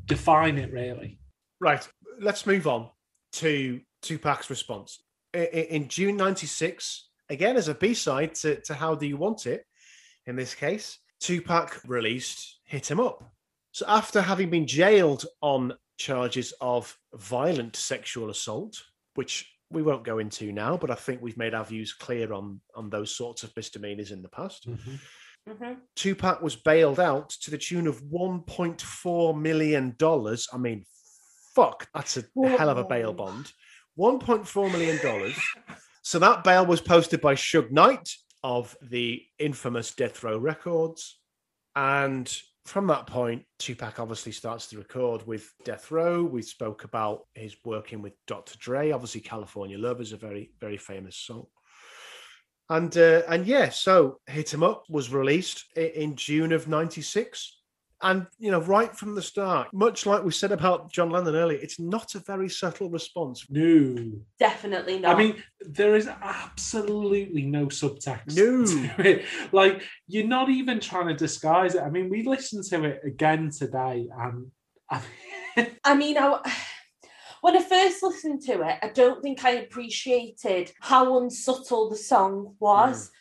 define 0.06 0.58
it, 0.58 0.72
really. 0.72 1.20
Right. 1.60 1.86
Let's 2.22 2.46
move 2.46 2.68
on 2.68 2.90
to 3.34 3.82
Tupac's 4.02 4.50
response. 4.50 5.04
I- 5.36 5.40
I- 5.40 5.68
In 5.72 5.88
June 5.90 6.16
96, 6.16 7.10
again, 7.30 7.58
as 7.58 7.68
a 7.68 7.76
B 7.76 7.94
side 7.94 8.36
to, 8.36 8.62
to 8.62 8.74
How 8.74 8.96
Do 8.96 9.06
You 9.08 9.18
Want 9.18 9.46
It, 9.46 9.66
in 10.26 10.36
this 10.36 10.56
case, 10.56 11.00
Tupac 11.20 11.82
released 11.86 12.60
Hit 12.66 12.90
'em 12.92 13.00
Up. 13.00 13.24
So, 13.72 13.86
after 13.88 14.22
having 14.22 14.50
been 14.50 14.68
jailed 14.68 15.26
on 15.42 15.74
charges 15.98 16.54
of 16.62 16.98
violent 17.14 17.76
sexual 17.76 18.30
assault, 18.30 18.82
which 19.16 19.52
we 19.70 19.82
won't 19.82 20.04
go 20.06 20.20
into 20.20 20.52
now, 20.52 20.78
but 20.78 20.90
I 20.92 20.96
think 20.96 21.22
we've 21.22 21.38
made 21.38 21.54
our 21.54 21.66
views 21.66 21.94
clear 21.94 22.32
on, 22.34 22.62
on 22.76 22.90
those 22.90 23.14
sorts 23.14 23.44
of 23.44 23.56
misdemeanors 23.56 24.12
in 24.12 24.22
the 24.22 24.30
past. 24.30 24.68
Mhm. 24.68 25.00
Tupac 25.96 26.42
was 26.42 26.56
bailed 26.58 27.00
out 27.00 27.30
to 27.30 27.52
the 27.52 27.58
tune 27.58 27.88
of 27.88 28.02
$1.4 28.04 29.40
million. 29.40 29.96
I 30.02 30.58
mean, 30.58 30.84
fuck, 31.56 31.88
that's 31.94 32.18
a 32.18 32.24
hell 32.58 32.70
of 32.70 32.78
a 32.78 32.84
bail 32.84 33.14
bond. 33.14 33.52
$1.4 33.98 34.72
million. 34.72 35.34
so 36.02 36.20
that 36.20 36.44
bail 36.44 36.66
was 36.66 36.82
posted 36.82 37.22
by 37.22 37.34
Suge 37.36 37.72
Knight 37.72 38.10
of 38.44 38.76
the 38.82 39.24
infamous 39.40 39.96
Death 39.96 40.22
Row 40.24 40.38
Records. 40.38 41.20
And 41.76 42.30
from 42.68 42.88
that 42.88 43.08
point, 43.08 43.44
Tupac 43.60 44.00
obviously 44.00 44.32
starts 44.32 44.68
to 44.68 44.78
record 44.78 45.26
with 45.26 45.54
Death 45.64 45.90
Row. 45.90 46.24
We 46.24 46.42
spoke 46.42 46.84
about 46.84 47.22
his 47.34 47.56
working 47.64 48.02
with 48.02 48.14
Dr. 48.28 48.58
Dre. 48.60 48.92
Obviously, 48.92 49.22
California 49.22 49.78
Love 49.78 50.02
is 50.02 50.12
a 50.12 50.18
very, 50.18 50.52
very 50.60 50.78
famous 50.78 51.16
song. 51.16 51.46
And 52.70 52.96
uh, 52.98 53.22
and 53.30 53.48
yeah, 53.48 53.70
so 53.70 54.20
Hit 54.28 54.54
'em 54.54 54.64
Up 54.64 54.84
was 54.90 55.14
released 55.14 55.64
in 55.78 56.18
June 56.18 56.52
of 56.52 56.68
'96. 56.68 57.57
And 58.02 58.28
you 58.38 58.52
know, 58.52 58.62
right 58.62 58.96
from 58.96 59.16
the 59.16 59.22
start, 59.22 59.74
much 59.74 60.06
like 60.06 60.24
we 60.24 60.32
said 60.32 60.52
about 60.52 60.92
John 60.92 61.10
Lennon 61.10 61.36
earlier, 61.36 61.58
it's 61.58 61.80
not 61.80 62.14
a 62.14 62.20
very 62.20 62.48
subtle 62.48 62.90
response. 62.90 63.46
No, 63.50 64.12
Definitely 64.40 65.00
not. 65.00 65.16
I 65.16 65.18
mean 65.18 65.44
there 65.62 65.96
is 65.96 66.08
absolutely 66.08 67.44
no 67.44 67.68
subtext. 67.68 68.38
No. 68.38 68.66
to 68.98 69.10
it. 69.10 69.26
Like 69.52 69.82
you're 70.08 70.28
not 70.28 70.50
even 70.50 70.80
trying 70.80 71.08
to 71.08 71.16
disguise 71.16 71.76
it. 71.76 71.82
I 71.82 71.90
mean, 71.90 72.10
we 72.10 72.24
listened 72.24 72.66
to 72.66 72.84
it 72.84 73.02
again 73.04 73.50
today, 73.50 74.08
and 74.16 74.52
I 74.90 75.02
I 75.84 75.96
mean, 75.96 76.18
I, 76.18 76.40
when 77.42 77.58
I 77.58 77.62
first 77.62 78.04
listened 78.04 78.42
to 78.44 78.62
it, 78.62 78.78
I 78.82 78.90
don't 78.90 79.22
think 79.22 79.44
I 79.44 79.52
appreciated 79.52 80.72
how 80.82 81.18
unsubtle 81.20 81.90
the 81.90 81.96
song 81.96 82.56
was. 82.60 83.08
Mm. 83.08 83.12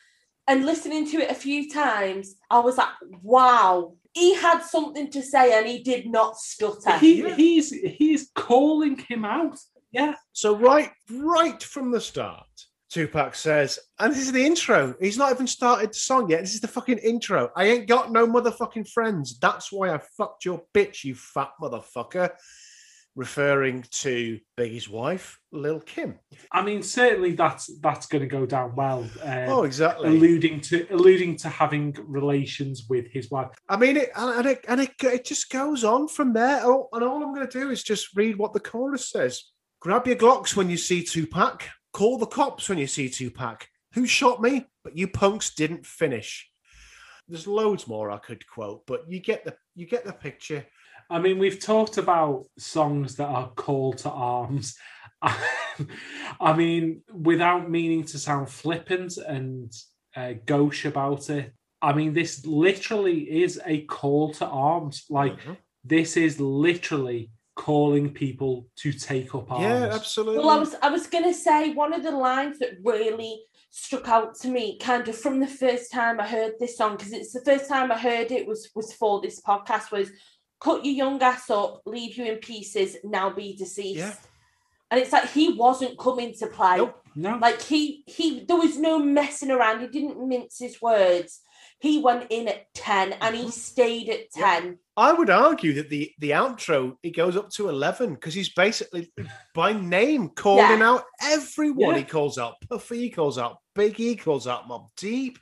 And 0.48 0.66
listening 0.66 1.10
to 1.10 1.16
it 1.18 1.30
a 1.30 1.34
few 1.34 1.70
times, 1.70 2.36
I 2.50 2.60
was 2.60 2.78
like, 2.78 2.88
wow, 3.22 3.94
he 4.16 4.34
had 4.34 4.60
something 4.62 5.10
to 5.10 5.22
say 5.22 5.56
and 5.58 5.66
he 5.66 5.82
did 5.82 6.06
not 6.06 6.38
stutter. 6.38 6.96
he, 6.98 7.30
he's 7.34 7.70
he's 7.70 8.30
calling 8.34 8.96
him 8.96 9.24
out. 9.26 9.58
Yeah, 9.92 10.14
So 10.32 10.56
right, 10.56 10.90
right 11.10 11.62
from 11.62 11.90
the 11.90 12.00
start, 12.00 12.46
Tupac 12.90 13.34
says, 13.34 13.78
and 13.98 14.12
this 14.12 14.20
is 14.20 14.32
the 14.32 14.44
intro. 14.44 14.94
He's 15.00 15.16
not 15.16 15.32
even 15.32 15.46
started 15.46 15.90
the 15.90 15.94
song 15.94 16.30
yet. 16.30 16.40
This 16.40 16.54
is 16.54 16.60
the 16.60 16.68
fucking 16.68 16.98
intro. 16.98 17.50
I 17.56 17.66
ain't 17.66 17.86
got 17.86 18.10
no 18.10 18.26
motherfucking 18.26 18.88
friends. 18.90 19.38
That's 19.38 19.70
why 19.70 19.94
I 19.94 20.00
fucked 20.16 20.44
your 20.44 20.62
bitch, 20.74 21.04
you 21.04 21.14
fat 21.14 21.50
motherfucker. 21.60 22.30
Referring 23.16 23.82
to 24.02 24.38
Biggie's 24.58 24.90
wife, 24.90 25.40
Lil 25.50 25.80
Kim. 25.80 26.18
I 26.52 26.60
mean, 26.62 26.82
certainly 26.82 27.32
that's 27.32 27.70
that's 27.80 28.06
going 28.06 28.20
to 28.20 28.28
go 28.28 28.44
down 28.44 28.76
well. 28.76 29.08
Um, 29.22 29.48
Oh, 29.48 29.62
exactly. 29.62 30.08
alluding 30.10 30.60
to 30.60 30.86
alluding 30.90 31.36
to 31.38 31.48
having 31.48 31.96
relations 32.06 32.84
with 32.90 33.06
his 33.10 33.30
wife. 33.30 33.48
I 33.70 33.78
mean, 33.78 33.96
it 33.96 34.10
and 34.14 34.38
and 34.40 34.46
it, 34.46 34.64
and 34.68 34.80
it, 34.82 34.90
it 35.02 35.24
just 35.24 35.50
goes 35.50 35.82
on 35.82 36.08
from 36.08 36.34
there. 36.34 36.60
Oh, 36.62 36.88
and 36.92 37.02
all 37.02 37.22
I'm 37.22 37.34
going 37.34 37.48
to 37.48 37.58
do 37.60 37.70
is 37.70 37.82
just 37.82 38.14
read 38.14 38.36
what 38.36 38.52
the 38.52 38.60
chorus 38.60 39.08
says. 39.10 39.42
Grab 39.80 40.06
your 40.06 40.16
Glocks 40.16 40.54
when 40.54 40.68
you 40.68 40.76
see 40.76 41.02
Tupac. 41.02 41.62
Call 41.94 42.18
the 42.18 42.26
cops 42.26 42.68
when 42.68 42.76
you 42.76 42.86
see 42.86 43.08
Tupac. 43.08 43.66
Who 43.94 44.06
shot 44.06 44.42
me? 44.42 44.66
But 44.84 44.94
you 44.98 45.08
punks 45.08 45.54
didn't 45.54 45.86
finish. 45.86 46.50
There's 47.28 47.46
loads 47.46 47.88
more 47.88 48.10
I 48.10 48.18
could 48.18 48.46
quote, 48.46 48.86
but 48.86 49.08
you 49.08 49.20
get 49.20 49.44
the 49.46 49.56
you 49.74 49.86
get 49.86 50.04
the 50.04 50.12
picture. 50.12 50.66
I 51.08 51.18
mean, 51.20 51.38
we've 51.38 51.60
talked 51.60 51.98
about 51.98 52.46
songs 52.58 53.16
that 53.16 53.28
are 53.28 53.48
call 53.50 53.92
to 53.94 54.10
arms. 54.10 54.76
I 56.40 56.52
mean, 56.56 57.02
without 57.12 57.70
meaning 57.70 58.04
to 58.04 58.18
sound 58.18 58.48
flippant 58.50 59.16
and 59.16 59.72
uh, 60.14 60.34
gauche 60.44 60.84
about 60.84 61.30
it, 61.30 61.52
I 61.82 61.92
mean, 61.92 62.12
this 62.12 62.44
literally 62.46 63.42
is 63.42 63.60
a 63.64 63.82
call 63.82 64.32
to 64.34 64.46
arms. 64.46 65.04
Like, 65.10 65.34
Mhm. 65.40 65.56
this 65.84 66.16
is 66.16 66.40
literally 66.40 67.30
calling 67.54 68.12
people 68.12 68.66
to 68.76 68.92
take 68.92 69.34
up 69.34 69.50
arms. 69.50 69.62
Yeah, 69.62 69.94
absolutely. 69.94 70.38
Well, 70.38 70.50
I 70.50 70.58
was 70.58 70.74
I 70.82 70.90
was 70.90 71.06
gonna 71.06 71.32
say 71.34 71.72
one 71.72 71.92
of 71.92 72.02
the 72.02 72.10
lines 72.10 72.58
that 72.58 72.72
really 72.84 73.42
struck 73.70 74.08
out 74.08 74.34
to 74.40 74.48
me, 74.48 74.78
kind 74.78 75.06
of 75.08 75.16
from 75.16 75.40
the 75.40 75.46
first 75.46 75.90
time 75.92 76.20
I 76.20 76.26
heard 76.26 76.54
this 76.58 76.76
song, 76.76 76.96
because 76.96 77.12
it's 77.12 77.32
the 77.32 77.44
first 77.44 77.68
time 77.68 77.90
I 77.92 77.98
heard 77.98 78.30
it 78.30 78.46
was 78.46 78.70
was 78.74 78.92
for 78.92 79.20
this 79.20 79.40
podcast, 79.40 79.90
was 79.90 80.10
cut 80.60 80.84
your 80.84 80.94
young 80.94 81.22
ass 81.22 81.50
up, 81.50 81.82
leave 81.86 82.16
you 82.16 82.24
in 82.24 82.38
pieces, 82.38 82.96
now 83.04 83.30
be 83.30 83.56
deceased. 83.56 83.98
Yeah. 83.98 84.14
And 84.90 85.00
it's 85.00 85.12
like 85.12 85.30
he 85.30 85.52
wasn't 85.52 85.98
coming 85.98 86.32
to 86.34 86.46
play. 86.46 86.76
Nope. 86.76 87.02
No, 87.18 87.38
Like 87.38 87.62
he 87.62 88.04
he 88.06 88.44
there 88.46 88.58
was 88.58 88.78
no 88.78 88.98
messing 88.98 89.50
around. 89.50 89.80
He 89.80 89.86
didn't 89.88 90.28
mince 90.28 90.58
his 90.58 90.80
words. 90.82 91.40
He 91.80 91.98
went 91.98 92.26
in 92.30 92.46
at 92.48 92.72
10 92.74 93.12
and 93.14 93.34
Mm-hmm. 93.34 93.44
he 93.46 93.50
stayed 93.50 94.08
at 94.10 94.30
10. 94.32 94.78
I 94.98 95.12
would 95.12 95.30
argue 95.30 95.72
that 95.74 95.88
the 95.90 96.12
the 96.18 96.30
outro 96.30 96.96
it 97.02 97.16
goes 97.16 97.36
up 97.36 97.50
to 97.50 97.68
eleven 97.68 98.14
because 98.14 98.32
he's 98.34 98.52
basically 98.52 99.10
by 99.54 99.72
name 99.72 100.28
calling 100.30 100.80
Yeah. 100.80 100.90
out 100.90 101.04
everyone. 101.22 101.96
He 101.96 102.02
calls 102.04 102.38
out 102.38 102.54
Puffy, 102.68 102.98
he 103.00 103.10
calls 103.10 103.38
out 103.38 103.58
Biggie, 103.76 103.96
he 103.96 104.16
calls 104.16 104.46
out 104.46 104.68
Mobb 104.68 104.88
Deep, 104.96 105.38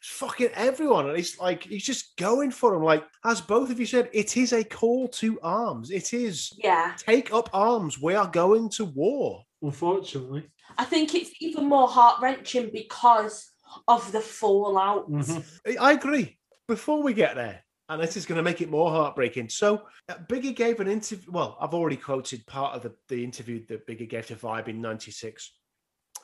fucking 0.00 0.50
everyone, 0.54 1.08
and 1.08 1.16
he's 1.16 1.38
like 1.38 1.64
he's 1.64 1.84
just 1.84 2.16
going 2.16 2.50
for 2.50 2.74
him. 2.74 2.82
Like 2.82 3.04
as 3.24 3.40
both 3.40 3.70
of 3.70 3.78
you 3.78 3.86
said, 3.86 4.08
it 4.12 4.36
is 4.36 4.52
a 4.52 4.64
call 4.64 5.08
to 5.08 5.38
arms. 5.42 5.90
It 5.90 6.12
is 6.14 6.52
Yeah. 6.58 6.94
take 6.96 7.32
up 7.32 7.48
arms. 7.52 8.00
We 8.00 8.14
are 8.14 8.28
going 8.28 8.68
to 8.70 8.84
war. 8.84 9.44
unfortunately. 9.62 10.48
I 10.78 10.84
think 10.86 11.14
it's 11.14 11.30
even 11.40 11.66
more 11.68 11.86
heart 11.86 12.22
wrenching 12.22 12.70
because 12.72 13.50
of 13.86 14.10
the 14.10 14.20
fallout. 14.20 15.10
Mhm. 15.10 15.44
I- 15.66 15.88
I 15.88 15.92
agree. 15.92 16.38
Before 16.66 17.02
we 17.02 17.12
get 17.12 17.34
there, 17.34 17.62
and 17.90 18.00
this 18.02 18.16
is 18.16 18.24
going 18.24 18.36
to 18.38 18.42
make 18.42 18.62
it 18.62 18.70
more 18.70 18.90
heartbreaking. 18.90 19.50
So, 19.50 19.86
uh, 20.08 20.14
Biggie 20.30 20.56
gave 20.56 20.80
an 20.80 20.88
interview. 20.88 21.30
Well, 21.30 21.58
I've 21.60 21.74
already 21.74 21.96
quoted 21.98 22.46
part 22.46 22.74
of 22.74 22.82
the, 22.84 22.94
the 23.08 23.22
interview 23.22 23.66
that 23.66 23.86
Biggie 23.86 24.08
gave 24.08 24.26
to 24.28 24.34
Vibe 24.36 24.68
in 24.68 24.80
'96. 24.80 25.52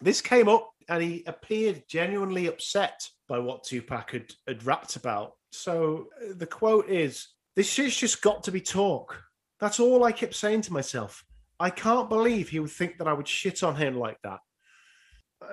This 0.00 0.22
came 0.22 0.48
up, 0.48 0.70
and 0.88 1.02
he 1.02 1.22
appeared 1.26 1.84
genuinely 1.88 2.46
upset 2.46 3.06
by 3.28 3.38
what 3.38 3.64
Tupac 3.64 4.10
had, 4.10 4.32
had 4.46 4.64
rapped 4.64 4.96
about. 4.96 5.32
So, 5.52 6.08
uh, 6.20 6.34
the 6.36 6.46
quote 6.46 6.88
is 6.88 7.28
This 7.54 7.70
shit's 7.70 7.96
just 7.96 8.22
got 8.22 8.44
to 8.44 8.52
be 8.52 8.60
talk. 8.60 9.22
That's 9.60 9.80
all 9.80 10.04
I 10.04 10.12
kept 10.12 10.34
saying 10.34 10.62
to 10.62 10.72
myself. 10.72 11.24
I 11.58 11.70
can't 11.70 12.10
believe 12.10 12.48
he 12.48 12.60
would 12.60 12.70
think 12.70 12.98
that 12.98 13.08
I 13.08 13.14
would 13.14 13.28
shit 13.28 13.62
on 13.62 13.76
him 13.76 13.98
like 13.98 14.18
that. 14.22 14.40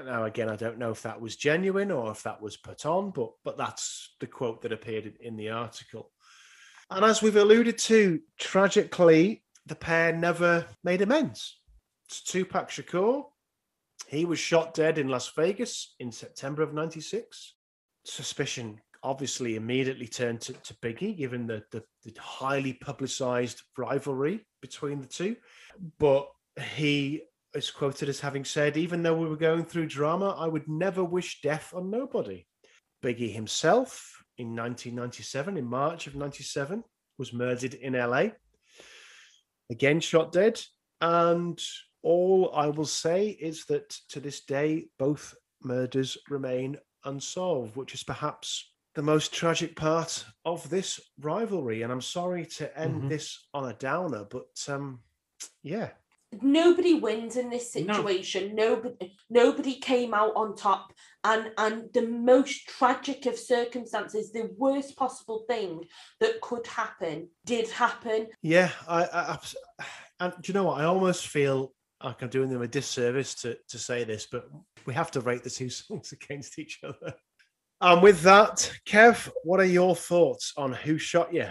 Now, 0.06 0.26
again, 0.26 0.50
I 0.50 0.56
don't 0.56 0.78
know 0.78 0.91
if 0.91 1.02
that 1.04 1.22
was 1.22 1.36
genuine 1.36 1.91
or 1.91 2.12
if 2.12 2.24
that 2.24 2.41
was 2.41 2.58
put 2.58 2.86
on, 2.86 3.12
but 3.12 3.32
but 3.44 3.58
that's 3.58 4.16
the 4.20 4.28
quote 4.28 4.62
that 4.62 4.72
appeared 4.72 5.06
in, 5.06 5.16
in 5.20 5.36
the 5.36 5.50
article. 5.50 6.12
And 6.90 7.04
as 7.04 7.22
we've 7.22 7.36
alluded 7.36 7.78
to, 7.80 8.20
tragically, 8.40 9.44
the 9.66 9.76
pair 9.76 10.14
never 10.14 10.66
made 10.84 11.02
amends. 11.02 11.60
Tupac 12.10 12.70
Shakur. 12.70 13.26
He 14.08 14.26
was 14.26 14.40
shot 14.40 14.74
dead 14.74 14.98
in 14.98 15.08
Las 15.08 15.32
Vegas 15.36 15.95
in 16.00 16.12
September 16.12 16.62
of 16.62 16.74
'96. 16.74 17.56
Suspicion 18.06 18.80
obviously 19.04 19.56
immediately 19.56 20.08
turned 20.08 20.42
to, 20.42 20.54
to 20.54 20.74
Biggie, 20.76 21.18
given 21.18 21.46
the, 21.46 21.64
the, 21.72 21.84
the 22.04 22.14
highly 22.20 22.74
publicized 22.74 23.62
rivalry 23.78 24.46
between 24.62 25.02
the 25.02 25.08
two. 25.08 25.36
But 26.00 26.28
he 26.62 27.24
is 27.54 27.70
quoted 27.70 28.10
as 28.10 28.20
having 28.20 28.46
said, 28.46 28.78
even 28.78 29.04
though 29.04 29.18
we 29.18 29.28
were 29.28 29.36
going 29.36 29.66
through 29.66 29.88
drama, 29.88 30.36
I 30.38 30.48
would 30.48 30.68
never 30.68 31.04
wish 31.04 31.42
death 31.42 31.74
on 31.76 31.90
nobody. 31.90 32.46
Biggie 33.04 33.34
himself 33.34 34.24
in 34.38 34.56
1997, 34.56 35.58
in 35.58 35.66
March 35.66 36.08
of 36.08 36.16
97, 36.16 36.84
was 37.18 37.34
murdered 37.34 37.74
in 37.74 37.94
LA. 37.94 38.28
Again, 39.70 40.00
shot 40.00 40.32
dead. 40.32 40.62
And 41.02 41.62
all 42.02 42.52
I 42.56 42.68
will 42.68 42.86
say 42.86 43.30
is 43.30 43.66
that 43.66 43.90
to 44.10 44.20
this 44.20 44.42
day, 44.42 44.88
both 44.98 45.36
murders 45.62 46.18
remain 46.30 46.78
unsolved, 47.06 47.76
which 47.76 47.94
is 47.94 48.04
perhaps 48.04 48.72
the 48.96 49.02
most 49.02 49.34
tragic 49.34 49.76
part 49.76 50.24
of 50.46 50.70
this 50.70 51.00
rivalry. 51.20 51.82
And 51.82 51.92
I'm 51.92 52.02
sorry 52.02 52.46
to 52.58 52.80
end 52.80 53.04
Mhm. 53.04 53.10
this 53.10 53.48
on 53.54 53.70
a 53.70 53.74
downer, 53.74 54.24
but 54.26 54.64
um, 54.68 55.04
yeah, 55.64 55.92
Nobody 56.42 56.96
wins 56.96 57.38
in 57.38 57.52
this 57.52 57.76
No. 57.76 57.94
situation. 57.94 58.56
Nobody 58.56 59.16
nobody 59.30 59.76
came 59.76 60.16
out 60.16 60.34
on 60.36 60.56
top. 60.56 60.92
And 61.24 61.52
and 61.60 61.94
the 61.94 62.08
most 62.08 62.68
tragic 62.68 63.28
of 63.28 63.38
circumstances, 63.38 64.32
the 64.32 64.50
worst 64.58 64.96
possible 64.96 65.46
thing 65.48 65.86
that 66.20 66.42
could 66.42 66.66
happen 66.66 67.30
did 67.46 67.70
happen. 67.70 68.30
Yeah, 68.42 68.72
I, 68.88 69.04
I 69.06 69.34
abs- 69.34 69.56
and 70.20 70.34
do 70.42 70.48
you 70.52 70.54
know 70.56 70.64
what? 70.64 70.82
I 70.82 70.86
almost 70.86 71.28
feel 71.28 71.76
like 72.04 72.24
I'm 72.24 72.30
doing 72.30 72.50
them 72.50 72.64
a 72.64 72.68
disservice 72.68 73.36
to 73.42 73.56
to 73.70 73.78
say 73.78 74.04
this, 74.04 74.26
but 74.26 74.50
we 74.85 74.93
have 74.93 75.11
to 75.11 75.22
rate 75.22 75.43
the 75.43 75.49
two 75.49 75.69
songs 75.69 76.11
against 76.11 76.60
each 76.60 76.80
other. 76.84 77.14
And 77.81 78.01
with 78.01 78.22
that, 78.22 78.72
Kev, 78.88 79.30
what 79.43 79.60
are 79.60 79.65
your 79.65 79.95
thoughts 79.95 80.53
on 80.55 80.72
who 80.72 80.97
shot 80.97 81.34
you? 81.34 81.49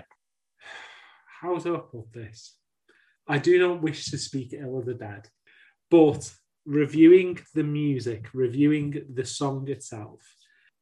How 1.40 1.58
do 1.58 1.76
I 1.76 1.80
put 1.80 2.12
this? 2.12 2.56
I 3.28 3.38
do 3.38 3.58
not 3.58 3.82
wish 3.82 4.06
to 4.06 4.18
speak 4.18 4.52
ill 4.52 4.78
of 4.78 4.86
the 4.86 4.94
dead, 4.94 5.28
but 5.90 6.32
reviewing 6.64 7.38
the 7.54 7.64
music, 7.64 8.28
reviewing 8.32 9.04
the 9.12 9.24
song 9.24 9.68
itself, 9.68 10.20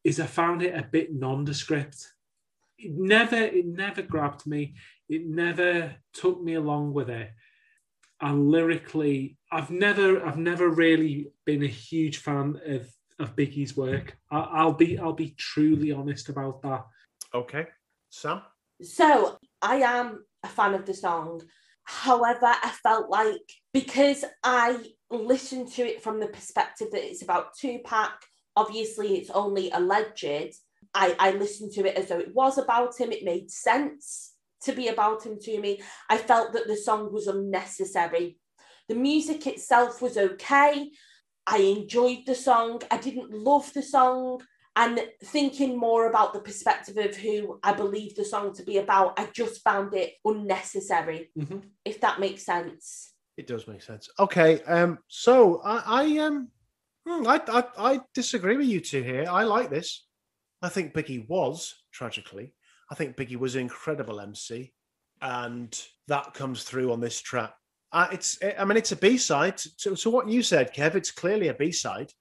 is 0.05 0.21
I 0.21 0.27
found 0.27 0.63
it 0.63 0.75
a 0.75 0.83
bit 0.83 1.15
nondescript. 1.15 1.97
It 2.79 2.93
never, 2.93 3.37
it 3.37 3.67
never 3.67 4.03
grabbed 4.03 4.47
me. 4.47 4.75
It 5.09 5.27
never 5.27 5.97
took 6.15 6.43
me 6.43 6.55
along 6.55 6.93
with 6.95 7.11
it. 7.11 7.31
And 8.21 8.51
lyrically, 8.51 9.39
I've 9.51 9.71
never, 9.71 10.25
I've 10.25 10.37
never 10.37 10.69
really 10.69 11.33
been 11.47 11.63
a 11.63 11.69
huge 11.69 12.19
fan 12.19 12.61
of 12.67 12.89
of 13.21 13.37
Biggie's 13.37 13.77
work. 13.77 14.17
I, 14.31 14.39
I'll 14.39 14.73
be, 14.73 14.99
I'll 14.99 15.13
be 15.13 15.35
truly 15.39 15.93
honest 15.93 16.29
about 16.29 16.63
that. 16.63 16.87
Okay, 17.35 17.67
Sam. 18.09 18.43
So 18.83 19.39
I 19.63 19.77
am 19.77 20.25
a 20.43 20.49
fan 20.49 20.75
of 20.75 20.87
the 20.87 20.95
song. 20.95 21.43
However, 21.85 22.47
I 22.47 22.73
felt 22.83 23.11
like 23.11 23.41
because 23.73 24.25
I 24.43 24.79
listened 25.11 25.71
to 25.73 25.83
it 25.83 26.03
from 26.03 26.21
the 26.21 26.29
perspective 26.29 26.89
that 26.93 27.07
it's 27.07 27.23
about 27.23 27.55
Tupac, 27.59 28.13
obviously 28.57 29.19
it's 29.19 29.31
only 29.31 29.71
alleged. 29.71 30.55
I, 30.95 31.15
I 31.19 31.33
listened 31.33 31.73
to 31.73 31.87
it 31.87 31.97
as 31.97 32.09
though 32.09 32.19
it 32.19 32.35
was 32.35 32.59
about 32.59 32.99
him. 32.99 33.13
It 33.13 33.25
made 33.25 33.51
sense 33.51 34.35
to 34.63 34.73
be 34.73 34.89
about 34.89 35.25
him 35.25 35.39
to 35.41 35.61
me. 35.61 35.83
I 36.09 36.19
felt 36.19 36.53
that 36.53 36.67
the 36.67 36.77
song 36.77 37.13
was 37.13 37.27
unnecessary. 37.27 38.39
The 38.89 38.95
music 38.95 39.47
itself 39.47 40.03
was 40.03 40.17
okay. 40.17 40.91
I 41.47 41.59
enjoyed 41.59 42.27
the 42.27 42.35
song. 42.35 42.83
I 42.91 42.99
didn't 42.99 43.33
love 43.33 43.73
the 43.73 43.83
song 43.83 44.43
and 44.77 45.01
thinking 45.25 45.79
more 45.79 46.09
about 46.09 46.33
the 46.33 46.41
perspective 46.41 46.97
of 46.97 47.17
who 47.17 47.59
I 47.63 47.73
believe 47.73 48.15
the 48.15 48.25
song 48.25 48.55
to 48.55 48.63
be 48.63 48.79
about, 48.79 49.19
I 49.19 49.27
just 49.27 49.63
found 49.63 49.95
it 49.95 50.15
unnecessary, 50.25 51.31
Mhm. 51.37 51.71
if 51.85 52.01
that 52.01 52.21
makes 52.21 52.45
sense. 52.45 53.13
It 53.37 53.47
does 53.47 53.67
make 53.67 53.83
sense. 53.83 54.09
Okay, 54.19 54.63
um, 54.63 54.99
so 55.09 55.61
I, 55.63 55.83
I 56.03 56.19
um, 56.19 56.51
hmm, 57.07 57.27
I, 57.27 57.41
I, 57.49 57.65
I 57.93 58.01
disagree 58.15 58.57
with 58.57 58.67
you 58.67 58.81
two 58.81 59.03
here. 59.03 59.27
I 59.29 59.43
like 59.45 59.71
this. 59.71 60.07
I 60.63 60.69
think 60.69 60.95
Biggie 60.95 61.29
was 61.29 61.75
tragically. 61.91 62.55
I 62.91 62.95
think 62.95 63.17
Biggie 63.17 63.37
was 63.37 63.55
an 63.55 63.63
incredible 63.63 64.21
MC, 64.21 64.73
and 65.23 65.79
that 66.09 66.35
comes 66.35 66.65
through 66.65 66.93
on 66.93 67.01
this 67.01 67.21
track. 67.21 67.55
Uh, 67.93 68.09
it's, 68.13 68.39
I 68.59 68.65
mean, 68.65 68.77
it's 68.77 68.93
a 68.93 68.97
B 68.97 69.17
side 69.19 69.57
to, 69.79 69.97
to 69.97 70.11
what 70.11 70.29
you 70.29 70.43
said, 70.43 70.75
Kev. 70.75 70.95
It's 70.95 71.11
clearly 71.11 71.49
a 71.49 71.55
B 71.55 71.73
side. 71.73 72.13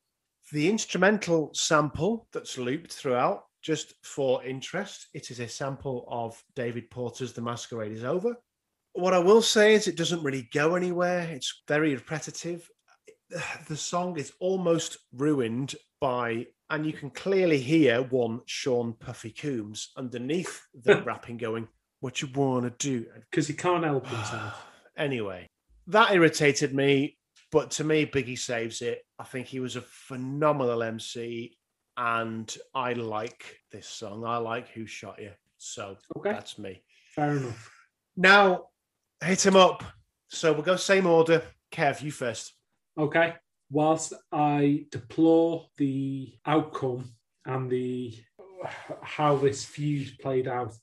The 0.52 0.68
instrumental 0.68 1.52
sample 1.54 2.28
that's 2.34 2.58
looped 2.58 2.94
throughout, 2.94 3.44
just 3.62 3.94
for 4.04 4.44
interest, 4.44 5.08
it 5.14 5.30
is 5.30 5.40
a 5.40 5.48
sample 5.48 6.06
of 6.08 6.42
David 6.56 6.90
Porter's 6.90 7.34
"The 7.34 7.42
Masquerade 7.42 7.92
Is 7.92 8.04
Over." 8.04 8.36
what 8.94 9.14
I 9.14 9.20
will 9.20 9.42
say 9.42 9.74
is 9.74 9.88
it 9.88 9.98
doesn't 9.98 10.24
really 10.24 10.50
go 10.54 10.76
anywhere. 10.76 11.22
It's 11.32 11.64
very 11.68 11.96
repetitive. 11.96 12.70
The 13.68 13.78
song 13.78 14.18
is 14.18 14.34
almost 14.40 14.98
ruined 15.14 15.76
by, 16.02 16.48
and 16.70 16.86
you 16.86 16.94
can 16.94 17.10
clearly 17.10 17.60
hear 17.60 18.02
one 18.04 18.42
Sean 18.46 18.94
Puffy 18.94 19.32
Combs 19.32 19.92
underneath 19.98 20.66
the 20.84 21.02
rapping 21.06 21.38
going, 21.38 21.68
What 22.00 22.22
you 22.22 22.30
want 22.34 22.66
to 22.66 22.88
do? 22.90 23.08
Because 23.30 23.48
he 23.48 23.54
can't 23.54 23.84
help 23.84 24.08
himself. 24.08 24.66
Anyway, 24.98 25.48
that 25.88 26.12
irritated 26.14 26.74
me. 26.74 27.18
But 27.52 27.72
to 27.72 27.84
me, 27.84 28.06
Biggie 28.06 28.38
saves 28.38 28.82
it. 28.82 29.02
I 29.18 29.24
think 29.24 29.48
he 29.48 29.60
was 29.60 29.76
a 29.76 29.82
phenomenal 29.82 30.84
MC, 30.84 31.58
and 31.98 32.56
I 32.76 32.94
like 32.94 33.58
this 33.72 33.88
song. 33.88 34.24
I 34.24 34.38
like 34.38 34.70
Who 34.70 34.86
Shot 34.86 35.20
You. 35.20 35.32
So 35.58 35.98
Okay. 36.18 36.32
that's 36.32 36.60
me. 36.60 36.84
Fair 37.16 37.32
enough. 37.38 37.72
Now, 38.16 38.68
hit 39.24 39.44
him 39.46 39.56
up. 39.56 39.84
So 40.28 40.54
we'll 40.54 40.62
go 40.62 40.76
same 40.76 41.08
order. 41.08 41.42
Kev, 41.72 42.02
you 42.04 42.12
first. 42.12 42.54
Okay. 42.98 43.34
Whilst 43.72 44.14
I 44.32 44.86
deplore 44.92 45.68
the 45.78 46.34
outcome 46.46 47.12
and 47.46 47.70
the 47.70 48.16
how 49.04 49.38
this 49.38 49.64
feud 49.64 50.18
played 50.20 50.48
out, 50.48 50.74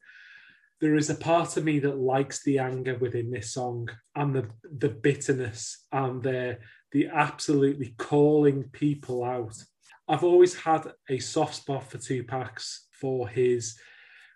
there 0.81 0.95
is 0.95 1.11
a 1.11 1.15
part 1.15 1.57
of 1.57 1.65
me 1.65 1.79
that 1.81 1.99
likes 1.99 2.43
the 2.43 2.59
anger 2.59 2.97
within 2.99 3.31
this 3.31 3.53
song 3.53 3.89
and 4.15 4.35
the 4.35 4.49
the 4.79 4.91
bitterness 4.91 5.85
and 5.93 6.23
the 6.23 6.59
the 6.93 7.09
absolutely 7.09 7.95
calling 7.99 8.65
people 8.73 9.25
out. 9.25 9.57
I've 10.09 10.25
always 10.25 10.55
had 10.55 10.93
a 11.09 11.19
soft 11.19 11.57
spot 11.57 11.91
for 11.91 11.99
Tupac's 11.99 12.87
for 12.93 13.29
his 13.29 13.77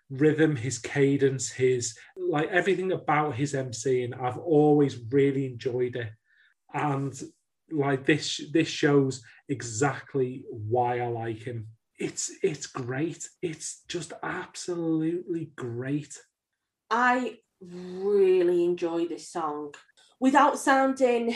rhythm, 0.09 0.57
his 0.57 0.77
cadence, 0.77 1.49
his 1.49 1.97
like 2.17 2.49
everything 2.49 2.91
about 2.91 3.35
his 3.35 3.53
MCing. 3.53 4.19
I've 4.19 4.37
always 4.37 4.99
really 5.09 5.45
enjoyed 5.45 5.95
it, 5.95 6.09
and 6.73 7.13
like 7.71 8.05
this, 8.05 8.41
this 8.51 8.67
shows 8.67 9.23
exactly 9.49 10.45
why 10.49 10.99
I 10.99 11.07
like 11.07 11.43
him. 11.43 11.67
It's 11.97 12.31
it's 12.41 12.65
great. 12.65 13.29
It's 13.41 13.83
just 13.87 14.13
absolutely 14.23 15.51
great. 15.55 16.19
I 16.89 17.37
really 17.61 18.65
enjoy 18.65 19.05
this 19.05 19.29
song 19.29 19.75
without 20.19 20.57
sounding 20.57 21.35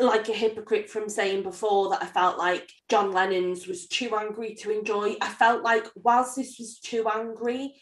like 0.00 0.28
a 0.28 0.32
hypocrite 0.32 0.90
from 0.90 1.08
saying 1.08 1.44
before 1.44 1.90
that 1.90 2.02
I 2.02 2.06
felt 2.06 2.38
like 2.38 2.68
John 2.88 3.12
Lennon's 3.12 3.68
was 3.68 3.86
too 3.86 4.16
angry 4.16 4.54
to 4.56 4.76
enjoy. 4.76 5.14
I 5.20 5.28
felt 5.28 5.62
like 5.62 5.86
whilst 5.94 6.34
this 6.34 6.56
was 6.58 6.80
too 6.80 7.08
angry, 7.08 7.74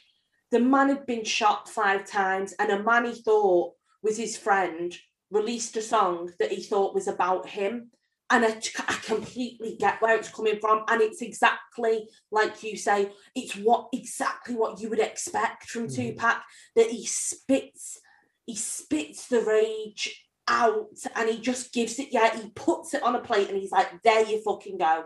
the 0.50 0.60
man 0.60 0.90
had 0.90 1.06
been 1.06 1.24
shot 1.24 1.68
five 1.68 2.06
times, 2.06 2.52
and 2.58 2.70
a 2.70 2.82
man 2.82 3.06
he 3.06 3.14
thought 3.14 3.72
was 4.02 4.18
his 4.18 4.36
friend 4.36 4.94
released 5.32 5.76
a 5.76 5.82
song 5.82 6.30
that 6.38 6.52
he 6.52 6.62
thought 6.62 6.94
was 6.94 7.08
about 7.08 7.48
him. 7.48 7.90
And 8.30 8.44
I, 8.44 8.60
I 8.88 8.94
completely 9.04 9.76
get 9.78 10.00
where 10.00 10.16
it's 10.16 10.28
coming 10.28 10.58
from. 10.60 10.84
And 10.88 11.00
it's 11.02 11.22
exactly 11.22 12.08
like 12.30 12.62
you 12.62 12.76
say, 12.76 13.10
it's 13.34 13.54
what 13.56 13.88
exactly 13.92 14.54
what 14.54 14.80
you 14.80 14.88
would 14.90 15.00
expect 15.00 15.68
from 15.68 15.88
Mhm. 15.88 15.94
Tupac 15.94 16.42
that 16.76 16.90
he 16.90 17.04
spits, 17.06 17.98
he 18.46 18.56
spits 18.56 19.26
the 19.26 19.40
rage 19.40 20.28
out 20.48 20.98
and 21.14 21.28
he 21.28 21.40
just 21.40 21.72
gives 21.72 21.98
it, 21.98 22.08
yeah, 22.10 22.34
he 22.36 22.50
puts 22.50 22.94
it 22.94 23.02
on 23.02 23.14
a 23.14 23.20
plate 23.20 23.48
and 23.48 23.58
he's 23.58 23.72
like, 23.72 24.02
there 24.02 24.24
you 24.26 24.42
fucking 24.42 24.78
go. 24.78 25.04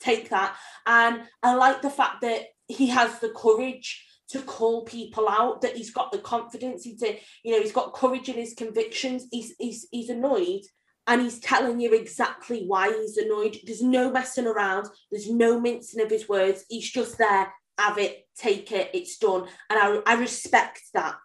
Take 0.00 0.30
that. 0.30 0.56
And 0.86 1.22
I 1.42 1.54
like 1.54 1.82
the 1.82 1.90
fact 1.90 2.22
that 2.22 2.46
he 2.68 2.88
has 2.88 3.18
the 3.20 3.30
courage 3.30 4.04
to 4.32 4.40
call 4.40 4.84
people 4.84 5.28
out, 5.28 5.62
that 5.62 5.76
he's 5.76 5.92
got 5.92 6.12
the 6.12 6.18
confidence, 6.18 6.84
he 6.84 6.96
to, 6.96 7.16
you 7.42 7.52
know, 7.52 7.60
he's 7.60 7.72
got 7.72 7.94
courage 7.94 8.28
in 8.28 8.36
his 8.36 8.54
convictions. 8.54 9.26
He's 9.30 9.54
he's 9.58 9.86
he's 9.90 10.08
annoyed 10.10 10.62
and 11.06 11.20
he's 11.22 11.40
telling 11.40 11.80
you 11.80 11.92
exactly 11.94 12.64
why 12.66 12.92
he's 12.92 13.16
annoyed. 13.16 13.56
There's 13.64 13.82
no 13.82 14.10
messing 14.10 14.46
around, 14.46 14.88
there's 15.10 15.30
no 15.30 15.60
mincing 15.60 16.02
of 16.02 16.10
his 16.10 16.28
words. 16.28 16.64
He's 16.68 16.90
just 16.90 17.18
there, 17.18 17.52
have 17.78 17.98
it, 17.98 18.26
take 18.36 18.70
it, 18.72 18.90
it's 18.94 19.18
done. 19.18 19.48
And 19.70 19.78
I, 19.78 20.00
I 20.06 20.14
respect 20.14 20.80
that. 20.94 21.16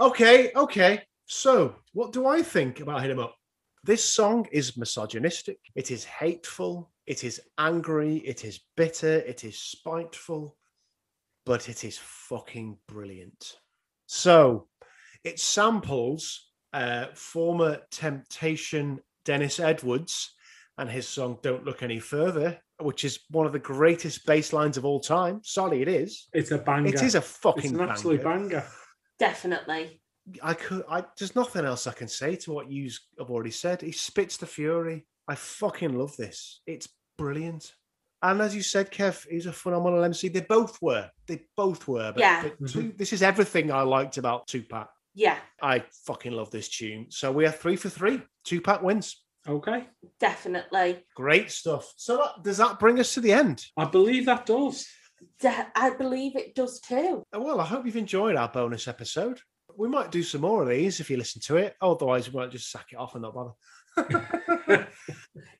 Okay, 0.00 0.52
okay. 0.54 1.02
So, 1.26 1.76
what 1.92 2.12
do 2.12 2.26
I 2.26 2.42
think 2.42 2.80
about 2.80 3.02
Hit 3.02 3.10
'em 3.10 3.18
Up? 3.18 3.34
This 3.84 4.04
song 4.04 4.46
is 4.52 4.76
misogynistic. 4.76 5.58
It 5.74 5.90
is 5.90 6.04
hateful. 6.04 6.90
It 7.06 7.24
is 7.24 7.40
angry. 7.58 8.16
It 8.18 8.44
is 8.44 8.60
bitter. 8.76 9.18
It 9.20 9.44
is 9.44 9.58
spiteful. 9.58 10.57
But 11.48 11.70
it 11.70 11.82
is 11.82 11.96
fucking 11.98 12.76
brilliant. 12.86 13.54
So, 14.04 14.68
it 15.24 15.40
samples 15.40 16.50
uh, 16.74 17.06
former 17.14 17.80
Temptation 17.90 19.00
Dennis 19.24 19.58
Edwards 19.58 20.34
and 20.76 20.90
his 20.90 21.08
song 21.08 21.38
Don't 21.42 21.64
Look 21.64 21.82
Any 21.82 22.00
Further, 22.00 22.58
which 22.80 23.02
is 23.02 23.20
one 23.30 23.46
of 23.46 23.54
the 23.54 23.58
greatest 23.58 24.26
bass 24.26 24.52
lines 24.52 24.76
of 24.76 24.84
all 24.84 25.00
time. 25.00 25.40
Sorry, 25.42 25.80
it 25.80 25.88
is. 25.88 26.28
It's 26.34 26.50
a 26.50 26.58
banger. 26.58 26.88
It 26.88 27.02
is 27.02 27.14
a 27.14 27.22
fucking 27.22 27.72
banger. 27.72 27.72
it's 27.72 27.72
fucking 27.72 27.80
an 27.80 27.88
absolute 27.88 28.22
banger. 28.22 28.48
banger. 28.48 28.66
Definitely. 29.18 30.02
I 30.42 30.52
could. 30.52 30.84
I 30.86 31.02
there's 31.18 31.34
nothing 31.34 31.64
else 31.64 31.86
I 31.86 31.92
can 31.94 32.08
say 32.08 32.36
to 32.36 32.52
what 32.52 32.70
you 32.70 32.90
have 33.18 33.30
already 33.30 33.52
said. 33.52 33.80
He 33.80 33.92
spits 33.92 34.36
the 34.36 34.46
fury. 34.46 35.06
I 35.26 35.34
fucking 35.34 35.98
love 35.98 36.14
this. 36.18 36.60
It's 36.66 36.90
brilliant. 37.16 37.72
And 38.22 38.40
as 38.40 38.54
you 38.54 38.62
said, 38.62 38.90
Kev, 38.90 39.26
he's 39.28 39.46
a 39.46 39.52
phenomenal 39.52 40.02
MC. 40.02 40.28
They 40.28 40.40
both 40.40 40.80
were. 40.82 41.08
They 41.26 41.42
both 41.56 41.86
were. 41.86 42.12
But, 42.12 42.20
Yeah. 42.20 42.48
but 42.60 42.68
two, 42.70 42.92
this 42.96 43.12
is 43.12 43.22
everything 43.22 43.70
I 43.70 43.82
liked 43.82 44.18
about 44.18 44.46
Tupac. 44.48 44.88
Yeah, 45.14 45.38
I 45.62 45.84
fucking 46.06 46.32
love 46.32 46.50
this 46.50 46.68
tune. 46.68 47.06
So 47.10 47.32
we 47.32 47.44
are 47.46 47.50
three 47.52 47.76
for 47.76 47.88
three. 47.88 48.22
Tupac 48.44 48.82
wins. 48.82 49.22
Okay. 49.48 49.86
definitely. 50.20 51.04
Great 51.16 51.50
stuff. 51.50 51.92
So 51.96 52.16
that, 52.18 52.42
does 52.44 52.58
that 52.58 52.78
bring 52.78 53.00
us 53.00 53.14
to 53.14 53.20
the 53.20 53.32
end? 53.32 53.64
I 53.76 53.84
believe 53.86 54.26
that 54.26 54.44
does. 54.46 54.86
De- 55.40 55.66
I 55.74 55.90
believe 55.90 56.36
it 56.36 56.54
does 56.54 56.80
too. 56.80 57.22
Uh, 57.34 57.40
Well, 57.40 57.60
I 57.60 57.64
hope 57.64 57.86
you've 57.86 57.96
enjoyed 57.96 58.36
our 58.36 58.48
bonus 58.48 58.86
episode. 58.88 59.40
We 59.76 59.88
might 59.88 60.10
do 60.10 60.22
some 60.22 60.42
more 60.42 60.62
of 60.62 60.68
these 60.68 61.00
if 61.00 61.08
you 61.10 61.16
listen 61.16 61.40
to 61.42 61.56
it. 61.56 61.76
Otherwise, 61.80 62.30
we 62.30 62.38
might 62.38 62.50
just 62.50 62.70
sack 62.70 62.86
it 62.92 62.96
off 62.96 63.14
and 63.14 63.22
not 63.22 63.34
bother. 63.34 63.52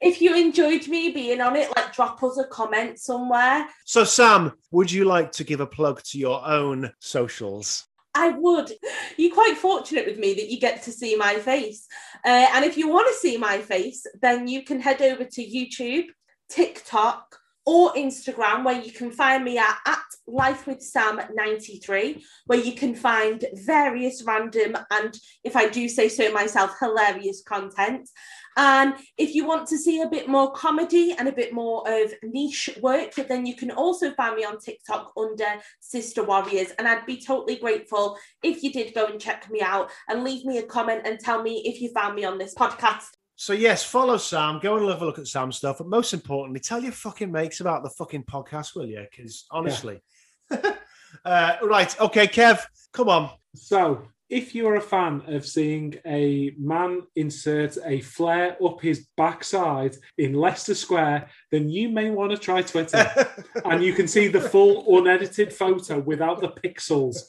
If 0.01 0.21
you 0.23 0.37
enjoyed 0.37 0.87
me 0.87 1.11
being 1.11 1.41
on 1.41 1.57
it, 1.57 1.75
like 1.75 1.93
drop 1.93 2.23
us 2.23 2.39
a 2.39 2.45
comment 2.45 2.99
somewhere. 3.01 3.67
So, 3.85 4.05
Sam, 4.05 4.53
would 4.71 4.93
you 4.93 5.05
like 5.05 5.33
to 5.33 5.45
give 5.45 5.61
a 5.61 5.67
plug 5.67 6.03
to 6.05 6.19
your 6.19 6.47
own 6.47 6.93
socials? 7.01 7.85
I 8.15 8.31
would. 8.31 8.73
You're 9.17 9.35
quite 9.35 9.57
fortunate 9.57 10.07
with 10.07 10.19
me 10.19 10.35
that 10.35 10.49
you 10.51 10.59
get 10.59 10.83
to 10.85 10.93
see 10.93 11.17
my 11.17 11.35
face. 11.35 11.87
Uh, 12.25 12.47
and 12.55 12.65
if 12.65 12.77
you 12.77 12.89
want 12.89 13.09
to 13.09 13.15
see 13.15 13.37
my 13.37 13.59
face, 13.59 14.07
then 14.21 14.49
you 14.49 14.65
can 14.65 14.81
head 14.81 15.03
over 15.03 15.25
to 15.25 15.43
YouTube, 15.43 16.07
TikTok, 16.49 17.37
or 17.69 17.93
Instagram, 17.93 18.65
where 18.65 18.81
you 18.81 18.91
can 18.91 19.11
find 19.11 19.45
me 19.45 19.59
at, 19.59 19.77
at 19.85 19.99
Life 20.27 20.67
with 20.67 20.81
Sam 20.81 21.21
93, 21.35 22.25
where 22.47 22.59
you 22.59 22.73
can 22.73 22.95
find 22.95 23.45
various 23.67 24.23
random 24.23 24.75
and, 24.91 25.15
if 25.45 25.55
I 25.55 25.69
do 25.69 25.87
say 25.87 26.09
so 26.09 26.33
myself, 26.33 26.75
hilarious 26.81 27.43
content. 27.47 28.09
And 28.57 28.95
if 29.19 29.35
you 29.35 29.47
want 29.47 29.69
to 29.69 29.77
see 29.77 30.01
a 30.01 30.09
bit 30.09 30.31
more 30.31 30.51
comedy 30.53 31.15
and 31.19 31.29
a 31.29 31.33
bit 31.33 31.53
more 31.53 31.87
of 31.87 32.15
niche 32.23 32.71
work, 32.81 33.15
then 33.29 33.45
you 33.45 33.55
can 33.55 33.71
also 33.71 34.15
find 34.15 34.37
me 34.37 34.47
on 34.47 34.59
TikTok 34.59 35.13
under 35.15 35.61
Sister 35.81 36.25
Warriors. 36.25 36.73
And 36.79 36.89
I'd 36.89 37.05
be 37.05 37.21
totally 37.21 37.57
grateful 37.57 38.17
if 38.43 38.63
you 38.63 38.73
did 38.73 38.95
go 38.95 39.05
and 39.05 39.21
check 39.21 39.51
me 39.51 39.61
out 39.61 39.91
and 40.09 40.25
leave 40.25 40.47
me 40.47 40.57
a 40.57 40.63
comment 40.63 41.03
and 41.05 41.21
tell 41.21 41.43
me 41.43 41.65
if 41.67 41.83
you 41.83 41.91
found 41.93 42.15
me 42.15 42.25
on 42.25 42.39
this 42.39 42.55
podcast. 42.55 43.18
So, 43.41 43.53
yes, 43.53 43.85
follow 43.85 44.17
Sam, 44.17 44.59
go 44.61 44.79
and 44.79 44.89
have 44.89 45.01
a 45.01 45.07
look 45.07 45.21
at 45.21 45.29
Sam's 45.29 45.59
stuff. 45.59 45.79
But 45.79 45.87
most 45.87 46.13
importantly, 46.13 46.59
tell 46.59 46.83
your 46.83 46.91
fucking 46.91 47.31
mates 47.31 47.61
about 47.61 47.85
the 47.85 47.91
fucking 47.91 48.25
podcast, 48.25 48.75
will 48.75 48.87
you? 48.87 49.07
Because 49.09 49.47
honestly. 49.53 50.03
uh, 51.25 51.53
right. 51.63 52.01
Okay, 52.01 52.27
Kev, 52.27 52.61
come 52.93 53.09
on. 53.09 53.31
So, 53.55 54.03
if 54.29 54.57
you're 54.57 54.75
a 54.75 54.81
fan 54.81 55.23
of 55.29 55.47
seeing 55.47 55.95
a 56.05 56.53
man 56.59 57.03
insert 57.15 57.79
a 57.87 58.01
flare 58.01 58.57
up 58.63 58.81
his 58.81 59.07
backside 59.17 59.97
in 60.19 60.35
Leicester 60.35 60.75
Square, 60.75 61.31
then 61.53 61.69
you 61.69 61.91
may 61.91 62.11
want 62.11 62.33
to 62.33 62.39
try 62.39 62.61
Twitter. 62.61 63.09
and 63.65 63.85
you 63.85 63.93
can 63.93 64.09
see 64.09 64.27
the 64.27 64.41
full 64.41 64.99
unedited 64.99 65.53
photo 65.53 66.01
without 66.01 66.41
the 66.41 66.49
pixels. 66.49 67.21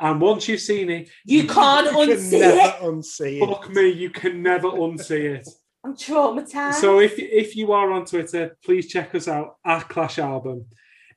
And 0.00 0.20
once 0.20 0.48
you've 0.48 0.60
seen 0.60 0.90
it, 0.90 1.08
You 1.24 1.46
can't 1.46 1.86
You 1.86 1.92
can 1.92 2.16
unsee 2.16 2.66
it. 2.66 2.74
unsee 2.82 3.42
it. 3.42 3.46
fuck 3.48 3.70
me, 3.70 3.88
you 3.90 4.10
can 4.10 4.42
never 4.42 4.68
unsee 4.68 5.36
it. 5.36 5.48
I'm 5.84 5.94
traumatized. 5.94 6.74
So 6.74 6.98
if 7.00 7.18
if 7.18 7.54
you 7.56 7.72
are 7.72 7.90
on 7.92 8.04
Twitter, 8.06 8.56
please 8.64 8.88
check 8.88 9.14
us 9.14 9.28
out 9.28 9.56
at 9.64 9.88
Clash 9.88 10.18
Album. 10.18 10.64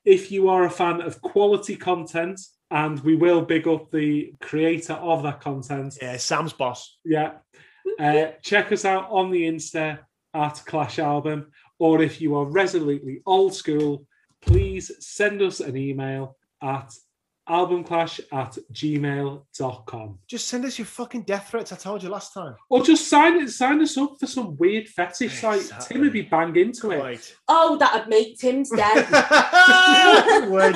If 0.05 0.31
you 0.31 0.49
are 0.49 0.65
a 0.65 0.69
fan 0.69 1.01
of 1.01 1.21
quality 1.21 1.75
content, 1.75 2.39
and 2.69 2.99
we 3.01 3.15
will 3.15 3.41
big 3.41 3.65
up 3.67 3.91
the 3.91 4.33
creator 4.41 4.93
of 4.93 5.23
that 5.23 5.39
content, 5.41 5.97
Yeah, 6.01 6.17
Sam's 6.17 6.53
boss. 6.53 6.97
yeah, 7.05 7.31
uh, 7.99 8.27
check 8.41 8.71
us 8.73 8.83
out 8.85 9.07
on 9.09 9.31
the 9.31 9.43
Insta 9.43 9.99
at 10.33 10.61
Clash 10.65 10.99
Album. 10.99 11.51
Or 11.79 12.01
if 12.01 12.19
you 12.21 12.35
are 12.35 12.45
resolutely 12.45 13.21
old 13.25 13.53
school, 13.53 14.05
please 14.41 14.91
send 14.99 15.41
us 15.41 15.59
an 15.61 15.77
email 15.77 16.35
at 16.61 16.91
albumclash 17.49 18.19
at 18.31 18.57
gmail.com. 18.73 20.19
Just 20.27 20.47
send 20.47 20.65
us 20.65 20.77
your 20.77 20.85
fucking 20.85 21.23
death 21.23 21.49
threats. 21.49 21.71
I 21.71 21.75
told 21.75 22.03
you 22.03 22.09
last 22.09 22.33
time. 22.33 22.55
Or 22.69 22.83
just 22.83 23.09
sign 23.09 23.41
it, 23.41 23.49
sign 23.49 23.81
us 23.81 23.97
up 23.97 24.19
for 24.19 24.27
some 24.27 24.57
weird 24.57 24.87
fetish 24.87 25.39
site. 25.39 25.61
Exactly. 25.61 25.93
Tim 25.93 26.01
would 26.01 26.13
be 26.13 26.21
bang 26.23 26.55
into 26.55 26.91
it. 26.91 27.35
Oh, 27.47 27.77
that'd 27.77 28.07
make 28.07 28.37
Tim's 28.37 28.69
dead. 28.69 29.07
Would. 30.49 30.75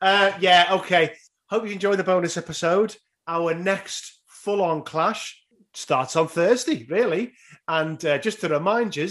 Uh, 0.00 0.32
yeah, 0.40 0.66
okay. 0.70 1.12
Hope 1.48 1.64
you 1.64 1.72
enjoyed 1.72 1.98
the 1.98 2.04
bonus 2.04 2.36
episode. 2.36 2.96
Our 3.28 3.54
next 3.54 4.20
full 4.26 4.62
on 4.62 4.82
clash 4.82 5.40
starts 5.74 6.16
on 6.16 6.28
Thursday, 6.28 6.86
really. 6.88 7.32
And 7.68 8.04
uh, 8.04 8.18
just 8.18 8.40
to 8.40 8.48
remind 8.48 8.96
you, 8.96 9.08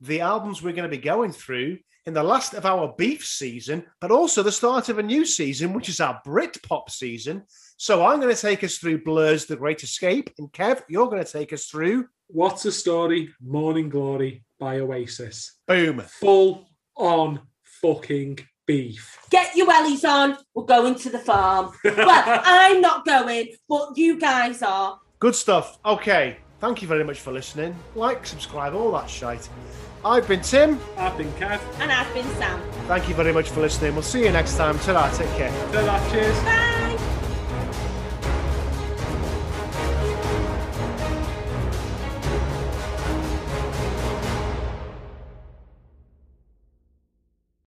the 0.00 0.20
albums 0.20 0.62
we're 0.62 0.72
going 0.72 0.90
to 0.90 0.96
be 0.96 1.02
going 1.02 1.32
through 1.32 1.78
in 2.06 2.14
the 2.14 2.22
last 2.22 2.54
of 2.54 2.66
our 2.66 2.94
beef 2.98 3.24
season, 3.24 3.84
but 4.00 4.10
also 4.10 4.42
the 4.42 4.52
start 4.52 4.88
of 4.88 4.98
a 4.98 5.02
new 5.02 5.24
season, 5.24 5.72
which 5.72 5.88
is 5.88 6.00
our 6.00 6.20
Britpop 6.26 6.90
season. 6.90 7.44
So 7.76 8.04
I'm 8.04 8.20
going 8.20 8.34
to 8.34 8.40
take 8.40 8.62
us 8.62 8.76
through 8.76 9.04
Blur's 9.04 9.46
The 9.46 9.56
Great 9.56 9.82
Escape, 9.82 10.30
and 10.38 10.52
Kev, 10.52 10.82
you're 10.88 11.08
going 11.08 11.24
to 11.24 11.32
take 11.32 11.52
us 11.52 11.66
through 11.66 12.06
What's 12.28 12.64
a 12.64 12.72
Story? 12.72 13.34
Morning 13.40 13.88
Glory 13.88 14.44
by 14.58 14.80
Oasis. 14.80 15.58
Boom. 15.68 16.00
Full 16.20 16.66
on 16.96 17.40
fucking 17.62 18.38
beef. 18.66 19.18
Get 19.30 19.54
your 19.54 19.66
wellies 19.66 20.08
on. 20.08 20.38
We're 20.54 20.64
going 20.64 20.94
to 20.96 21.10
the 21.10 21.18
farm. 21.18 21.72
well, 21.84 22.40
I'm 22.44 22.80
not 22.80 23.04
going, 23.04 23.48
but 23.68 23.96
you 23.96 24.18
guys 24.18 24.62
are. 24.62 24.98
Good 25.18 25.34
stuff. 25.34 25.78
Okay. 25.84 26.38
Thank 26.64 26.80
you 26.80 26.88
very 26.88 27.04
much 27.04 27.20
for 27.20 27.30
listening. 27.30 27.76
Like, 27.94 28.26
subscribe, 28.26 28.72
all 28.72 28.90
that 28.92 29.10
shite. 29.10 29.50
I've 30.02 30.26
been 30.26 30.40
Tim. 30.40 30.80
I've 30.96 31.14
been 31.18 31.30
Kev. 31.32 31.60
And 31.78 31.92
I've 31.92 32.14
been 32.14 32.26
Sam. 32.36 32.58
Thank 32.88 33.06
you 33.06 33.14
very 33.14 33.34
much 33.34 33.50
for 33.50 33.60
listening. 33.60 33.92
We'll 33.92 34.02
see 34.02 34.24
you 34.24 34.32
next 34.32 34.56
time. 34.56 34.78
Ta-ra, 34.78 35.10
take 35.10 35.28
care. 35.36 35.52
Ta-ra, 35.72 36.10
cheers. 36.10 36.42
Bye. 36.42 36.83